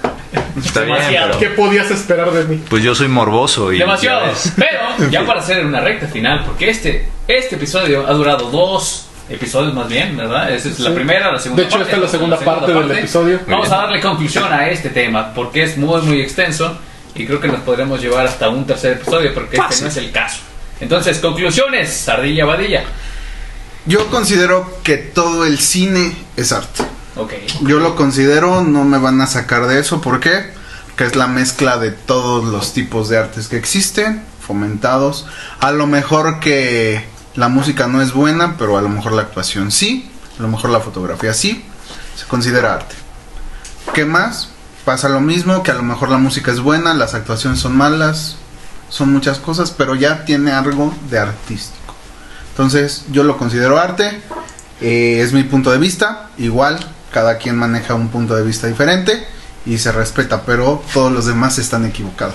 Está 0.64 0.80
bien, 0.82 0.96
Demasiado. 0.96 1.26
pero 1.28 1.38
¿Qué 1.38 1.56
podías 1.56 1.90
esperar 1.90 2.30
de 2.32 2.44
mí? 2.44 2.62
pues 2.68 2.82
yo 2.82 2.94
soy 2.94 3.08
morboso 3.08 3.72
y 3.72 3.78
Demasiado. 3.78 4.32
Pero, 4.56 5.10
ya 5.10 5.24
para 5.26 5.40
hacer 5.40 5.64
una 5.64 5.80
recta 5.80 6.06
final, 6.06 6.44
porque 6.44 6.70
este, 6.70 7.08
este 7.28 7.56
episodio 7.56 8.06
ha 8.06 8.12
durado 8.12 8.50
dos 8.50 9.06
episodios 9.30 9.72
más 9.74 9.88
bien, 9.88 10.16
¿verdad? 10.16 10.50
Esa 10.52 10.68
es 10.68 10.78
la 10.80 10.90
Sí. 10.90 10.94
primera, 10.96 11.32
la 11.32 11.38
segunda 11.38 11.62
De 11.62 11.68
hecho, 11.68 11.78
parte. 11.78 11.90
esta 11.92 11.96
es 11.96 12.02
la 12.02 12.18
segunda 12.18 12.38
parte 12.38 12.72
del 12.74 12.90
episodio. 12.90 13.40
Vamos 13.46 13.70
a 13.70 13.76
darle 13.76 14.00
conclusión 14.00 14.52
a 14.52 14.68
este 14.68 14.90
tema, 14.90 15.32
porque 15.34 15.62
es 15.62 15.76
muy, 15.78 16.02
muy 16.02 16.20
extenso 16.20 16.76
y 17.14 17.24
creo 17.26 17.40
que 17.40 17.48
nos 17.48 17.60
podremos 17.60 18.00
llevar 18.02 18.26
hasta 18.26 18.48
un 18.48 18.66
tercer 18.66 18.92
episodio, 18.92 19.32
porque 19.32 19.56
este 19.56 19.82
no 19.82 19.88
es 19.88 19.96
el 19.96 20.10
caso. 20.10 20.40
Entonces, 20.80 21.18
conclusiones, 21.18 21.92
Sardilla 21.92 22.44
Badilla. 22.44 22.82
Yo 23.86 24.06
considero 24.08 24.78
que 24.82 24.96
todo 24.96 25.44
el 25.46 25.58
cine 25.58 26.12
es 26.36 26.52
arte. 26.52 26.84
Yo 27.62 27.78
lo 27.78 27.94
considero, 27.94 28.62
no 28.62 28.84
me 28.84 28.98
van 28.98 29.20
a 29.20 29.26
sacar 29.26 29.66
de 29.66 29.78
eso. 29.78 30.00
¿Por 30.00 30.20
qué? 30.20 30.50
Que 30.96 31.04
es 31.04 31.16
la 31.16 31.26
mezcla 31.26 31.78
de 31.78 31.90
todos 31.90 32.44
los 32.44 32.72
tipos 32.72 33.08
de 33.08 33.18
artes 33.18 33.48
que 33.48 33.56
existen, 33.56 34.22
fomentados. 34.40 35.26
A 35.60 35.72
lo 35.72 35.86
mejor 35.86 36.40
que 36.40 37.04
la 37.34 37.48
música 37.48 37.86
no 37.86 38.00
es 38.00 38.12
buena, 38.12 38.56
pero 38.58 38.78
a 38.78 38.82
lo 38.82 38.88
mejor 38.88 39.12
la 39.12 39.22
actuación 39.22 39.70
sí. 39.70 40.10
A 40.38 40.42
lo 40.42 40.48
mejor 40.48 40.70
la 40.70 40.80
fotografía 40.80 41.34
sí. 41.34 41.64
Se 42.16 42.26
considera 42.26 42.74
arte. 42.74 42.94
¿Qué 43.94 44.04
más? 44.04 44.48
Pasa 44.84 45.08
lo 45.08 45.20
mismo, 45.20 45.62
que 45.62 45.70
a 45.70 45.74
lo 45.74 45.82
mejor 45.82 46.08
la 46.08 46.18
música 46.18 46.50
es 46.50 46.60
buena, 46.60 46.94
las 46.94 47.14
actuaciones 47.14 47.60
son 47.60 47.76
malas, 47.76 48.36
son 48.88 49.12
muchas 49.12 49.38
cosas, 49.38 49.70
pero 49.70 49.94
ya 49.94 50.24
tiene 50.24 50.50
algo 50.50 50.92
de 51.08 51.18
artístico. 51.18 51.94
Entonces 52.50 53.04
yo 53.12 53.22
lo 53.22 53.38
considero 53.38 53.78
arte, 53.78 54.20
eh, 54.80 55.20
es 55.22 55.32
mi 55.32 55.44
punto 55.44 55.70
de 55.70 55.78
vista, 55.78 56.30
igual 56.36 56.80
cada 57.12 57.38
quien 57.38 57.56
maneja 57.56 57.94
un 57.94 58.08
punto 58.08 58.34
de 58.34 58.42
vista 58.42 58.66
diferente 58.66 59.24
y 59.66 59.78
se 59.78 59.92
respeta, 59.92 60.42
pero 60.44 60.82
todos 60.92 61.12
los 61.12 61.26
demás 61.26 61.58
están 61.58 61.84
equivocados. 61.86 62.34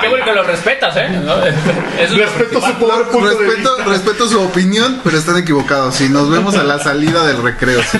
Qué 0.00 0.08
bueno 0.08 0.24
que 0.24 0.32
lo 0.32 0.42
respetas, 0.44 0.96
¿eh? 0.96 1.08
¿No? 1.24 1.42
Eso 1.44 1.56
es 1.98 2.10
lo 2.12 2.18
Respeto 2.18 2.60
su 2.60 2.72
poder 2.74 3.06
punto 3.08 3.28
de 3.28 3.34
respeto, 3.46 3.76
vista. 3.76 3.90
respeto 3.90 4.28
su 4.28 4.40
opinión, 4.42 5.00
pero 5.02 5.18
están 5.18 5.36
equivocados. 5.38 6.00
Y 6.00 6.08
nos 6.08 6.30
vemos 6.30 6.56
a 6.56 6.62
la 6.62 6.78
salida 6.78 7.26
del 7.26 7.42
recreo. 7.42 7.80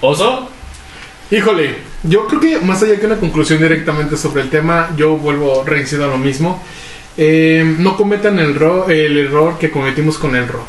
¿Oso? 0.00 0.50
Híjole, 1.30 1.76
yo 2.04 2.26
creo 2.26 2.40
que 2.40 2.58
más 2.60 2.82
allá 2.82 2.98
que 2.98 3.06
una 3.06 3.16
conclusión 3.16 3.60
directamente 3.60 4.16
sobre 4.16 4.42
el 4.42 4.50
tema, 4.50 4.90
yo 4.96 5.16
vuelvo 5.16 5.64
reincido 5.64 6.04
a 6.04 6.08
lo 6.08 6.18
mismo. 6.18 6.62
Eh, 7.16 7.76
no 7.78 7.96
cometan 7.96 8.38
el, 8.38 8.54
ro- 8.54 8.88
el 8.88 9.16
error 9.18 9.58
que 9.58 9.70
cometimos 9.70 10.18
con 10.18 10.36
el 10.36 10.46
rock. 10.48 10.68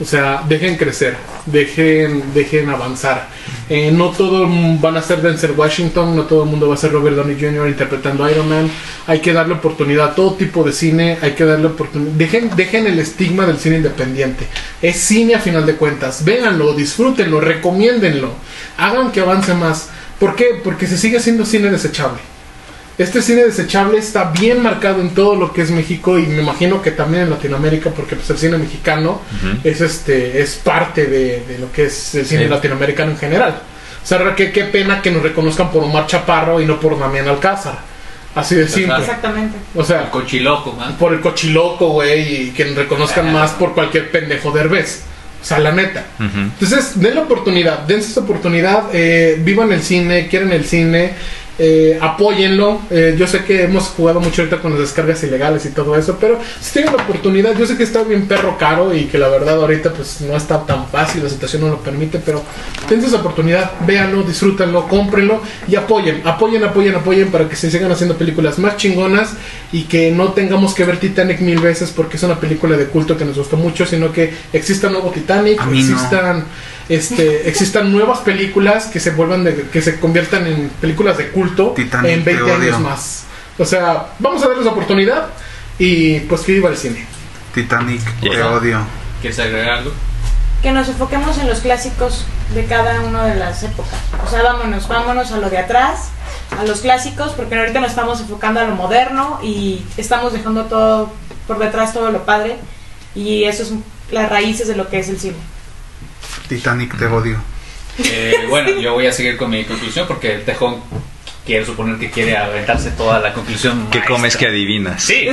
O 0.00 0.04
sea, 0.04 0.42
dejen 0.48 0.76
crecer, 0.76 1.16
dejen, 1.46 2.34
dejen 2.34 2.68
avanzar. 2.68 3.28
Eh, 3.68 3.92
no 3.92 4.10
todo 4.10 4.48
van 4.80 4.96
a 4.96 5.02
ser 5.02 5.22
Denzel 5.22 5.52
Washington, 5.52 6.16
no 6.16 6.24
todo 6.24 6.42
el 6.42 6.50
mundo 6.50 6.68
va 6.68 6.74
a 6.74 6.76
ser 6.76 6.90
Robert 6.90 7.14
Downey 7.14 7.36
Jr. 7.38 7.68
interpretando 7.68 8.28
Iron 8.28 8.48
Man. 8.48 8.68
Hay 9.06 9.20
que 9.20 9.32
darle 9.32 9.54
oportunidad 9.54 10.08
a 10.08 10.14
todo 10.16 10.34
tipo 10.34 10.64
de 10.64 10.72
cine, 10.72 11.18
hay 11.22 11.32
que 11.32 11.44
darle 11.44 11.66
oportunidad. 11.66 12.10
Dejen, 12.12 12.50
dejen 12.56 12.88
el 12.88 12.98
estigma 12.98 13.46
del 13.46 13.58
cine 13.58 13.76
independiente. 13.76 14.48
Es 14.82 14.96
cine 14.96 15.36
a 15.36 15.40
final 15.40 15.64
de 15.64 15.76
cuentas. 15.76 16.24
Véanlo, 16.24 16.74
disfrútenlo, 16.74 17.40
recomiéndenlo. 17.40 18.32
Hagan 18.76 19.12
que 19.12 19.20
avance 19.20 19.54
más. 19.54 19.90
¿Por 20.18 20.34
qué? 20.34 20.60
Porque 20.64 20.88
se 20.88 20.98
sigue 20.98 21.18
haciendo 21.18 21.46
cine 21.46 21.70
desechable. 21.70 22.33
Este 22.96 23.22
cine 23.22 23.44
desechable 23.44 23.98
está 23.98 24.30
bien 24.30 24.62
marcado 24.62 25.00
en 25.00 25.10
todo 25.10 25.34
lo 25.34 25.52
que 25.52 25.62
es 25.62 25.70
México 25.72 26.16
y 26.18 26.26
me 26.26 26.42
imagino 26.42 26.80
que 26.80 26.92
también 26.92 27.24
en 27.24 27.30
Latinoamérica, 27.30 27.90
porque 27.90 28.14
pues 28.14 28.30
el 28.30 28.38
cine 28.38 28.56
mexicano 28.56 29.20
es 29.64 29.80
este 29.80 30.40
es 30.40 30.54
parte 30.56 31.06
de, 31.06 31.40
de 31.48 31.58
lo 31.58 31.72
que 31.72 31.86
es 31.86 32.14
el 32.14 32.24
cine 32.24 32.44
Sí. 32.44 32.48
latinoamericano 32.48 33.10
en 33.12 33.18
general. 33.18 33.60
O 34.02 34.06
sea, 34.06 34.34
qué, 34.36 34.52
qué 34.52 34.64
pena 34.64 35.02
que 35.02 35.10
nos 35.10 35.22
reconozcan 35.22 35.72
por 35.72 35.82
Omar 35.82 36.06
Chaparro 36.06 36.60
y 36.60 36.66
no 36.66 36.78
por 36.78 36.96
Damián 36.98 37.26
Alcázar. 37.26 37.78
Así 38.36 38.54
de 38.54 38.68
simple. 38.68 38.98
Exactamente. 38.98 39.56
O 39.74 39.82
sea, 39.84 40.02
El 40.02 40.10
cochiloco, 40.10 40.72
man. 40.74 40.96
por 40.96 41.12
el 41.14 41.20
cochiloco, 41.20 41.88
güey, 41.88 42.48
y 42.48 42.50
que 42.50 42.64
nos 42.66 42.76
reconozcan 42.76 43.28
Ah. 43.28 43.32
más 43.32 43.50
por 43.52 43.74
cualquier 43.74 44.10
pendejo 44.10 44.50
derbez. 44.52 45.02
O 45.42 45.44
sea, 45.46 45.58
la 45.58 45.72
neta. 45.72 46.04
Entonces, 46.18 46.98
den 47.00 47.14
la 47.16 47.20
oportunidad, 47.22 47.80
dense 47.80 48.08
esta 48.08 48.20
oportunidad, 48.20 48.84
eh, 48.94 49.36
vivan 49.40 49.70
el 49.72 49.82
cine, 49.82 50.26
quieren 50.28 50.52
el 50.52 50.64
cine, 50.64 51.12
eh, 51.58 51.98
apóyenlo. 52.00 52.80
Eh, 52.90 53.14
yo 53.18 53.26
sé 53.26 53.44
que 53.44 53.64
hemos 53.64 53.84
jugado 53.88 54.20
mucho 54.20 54.42
ahorita 54.42 54.60
con 54.60 54.72
las 54.72 54.80
descargas 54.80 55.22
ilegales 55.22 55.64
y 55.66 55.70
todo 55.70 55.96
eso, 55.96 56.16
pero 56.20 56.38
si 56.60 56.72
tienen 56.72 56.96
la 56.96 57.02
oportunidad, 57.02 57.56
yo 57.56 57.66
sé 57.66 57.76
que 57.76 57.84
está 57.84 58.02
bien 58.02 58.26
perro 58.26 58.56
caro 58.58 58.94
y 58.94 59.04
que 59.04 59.18
la 59.18 59.28
verdad 59.28 59.56
ahorita 59.56 59.92
pues 59.92 60.20
no 60.22 60.36
está 60.36 60.64
tan 60.66 60.88
fácil, 60.88 61.22
la 61.22 61.28
situación 61.28 61.62
no 61.62 61.68
lo 61.68 61.78
permite, 61.78 62.18
pero 62.18 62.42
dense 62.88 63.06
esa 63.06 63.16
oportunidad, 63.16 63.72
véanlo, 63.86 64.22
disfrútenlo, 64.22 64.88
cómprenlo 64.88 65.40
y 65.68 65.76
apoyen, 65.76 66.26
apoyen, 66.26 66.64
apoyen, 66.64 66.94
apoyen 66.94 67.30
para 67.30 67.48
que 67.48 67.56
se 67.56 67.70
sigan 67.70 67.90
haciendo 67.90 68.16
películas 68.16 68.58
más 68.58 68.76
chingonas 68.76 69.34
y 69.72 69.82
que 69.82 70.10
no 70.10 70.32
tengamos 70.32 70.74
que 70.74 70.84
ver 70.84 70.98
Titanic 70.98 71.40
mil 71.40 71.60
veces 71.60 71.90
porque 71.90 72.16
es 72.16 72.22
una 72.22 72.40
película 72.40 72.76
de 72.76 72.86
culto 72.86 73.16
que 73.16 73.24
nos 73.24 73.38
gustó 73.38 73.56
mucho, 73.56 73.86
sino 73.86 74.12
que 74.12 74.32
exista 74.52 74.88
nuevo 74.88 75.10
Titanic, 75.10 75.64
no. 75.64 76.44
Existan 76.88 77.18
este, 77.26 77.48
existan 77.48 77.92
nuevas 77.92 78.18
películas 78.20 78.86
que 78.86 79.00
se 79.00 79.10
vuelvan 79.10 79.44
de, 79.44 79.68
que 79.72 79.82
se 79.82 79.98
conviertan 80.00 80.46
en 80.46 80.68
películas 80.80 81.18
de 81.18 81.28
culto 81.30 81.72
Titanic, 81.74 82.10
en 82.10 82.24
20 82.24 82.44
te 82.44 82.52
años 82.52 82.80
más. 82.80 83.24
O 83.58 83.64
sea, 83.64 84.08
vamos 84.18 84.42
a 84.42 84.48
darles 84.48 84.66
oportunidad 84.66 85.28
y 85.78 86.20
pues 86.20 86.42
que 86.42 86.52
viva 86.52 86.70
el 86.70 86.76
cine. 86.76 87.06
Titanic, 87.54 88.02
te 88.20 88.30
Yeah. 88.30 88.50
odio. 88.50 88.80
¿Quieres 89.20 89.38
agregar 89.38 89.78
algo? 89.78 89.92
Que 90.62 90.72
nos 90.72 90.88
enfoquemos 90.88 91.38
en 91.38 91.46
los 91.46 91.60
clásicos 91.60 92.24
de 92.54 92.64
cada 92.64 93.00
una 93.00 93.24
de 93.26 93.36
las 93.36 93.62
épocas. 93.62 93.92
O 94.26 94.28
sea, 94.28 94.42
vámonos, 94.42 94.88
vámonos 94.88 95.30
a 95.30 95.38
lo 95.38 95.50
de 95.50 95.58
atrás, 95.58 96.08
a 96.58 96.64
los 96.64 96.80
clásicos, 96.80 97.32
porque 97.32 97.54
ahorita 97.54 97.80
nos 97.80 97.90
estamos 97.90 98.20
enfocando 98.20 98.60
a 98.60 98.64
lo 98.64 98.74
moderno 98.74 99.38
y 99.42 99.84
estamos 99.96 100.32
dejando 100.32 100.64
todo 100.64 101.12
por 101.46 101.58
detrás, 101.58 101.92
todo 101.92 102.10
lo 102.10 102.24
padre. 102.24 102.56
Y 103.14 103.44
eso 103.44 103.62
es 103.62 103.72
las 104.10 104.28
raíces 104.30 104.66
de 104.66 104.74
lo 104.74 104.88
que 104.88 104.98
es 104.98 105.08
el 105.08 105.20
cine. 105.20 105.36
Titanic, 106.48 106.96
te 106.98 107.06
odio. 107.06 107.38
Eh, 107.98 108.46
bueno, 108.48 108.70
yo 108.80 108.92
voy 108.94 109.06
a 109.06 109.12
seguir 109.12 109.36
con 109.36 109.50
mi 109.50 109.64
conclusión 109.64 110.06
porque 110.08 110.34
el 110.34 110.44
Tejón 110.44 110.80
quiero 111.46 111.66
suponer 111.66 111.98
que 111.98 112.10
quiere 112.10 112.36
aventarse 112.36 112.90
toda 112.92 113.20
la 113.20 113.32
conclusión. 113.32 113.88
¿Qué 113.90 113.98
maestra. 113.98 114.16
comes 114.16 114.36
que 114.36 114.46
adivinas? 114.46 115.02
Sí, 115.02 115.28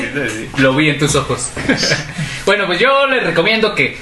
lo 0.57 0.75
vi 0.75 0.89
en 0.89 0.99
tus 0.99 1.15
ojos. 1.15 1.49
bueno, 2.45 2.65
pues 2.67 2.79
yo 2.79 3.07
les 3.07 3.23
recomiendo 3.23 3.73
que 3.73 3.97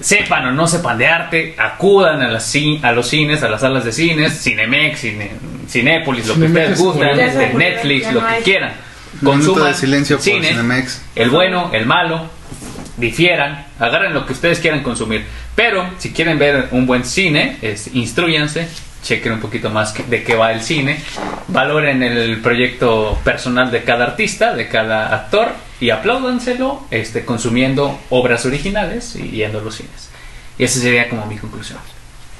sepan 0.00 0.46
o 0.46 0.52
no 0.52 0.66
sepan 0.66 0.98
de 0.98 1.06
arte, 1.06 1.54
acudan 1.58 2.20
a, 2.22 2.30
las 2.30 2.54
a 2.82 2.92
los 2.92 3.08
cines, 3.08 3.42
a 3.42 3.48
las 3.48 3.60
salas 3.60 3.84
de 3.84 3.92
cines, 3.92 4.42
Cinemex, 4.42 5.00
Cine, 5.00 5.30
Cinépolis, 5.68 6.26
lo 6.26 6.34
que 6.34 6.40
Cinemex 6.40 6.80
ustedes 6.80 7.18
es 7.18 7.38
gustan, 7.38 7.58
Netflix, 7.58 8.12
lo 8.12 8.26
que 8.26 8.42
quieran. 8.42 8.72
Consuman 9.22 9.68
de 9.68 9.74
silencio 9.74 10.16
por 10.16 10.24
cine, 10.24 10.48
Cinemex. 10.48 11.02
el 11.14 11.30
bueno, 11.30 11.70
el 11.72 11.86
malo, 11.86 12.28
difieran, 12.96 13.66
agarren 13.78 14.14
lo 14.14 14.26
que 14.26 14.32
ustedes 14.32 14.60
quieran 14.60 14.82
consumir. 14.82 15.24
Pero 15.54 15.88
si 15.98 16.12
quieren 16.12 16.38
ver 16.38 16.68
un 16.70 16.86
buen 16.86 17.04
cine, 17.04 17.58
es, 17.62 17.94
instruyanse, 17.94 18.68
chequen 19.02 19.32
un 19.32 19.40
poquito 19.40 19.70
más 19.70 19.94
de 20.08 20.22
qué 20.22 20.34
va 20.34 20.52
el 20.52 20.62
cine, 20.62 21.00
valoren 21.48 22.02
el 22.02 22.40
proyecto 22.40 23.18
personal 23.22 23.70
de 23.70 23.82
cada 23.84 24.04
artista, 24.04 24.54
de 24.54 24.68
cada 24.68 25.14
actor 25.14 25.48
y 25.80 25.90
apláudanselo 25.90 26.86
este, 26.90 27.24
consumiendo 27.24 28.00
obras 28.10 28.46
originales 28.46 29.14
y 29.16 29.30
yendo 29.30 29.58
a 29.58 29.62
los 29.62 29.76
cines. 29.76 30.08
Y 30.58 30.64
esa 30.64 30.80
sería 30.80 31.08
como 31.08 31.26
mi 31.26 31.36
conclusión. 31.36 31.78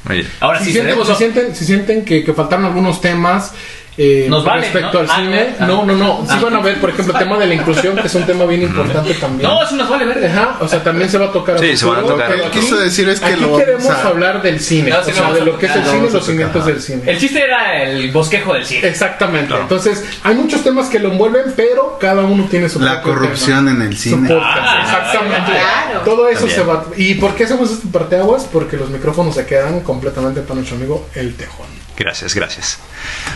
Oye, 0.09 0.27
Ahora 0.41 0.59
si, 0.59 0.67
sí, 0.67 0.73
sienten, 0.73 0.95
tenemos 0.95 1.09
si 1.09 1.15
sienten, 1.15 1.55
si 1.55 1.65
sienten 1.65 2.05
que, 2.05 2.25
que 2.25 2.33
faltaron 2.35 2.67
algunos 2.67 3.01
temas 3.01 3.53
eh, 3.97 4.27
Nos 4.29 4.45
vale, 4.45 4.63
respecto 4.63 4.93
¿no? 4.95 4.99
al 5.01 5.07
Ah, 5.11 5.17
cine, 5.17 5.55
no, 5.61 5.67
no, 5.67 5.85
no, 5.87 5.95
no. 5.95 6.19
Sí 6.27 6.35
ah. 6.37 6.41
van 6.43 6.55
a 6.57 6.61
ver, 6.61 6.81
por 6.81 6.91
ejemplo, 6.91 7.15
el 7.15 7.19
tema 7.21 7.39
de 7.39 7.47
la 7.47 7.55
inclusión, 7.55 7.97
que 7.97 8.07
es 8.07 8.15
un 8.15 8.25
tema 8.27 8.45
bien 8.45 8.63
importante 8.63 9.15
también. 9.15 9.49
No, 9.49 9.63
eso 9.63 9.77
nos 9.77 9.89
vale 9.89 10.05
ver. 10.07 10.25
Ajá, 10.27 10.57
o 10.61 10.67
sea, 10.69 10.83
también 10.83 11.09
se 11.09 11.19
va 11.19 11.27
a 11.27 11.33
tocar. 11.33 11.59
Sí, 11.61 11.77
se 11.77 11.87
van 11.87 11.99
a 12.01 12.03
tocar. 12.03 12.31
Lo 12.31 12.37
que 12.37 12.45
aquí- 12.49 12.61
quiso 12.61 12.77
decir 12.77 13.09
es 13.09 13.21
que 13.21 13.27
aquí 13.27 13.41
lo 13.41 13.57
queremos 13.57 13.87
a- 13.89 14.09
hablar 14.09 14.43
del 14.43 14.59
cine, 14.61 14.91
No, 14.91 14.99
o 14.99 15.05
sí, 15.05 15.13
sea, 15.13 15.33
de 15.33 15.41
lo 15.43 15.59
que 15.59 15.67
es 15.67 15.77
el 15.77 15.85
cine 15.85 16.07
y 16.09 16.11
los 16.13 16.27
cimientos 16.27 16.67
del 16.67 16.81
cine. 16.83 17.03
El 17.07 17.19
chiste 17.19 17.43
era 17.45 17.83
el 17.83 18.11
bosquejo 18.11 18.55
del 18.55 18.65
cine. 18.65 18.89
Exactamente. 18.89 19.47
Claro. 19.49 19.63
Entonces, 19.63 20.05
hay 20.23 20.35
muchos 20.35 20.63
temas 20.65 20.89
que 20.89 20.99
lo 20.99 21.13
envuelven, 21.13 21.53
pero 21.57 21.99
cada 22.01 22.23
uno 22.23 22.47
tiene 22.51 22.69
su 22.69 22.81
La 22.81 23.01
corrupción 23.03 23.67
tema. 23.67 23.71
en 23.77 23.83
el 23.91 23.97
cine. 23.97 24.29
podcast. 24.29 24.59
Ah, 24.61 24.81
Exactamente. 24.83 25.53
claro. 25.53 26.01
Todo 26.05 26.29
eso 26.29 26.41
También. 26.47 26.61
se 26.61 26.67
va. 26.67 26.85
¿Y 26.97 27.15
por 27.15 27.35
qué 27.35 27.45
hacemos 27.45 27.71
este 27.71 27.89
parteaguas? 27.89 28.47
Porque 28.53 28.77
los 28.77 28.91
micrófonos 28.91 29.35
se 29.35 29.47
quedan 29.47 29.81
completamente 29.81 30.41
para 30.41 30.57
nuestro 30.57 30.77
amigo 30.77 31.09
El 31.15 31.35
Tejón. 31.37 31.84
Gracias, 31.97 32.35
gracias. 32.35 32.79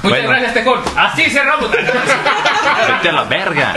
Muchas 0.02 0.18
Bueno. 0.20 0.28
gracias, 0.30 0.54
Tejón. 0.54 0.80
Así 0.96 1.30
cerramos. 1.30 1.70
Vete 1.70 3.08
a 3.08 3.12
la 3.12 3.24
verga. 3.24 3.74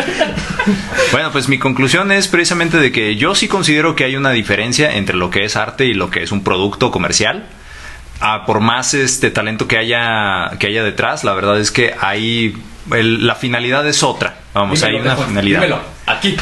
Bueno, 1.12 1.32
pues 1.32 1.48
mi 1.50 1.58
conclusión 1.60 2.12
es 2.12 2.28
precisamente 2.28 2.78
de 2.78 2.92
que 2.92 3.16
yo 3.16 3.36
sí 3.36 3.48
considero 3.48 3.96
que 3.96 4.04
hay 4.06 4.16
una 4.16 4.32
diferencia 4.32 4.96
entre 4.96 5.16
lo 5.16 5.30
que 5.30 5.44
es 5.46 5.56
arte 5.56 5.86
y 5.86 5.94
lo 5.94 6.10
que 6.10 6.24
es 6.24 6.32
un 6.32 6.44
producto 6.44 6.92
comercial. 6.92 7.46
Ah, 8.20 8.44
por 8.46 8.60
más 8.60 8.94
este 8.94 9.32
talento 9.32 9.68
que 9.68 9.78
haya 9.78 10.52
que 10.60 10.68
haya 10.68 10.84
detrás, 10.84 11.24
la 11.24 11.34
verdad 11.34 11.60
es 11.60 11.72
que 11.72 11.96
hay 12.00 12.56
el- 12.92 13.26
la 13.26 13.36
finalidad 13.36 13.88
es 13.88 14.04
otra. 14.04 14.36
Vamos, 14.54 14.80
Dímelo, 14.82 14.98
hay 14.98 15.02
una 15.06 15.16
finalidad. 15.16 15.60
Dímelo. 15.62 15.82
Aquí. 16.06 16.38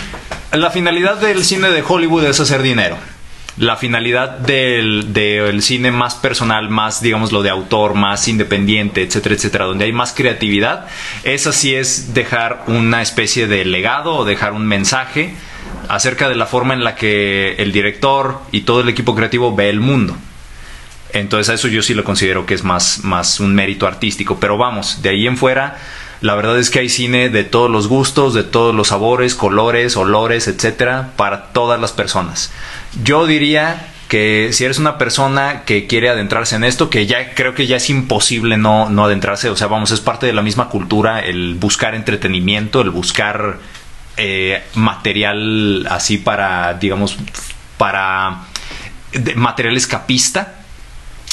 La 0.51 0.71
finalidad 0.71 1.17
del 1.17 1.43
cine 1.45 1.69
de 1.69 1.83
Hollywood 1.87 2.25
es 2.25 2.39
hacer 2.39 2.61
dinero. 2.63 2.97
La 3.59 3.75
finalidad 3.75 4.39
del, 4.39 5.13
del 5.13 5.61
cine 5.61 5.91
más 5.91 6.15
personal, 6.15 6.69
más, 6.69 7.01
digamos, 7.01 7.31
lo 7.31 7.43
de 7.43 7.49
autor, 7.49 7.93
más 7.93 8.27
independiente, 8.27 9.03
etcétera, 9.03 9.35
etcétera, 9.35 9.65
donde 9.65 9.85
hay 9.85 9.93
más 9.93 10.13
creatividad, 10.13 10.87
esa 11.23 11.51
sí 11.51 11.75
es 11.75 12.13
dejar 12.13 12.63
una 12.67 13.01
especie 13.01 13.47
de 13.47 13.65
legado 13.65 14.15
o 14.15 14.25
dejar 14.25 14.53
un 14.53 14.65
mensaje 14.65 15.35
acerca 15.89 16.29
de 16.29 16.35
la 16.35 16.45
forma 16.45 16.73
en 16.73 16.83
la 16.83 16.95
que 16.95 17.55
el 17.59 17.71
director 17.71 18.39
y 18.51 18.61
todo 18.61 18.81
el 18.81 18.89
equipo 18.89 19.15
creativo 19.15 19.55
ve 19.55 19.69
el 19.69 19.79
mundo. 19.79 20.15
Entonces 21.11 21.49
a 21.49 21.55
eso 21.55 21.67
yo 21.67 21.81
sí 21.81 21.93
lo 21.93 22.03
considero 22.03 22.45
que 22.45 22.53
es 22.53 22.63
más, 22.63 23.03
más 23.03 23.39
un 23.39 23.55
mérito 23.55 23.87
artístico. 23.87 24.39
Pero 24.39 24.57
vamos, 24.57 25.01
de 25.01 25.09
ahí 25.09 25.27
en 25.27 25.37
fuera, 25.37 25.77
la 26.21 26.35
verdad 26.35 26.57
es 26.59 26.69
que 26.69 26.79
hay 26.79 26.89
cine 26.89 27.29
de 27.29 27.43
todos 27.43 27.69
los 27.69 27.87
gustos, 27.87 28.33
de 28.33 28.43
todos 28.43 28.75
los 28.75 28.89
sabores, 28.89 29.35
colores, 29.35 29.95
olores, 29.95 30.47
etcétera, 30.47 31.11
para 31.15 31.45
todas 31.53 31.79
las 31.79 31.91
personas. 31.91 32.51
Yo 33.03 33.25
diría 33.25 33.93
que 34.07 34.49
si 34.51 34.65
eres 34.65 34.79
una 34.79 34.97
persona 34.97 35.63
que 35.65 35.87
quiere 35.87 36.09
adentrarse 36.09 36.55
en 36.55 36.63
esto, 36.63 36.89
que 36.89 37.05
ya 37.05 37.35
creo 37.35 37.53
que 37.53 37.67
ya 37.67 37.77
es 37.77 37.89
imposible 37.89 38.57
no, 38.57 38.89
no 38.89 39.05
adentrarse, 39.05 39.49
o 39.49 39.55
sea, 39.55 39.67
vamos, 39.67 39.91
es 39.91 39.99
parte 40.01 40.25
de 40.25 40.33
la 40.33 40.41
misma 40.41 40.69
cultura 40.69 41.19
el 41.19 41.55
buscar 41.55 41.95
entretenimiento, 41.95 42.81
el 42.81 42.89
buscar 42.89 43.59
eh, 44.17 44.63
material 44.73 45.87
así 45.89 46.17
para, 46.17 46.73
digamos, 46.73 47.17
para 47.77 48.45
material 49.35 49.77
escapista 49.77 50.55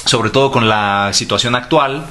sobre 0.07 0.31
todo 0.31 0.51
con 0.51 0.69
la 0.69 1.11
situación 1.13 1.55
actual. 1.55 2.07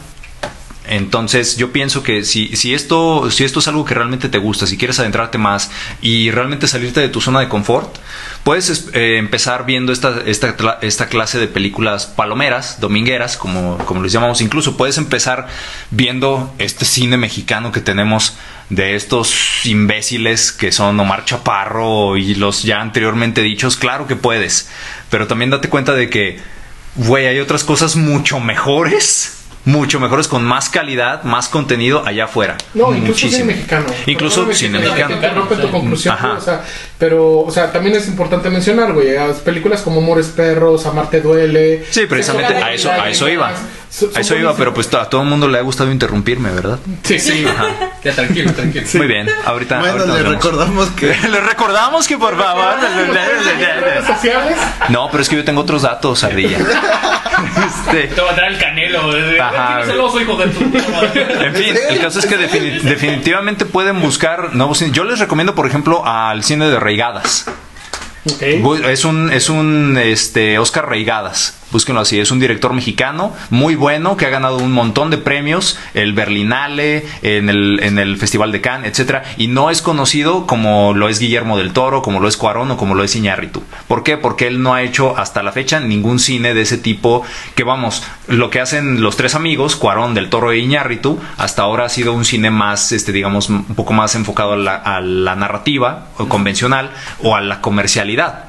Entonces 0.87 1.57
yo 1.57 1.71
pienso 1.71 2.03
que 2.03 2.23
si, 2.23 2.55
si, 2.55 2.73
esto, 2.73 3.29
si 3.31 3.43
esto 3.43 3.59
es 3.59 3.67
algo 3.67 3.85
que 3.85 3.93
realmente 3.93 4.29
te 4.29 4.37
gusta, 4.37 4.67
si 4.67 4.77
quieres 4.77 4.99
adentrarte 4.99 5.37
más 5.37 5.71
y 6.01 6.31
realmente 6.31 6.67
salirte 6.67 6.99
de 6.99 7.09
tu 7.09 7.21
zona 7.21 7.39
de 7.39 7.47
confort, 7.49 7.95
puedes 8.43 8.69
es- 8.69 8.87
eh, 8.93 9.17
empezar 9.17 9.65
viendo 9.65 9.91
esta, 9.91 10.21
esta, 10.25 10.55
esta 10.81 11.07
clase 11.07 11.39
de 11.39 11.47
películas 11.47 12.05
palomeras, 12.05 12.79
domingueras, 12.79 13.37
como, 13.37 13.77
como 13.79 14.03
les 14.03 14.11
llamamos. 14.11 14.41
Incluso 14.41 14.77
puedes 14.77 14.97
empezar 14.97 15.47
viendo 15.91 16.53
este 16.59 16.85
cine 16.85 17.17
mexicano 17.17 17.71
que 17.71 17.81
tenemos 17.81 18.35
de 18.69 18.95
estos 18.95 19.63
imbéciles 19.65 20.51
que 20.51 20.71
son 20.71 20.99
Omar 20.99 21.25
Chaparro 21.25 22.17
y 22.17 22.35
los 22.35 22.63
ya 22.63 22.81
anteriormente 22.81 23.41
dichos. 23.41 23.77
Claro 23.77 24.07
que 24.07 24.15
puedes, 24.15 24.69
pero 25.09 25.27
también 25.27 25.49
date 25.51 25.69
cuenta 25.69 25.93
de 25.93 26.09
que 26.09 26.55
Güey, 26.97 27.27
hay 27.27 27.39
otras 27.41 27.65
cosas 27.65 27.97
mucho 27.97 28.39
mejores. 28.39 29.33
Mucho 29.65 29.99
mejores, 29.99 30.27
con 30.27 30.43
más 30.43 30.69
calidad, 30.69 31.23
más 31.23 31.47
contenido 31.49 32.03
allá 32.05 32.25
afuera. 32.25 32.55
No, 32.75 32.89
incluso 32.93 33.07
Muchísimo. 33.25 33.31
cine 33.31 33.43
mexicano. 33.55 33.85
Incluso 34.05 34.53
cine 34.53 34.77
mexicano. 34.79 35.17
te 35.49 35.55
tu 35.55 35.71
conclusión, 35.71 36.13
Ajá. 36.13 36.27
güey, 36.27 36.37
o 36.39 36.41
sea, 36.41 36.63
pero, 36.99 37.39
o 37.39 37.51
sea, 37.51 37.71
también 37.71 37.95
es 37.95 38.07
importante 38.07 38.49
mencionar, 38.51 38.93
güey, 38.93 39.13
las 39.15 39.37
películas 39.37 39.81
como 39.81 40.01
Amores 40.01 40.27
Perros, 40.27 40.85
Amarte 40.85 41.19
Duele. 41.21 41.83
Sí, 41.89 42.05
precisamente 42.05 42.53
a 42.55 42.73
eso- 42.73 42.91
a 42.91 43.09
eso 43.09 43.27
iba. 43.27 43.51
A 44.15 44.19
eso 44.19 44.35
iba, 44.35 44.55
pero 44.55 44.73
pues 44.73 44.93
a 44.93 45.09
todo 45.09 45.21
el 45.21 45.27
mundo 45.29 45.47
le 45.47 45.57
ha 45.57 45.61
gustado 45.61 45.91
interrumpirme, 45.91 46.51
¿verdad? 46.51 46.79
Sí, 47.03 47.19
sí. 47.19 47.45
Ya, 48.03 48.11
tranquilo, 48.13 48.51
tranquilo. 48.53 48.85
Muy 48.95 49.07
bien, 49.07 49.29
ahorita. 49.45 49.79
Bueno, 49.79 49.99
ahorita 50.03 50.17
le 50.17 50.29
recordamos 50.29 50.89
que 50.89 51.07
Le 51.29 51.39
recordamos 51.41 52.07
que 52.07 52.17
por 52.17 52.37
favor. 52.37 52.75
redes 53.13 54.05
sociales. 54.05 54.57
No, 54.89 55.09
pero 55.09 55.23
es 55.23 55.29
que 55.29 55.35
yo 55.37 55.43
tengo 55.45 55.61
otros 55.61 55.81
datos, 55.83 56.23
Ardilla. 56.23 56.57
Este, 57.65 58.07
Te 58.07 58.21
va 58.21 58.31
a 58.31 58.35
traer 58.35 58.53
el 58.53 58.57
canelo. 58.59 59.15
eh. 59.17 59.39
Ajá. 59.39 59.75
¿Quién 59.77 59.89
es 59.89 59.93
el 59.93 59.99
oso, 59.99 60.21
hijo 60.21 60.37
de 60.37 60.47
tu? 60.47 60.61
En 60.63 61.53
fin, 61.55 61.75
el 61.89 61.99
caso 61.99 62.19
es 62.19 62.25
que 62.25 62.37
defini- 62.37 62.79
definitivamente 62.81 63.65
pueden 63.65 63.99
buscar 64.01 64.55
nuevos 64.55 64.77
cines. 64.77 64.93
Yo 64.93 65.03
les 65.03 65.19
recomiendo, 65.19 65.53
por 65.53 65.67
ejemplo, 65.67 66.05
al 66.05 66.43
cine 66.43 66.69
de 66.69 66.79
Reigadas. 66.79 67.45
Ok. 68.25 68.41
Bu- 68.61 68.85
Es 68.85 69.03
un, 69.05 69.31
es 69.31 69.49
un 69.49 69.97
este, 70.01 70.57
Oscar 70.59 70.87
Reigadas. 70.89 71.57
Búsquenlo 71.75 71.99
así. 71.99 72.21
Es 72.21 72.31
un 72.31 72.39
director 72.39 72.71
mexicano 72.71 73.33
muy 73.49 73.75
bueno 73.75 74.15
que 74.15 74.25
ha 74.25 74.29
ganado 74.29 74.59
un 74.59 74.71
montón 74.71 75.09
de 75.09 75.17
premios, 75.17 75.77
el 75.93 76.13
Berlinale, 76.13 77.05
en 77.21 77.49
el, 77.49 77.81
en 77.83 77.99
el 77.99 78.15
Festival 78.15 78.53
de 78.53 78.61
Cannes, 78.61 78.91
etcétera, 78.91 79.23
y 79.35 79.47
no 79.47 79.69
es 79.69 79.81
conocido 79.81 80.47
como 80.47 80.93
lo 80.93 81.09
es 81.09 81.19
Guillermo 81.19 81.57
del 81.57 81.73
Toro, 81.73 82.01
como 82.01 82.21
lo 82.21 82.29
es 82.29 82.37
Cuarón 82.37 82.71
o 82.71 82.77
como 82.77 82.95
lo 82.95 83.03
es 83.03 83.13
Iñárritu. 83.17 83.61
¿Por 83.89 84.03
qué? 84.03 84.15
Porque 84.15 84.47
él 84.47 84.63
no 84.63 84.73
ha 84.73 84.83
hecho 84.83 85.17
hasta 85.17 85.43
la 85.43 85.51
fecha 85.51 85.81
ningún 85.81 86.19
cine 86.19 86.53
de 86.53 86.61
ese 86.61 86.77
tipo. 86.77 87.23
Que 87.55 87.65
vamos, 87.65 88.03
lo 88.29 88.49
que 88.49 88.61
hacen 88.61 89.01
los 89.01 89.17
tres 89.17 89.35
amigos, 89.35 89.75
Cuarón, 89.75 90.13
del 90.13 90.29
Toro 90.29 90.53
e 90.53 90.59
Iñárritu, 90.59 91.19
hasta 91.37 91.63
ahora 91.63 91.83
ha 91.83 91.89
sido 91.89 92.13
un 92.13 92.23
cine 92.23 92.51
más, 92.51 92.93
este, 92.93 93.11
digamos, 93.11 93.49
un 93.49 93.65
poco 93.75 93.91
más 93.91 94.15
enfocado 94.15 94.53
a 94.53 94.57
la, 94.57 94.75
a 94.77 95.01
la 95.01 95.35
narrativa 95.35 96.07
o 96.17 96.29
convencional 96.29 96.91
o 97.21 97.35
a 97.35 97.41
la 97.41 97.59
comercialidad. 97.59 98.45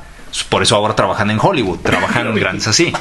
Por 0.48 0.62
eso 0.62 0.77
ahora 0.77 0.94
trabajan 0.94 1.31
en 1.31 1.39
Hollywood, 1.40 1.81
trabajan 1.81 2.35
grandes 2.36 2.69
así. 2.69 2.93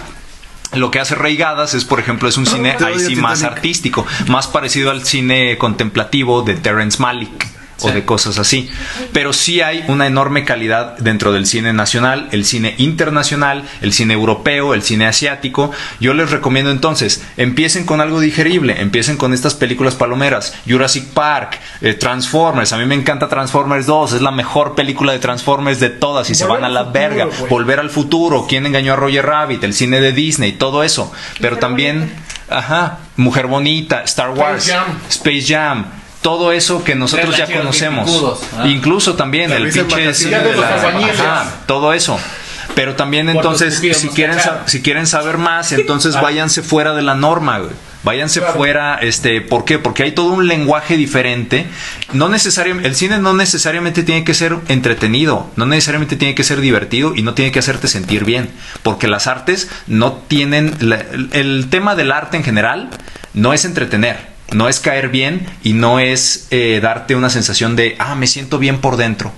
Lo 0.76 0.92
que 0.92 1.00
hace 1.00 1.16
Reigadas 1.16 1.74
es, 1.74 1.86
por 1.86 2.00
ejemplo, 2.00 2.28
es 2.28 2.38
un 2.38 2.46
cine 2.46 2.76
te 2.78 2.86
ahí 2.86 3.00
sí 3.00 3.16
más 3.16 3.44
artístico, 3.44 4.06
más 4.28 4.48
parecido 4.48 4.92
al 4.92 5.06
cine 5.06 5.58
contemplativo 5.58 6.42
de 6.42 6.56
Terrence 6.56 7.02
Malick 7.02 7.55
o 7.86 7.92
de 7.92 8.06
cosas 8.06 8.38
así. 8.40 8.70
Pero 9.14 9.34
sí 9.34 9.62
hay 9.62 9.84
una 9.88 10.08
enorme 10.08 10.44
calidad 10.46 10.98
dentro 10.98 11.32
del 11.32 11.46
cine 11.46 11.74
nacional, 11.74 12.28
el 12.32 12.46
cine 12.46 12.76
internacional, 12.78 13.64
el 13.82 13.94
cine 13.94 14.14
europeo, 14.14 14.74
el 14.74 14.84
cine 14.84 15.06
asiático. 15.08 15.72
Yo 16.00 16.14
les 16.14 16.32
recomiendo 16.32 16.72
entonces, 16.72 17.24
empiecen 17.38 17.86
con 17.86 18.02
algo 18.02 18.20
digerible, 18.20 18.82
empiecen 18.82 19.18
con 19.18 19.34
estas 19.34 19.54
películas 19.54 19.96
palomeras, 19.96 20.54
Jurassic 20.68 21.06
Park, 21.10 21.60
eh, 21.82 21.94
Transformers, 21.94 22.74
a 22.74 22.78
mí 22.78 22.86
me 22.86 22.96
encanta 22.96 23.28
Transformers 23.30 23.86
2, 23.86 24.14
es 24.14 24.22
la 24.22 24.32
mejor 24.32 24.76
película 24.76 25.14
de 25.14 25.20
Transformers 25.20 25.80
de 25.80 25.90
todas 25.90 26.30
y 26.30 26.36
se 26.36 26.46
van 26.46 26.64
a 26.64 26.70
la 26.70 26.86
futuro, 26.86 26.94
verga. 27.02 27.26
güey. 27.26 27.50
Volver 27.50 27.80
al 27.80 27.90
futuro, 27.90 28.46
quién 28.48 28.66
engañó 28.66 28.94
a 28.94 28.96
Roger 28.96 29.26
Rabbit, 29.26 29.64
el 29.64 29.74
cine 29.74 30.00
de 30.00 30.12
Disney, 30.12 30.54
todo 30.54 30.84
eso. 30.84 31.12
Pero 31.40 31.58
también, 31.58 32.00
Bonita. 32.00 32.58
ajá, 32.58 33.00
Mujer 33.18 33.48
Bonita, 33.48 34.02
Star 34.04 34.32
Wars, 34.32 34.68
Jam. 34.68 35.00
Space 35.10 35.46
Jam. 35.48 35.86
Todo 36.22 36.52
eso 36.52 36.84
que 36.84 36.96
nosotros 36.96 37.38
ya 37.38 37.46
conocemos. 37.46 38.10
picudos, 38.10 38.40
ah. 38.58 38.68
Incluso 38.68 39.14
también 39.16 39.50
La 39.52 39.58
el 39.58 39.70
pinche 39.72 40.14
cine 40.14 40.40
de 40.40 40.56
la- 40.56 40.76
ajá, 40.76 41.52
todo 41.68 41.94
eso. 41.94 42.20
Pero 42.74 42.96
también 42.96 43.30
entonces, 43.30 43.76
si 43.96 44.10
quieren, 44.10 44.38
si 44.66 44.82
quieren 44.82 45.08
saber 45.08 45.38
más, 45.38 45.72
entonces 45.72 46.20
váyanse 46.20 46.62
fuera 46.62 46.94
de 46.94 47.04
la 47.04 47.16
norma, 47.16 47.60
güey. 47.60 47.72
Váyanse 48.04 48.40
Claro. 48.40 48.56
fuera, 48.56 48.96
este, 49.02 49.42
¿por 49.42 49.66
qué? 49.66 49.80
Porque 49.80 50.04
hay 50.04 50.12
todo 50.12 50.28
un 50.28 50.48
lenguaje 50.48 50.96
diferente. 50.98 51.66
No 52.14 52.28
necesariamente, 52.30 52.88
el 52.88 52.96
cine 52.96 53.18
no 53.18 53.34
necesariamente 53.34 54.04
tiene 54.04 54.24
que 54.24 54.34
ser 54.36 54.58
entretenido, 54.68 55.50
no 55.56 55.66
necesariamente 55.66 56.16
tiene 56.16 56.36
que 56.36 56.44
ser 56.44 56.60
divertido 56.62 57.16
y 57.16 57.24
no 57.24 57.34
tiene 57.34 57.52
que 57.52 57.60
hacerte 57.60 57.88
sentir 57.88 58.24
bien. 58.26 58.50
Porque 58.84 59.08
las 59.08 59.26
artes 59.28 59.70
no 59.88 60.14
tienen, 60.14 60.76
la- 60.82 60.98
el, 61.14 61.30
el 61.32 61.68
tema 61.70 61.96
del 61.96 62.12
arte 62.12 62.38
en 62.38 62.44
general 62.44 62.90
no 63.34 63.54
es 63.54 63.66
entretener. 63.66 64.35
No 64.52 64.70
es 64.70 64.80
caer 64.80 65.10
bien 65.10 65.46
y 65.64 65.74
no 65.74 66.00
es 66.00 66.48
eh, 66.52 66.80
darte 66.82 67.16
una 67.16 67.30
sensación 67.32 67.76
de, 67.76 67.96
ah, 68.00 68.14
me 68.16 68.28
siento 68.28 68.60
bien 68.60 68.80
por 68.80 68.96
dentro. 68.96 69.32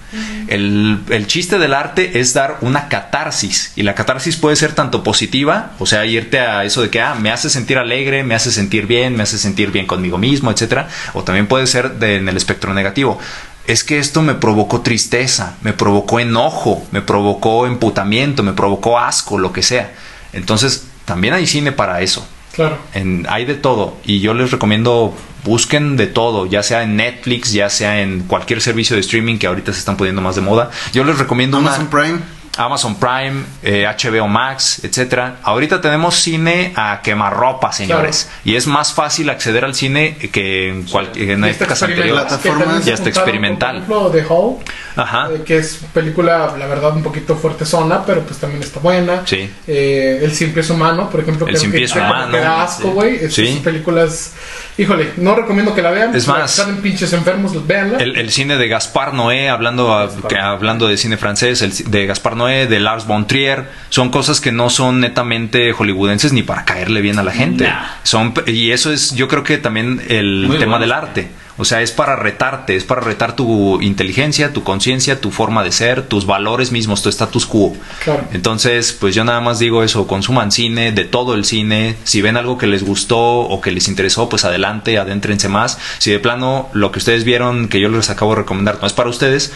el, 0.47 0.99
el 1.09 1.27
chiste 1.27 1.57
del 1.59 1.73
arte 1.73 2.19
es 2.19 2.33
dar 2.33 2.57
una 2.61 2.89
catarsis. 2.89 3.71
Y 3.77 3.83
la 3.83 3.95
catarsis 3.95 4.35
puede 4.35 4.55
ser 4.57 4.73
tanto 4.73 5.03
positiva, 5.03 5.71
o 5.79 5.85
sea, 5.85 6.05
irte 6.05 6.39
a 6.41 6.65
eso 6.65 6.81
de 6.81 6.89
que, 6.89 7.01
ah, 7.01 7.15
me 7.15 7.31
hace 7.31 7.49
sentir 7.49 7.77
alegre, 7.77 8.23
me 8.23 8.35
hace 8.35 8.51
sentir 8.51 8.85
bien, 8.85 9.15
me 9.15 9.23
hace 9.23 9.37
sentir 9.37 9.71
bien 9.71 9.85
conmigo 9.87 10.17
mismo, 10.17 10.51
etcétera. 10.51 10.89
O 11.13 11.23
también 11.23 11.47
puede 11.47 11.67
ser 11.67 11.93
de- 11.99 12.17
en 12.17 12.27
el 12.27 12.35
espectro 12.37 12.73
negativo. 12.73 13.17
Es 13.65 13.83
que 13.83 13.99
esto 13.99 14.21
me 14.21 14.33
provocó 14.35 14.81
tristeza, 14.81 15.55
me 15.61 15.73
provocó 15.73 16.19
enojo, 16.19 16.85
me 16.91 17.01
provocó 17.01 17.65
emputamiento, 17.65 18.43
me 18.43 18.53
provocó 18.53 18.99
asco, 18.99 19.37
lo 19.39 19.51
que 19.53 19.63
sea. 19.63 19.91
Entonces, 20.33 20.83
también 21.05 21.33
hay 21.33 21.47
cine 21.47 21.71
para 21.71 22.01
eso. 22.01 22.27
Claro. 22.57 22.77
En- 22.93 23.25
hay 23.29 23.45
de 23.45 23.53
todo 23.55 23.95
y 24.03 24.19
yo 24.19 24.33
les 24.33 24.51
recomiendo 24.51 25.15
busquen 25.45 25.95
de 25.95 26.07
todo, 26.07 26.45
ya 26.47 26.61
sea 26.63 26.83
en 26.83 26.97
Netflix, 26.97 27.53
ya 27.53 27.69
sea 27.69 28.01
en 28.01 28.21
cualquier 28.23 28.59
servicio 28.61 28.95
de 28.95 28.99
streaming 29.01 29.37
que 29.37 29.47
ahorita 29.47 29.71
se 29.71 29.79
están 29.79 29.95
poniendo 29.95 30.21
más 30.21 30.35
de 30.35 30.41
moda. 30.41 30.71
Yo 30.91 31.05
les 31.05 31.17
recomiendo 31.17 31.57
una- 31.59 31.69
Amazon 31.75 31.87
Prime. 31.87 32.19
Amazon 32.57 32.95
Prime, 32.99 33.43
eh, 33.63 33.85
HBO 33.87 34.27
Max, 34.27 34.81
etcétera. 34.83 35.37
Ahorita 35.43 35.79
tenemos 35.81 36.15
cine 36.15 36.73
a 36.75 37.01
quemarropa, 37.03 37.71
señores, 37.71 38.29
y 38.43 38.55
es 38.55 38.67
más 38.67 38.93
fácil 38.93 39.29
acceder 39.29 39.63
al 39.65 39.75
cine 39.75 40.17
que 40.17 40.69
en, 40.69 40.83
cual- 40.83 41.11
en 41.15 41.43
Y 41.45 41.49
esta 41.49 41.65
épocas 41.65 41.81
experimental, 41.83 42.27
anteriores. 42.27 42.41
que 42.41 42.49
también 42.49 42.83
se 42.83 42.87
Ya 42.89 42.93
está 42.95 43.09
experimental. 43.09 43.83
Por 43.83 43.97
ejemplo, 43.97 44.11
The 44.11 44.25
Hall, 44.33 44.55
Ajá. 44.95 45.29
eh, 45.33 45.41
que 45.45 45.57
es 45.57 45.79
película, 45.93 46.53
la 46.57 46.65
verdad, 46.67 46.95
un 46.95 47.03
poquito 47.03 47.35
fuerte 47.35 47.65
zona, 47.65 48.03
pero 48.05 48.21
pues 48.21 48.39
también 48.39 48.63
está 48.63 48.79
buena. 48.79 49.21
Sí. 49.25 49.49
Eh, 49.67 50.19
el 50.23 50.31
simple 50.33 50.61
es 50.61 50.69
humano, 50.69 51.09
por 51.09 51.19
ejemplo, 51.21 51.47
El 51.47 51.57
simple 51.57 51.79
que- 51.79 51.85
es 51.85 51.95
humano, 51.95 52.31
que 52.31 52.39
da 52.39 52.63
asco, 52.63 52.83
sí. 52.83 52.89
güey. 52.89 53.15
Es- 53.25 53.33
Sí. 53.33 53.43
Esas 53.47 53.59
películas, 53.61 54.33
híjole, 54.77 55.11
no 55.17 55.35
recomiendo 55.35 55.75
que 55.75 55.81
la 55.81 55.91
vean. 55.91 56.15
Es 56.15 56.27
más, 56.27 56.51
Salen 56.51 56.81
pinches 56.81 57.13
enfermos, 57.13 57.67
véanla. 57.67 57.97
El, 57.99 58.17
el 58.17 58.31
cine 58.31 58.57
de 58.57 58.67
Gaspar 58.67 59.13
Noé, 59.13 59.49
hablando, 59.49 59.95
a- 59.95 60.09
que- 60.27 60.37
hablando 60.39 60.87
de 60.87 60.97
cine 60.97 61.17
francés, 61.17 61.61
el 61.61 61.73
de 61.91 62.05
Gaspar 62.07 62.35
Noé, 62.35 62.46
de 62.47 62.79
Lars 62.79 63.05
von 63.05 63.27
Trier, 63.27 63.69
son 63.89 64.09
cosas 64.09 64.41
que 64.41 64.51
no 64.51 64.69
son 64.69 64.99
netamente 64.99 65.71
hollywoodenses 65.73 66.33
ni 66.33 66.43
para 66.43 66.65
caerle 66.65 67.01
bien 67.01 67.19
a 67.19 67.23
la 67.23 67.31
gente. 67.31 67.65
Nah. 67.65 67.85
Son, 68.03 68.33
y 68.45 68.71
eso 68.71 68.91
es, 68.91 69.13
yo 69.15 69.27
creo 69.27 69.43
que 69.43 69.57
también 69.57 70.01
el 70.09 70.45
Muy 70.47 70.57
tema 70.57 70.77
bueno. 70.77 70.81
del 70.81 70.91
arte. 70.91 71.27
O 71.59 71.65
sea, 71.65 71.81
es 71.81 71.91
para 71.91 72.15
retarte, 72.15 72.75
es 72.75 72.83
para 72.83 73.01
retar 73.01 73.35
tu 73.35 73.81
inteligencia, 73.81 74.53
tu 74.53 74.63
conciencia, 74.63 75.19
tu 75.19 75.31
forma 75.31 75.63
de 75.63 75.71
ser, 75.71 76.03
tus 76.03 76.27
valores 76.27 76.71
mismos, 76.71 77.01
tu 77.01 77.09
status 77.09 77.47
quo. 77.47 77.75
Claro. 78.03 78.27
Entonces, 78.31 78.93
pues 78.93 79.15
yo 79.15 79.23
nada 79.23 79.41
más 79.41 79.57
digo 79.57 79.83
eso, 79.83 80.05
consuman 80.05 80.51
cine, 80.51 80.91
de 80.91 81.03
todo 81.03 81.33
el 81.33 81.45
cine. 81.45 81.95
Si 82.03 82.21
ven 82.21 82.37
algo 82.37 82.59
que 82.59 82.67
les 82.67 82.83
gustó 82.83 83.17
o 83.17 83.59
que 83.59 83.71
les 83.71 83.87
interesó, 83.87 84.29
pues 84.29 84.45
adelante, 84.45 84.99
adéntrense 84.99 85.49
más. 85.49 85.79
Si 85.97 86.11
de 86.11 86.19
plano 86.19 86.69
lo 86.73 86.91
que 86.91 86.99
ustedes 86.99 87.23
vieron 87.23 87.69
que 87.69 87.79
yo 87.79 87.89
les 87.89 88.11
acabo 88.11 88.35
de 88.35 88.41
recomendar 88.41 88.77
no 88.79 88.85
es 88.85 88.93
para 88.93 89.09
ustedes, 89.09 89.51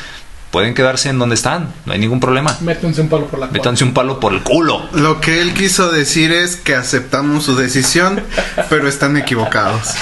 pueden 0.52 0.74
quedarse 0.74 1.10
en 1.10 1.18
donde 1.18 1.36
están, 1.36 1.74
no 1.86 1.94
hay 1.94 2.00
ningún 2.00 2.20
problema. 2.20 2.56
Métanse 2.62 3.02
un 3.02 3.10
palo 3.10 3.26
por 3.28 3.40
la 3.40 3.48
cola. 3.48 3.58
Métanse 3.58 3.84
un 3.84 3.94
palo 3.94 4.20
por 4.20 4.34
el 4.34 4.42
culo. 4.42 4.88
Lo 4.94 5.22
que 5.22 5.42
él 5.42 5.54
quiso 5.54 5.92
decir 5.92 6.32
es 6.32 6.58
que 6.58 6.76
aceptamos 6.76 7.46
su 7.46 7.56
decisión, 7.56 8.22
pero 8.70 8.88
están 8.88 9.18
equivocados. 9.18 9.96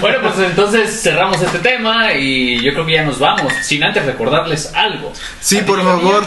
Bueno, 0.00 0.18
pues 0.22 0.38
entonces 0.38 1.02
cerramos 1.02 1.42
este 1.42 1.58
tema 1.58 2.12
y 2.14 2.60
yo 2.62 2.72
creo 2.72 2.86
que 2.86 2.92
ya 2.92 3.04
nos 3.04 3.18
vamos. 3.18 3.52
Sin 3.62 3.82
antes 3.82 4.06
recordarles 4.06 4.72
algo. 4.74 5.12
Sí, 5.40 5.58
¿A 5.58 5.60
ti, 5.60 5.66
por 5.66 5.82
favor. 5.82 6.24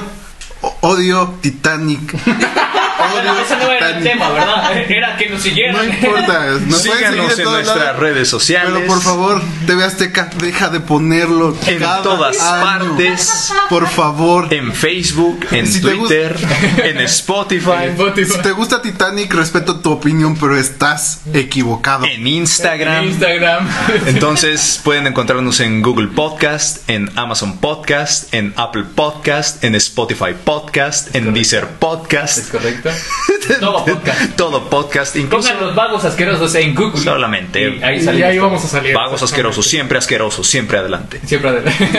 Odio 0.81 1.35
Titanic. 1.41 2.15
Bueno, 2.97 3.31
Odio 3.31 3.41
ese 3.41 3.57
no 3.57 3.71
era 3.71 3.89
el 3.89 3.97
Titanic. 3.97 4.11
tema, 4.13 4.29
¿verdad? 4.31 4.77
Era 4.89 5.17
que 5.17 5.29
nos 5.29 5.41
siguieran. 5.41 5.75
No 5.75 5.83
importa. 5.83 6.45
Nos 6.65 6.81
Síganos 6.81 7.37
en 7.39 7.45
nuestras 7.45 7.77
lados, 7.77 7.99
redes 7.99 8.27
sociales. 8.29 8.71
Pero 8.75 8.87
por 8.87 9.01
favor, 9.01 9.41
TV 9.65 9.83
Azteca, 9.83 10.29
deja 10.37 10.69
de 10.69 10.79
ponerlo. 10.79 11.55
En 11.67 11.79
cada 11.79 12.01
todas 12.03 12.39
año. 12.39 12.63
partes. 12.95 13.51
Por 13.69 13.87
favor. 13.87 14.53
En 14.53 14.73
Facebook, 14.73 15.45
en 15.51 15.67
Si 15.67 15.81
te 15.81 15.91
Twitter, 15.91 16.35
en 16.83 16.99
Spotify, 17.01 17.91
Si 18.25 18.37
te 18.41 18.51
gusta 18.51 18.81
Titanic, 18.81 19.33
respeto 19.33 19.79
tu 19.79 19.91
opinión, 19.91 20.35
pero 20.37 20.57
estás 20.57 21.21
equivocado. 21.33 22.05
en 22.05 22.27
Instagram. 22.27 23.05
Instagram. 23.05 23.67
Entonces 24.07 24.79
pueden 24.83 25.07
encontrarnos 25.07 25.59
en 25.59 25.81
Google 25.81 26.07
Podcast, 26.07 26.89
en 26.89 27.09
Amazon 27.17 27.57
Podcast, 27.57 28.33
en 28.33 28.53
Apple 28.57 28.83
Podcast, 28.95 29.63
en 29.63 29.75
Spotify 29.75 30.33
Podcast, 30.43 31.15
en 31.15 31.33
Deezer 31.33 31.63
¿Es 31.63 31.69
Podcast, 31.79 32.53
correcto? 32.83 33.59
Todo 33.59 33.85
podcast. 33.85 34.35
todo 34.37 34.69
podcast, 34.69 35.15
incluso 35.17 35.49
Pongan 35.49 35.65
los 35.65 35.75
vagos 35.75 36.05
asquerosos 36.05 36.55
en 36.55 36.73
Google. 36.73 37.01
Solamente. 37.03 37.59
Y 37.75 37.83
ahí 37.83 38.01
Y 38.17 38.23
ahí 38.23 38.39
vamos 38.39 38.63
a 38.63 38.67
salir. 38.67 38.95
vagos 38.95 39.21
asquerosos, 39.21 39.65
siempre 39.67 39.97
asquerosos, 39.97 40.47
siempre 40.47 40.77
adelante. 40.77 41.19
Siempre 41.25 41.49
adelante. 41.49 41.83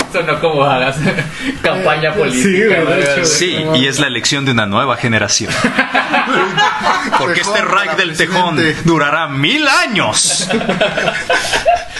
Esto 0.00 0.22
no 0.24 0.40
como 0.40 0.64
hagas 0.64 0.96
campaña 1.62 2.12
Sí, 2.12 2.18
política. 2.18 2.82
hecho. 2.98 3.24
Sí, 3.24 3.64
y 3.76 3.86
es 3.86 4.00
la 4.00 4.08
elección 4.08 4.44
de 4.44 4.50
una 4.52 4.66
nueva 4.66 4.96
generación. 4.96 5.52
Porque 7.18 7.40
este 7.42 7.62
para 7.62 7.94
del 7.94 8.16
tejón 8.16 8.58
durará 8.84 9.28
mil 9.28 9.66
años. 9.68 10.48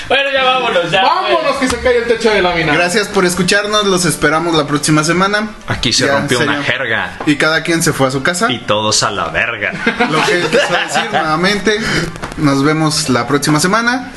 Bueno, 0.08 0.24
ya 0.32 0.44
vámonos, 0.44 0.90
ya. 0.90 1.02
Vámonos 1.02 1.56
que 1.56 1.68
se 1.68 1.78
cae 1.80 1.98
el 1.98 2.04
techo 2.04 2.30
de 2.30 2.42
lámina. 2.42 2.74
Gracias 2.74 3.08
por 3.08 3.24
escucharnos, 3.24 3.86
los 3.86 4.04
esperamos 4.04 4.54
la 4.54 4.66
próxima 4.66 5.02
semana. 5.02 5.50
Aquí 5.66 5.92
se 5.92 6.06
Ya, 6.06 6.12
rompió 6.18 6.40
una 6.40 6.62
jerga. 6.62 7.18
Y 7.26 7.36
cada 7.36 7.62
quien 7.62 7.82
se 7.82 7.92
fue 7.92 8.03
a 8.06 8.10
su 8.10 8.22
casa. 8.22 8.50
Y 8.50 8.58
todos 8.60 9.02
a 9.02 9.10
la 9.10 9.28
verga. 9.28 9.72
Lo 10.10 10.24
que 10.24 10.40
quiso 10.42 10.72
decir 10.72 11.10
nuevamente, 11.10 11.78
nos 12.38 12.62
vemos 12.62 13.08
la 13.08 13.26
próxima 13.26 13.60
semana. 13.60 14.12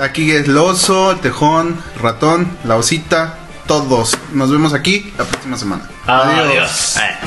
Aquí 0.00 0.32
es 0.32 0.48
el 0.48 0.56
oso, 0.56 1.12
el 1.12 1.20
tejón, 1.20 1.80
ratón, 2.00 2.56
la 2.64 2.76
osita, 2.76 3.38
todos. 3.66 4.16
Nos 4.32 4.50
vemos 4.50 4.74
aquí 4.74 5.12
la 5.18 5.24
próxima 5.24 5.56
semana. 5.56 5.88
Adiós. 6.06 6.96
Eh. 6.96 7.18